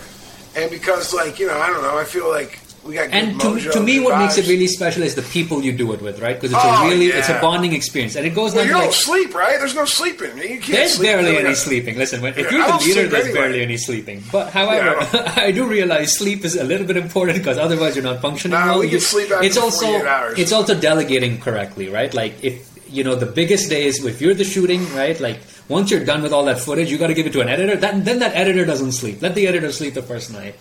and 0.55 0.70
because 0.70 1.12
like 1.12 1.39
you 1.39 1.47
know, 1.49 1.59
I 1.59 1.66
don't 1.66 1.82
know, 1.82 1.99
I 1.99 2.05
feel 2.05 2.30
like 2.30 2.61
we 2.87 2.95
got. 2.95 3.11
And 3.11 3.41
to, 3.41 3.59
to 3.72 3.80
me, 3.80 4.01
what 4.01 4.18
makes 4.18 4.39
it 4.39 4.47
really 4.49 4.66
special 4.66 5.03
is 5.03 5.14
the 5.14 5.22
people 5.22 5.62
you 5.62 5.72
do 5.72 5.93
it 5.93 6.01
with, 6.01 6.20
right? 6.20 6.34
Because 6.37 6.53
it's 6.53 6.61
Oh, 6.64 6.87
a 6.87 6.89
really, 6.89 7.07
it's 7.07 7.28
a 7.28 7.39
bonding 7.41 7.72
experience, 7.74 8.14
and 8.16 8.26
it 8.26 8.34
goes 8.34 8.55
Well, 8.55 8.64
you 8.64 8.72
don't 8.72 8.82
like 8.82 8.93
sleep, 8.93 9.34
right? 9.34 9.59
There's 9.59 9.74
no 9.74 9.84
sleeping. 9.84 10.37
You 10.39 10.61
can't 10.61 10.66
There's 10.66 10.95
sleep 10.95 11.09
barely 11.09 11.37
any 11.39 11.55
sleeping. 11.55 11.97
Listen, 11.99 12.20
when, 12.22 12.32
if 12.39 12.51
you're 12.51 12.62
I 12.62 12.78
the 12.78 12.84
leader, 12.84 13.09
there's 13.09 13.24
anyway. 13.26 13.41
barely 13.41 13.62
any 13.62 13.76
sleeping. 13.76 14.22
But 14.32 14.51
however, 14.53 15.07
Yeah, 15.12 15.32
I 15.37 15.51
do 15.51 15.66
realize 15.66 16.12
sleep 16.12 16.45
is 16.45 16.57
a 16.57 16.64
little 16.64 16.87
bit 16.87 16.97
important 16.97 17.39
because 17.39 17.59
otherwise 17.59 17.97
you're 17.97 18.05
not 18.05 18.20
functioning 18.22 18.59
Nah, 18.59 18.66
well. 18.66 18.78
we 18.80 18.91
You- 18.91 19.01
sleep 19.01 19.28
it's 19.43 19.57
also 19.57 19.87
hours. 20.07 20.39
it's 20.39 20.53
also 20.53 20.78
delegating 20.78 21.41
correctly, 21.41 21.89
right? 21.89 22.12
Like 22.14 22.34
if 22.43 22.72
you 22.89 23.03
know 23.03 23.16
the 23.16 23.26
biggest 23.26 23.68
day 23.68 23.84
is 23.87 24.05
if 24.05 24.20
you're 24.20 24.34
the 24.34 24.45
shooting, 24.45 24.82
right? 24.95 25.18
Like 25.18 25.41
once 25.68 25.91
you're 25.91 26.05
done 26.05 26.22
with 26.22 26.32
all 26.32 26.45
that 26.45 26.61
footage, 26.61 26.91
you 26.91 26.99
got 26.99 27.09
to 27.09 27.14
give 27.14 27.26
it 27.26 27.32
to 27.32 27.41
an 27.41 27.49
editor. 27.49 27.74
That, 27.76 28.05
then 28.05 28.20
that 28.20 28.37
editor 28.37 28.64
doesn't 28.64 28.93
sleep. 28.93 29.20
Let 29.20 29.34
the 29.34 29.49
editor 29.49 29.72
sleep 29.72 29.95
the 29.95 30.03
first 30.03 30.32
night 30.32 30.55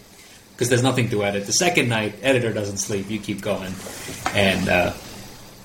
because 0.55 0.69
there's 0.69 0.83
nothing 0.83 1.09
to 1.09 1.23
edit. 1.23 1.45
The 1.45 1.53
second 1.53 1.89
night, 1.89 2.15
editor 2.21 2.53
doesn't 2.53 2.77
sleep. 2.77 3.09
You 3.09 3.19
keep 3.19 3.41
going, 3.41 3.73
and 4.33 4.69
uh, 4.69 4.93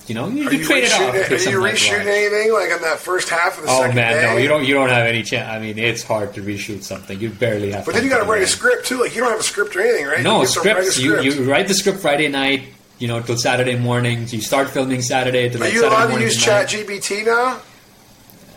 you 0.07 0.15
know 0.17 0.29
you, 0.29 0.51
you 0.51 0.59
you 0.59 0.65
trade 0.65 0.85
it 0.85 0.93
off. 0.93 1.15
are 1.15 1.51
you 1.51 1.59
reshooting 1.61 2.07
anything 2.07 2.53
like 2.53 2.73
on 2.73 2.83
that 2.83 2.99
first 2.99 3.29
half 3.29 3.57
of 3.59 3.65
the 3.65 3.71
Oh 3.71 3.81
second 3.83 3.95
man, 3.97 4.15
day? 4.15 4.23
no, 4.23 4.37
you 4.39 4.49
don't. 4.49 4.65
You 4.65 4.75
don't 4.75 4.89
have 4.89 5.07
any 5.07 5.23
chance. 5.23 5.49
I 5.49 5.59
mean, 5.61 5.79
it's 5.79 6.03
hard 6.03 6.35
to 6.35 6.43
reshoot 6.43 6.83
something. 6.83 7.19
You 7.21 7.31
barely 7.31 7.71
have. 7.73 7.87
But 7.87 7.95
then 7.95 8.05
you 8.05 8.11
got 8.11 8.25
to 8.25 8.29
write 8.31 8.43
a 8.43 8.47
script 8.47 8.87
too. 8.87 9.01
Like 9.01 9.15
you 9.15 9.21
don't 9.23 9.31
have 9.31 9.41
a 9.41 9.45
script 9.45 9.77
or 9.77 9.81
anything, 9.83 10.07
right? 10.07 10.23
No 10.23 10.43
you 10.43 10.49
get 10.49 10.57
write 10.77 10.79
a 10.79 10.91
scripts. 10.91 10.99
You, 10.99 11.11
script. 11.21 11.39
you 11.39 11.51
write 11.51 11.69
the 11.69 11.75
script 11.75 11.99
Friday 12.01 12.29
night. 12.29 12.65
You 12.99 13.09
know, 13.09 13.23
till 13.23 13.39
Saturday 13.39 13.79
morning. 13.79 14.27
You 14.29 14.43
start 14.43 14.69
filming 14.69 15.01
Saturday 15.01 15.49
to 15.49 15.59
Are 15.63 15.69
you 15.69 15.81
Saturday 15.81 15.87
allowed 15.87 16.19
to 16.19 16.21
use. 16.23 16.37
Chat 16.37 16.69
GBT 16.69 17.25
now? 17.25 17.59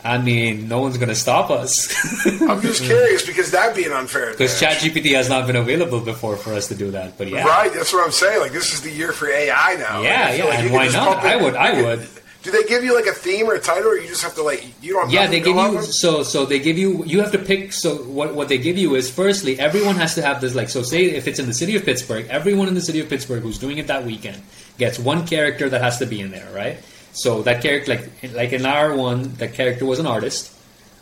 I 0.03 0.17
mean, 0.17 0.67
no 0.67 0.81
one's 0.81 0.97
gonna 0.97 1.15
stop 1.15 1.49
us 1.49 1.87
I'm 2.41 2.61
just 2.61 2.83
curious 2.83 3.25
because 3.25 3.51
that'd 3.51 3.75
be 3.75 3.85
an 3.85 3.93
unfair 3.93 4.31
because. 4.31 4.59
ChatGPT 4.61 5.15
has 5.15 5.29
not 5.29 5.47
been 5.47 5.55
available 5.55 5.99
before 6.01 6.35
for 6.35 6.53
us 6.53 6.67
to 6.67 6.75
do 6.75 6.91
that. 6.91 7.17
But 7.17 7.29
yeah, 7.29 7.45
Right, 7.45 7.73
that's 7.73 7.93
what 7.93 8.05
I'm 8.05 8.11
saying. 8.11 8.41
Like 8.41 8.51
this 8.51 8.73
is 8.73 8.81
the 8.81 8.91
year 8.91 9.13
for 9.13 9.27
AI 9.29 9.75
now. 9.75 10.01
Yeah, 10.01 10.33
yeah. 10.33 10.45
like 10.45 10.59
and 10.59 10.73
why 10.73 10.87
not? 10.87 11.17
I 11.17 11.35
would. 11.37 11.55
I 11.55 11.81
would. 11.81 12.07
Do 12.43 12.51
they 12.51 12.63
give 12.63 12.83
you 12.83 12.93
like 12.93 13.05
a 13.05 13.13
theme 13.13 13.47
or 13.47 13.53
a 13.53 13.59
title, 13.59 13.91
or 13.91 13.95
you 13.95 14.07
just 14.09 14.21
have 14.21 14.35
to 14.35 14.43
like 14.43 14.65
you 14.81 14.93
don't? 14.93 15.03
Have 15.03 15.13
Yeah, 15.13 15.27
they 15.27 15.39
to 15.39 15.45
give 15.45 15.55
you 15.55 15.81
so 15.81 16.23
so 16.23 16.45
they 16.45 16.59
give 16.59 16.77
you 16.77 17.05
you 17.05 17.21
have 17.21 17.31
to 17.31 17.39
pick 17.39 17.71
so 17.71 17.95
what 17.95 18.35
what 18.35 18.49
they 18.49 18.57
give 18.57 18.77
you 18.77 18.95
is 18.95 19.09
firstly 19.09 19.57
everyone 19.57 19.95
has 19.95 20.15
to 20.15 20.21
have 20.21 20.41
this 20.41 20.53
like 20.53 20.67
so 20.67 20.83
say 20.83 21.05
if 21.05 21.25
it's 21.27 21.39
in 21.39 21.45
the 21.45 21.53
city 21.53 21.77
of 21.77 21.85
Pittsburgh 21.85 22.27
everyone 22.29 22.67
in 22.67 22.73
the 22.73 22.81
city 22.81 22.99
of 22.99 23.07
Pittsburgh 23.07 23.41
who's 23.41 23.57
doing 23.57 23.77
it 23.77 23.87
that 23.87 24.03
weekend 24.03 24.41
gets 24.77 24.99
one 24.99 25.25
character 25.25 25.69
that 25.69 25.81
has 25.81 25.99
to 25.99 26.05
be 26.05 26.19
in 26.19 26.31
there 26.31 26.51
right 26.53 26.77
so 27.13 27.41
that 27.43 27.61
character 27.61 27.95
like 27.95 28.33
like 28.33 28.51
in 28.53 28.65
our 28.65 28.95
one 28.95 29.33
that 29.35 29.53
character 29.53 29.85
was 29.85 29.99
an 29.99 30.05
artist 30.07 30.51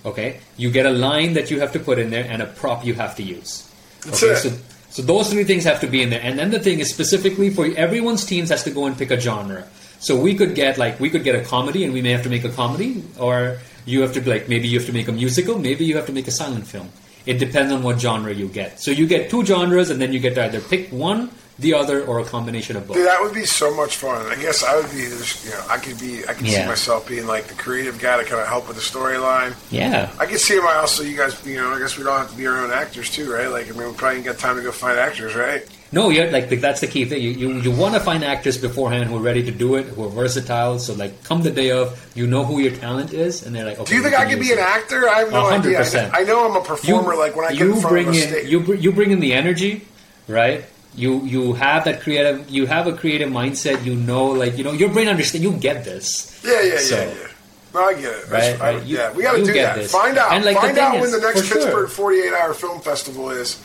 okay? 0.05 0.39
You 0.57 0.72
get 0.72 0.86
a 0.86 0.91
line 0.91 1.34
that 1.34 1.51
you 1.51 1.59
have 1.59 1.72
to 1.74 1.80
put 1.80 1.99
in 1.99 2.09
there 2.09 2.26
and 2.28 2.41
a 2.41 2.45
prop 2.45 2.86
you 2.86 2.93
have 2.95 3.16
to 3.18 3.24
use 3.24 3.70
That's 4.05 4.24
okay? 4.24 4.34
it. 4.34 4.38
so 4.38 4.49
so 4.89 5.01
those 5.01 5.30
three 5.32 5.45
things 5.45 5.64
have 5.64 5.80
to 5.82 5.88
be 5.88 6.01
in 6.01 6.09
there. 6.09 6.20
And 6.22 6.38
then 6.38 6.51
the 6.51 6.59
thing 6.59 6.80
is 6.80 6.89
specifically 6.89 7.49
for 7.49 7.66
everyone's 7.78 8.26
teams 8.26 8.49
has 8.49 8.64
to 8.66 8.72
go 8.72 8.88
and 8.88 8.97
pick 8.97 9.09
a 9.09 9.18
genre. 9.18 9.66
So 9.99 10.20
we 10.20 10.36
could 10.36 10.53
get 10.53 10.78
like 10.78 10.99
we 10.99 11.09
could 11.09 11.24
get 11.24 11.36
a 11.36 11.43
comedy 11.45 11.86
and 11.86 11.93
we 11.93 12.01
may 12.01 12.12
have 12.12 12.24
to 12.24 12.30
make 12.30 12.43
a 12.43 12.49
comedy 12.49 13.01
or 13.18 13.59
you 13.86 14.01
have 14.01 14.14
to 14.14 14.30
like 14.30 14.49
maybe 14.49 14.68
you 14.68 14.80
have 14.80 14.88
to 14.88 14.93
make 14.93 15.07
a 15.07 15.12
musical 15.14 15.57
maybe 15.57 15.86
you 15.86 15.95
have 15.95 16.07
to 16.07 16.12
make 16.12 16.28
a 16.28 16.32
silent 16.32 16.68
film. 16.68 16.89
It 17.26 17.38
depends 17.38 17.72
on 17.72 17.84
what 17.84 18.01
genre 18.01 18.34
you 18.34 18.47
get. 18.47 18.82
So 18.82 18.89
you 18.91 19.05
get 19.07 19.30
two 19.30 19.45
genres 19.45 19.91
and 19.91 20.01
then 20.01 20.12
you 20.12 20.20
get 20.20 20.36
to 20.36 20.43
either 20.43 20.59
pick 20.59 20.89
one 20.91 21.30
the 21.60 21.74
other 21.76 22.04
or 22.06 22.20
a 22.20 22.26
combination 22.26 22.76
of 22.76 22.88
both 22.88 22.97
Dude, 22.97 23.06
that 23.06 23.22
would 23.22 23.34
be 23.34 23.45
so 23.45 23.74
much 23.76 23.97
fun. 23.97 24.26
I 24.26 24.36
guess 24.36 24.64
I 24.64 24.76
would 24.78 24.89
be, 24.89 25.06
this- 25.06 25.45
you 25.45 25.52
know, 25.52 25.64
I 25.70 25.78
could 25.78 25.99
be, 25.99 26.26
I 26.28 26.34
could 26.34 26.47
see 26.47 26.66
myself 26.66 27.08
being 27.08 27.28
like 27.28 27.45
the 27.47 27.54
creative 27.54 27.99
guy 27.99 28.18
to 28.18 28.24
kind 28.24 28.41
of 28.41 28.47
help 28.47 28.68
with 28.68 28.78
the 28.78 28.82
storyline. 28.82 29.54
yeah 29.70 30.12
I 30.20 30.26
can 30.26 30.38
see 30.39 30.60
my 30.60 30.74
also, 30.76 31.04
you 31.04 31.16
guys, 31.16 31.45
you 31.45 31.56
know, 31.58 31.72
I 31.72 31.80
guess 31.80 31.97
we 31.97 32.04
don't 32.04 32.18
have 32.18 32.32
to 32.32 32.38
be 32.38 32.47
our 32.47 32.58
own 32.64 32.72
actors 32.72 33.10
too, 33.12 33.32
right? 33.32 33.47
Like, 33.49 33.68
I 33.68 33.72
mean, 33.78 33.88
we 33.89 33.93
probably 33.93 34.18
ain't 34.18 34.26
got 34.26 34.39
time 34.39 34.56
to 34.56 34.64
go 34.64 34.72
find 34.72 34.97
actors, 34.97 35.36
right? 35.36 35.64
no 35.93 36.10
you're 36.10 36.32
like 36.32 36.47
that's 36.62 36.80
the 36.80 36.88
key 36.88 37.04
thing 37.04 37.22
you, 37.22 37.32
you, 37.32 37.52
you 37.60 37.70
want 37.70 37.93
to 37.93 37.99
find 37.99 38.24
actors 38.24 38.58
beforehand 38.58 39.10
who 39.10 39.18
are 39.18 39.20
ready 39.20 39.43
to 39.43 39.52
do 39.52 39.76
it 39.76 39.86
who 39.88 40.06
are 40.06 40.10
versatile 40.10 40.80
so 40.80 40.93
like 40.93 41.22
come 41.26 41.41
the 41.43 41.52
day 41.52 41.70
of 41.70 41.99
you 42.16 42.26
know 42.26 42.45
who 42.45 42.60
your 42.62 42.72
talent 42.78 43.12
is 43.12 43.45
and 43.45 43.54
they're 43.54 43.66
like 43.66 43.78
okay 43.78 43.89
Do 43.89 43.95
you 43.97 44.02
think 44.02 44.16
we 44.16 44.18
I 44.18 44.22
can 44.24 44.30
could 44.36 44.39
be 44.39 44.45
use 44.45 44.54
an 44.58 44.60
it. 44.60 44.70
actor? 44.70 45.10
I 45.10 45.20
have 45.20 45.32
no 45.34 45.45
A 45.47 45.49
hundred 45.49 45.68
idea. 45.72 45.78
percent. 45.80 46.14
I 46.16 46.24
know 46.24 46.49
I'm 46.49 46.56
a 46.56 46.64
performer. 46.64 47.18
like 47.18 47.36
when 47.36 47.43
I 47.43 47.49
get 47.49 47.60
you 47.60 47.74
in 47.74 47.82
front 47.82 47.89
bring 47.93 48.08
of 48.08 48.14
a 48.14 48.18
in 48.24 48.30
stage. 48.30 48.49
you 48.49 48.60
br- 48.62 48.76
you 48.76 48.93
bring 48.93 49.12
in 49.12 49.20
the 49.20 49.34
energy, 49.34 49.86
right? 50.30 50.64
You 50.96 51.24
you 51.26 51.54
have 51.54 51.86
that 51.86 52.02
creative 52.02 52.50
you 52.50 52.66
have 52.66 52.86
a 52.88 52.94
creative 52.94 53.30
mindset. 53.30 53.86
You 53.86 53.96
know, 53.96 54.26
like 54.26 54.58
you 54.58 54.64
know, 54.64 54.72
your 54.74 54.89
brain 54.89 55.08
understand. 55.08 55.44
You 55.44 55.54
get 55.54 55.86
this, 55.86 56.42
yeah, 56.44 56.62
yeah, 56.62 56.74
yeah, 56.74 56.78
So- 56.80 56.96
yeah. 56.96 57.28
No, 57.74 57.86
I 57.86 57.94
get 57.94 58.04
it. 58.04 58.28
That's- 58.30 58.60
Right, 58.60 58.62
I- 58.62 58.74
right. 58.76 58.86
You- 58.86 58.98
yeah, 58.98 59.14
we 59.14 59.24
got 59.24 59.32
to 59.38 59.46
do 59.46 59.54
that. 59.54 59.76
this. 59.78 59.89
Find 59.94 60.18
out. 60.18 60.34
And, 60.34 60.44
like, 60.44 60.58
find 60.58 60.78
out 60.78 60.96
when 60.96 61.04
is, 61.06 61.12
the 61.14 61.22
next 61.22 61.39
for 61.39 61.46
sure. 61.46 61.58
Pittsburgh 61.64 61.89
48 61.89 62.34
hour 62.34 62.54
film 62.54 62.82
festival 62.82 63.30
is, 63.30 63.56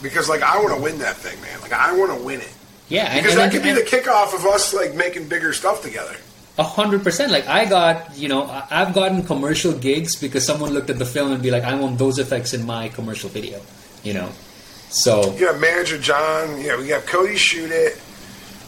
because 0.00 0.30
like 0.30 0.42
I 0.42 0.56
want 0.62 0.74
to 0.74 0.80
win 0.82 0.98
that 1.00 1.16
thing, 1.16 1.38
man. 1.42 1.60
Like 1.60 1.74
I 1.74 1.92
want 1.94 2.16
to 2.16 2.24
win 2.24 2.40
it. 2.40 2.48
yeah. 2.88 3.14
Because 3.14 3.32
and 3.32 3.40
that 3.40 3.52
then- 3.52 3.62
could 3.62 3.62
be 3.62 3.72
the 3.72 3.82
kickoff 3.84 4.34
of 4.34 4.46
us 4.46 4.72
like 4.72 4.94
making 4.94 5.28
bigger 5.28 5.52
stuff 5.52 5.82
together. 5.82 6.16
A 6.56 6.62
hundred 6.62 7.02
percent. 7.04 7.32
Like 7.32 7.46
I 7.46 7.66
got, 7.66 8.16
you 8.16 8.28
know, 8.28 8.48
I've 8.70 8.94
gotten 8.94 9.22
commercial 9.24 9.72
gigs 9.74 10.16
because 10.16 10.46
someone 10.46 10.72
looked 10.72 10.88
at 10.88 10.98
the 10.98 11.04
film 11.04 11.32
and 11.32 11.42
be 11.42 11.50
like, 11.50 11.64
"I 11.64 11.74
want 11.74 11.98
those 11.98 12.18
effects 12.18 12.54
in 12.54 12.64
my 12.64 12.88
commercial 12.88 13.28
video," 13.28 13.60
you 14.04 14.14
know. 14.14 14.30
So 14.90 15.32
You 15.34 15.40
got 15.46 15.60
manager 15.60 15.98
John. 15.98 16.60
Yeah, 16.60 16.78
we 16.78 16.86
got 16.88 17.06
Cody 17.06 17.36
shoot 17.36 17.70
it. 17.70 18.00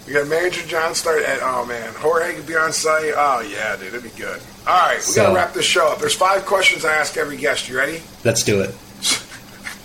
We 0.07 0.13
got 0.13 0.29
manager 0.29 0.63
John 0.67 0.95
start 0.95 1.23
at. 1.23 1.39
Oh 1.43 1.65
man, 1.67 1.93
Jorge 1.95 2.35
could 2.35 2.47
be 2.47 2.57
on 2.57 2.73
site. 2.73 3.13
Oh 3.17 3.41
yeah, 3.41 3.77
dude, 3.77 3.89
it'd 3.89 4.03
be 4.03 4.09
good. 4.11 4.41
All 4.67 4.75
right, 4.75 4.97
we 4.97 5.03
So- 5.03 5.23
gotta 5.23 5.35
wrap 5.35 5.53
this 5.55 5.65
show 5.65 5.87
up. 5.89 5.99
There's 5.99 6.15
five 6.15 6.45
questions 6.47 6.85
I 6.85 6.95
ask 6.95 7.17
every 7.17 7.37
guest. 7.37 7.69
You 7.69 7.77
ready? 7.77 8.03
let's 8.25 8.43
do 8.43 8.61
it. 8.61 8.75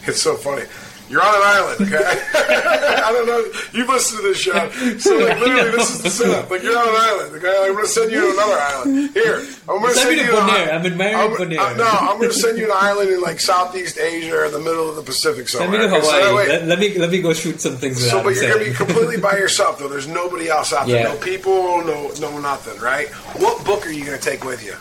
It's 0.07 0.19
so 0.19 0.35
funny. 0.35 0.63
You're 1.11 1.21
on 1.21 1.35
an 1.35 1.41
island, 1.43 1.81
okay? 1.81 1.97
I 3.03 3.11
don't 3.11 3.27
know. 3.27 3.43
You've 3.73 3.89
listened 3.89 4.21
to 4.21 4.27
this 4.29 4.37
show, 4.37 4.53
so 4.97 5.17
like 5.17 5.39
literally, 5.39 5.71
this 5.71 5.91
is 5.91 6.01
the 6.01 6.09
setup. 6.09 6.49
Like 6.49 6.63
you're 6.63 6.77
on 6.77 6.87
an 6.87 6.95
island, 6.95 7.35
okay? 7.35 7.65
I'm 7.67 7.73
going 7.73 7.83
to 7.85 7.91
send 7.91 8.11
you 8.11 8.21
to 8.21 8.31
another 8.31 8.57
island. 8.57 9.11
Here, 9.13 9.35
I'm 9.67 9.81
going 9.81 9.93
to 9.93 9.99
Send 9.99 10.07
send 10.07 10.19
to 10.19 10.25
you. 10.25 10.31
to 10.31 10.37
Bonaire. 10.37 10.73
I'm 10.73 10.85
admiring 10.85 11.15
I'm- 11.15 11.31
Bonaire. 11.35 11.59
uh, 11.59 11.73
no, 11.75 11.85
I'm 11.89 12.17
going 12.17 12.29
to 12.29 12.33
send 12.35 12.57
you 12.57 12.65
an 12.65 12.71
island 12.73 13.09
in 13.09 13.19
like 13.21 13.39
Southeast 13.41 13.97
Asia 13.99 14.37
or 14.37 14.49
the 14.49 14.59
middle 14.59 14.89
of 14.89 14.95
the 14.95 15.01
Pacific 15.03 15.49
Send 15.49 15.63
somewhere. 15.63 15.81
me 15.81 15.87
to 15.87 15.95
okay? 15.97 16.05
So 16.05 16.29
Hawaii. 16.29 16.47
let, 16.47 16.65
let 16.67 16.79
me 16.79 16.97
let 16.97 17.09
me 17.09 17.21
go 17.21 17.33
shoot 17.33 17.59
some 17.59 17.75
things. 17.75 18.09
so, 18.09 18.23
but 18.23 18.35
you're 18.35 18.47
going 18.53 18.63
to 18.65 18.71
be 18.71 18.75
completely 18.85 19.17
by 19.17 19.33
yourself, 19.37 19.79
though. 19.79 19.89
There's 19.89 20.07
nobody 20.07 20.47
else 20.49 20.71
out 20.71 20.87
there. 20.87 21.03
No 21.03 21.17
people, 21.17 21.83
no, 21.83 22.09
no 22.21 22.39
nothing, 22.39 22.79
right? 22.81 23.09
What 23.43 23.65
book 23.65 23.85
are 23.85 23.91
you 23.91 24.05
going 24.05 24.17
to 24.17 24.23
take 24.23 24.45
with 24.45 24.63
you? 24.65 24.75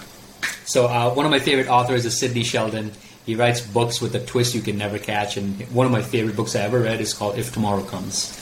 So 0.65 0.87
uh, 0.87 1.13
one 1.13 1.27
of 1.27 1.31
my 1.33 1.41
favorite 1.41 1.69
authors 1.69 2.05
is 2.07 2.17
Sidney 2.17 2.45
Sheldon. 2.45 2.93
He 3.27 3.35
writes 3.37 3.61
books 3.61 4.01
with 4.01 4.15
a 4.15 4.21
twist 4.25 4.55
you 4.55 4.61
can 4.63 4.79
never 4.79 4.99
catch, 4.99 5.37
and 5.37 5.61
one 5.73 5.87
of 5.87 5.93
my 5.93 6.03
favorite 6.03 6.37
books 6.37 6.57
I 6.57 6.61
ever 6.61 6.81
read 6.81 7.01
is 7.01 7.13
called 7.15 7.39
If 7.39 7.53
Tomorrow 7.53 7.83
Comes. 7.85 8.37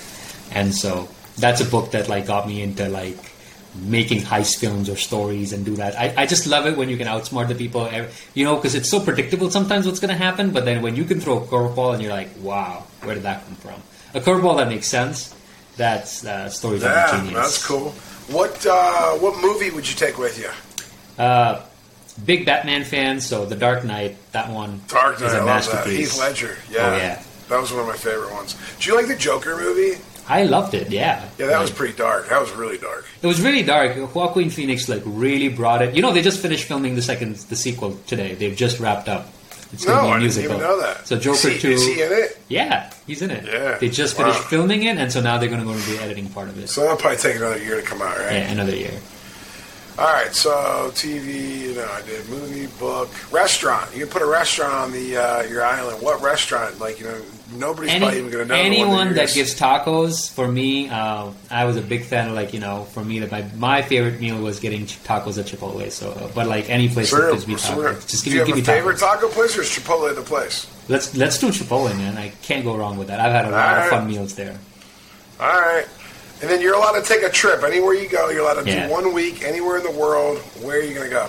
And 0.53 0.75
so 0.75 1.09
that's 1.37 1.61
a 1.61 1.65
book 1.65 1.91
that 1.93 2.09
like 2.09 2.27
got 2.27 2.47
me 2.47 2.63
into 2.63 2.89
like 2.89 3.17
making 3.85 4.21
heist 4.23 4.59
films 4.59 4.89
or 4.89 4.97
stories 4.97 5.53
and 5.53 5.65
do 5.65 5.77
that. 5.77 5.95
I, 5.99 6.23
I 6.23 6.27
just 6.27 6.47
love 6.47 6.67
it 6.67 6.77
when 6.77 6.89
you 6.89 6.97
can 6.97 7.07
outsmart 7.07 7.49
the 7.49 7.55
people, 7.55 7.89
you 8.35 8.45
know, 8.45 8.57
because 8.57 8.75
it's 8.75 8.89
so 8.89 8.99
predictable 8.99 9.51
sometimes 9.51 9.87
what's 9.87 10.01
going 10.01 10.09
to 10.11 10.17
happen. 10.17 10.53
But 10.53 10.65
then 10.65 10.81
when 10.83 10.97
you 10.97 11.05
can 11.05 11.21
throw 11.21 11.39
a 11.39 11.41
curveball 11.43 11.93
and 11.95 12.03
you're 12.03 12.13
like, 12.13 12.31
wow, 12.41 12.85
where 13.03 13.15
did 13.15 13.25
that 13.25 13.45
come 13.45 13.57
from? 13.57 13.83
A 14.15 14.21
curveball 14.21 14.57
that 14.57 14.69
makes 14.69 14.87
sense. 14.87 15.35
That's 15.77 16.25
uh, 16.25 16.49
stories 16.49 16.83
of 16.83 16.91
Yeah, 16.91 17.17
genius. 17.19 17.35
that's 17.35 17.67
cool. 17.67 17.91
What 18.29 18.67
uh, 18.67 19.13
what 19.19 19.41
movie 19.43 19.71
would 19.71 19.89
you 19.89 19.95
take 19.95 20.19
with 20.19 20.39
you? 20.39 20.51
Uh, 21.23 21.63
big 22.25 22.45
Batman 22.47 22.85
fan, 22.85 23.21
so 23.21 23.45
The 23.47 23.57
Dark 23.57 23.85
Knight, 23.85 24.17
that 24.33 24.51
one 24.51 24.81
Dark 24.89 25.21
Knight, 25.21 25.27
is 25.27 25.33
a 25.33 25.37
I 25.37 25.39
love 25.39 25.47
that. 25.47 25.75
masterpiece. 25.75 26.13
Heath 26.13 26.21
Ledger, 26.21 26.57
yeah. 26.71 26.79
Oh, 26.93 26.97
yeah. 26.97 27.23
That 27.49 27.61
was 27.61 27.71
one 27.73 27.81
of 27.81 27.87
my 27.87 27.97
favorite 27.97 28.33
ones. 28.33 28.57
Do 28.81 28.91
you 28.91 28.97
like 28.97 29.09
the 29.09 29.17
Joker 29.17 29.57
movie? 29.57 29.99
I 30.29 30.43
loved 30.45 30.75
it, 30.75 30.91
yeah. 30.91 31.27
Yeah, 31.39 31.47
that 31.47 31.61
was 31.61 31.71
pretty 31.71 31.95
dark. 31.97 32.29
That 32.29 32.39
was 32.41 32.51
really 32.53 32.77
dark. 32.77 33.07
It 33.23 33.27
was 33.27 33.41
really 33.41 33.63
dark. 33.63 33.97
Joaquin 34.15 34.51
Phoenix 34.51 34.87
like 34.89 35.03
really 35.07 35.49
brought 35.49 35.81
it. 35.81 35.95
You 35.95 36.03
know, 36.03 36.13
they 36.13 36.21
just 36.21 36.41
finished 36.41 36.65
filming 36.65 36.95
the 36.97 37.01
second, 37.03 37.37
the 37.37 37.57
sequel 37.57 37.99
today. 38.07 38.35
They've 38.35 38.55
just 38.55 38.79
wrapped 38.79 39.09
up. 39.09 39.29
It's 39.73 39.87
No, 39.87 39.95
gonna 39.95 40.03
be 40.03 40.09
a 40.09 40.11
I 40.11 40.13
didn't 40.13 40.23
musical. 40.23 40.45
even 40.57 40.61
know 40.67 40.81
that. 40.83 41.07
So 41.07 41.19
Joker 41.19 41.49
is 41.49 41.55
he, 41.55 41.59
two, 41.59 41.71
Is 41.71 41.87
he 41.87 42.03
in 42.03 42.13
it? 42.13 42.39
yeah, 42.49 42.91
he's 43.07 43.23
in 43.23 43.31
it. 43.31 43.45
Yeah. 43.47 43.79
They 43.79 43.89
just 43.89 44.17
finished 44.17 44.41
Wow. 44.41 44.47
filming 44.49 44.83
it, 44.83 44.97
and 44.99 45.11
so 45.11 45.21
now 45.23 45.39
they're 45.39 45.49
going 45.49 45.61
to 45.61 45.67
go 45.67 45.73
into 45.73 45.91
the 45.91 46.03
editing 46.03 46.29
part 46.29 46.49
of 46.49 46.59
it. 46.59 46.69
So 46.69 46.83
that'll 46.83 46.97
probably 46.99 47.19
take 47.19 47.37
another 47.37 47.59
year 47.63 47.77
to 47.77 47.83
come 47.83 48.01
out, 48.03 48.19
right? 48.19 48.33
yeah, 48.33 48.51
another 48.51 48.75
year. 48.77 48.93
All 49.99 50.05
right, 50.05 50.33
so 50.33 50.93
TV, 50.95 51.59
you 51.59 51.75
know, 51.75 51.85
I 51.93 52.03
did 52.03 52.29
movie, 52.29 52.69
book, 52.79 53.11
restaurant. 53.33 53.93
You 53.93 54.03
can 54.05 54.09
put 54.13 54.23
a 54.23 54.27
restaurant 54.27 54.73
on 54.73 54.93
the 54.93 55.17
uh, 55.17 55.43
your 55.43 55.65
island. 55.65 56.01
What 56.01 56.23
restaurant? 56.23 56.79
Like, 56.79 57.01
you 57.01 57.07
know, 57.07 57.21
nobody's 57.55 57.91
Any, 57.91 58.01
probably 58.01 58.19
even 58.21 58.31
going 58.31 58.47
to 58.47 58.55
know. 58.55 58.61
anyone 58.61 59.07
you're 59.09 59.15
that 59.17 59.35
gives 59.35 59.59
tacos 59.59 60.33
for 60.33 60.47
me, 60.47 60.89
uh, 60.89 61.33
I 61.51 61.65
was 61.65 61.77
a 61.77 61.81
big 61.81 62.05
fan. 62.05 62.29
of 62.29 62.35
Like 62.37 62.53
you 62.55 62.61
know, 62.61 62.85
for 62.85 63.05
me, 63.05 63.19
that 63.19 63.33
my 63.33 63.43
my 63.57 63.83
favorite 63.83 64.21
meal 64.21 64.41
was 64.41 64.61
getting 64.61 64.87
ch- 64.87 65.03
tacos 65.03 65.37
at 65.37 65.47
Chipotle. 65.47 65.91
So, 65.91 66.13
uh, 66.13 66.31
but 66.33 66.47
like 66.47 66.71
any 66.71 66.89
place 66.89 67.11
So, 67.11 67.17
that 67.21 67.33
gives 67.33 67.49
me 67.49 67.57
so 67.57 67.75
tacos, 67.75 68.09
just 68.09 68.25
do 68.25 68.31
give 68.31 68.35
you 68.35 68.35
me 68.35 68.39
have 68.39 68.47
give 68.47 68.55
a 68.55 68.59
me 68.61 68.63
favorite 68.65 68.97
tacos. 68.99 69.15
taco 69.21 69.29
place 69.31 69.59
or 69.59 69.63
is 69.63 69.69
Chipotle 69.69 70.15
the 70.15 70.23
place? 70.23 70.69
Let's 70.89 71.17
let's 71.17 71.39
do 71.39 71.49
Chipotle, 71.49 71.97
man. 71.99 72.17
I 72.17 72.29
can't 72.43 72.63
go 72.63 72.77
wrong 72.77 72.99
with 72.99 73.09
that. 73.09 73.19
I've 73.19 73.33
had 73.33 73.47
a 73.47 73.51
lot 73.51 73.69
Alright. 73.69 73.85
of 73.87 73.91
fun 73.91 74.07
meals 74.07 74.37
there. 74.37 74.57
All 75.41 75.47
right. 75.61 75.87
And 76.41 76.49
then 76.51 76.61
you're 76.61 76.75
allowed 76.75 77.01
to 77.01 77.03
take 77.03 77.23
a 77.23 77.29
trip. 77.31 77.63
Anywhere 77.65 77.95
you 77.95 78.09
go, 78.09 78.29
you're 78.31 78.43
allowed 78.43 78.63
to 78.65 78.71
Yeah. 78.71 78.87
do 78.87 78.93
one 78.93 79.13
week 79.13 79.43
anywhere 79.43 79.79
in 79.79 79.83
the 79.83 79.91
world. 79.91 80.39
Where 80.63 80.79
are 80.79 80.83
you 80.83 80.95
going 80.95 81.09
to 81.11 81.15
go? 81.15 81.27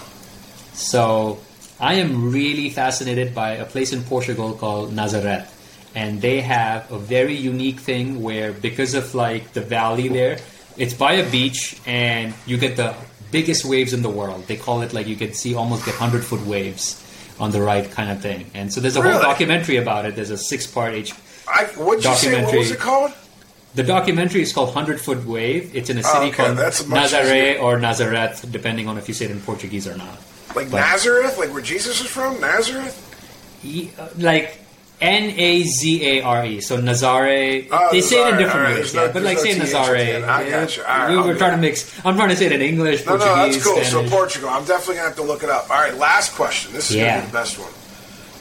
So 0.73 1.39
I 1.79 1.95
am 1.95 2.31
really 2.31 2.69
fascinated 2.69 3.33
by 3.33 3.51
a 3.51 3.65
place 3.65 3.91
in 3.93 4.03
Portugal 4.03 4.53
called 4.53 4.93
Nazareth. 4.93 5.47
And 5.95 6.21
they 6.21 6.41
have 6.41 6.91
a 6.91 6.99
very 6.99 7.33
unique 7.35 7.79
thing 7.79 8.21
where 8.21 8.53
because 8.53 8.93
of 8.93 9.15
like 9.15 9.53
the 9.53 9.61
valley 9.61 10.07
there, 10.07 10.37
it's 10.77 10.93
by 10.93 11.13
a 11.13 11.29
beach 11.29 11.77
and 11.87 12.33
you 12.45 12.57
get 12.57 12.77
the 12.77 12.93
biggest 13.31 13.65
waves 13.65 13.93
in 13.93 14.01
the 14.03 14.09
world. 14.09 14.45
They 14.47 14.55
call 14.57 14.81
it 14.83 14.93
like 14.93 15.07
you 15.07 15.15
can 15.15 15.33
see 15.33 15.55
almost 15.55 15.85
get 15.85 15.95
hundred 15.95 16.23
foot 16.23 16.45
waves 16.45 17.03
on 17.39 17.51
the 17.51 17.61
right 17.61 17.89
kind 17.89 18.11
of 18.11 18.21
thing. 18.21 18.45
And 18.53 18.71
so 18.71 18.79
there's 18.81 18.95
a 18.95 19.01
whole 19.01 19.19
documentary 19.21 19.77
about 19.77 20.05
it. 20.05 20.15
There's 20.15 20.29
a 20.29 20.37
six 20.37 20.67
part 20.67 20.93
H 20.93 21.13
I, 21.47 21.63
what'd 21.75 22.03
you 22.03 22.13
say? 22.13 22.31
What 22.33 22.41
Documentary. 22.41 22.59
was 22.59 22.71
it 22.71 22.79
called? 22.79 23.11
The 23.79 23.87
documentary 23.87 24.41
is 24.41 24.51
called 24.51 24.73
Hundred 24.73 24.99
Foot 24.99 25.25
Wave. 25.25 25.73
It's 25.75 25.89
in 25.89 25.97
a 25.97 26.03
city 26.03 26.17
Oh, 26.17 26.27
okay, 26.27 26.35
called 26.35 26.57
Nazaré 26.57 27.53
easier. 27.53 27.61
or 27.61 27.79
Nazareth, 27.79 28.45
depending 28.51 28.87
on 28.89 28.97
if 28.97 29.07
you 29.07 29.13
say 29.13 29.25
it 29.25 29.31
in 29.31 29.39
Portuguese 29.41 29.87
or 29.87 29.95
not. 29.95 30.17
Like 30.55 30.69
But- 30.69 30.81
Nazareth? 30.81 31.37
Like 31.37 31.51
where 31.53 31.61
Jesus 31.61 32.01
is 32.01 32.07
from? 32.07 32.39
Nazareth? 32.41 32.95
Uh, 33.65 34.07
like 34.17 34.57
N 35.01 35.23
A 35.37 35.63
Z 35.63 36.05
A 36.19 36.21
R 36.23 36.45
E. 36.45 36.59
So 36.61 36.77
Nazare. 36.77 37.67
Oh, 37.71 37.87
they 37.91 38.01
say 38.01 38.21
it 38.21 38.31
in 38.33 38.37
different 38.37 38.65
right, 38.67 38.75
ways, 38.75 38.91
there's 38.91 38.95
no- 38.95 39.05
yeah. 39.05 39.11
But 39.13 39.23
like 39.23 39.37
say 39.37 39.57
no 39.57 39.63
the 39.65 39.71
Nazare. 39.71 40.27
I 40.27 40.47
yeah. 40.47 40.81
right, 41.05 41.09
we 41.11 41.17
were 41.21 41.35
trying 41.35 41.51
to 41.51 41.57
mix. 41.57 41.89
I'm 42.05 42.15
trying 42.17 42.29
to 42.29 42.35
say 42.35 42.47
it 42.47 42.51
in 42.51 42.61
English, 42.61 43.05
No, 43.05 43.15
no, 43.15 43.25
Portuguese, 43.25 43.63
that's 43.63 43.91
cool. 43.93 44.03
So 44.03 44.09
Portugal. 44.09 44.49
I'm 44.49 44.65
definitely 44.65 44.95
gonna 44.95 45.07
have 45.07 45.15
to 45.17 45.23
look 45.23 45.43
it 45.43 45.49
up. 45.49 45.69
All 45.69 45.77
right, 45.79 45.95
last 45.95 46.33
question. 46.35 46.73
This 46.73 46.89
is 46.89 46.97
Yeah. 46.97 47.07
gonna 47.15 47.21
be 47.21 47.27
the 47.31 47.37
best 47.37 47.57
one. 47.59 47.71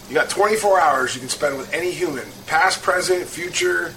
You 0.08 0.14
got 0.14 0.30
24 0.30 0.80
hours 0.80 1.14
you 1.14 1.20
can 1.20 1.28
spend 1.28 1.58
with 1.58 1.72
any 1.74 1.90
human, 1.92 2.24
past, 2.46 2.82
present, 2.82 3.28
future. 3.28 3.92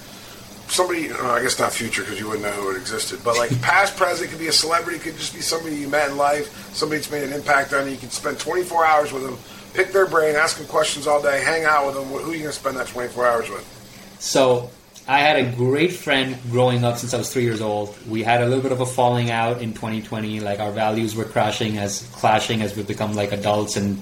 Somebody, 0.72 1.12
oh, 1.12 1.32
I 1.32 1.42
guess 1.42 1.60
not 1.60 1.74
future 1.74 2.02
because 2.02 2.18
you 2.18 2.28
wouldn't 2.30 2.46
know 2.46 2.52
who 2.54 2.72
it 2.72 2.78
existed, 2.78 3.20
but 3.26 3.36
like 3.36 3.50
past, 3.62 3.98
present 3.98 4.30
could 4.30 4.40
be 4.40 4.48
a 4.48 4.54
celebrity, 4.54 5.00
could 5.00 5.18
just 5.18 5.34
be 5.34 5.42
somebody 5.42 5.76
you 5.76 5.90
met 5.90 6.10
in 6.10 6.16
life, 6.16 6.74
somebody 6.74 7.00
that's 7.00 7.12
made 7.12 7.24
an 7.24 7.34
impact 7.34 7.74
on 7.74 7.88
you. 7.88 7.92
You 7.92 7.98
can 7.98 8.10
spend 8.10 8.40
24 8.40 8.86
hours 8.86 9.12
with 9.12 9.24
them, 9.24 9.38
pick 9.74 9.92
their 9.92 10.06
brain, 10.06 10.38
ask 10.38 10.58
them 10.58 10.68
questions 10.68 11.08
all 11.08 11.22
day, 11.22 11.44
hang 11.44 11.66
out 11.66 11.88
with 11.88 11.96
them. 11.96 12.06
Who 12.06 12.32
are 12.32 12.34
you 12.34 12.44
gonna 12.44 12.54
spend 12.54 12.78
that 12.78 12.88
24 12.88 13.28
hours 13.28 13.50
with? 13.50 14.16
So 14.20 14.70
I 15.10 15.20
had 15.20 15.36
a 15.36 15.52
great 15.58 15.92
friend 15.92 16.38
growing 16.52 16.86
up 16.86 16.98
since 16.98 17.14
I 17.14 17.18
was 17.18 17.34
three 17.34 17.44
years 17.44 17.60
old. 17.60 17.98
We 18.08 18.24
had 18.24 18.42
a 18.42 18.46
little 18.46 18.64
bit 18.64 18.72
of 18.72 18.80
a 18.80 18.86
falling 18.86 19.30
out 19.30 19.62
in 19.62 19.74
2020. 19.74 20.40
Like 20.40 20.62
our 20.62 20.72
values 20.72 21.16
were 21.16 21.26
crashing 21.26 21.80
as 21.80 22.08
clashing 22.14 22.62
as 22.62 22.78
we 22.78 22.84
become 22.84 23.12
like 23.14 23.34
adults 23.34 23.76
and 23.76 24.02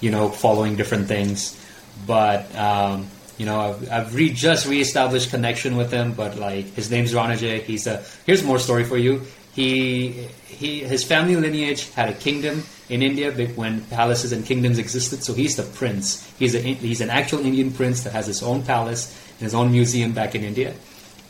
you 0.00 0.10
know 0.10 0.30
following 0.30 0.76
different 0.76 1.08
things. 1.08 1.60
But 2.06 2.54
um, 2.56 3.08
you 3.38 3.46
know, 3.46 3.60
I've, 3.60 3.90
I've 3.90 4.14
re- 4.14 4.32
just 4.32 4.66
reestablished 4.66 5.30
connection 5.30 5.76
with 5.76 5.92
him. 5.92 6.12
But 6.12 6.36
like 6.36 6.66
his 6.74 6.90
name's 6.90 7.12
Ranajay. 7.12 7.62
He's 7.62 7.86
a 7.86 8.02
here's 8.24 8.42
more 8.42 8.58
story 8.58 8.84
for 8.84 8.96
you. 8.96 9.22
He 9.52 10.28
he 10.46 10.80
his 10.80 11.04
family 11.04 11.36
lineage 11.36 11.90
had 11.90 12.08
a 12.08 12.14
kingdom 12.14 12.62
in 12.88 13.02
India 13.02 13.32
when 13.32 13.82
palaces 13.86 14.32
and 14.32 14.44
kingdoms 14.44 14.78
existed. 14.78 15.22
So 15.22 15.34
he's 15.34 15.56
the 15.56 15.62
prince. 15.62 16.30
He's 16.38 16.54
a 16.54 16.60
he's 16.60 17.00
an 17.00 17.10
actual 17.10 17.40
Indian 17.40 17.72
prince 17.72 18.04
that 18.04 18.12
has 18.12 18.26
his 18.26 18.42
own 18.42 18.62
palace 18.62 19.12
and 19.38 19.40
his 19.40 19.54
own 19.54 19.72
museum 19.72 20.12
back 20.12 20.34
in 20.34 20.42
India. 20.42 20.74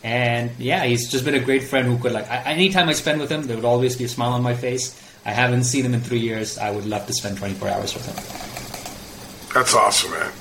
And 0.04 0.52
yeah, 0.58 0.84
he's 0.84 1.10
just 1.10 1.24
been 1.24 1.34
a 1.34 1.40
great 1.40 1.64
friend 1.64 1.86
who 1.88 1.98
could 1.98 2.12
like 2.12 2.30
I, 2.30 2.52
anytime 2.52 2.88
I 2.88 2.92
spend 2.92 3.20
with 3.20 3.30
him, 3.30 3.46
there 3.46 3.56
would 3.56 3.64
always 3.64 3.96
be 3.96 4.04
a 4.04 4.08
smile 4.08 4.32
on 4.32 4.42
my 4.42 4.54
face. 4.54 4.94
I 5.24 5.32
haven't 5.32 5.64
seen 5.64 5.84
him 5.84 5.94
in 5.94 6.00
three 6.00 6.20
years. 6.20 6.58
I 6.58 6.70
would 6.70 6.86
love 6.86 7.06
to 7.08 7.12
spend 7.12 7.38
24 7.38 7.68
hours 7.68 7.94
with 7.94 8.06
him. 8.06 8.14
That's 9.52 9.74
awesome, 9.74 10.12
man. 10.12 10.32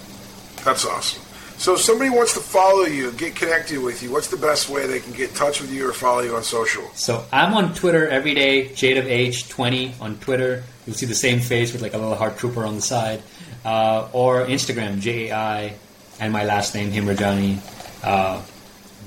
That's 0.64 0.86
awesome. 0.86 1.25
So 1.58 1.74
if 1.76 1.82
somebody 1.82 2.10
wants 2.10 2.34
to 2.34 2.40
follow 2.42 2.84
you, 2.84 3.12
get 3.14 3.36
connected 3.36 3.80
with 3.82 4.04
you, 4.04 4.12
what's 4.12 4.28
the 4.28 4.38
best 4.38 4.70
way 4.70 4.86
they 4.88 5.00
can 5.00 5.14
get 5.14 5.30
in 5.30 5.36
touch 5.36 5.62
with 5.62 5.72
you 5.72 5.88
or 5.90 5.94
follow 5.94 6.20
you 6.22 6.36
on 6.36 6.44
social? 6.44 6.84
So 6.96 7.26
I'm 7.32 7.54
on 7.54 7.74
Twitter 7.74 8.08
every 8.08 8.34
day, 8.34 8.70
Jaydev 8.70 9.06
H 9.06 9.48
20 9.50 9.96
on 10.02 10.18
Twitter. 10.18 10.64
You'll 10.86 10.96
see 10.96 11.06
the 11.06 11.16
same 11.16 11.40
face 11.40 11.72
with 11.74 11.82
like 11.82 11.94
a 11.94 11.98
little 11.98 12.16
heart 12.16 12.38
trooper 12.38 12.66
on 12.66 12.76
the 12.76 12.82
side. 12.82 13.22
Uh, 13.64 14.08
or 14.14 14.46
Instagram, 14.46 15.00
J 15.00 15.30
A 15.30 15.36
I, 15.36 15.76
and 16.20 16.32
my 16.32 16.44
last 16.46 16.76
name, 16.76 16.92
Hemrajani. 16.92 17.58
Uh, 18.04 18.40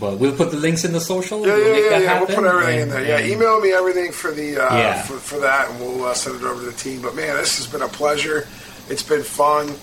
but 0.01 0.19
we'll 0.19 0.35
put 0.35 0.51
the 0.51 0.57
links 0.57 0.85
in 0.85 0.93
the 0.93 1.01
social. 1.01 1.47
Yeah, 1.47 1.55
we'll 1.55 1.77
yeah, 1.85 1.91
yeah, 1.91 1.99
yeah. 1.99 2.19
We'll 2.19 2.27
put 2.35 2.45
everything 2.45 2.81
in 2.81 2.89
there. 2.89 3.05
Yeah, 3.07 3.19
and- 3.19 3.31
email 3.31 3.61
me 3.61 3.73
everything 3.73 4.11
for 4.11 4.33
the 4.33 4.57
uh, 4.59 4.77
Yeah. 4.77 5.03
for, 5.03 5.15
for 5.19 5.39
that, 5.41 5.71
and 5.71 5.79
we'll 5.81 6.05
uh, 6.07 6.15
send 6.15 6.37
it 6.37 6.43
over 6.45 6.61
to 6.65 6.67
the 6.71 6.77
team. 6.77 7.03
But 7.03 7.15
man, 7.15 7.37
this 7.37 7.59
has 7.59 7.67
been 7.69 7.83
a 7.83 7.89
pleasure. 7.89 8.49
It's 8.89 9.03
been 9.05 9.23
fun. 9.23 9.75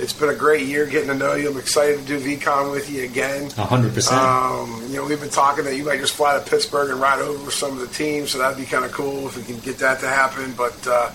It's 0.00 0.14
been 0.14 0.30
a 0.30 0.34
great 0.34 0.66
year 0.66 0.86
getting 0.86 1.08
to 1.08 1.14
know 1.14 1.34
you. 1.34 1.50
I'm 1.50 1.58
excited 1.58 2.00
to 2.00 2.06
do 2.06 2.18
VeeCon 2.18 2.72
with 2.72 2.90
you 2.90 3.04
again. 3.04 3.50
100%. 3.50 4.12
Um, 4.12 4.82
you 4.88 4.96
know, 4.96 5.04
we've 5.04 5.20
been 5.20 5.28
talking 5.28 5.64
that 5.64 5.76
you 5.76 5.84
might 5.84 6.00
just 6.00 6.14
fly 6.14 6.38
to 6.38 6.50
Pittsburgh 6.50 6.90
and 6.90 6.98
ride 6.98 7.20
over 7.20 7.44
with 7.44 7.52
some 7.52 7.72
of 7.72 7.80
the 7.80 7.94
teams, 7.94 8.30
so 8.30 8.38
that'd 8.38 8.56
be 8.56 8.64
kind 8.64 8.86
of 8.86 8.92
cool 8.92 9.26
if 9.26 9.36
we 9.36 9.42
can 9.42 9.58
get 9.60 9.76
that 9.78 10.00
to 10.00 10.08
happen. 10.08 10.54
But 10.56 10.86
uh, 10.86 11.10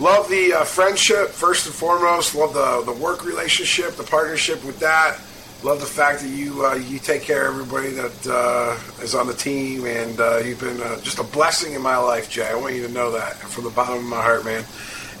love 0.00 0.28
the 0.28 0.52
uh, 0.52 0.64
friendship 0.64 1.28
first 1.28 1.66
and 1.66 1.74
foremost. 1.74 2.34
Love 2.34 2.54
the 2.54 2.82
the 2.92 2.98
work 2.98 3.24
relationship, 3.24 3.92
the 3.92 4.02
partnership 4.02 4.64
with 4.64 4.80
that. 4.80 5.20
Love 5.62 5.80
the 5.80 5.86
fact 5.86 6.20
that 6.20 6.28
you 6.28 6.66
uh, 6.66 6.74
you 6.74 6.98
take 6.98 7.22
care 7.22 7.48
of 7.48 7.54
everybody 7.54 7.90
that 7.90 8.26
uh, 8.26 9.02
is 9.02 9.14
on 9.14 9.28
the 9.28 9.32
team, 9.32 9.86
and 9.86 10.18
uh, 10.18 10.38
you've 10.38 10.60
been 10.60 10.80
uh, 10.82 11.00
just 11.00 11.20
a 11.20 11.22
blessing 11.22 11.72
in 11.74 11.80
my 11.80 11.96
life, 11.96 12.28
Jay. 12.28 12.46
I 12.46 12.54
want 12.56 12.74
you 12.74 12.84
to 12.86 12.92
know 12.92 13.12
that 13.12 13.36
from 13.36 13.62
the 13.64 13.70
bottom 13.70 13.98
of 13.98 14.04
my 14.04 14.20
heart, 14.20 14.44
man. 14.44 14.64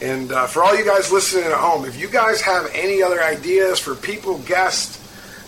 And 0.02 0.32
uh, 0.32 0.46
for 0.46 0.62
all 0.62 0.76
you 0.76 0.84
guys 0.84 1.12
listening 1.12 1.44
at 1.44 1.52
home, 1.52 1.84
if 1.84 1.98
you 1.98 2.08
guys 2.08 2.40
have 2.40 2.68
any 2.74 3.02
other 3.02 3.22
ideas 3.22 3.78
for 3.78 3.94
people, 3.94 4.38
guests, 4.40 5.00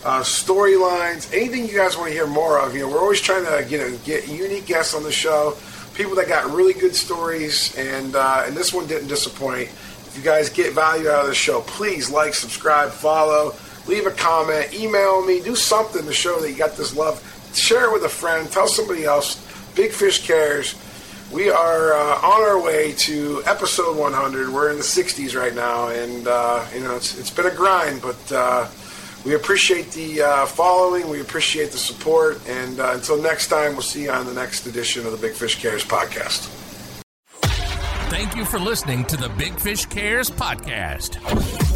uh, 0.05 0.21
storylines, 0.21 1.31
anything 1.33 1.67
you 1.67 1.75
guys 1.75 1.97
want 1.97 2.09
to 2.09 2.13
hear 2.13 2.27
more 2.27 2.59
of, 2.59 2.73
you 2.73 2.81
know, 2.81 2.89
we're 2.89 2.99
always 2.99 3.19
trying 3.19 3.45
to 3.45 3.69
you 3.69 3.77
know 3.77 3.97
get 4.05 4.27
unique 4.27 4.65
guests 4.65 4.93
on 4.93 5.03
the 5.03 5.11
show, 5.11 5.57
people 5.95 6.15
that 6.15 6.27
got 6.27 6.49
really 6.51 6.73
good 6.73 6.95
stories, 6.95 7.75
and 7.77 8.15
uh, 8.15 8.43
and 8.45 8.55
this 8.55 8.73
one 8.73 8.87
didn't 8.87 9.09
disappoint. 9.09 9.69
If 10.07 10.13
you 10.15 10.23
guys 10.23 10.49
get 10.49 10.73
value 10.73 11.09
out 11.09 11.21
of 11.21 11.27
the 11.27 11.35
show, 11.35 11.61
please 11.61 12.09
like, 12.09 12.33
subscribe, 12.33 12.91
follow, 12.91 13.53
leave 13.85 14.07
a 14.07 14.11
comment, 14.11 14.73
email 14.73 15.25
me, 15.25 15.41
do 15.41 15.55
something 15.55 16.05
to 16.05 16.13
show 16.13 16.39
that 16.39 16.49
you 16.49 16.57
got 16.57 16.77
this 16.77 16.95
love. 16.95 17.21
Share 17.53 17.85
it 17.85 17.93
with 17.93 18.03
a 18.03 18.09
friend, 18.09 18.49
tell 18.49 18.67
somebody 18.67 19.03
else. 19.03 19.43
Big 19.75 19.91
Fish 19.91 20.25
Cares. 20.25 20.75
We 21.31 21.49
are 21.49 21.93
uh, 21.93 22.21
on 22.21 22.41
our 22.41 22.61
way 22.61 22.93
to 22.93 23.43
episode 23.45 23.97
100. 23.97 24.49
We're 24.49 24.71
in 24.71 24.77
the 24.77 24.83
60s 24.83 25.35
right 25.35 25.53
now, 25.53 25.89
and 25.89 26.25
uh, 26.25 26.65
you 26.73 26.81
know 26.81 26.95
it's 26.95 27.19
it's 27.19 27.29
been 27.29 27.45
a 27.45 27.53
grind, 27.53 28.01
but 28.01 28.31
uh, 28.31 28.67
we 29.25 29.35
appreciate 29.35 29.91
the 29.91 30.21
uh, 30.21 30.45
following. 30.45 31.09
We 31.09 31.19
appreciate 31.19 31.71
the 31.71 31.77
support, 31.77 32.39
and 32.47 32.79
uh, 32.79 32.91
until 32.93 33.21
next 33.21 33.49
time, 33.49 33.73
we'll 33.73 33.81
see 33.81 34.03
you 34.03 34.11
on 34.11 34.25
the 34.25 34.33
next 34.33 34.65
edition 34.67 35.05
of 35.05 35.11
the 35.11 35.17
Big 35.17 35.33
Fish 35.33 35.61
Cares 35.61 35.83
podcast. 35.83 36.47
Thank 38.09 38.37
you 38.37 38.45
for 38.45 38.57
listening 38.57 39.03
to 39.05 39.17
the 39.17 39.27
Big 39.29 39.59
Fish 39.59 39.85
Cares 39.85 40.29
podcast. 40.31 41.66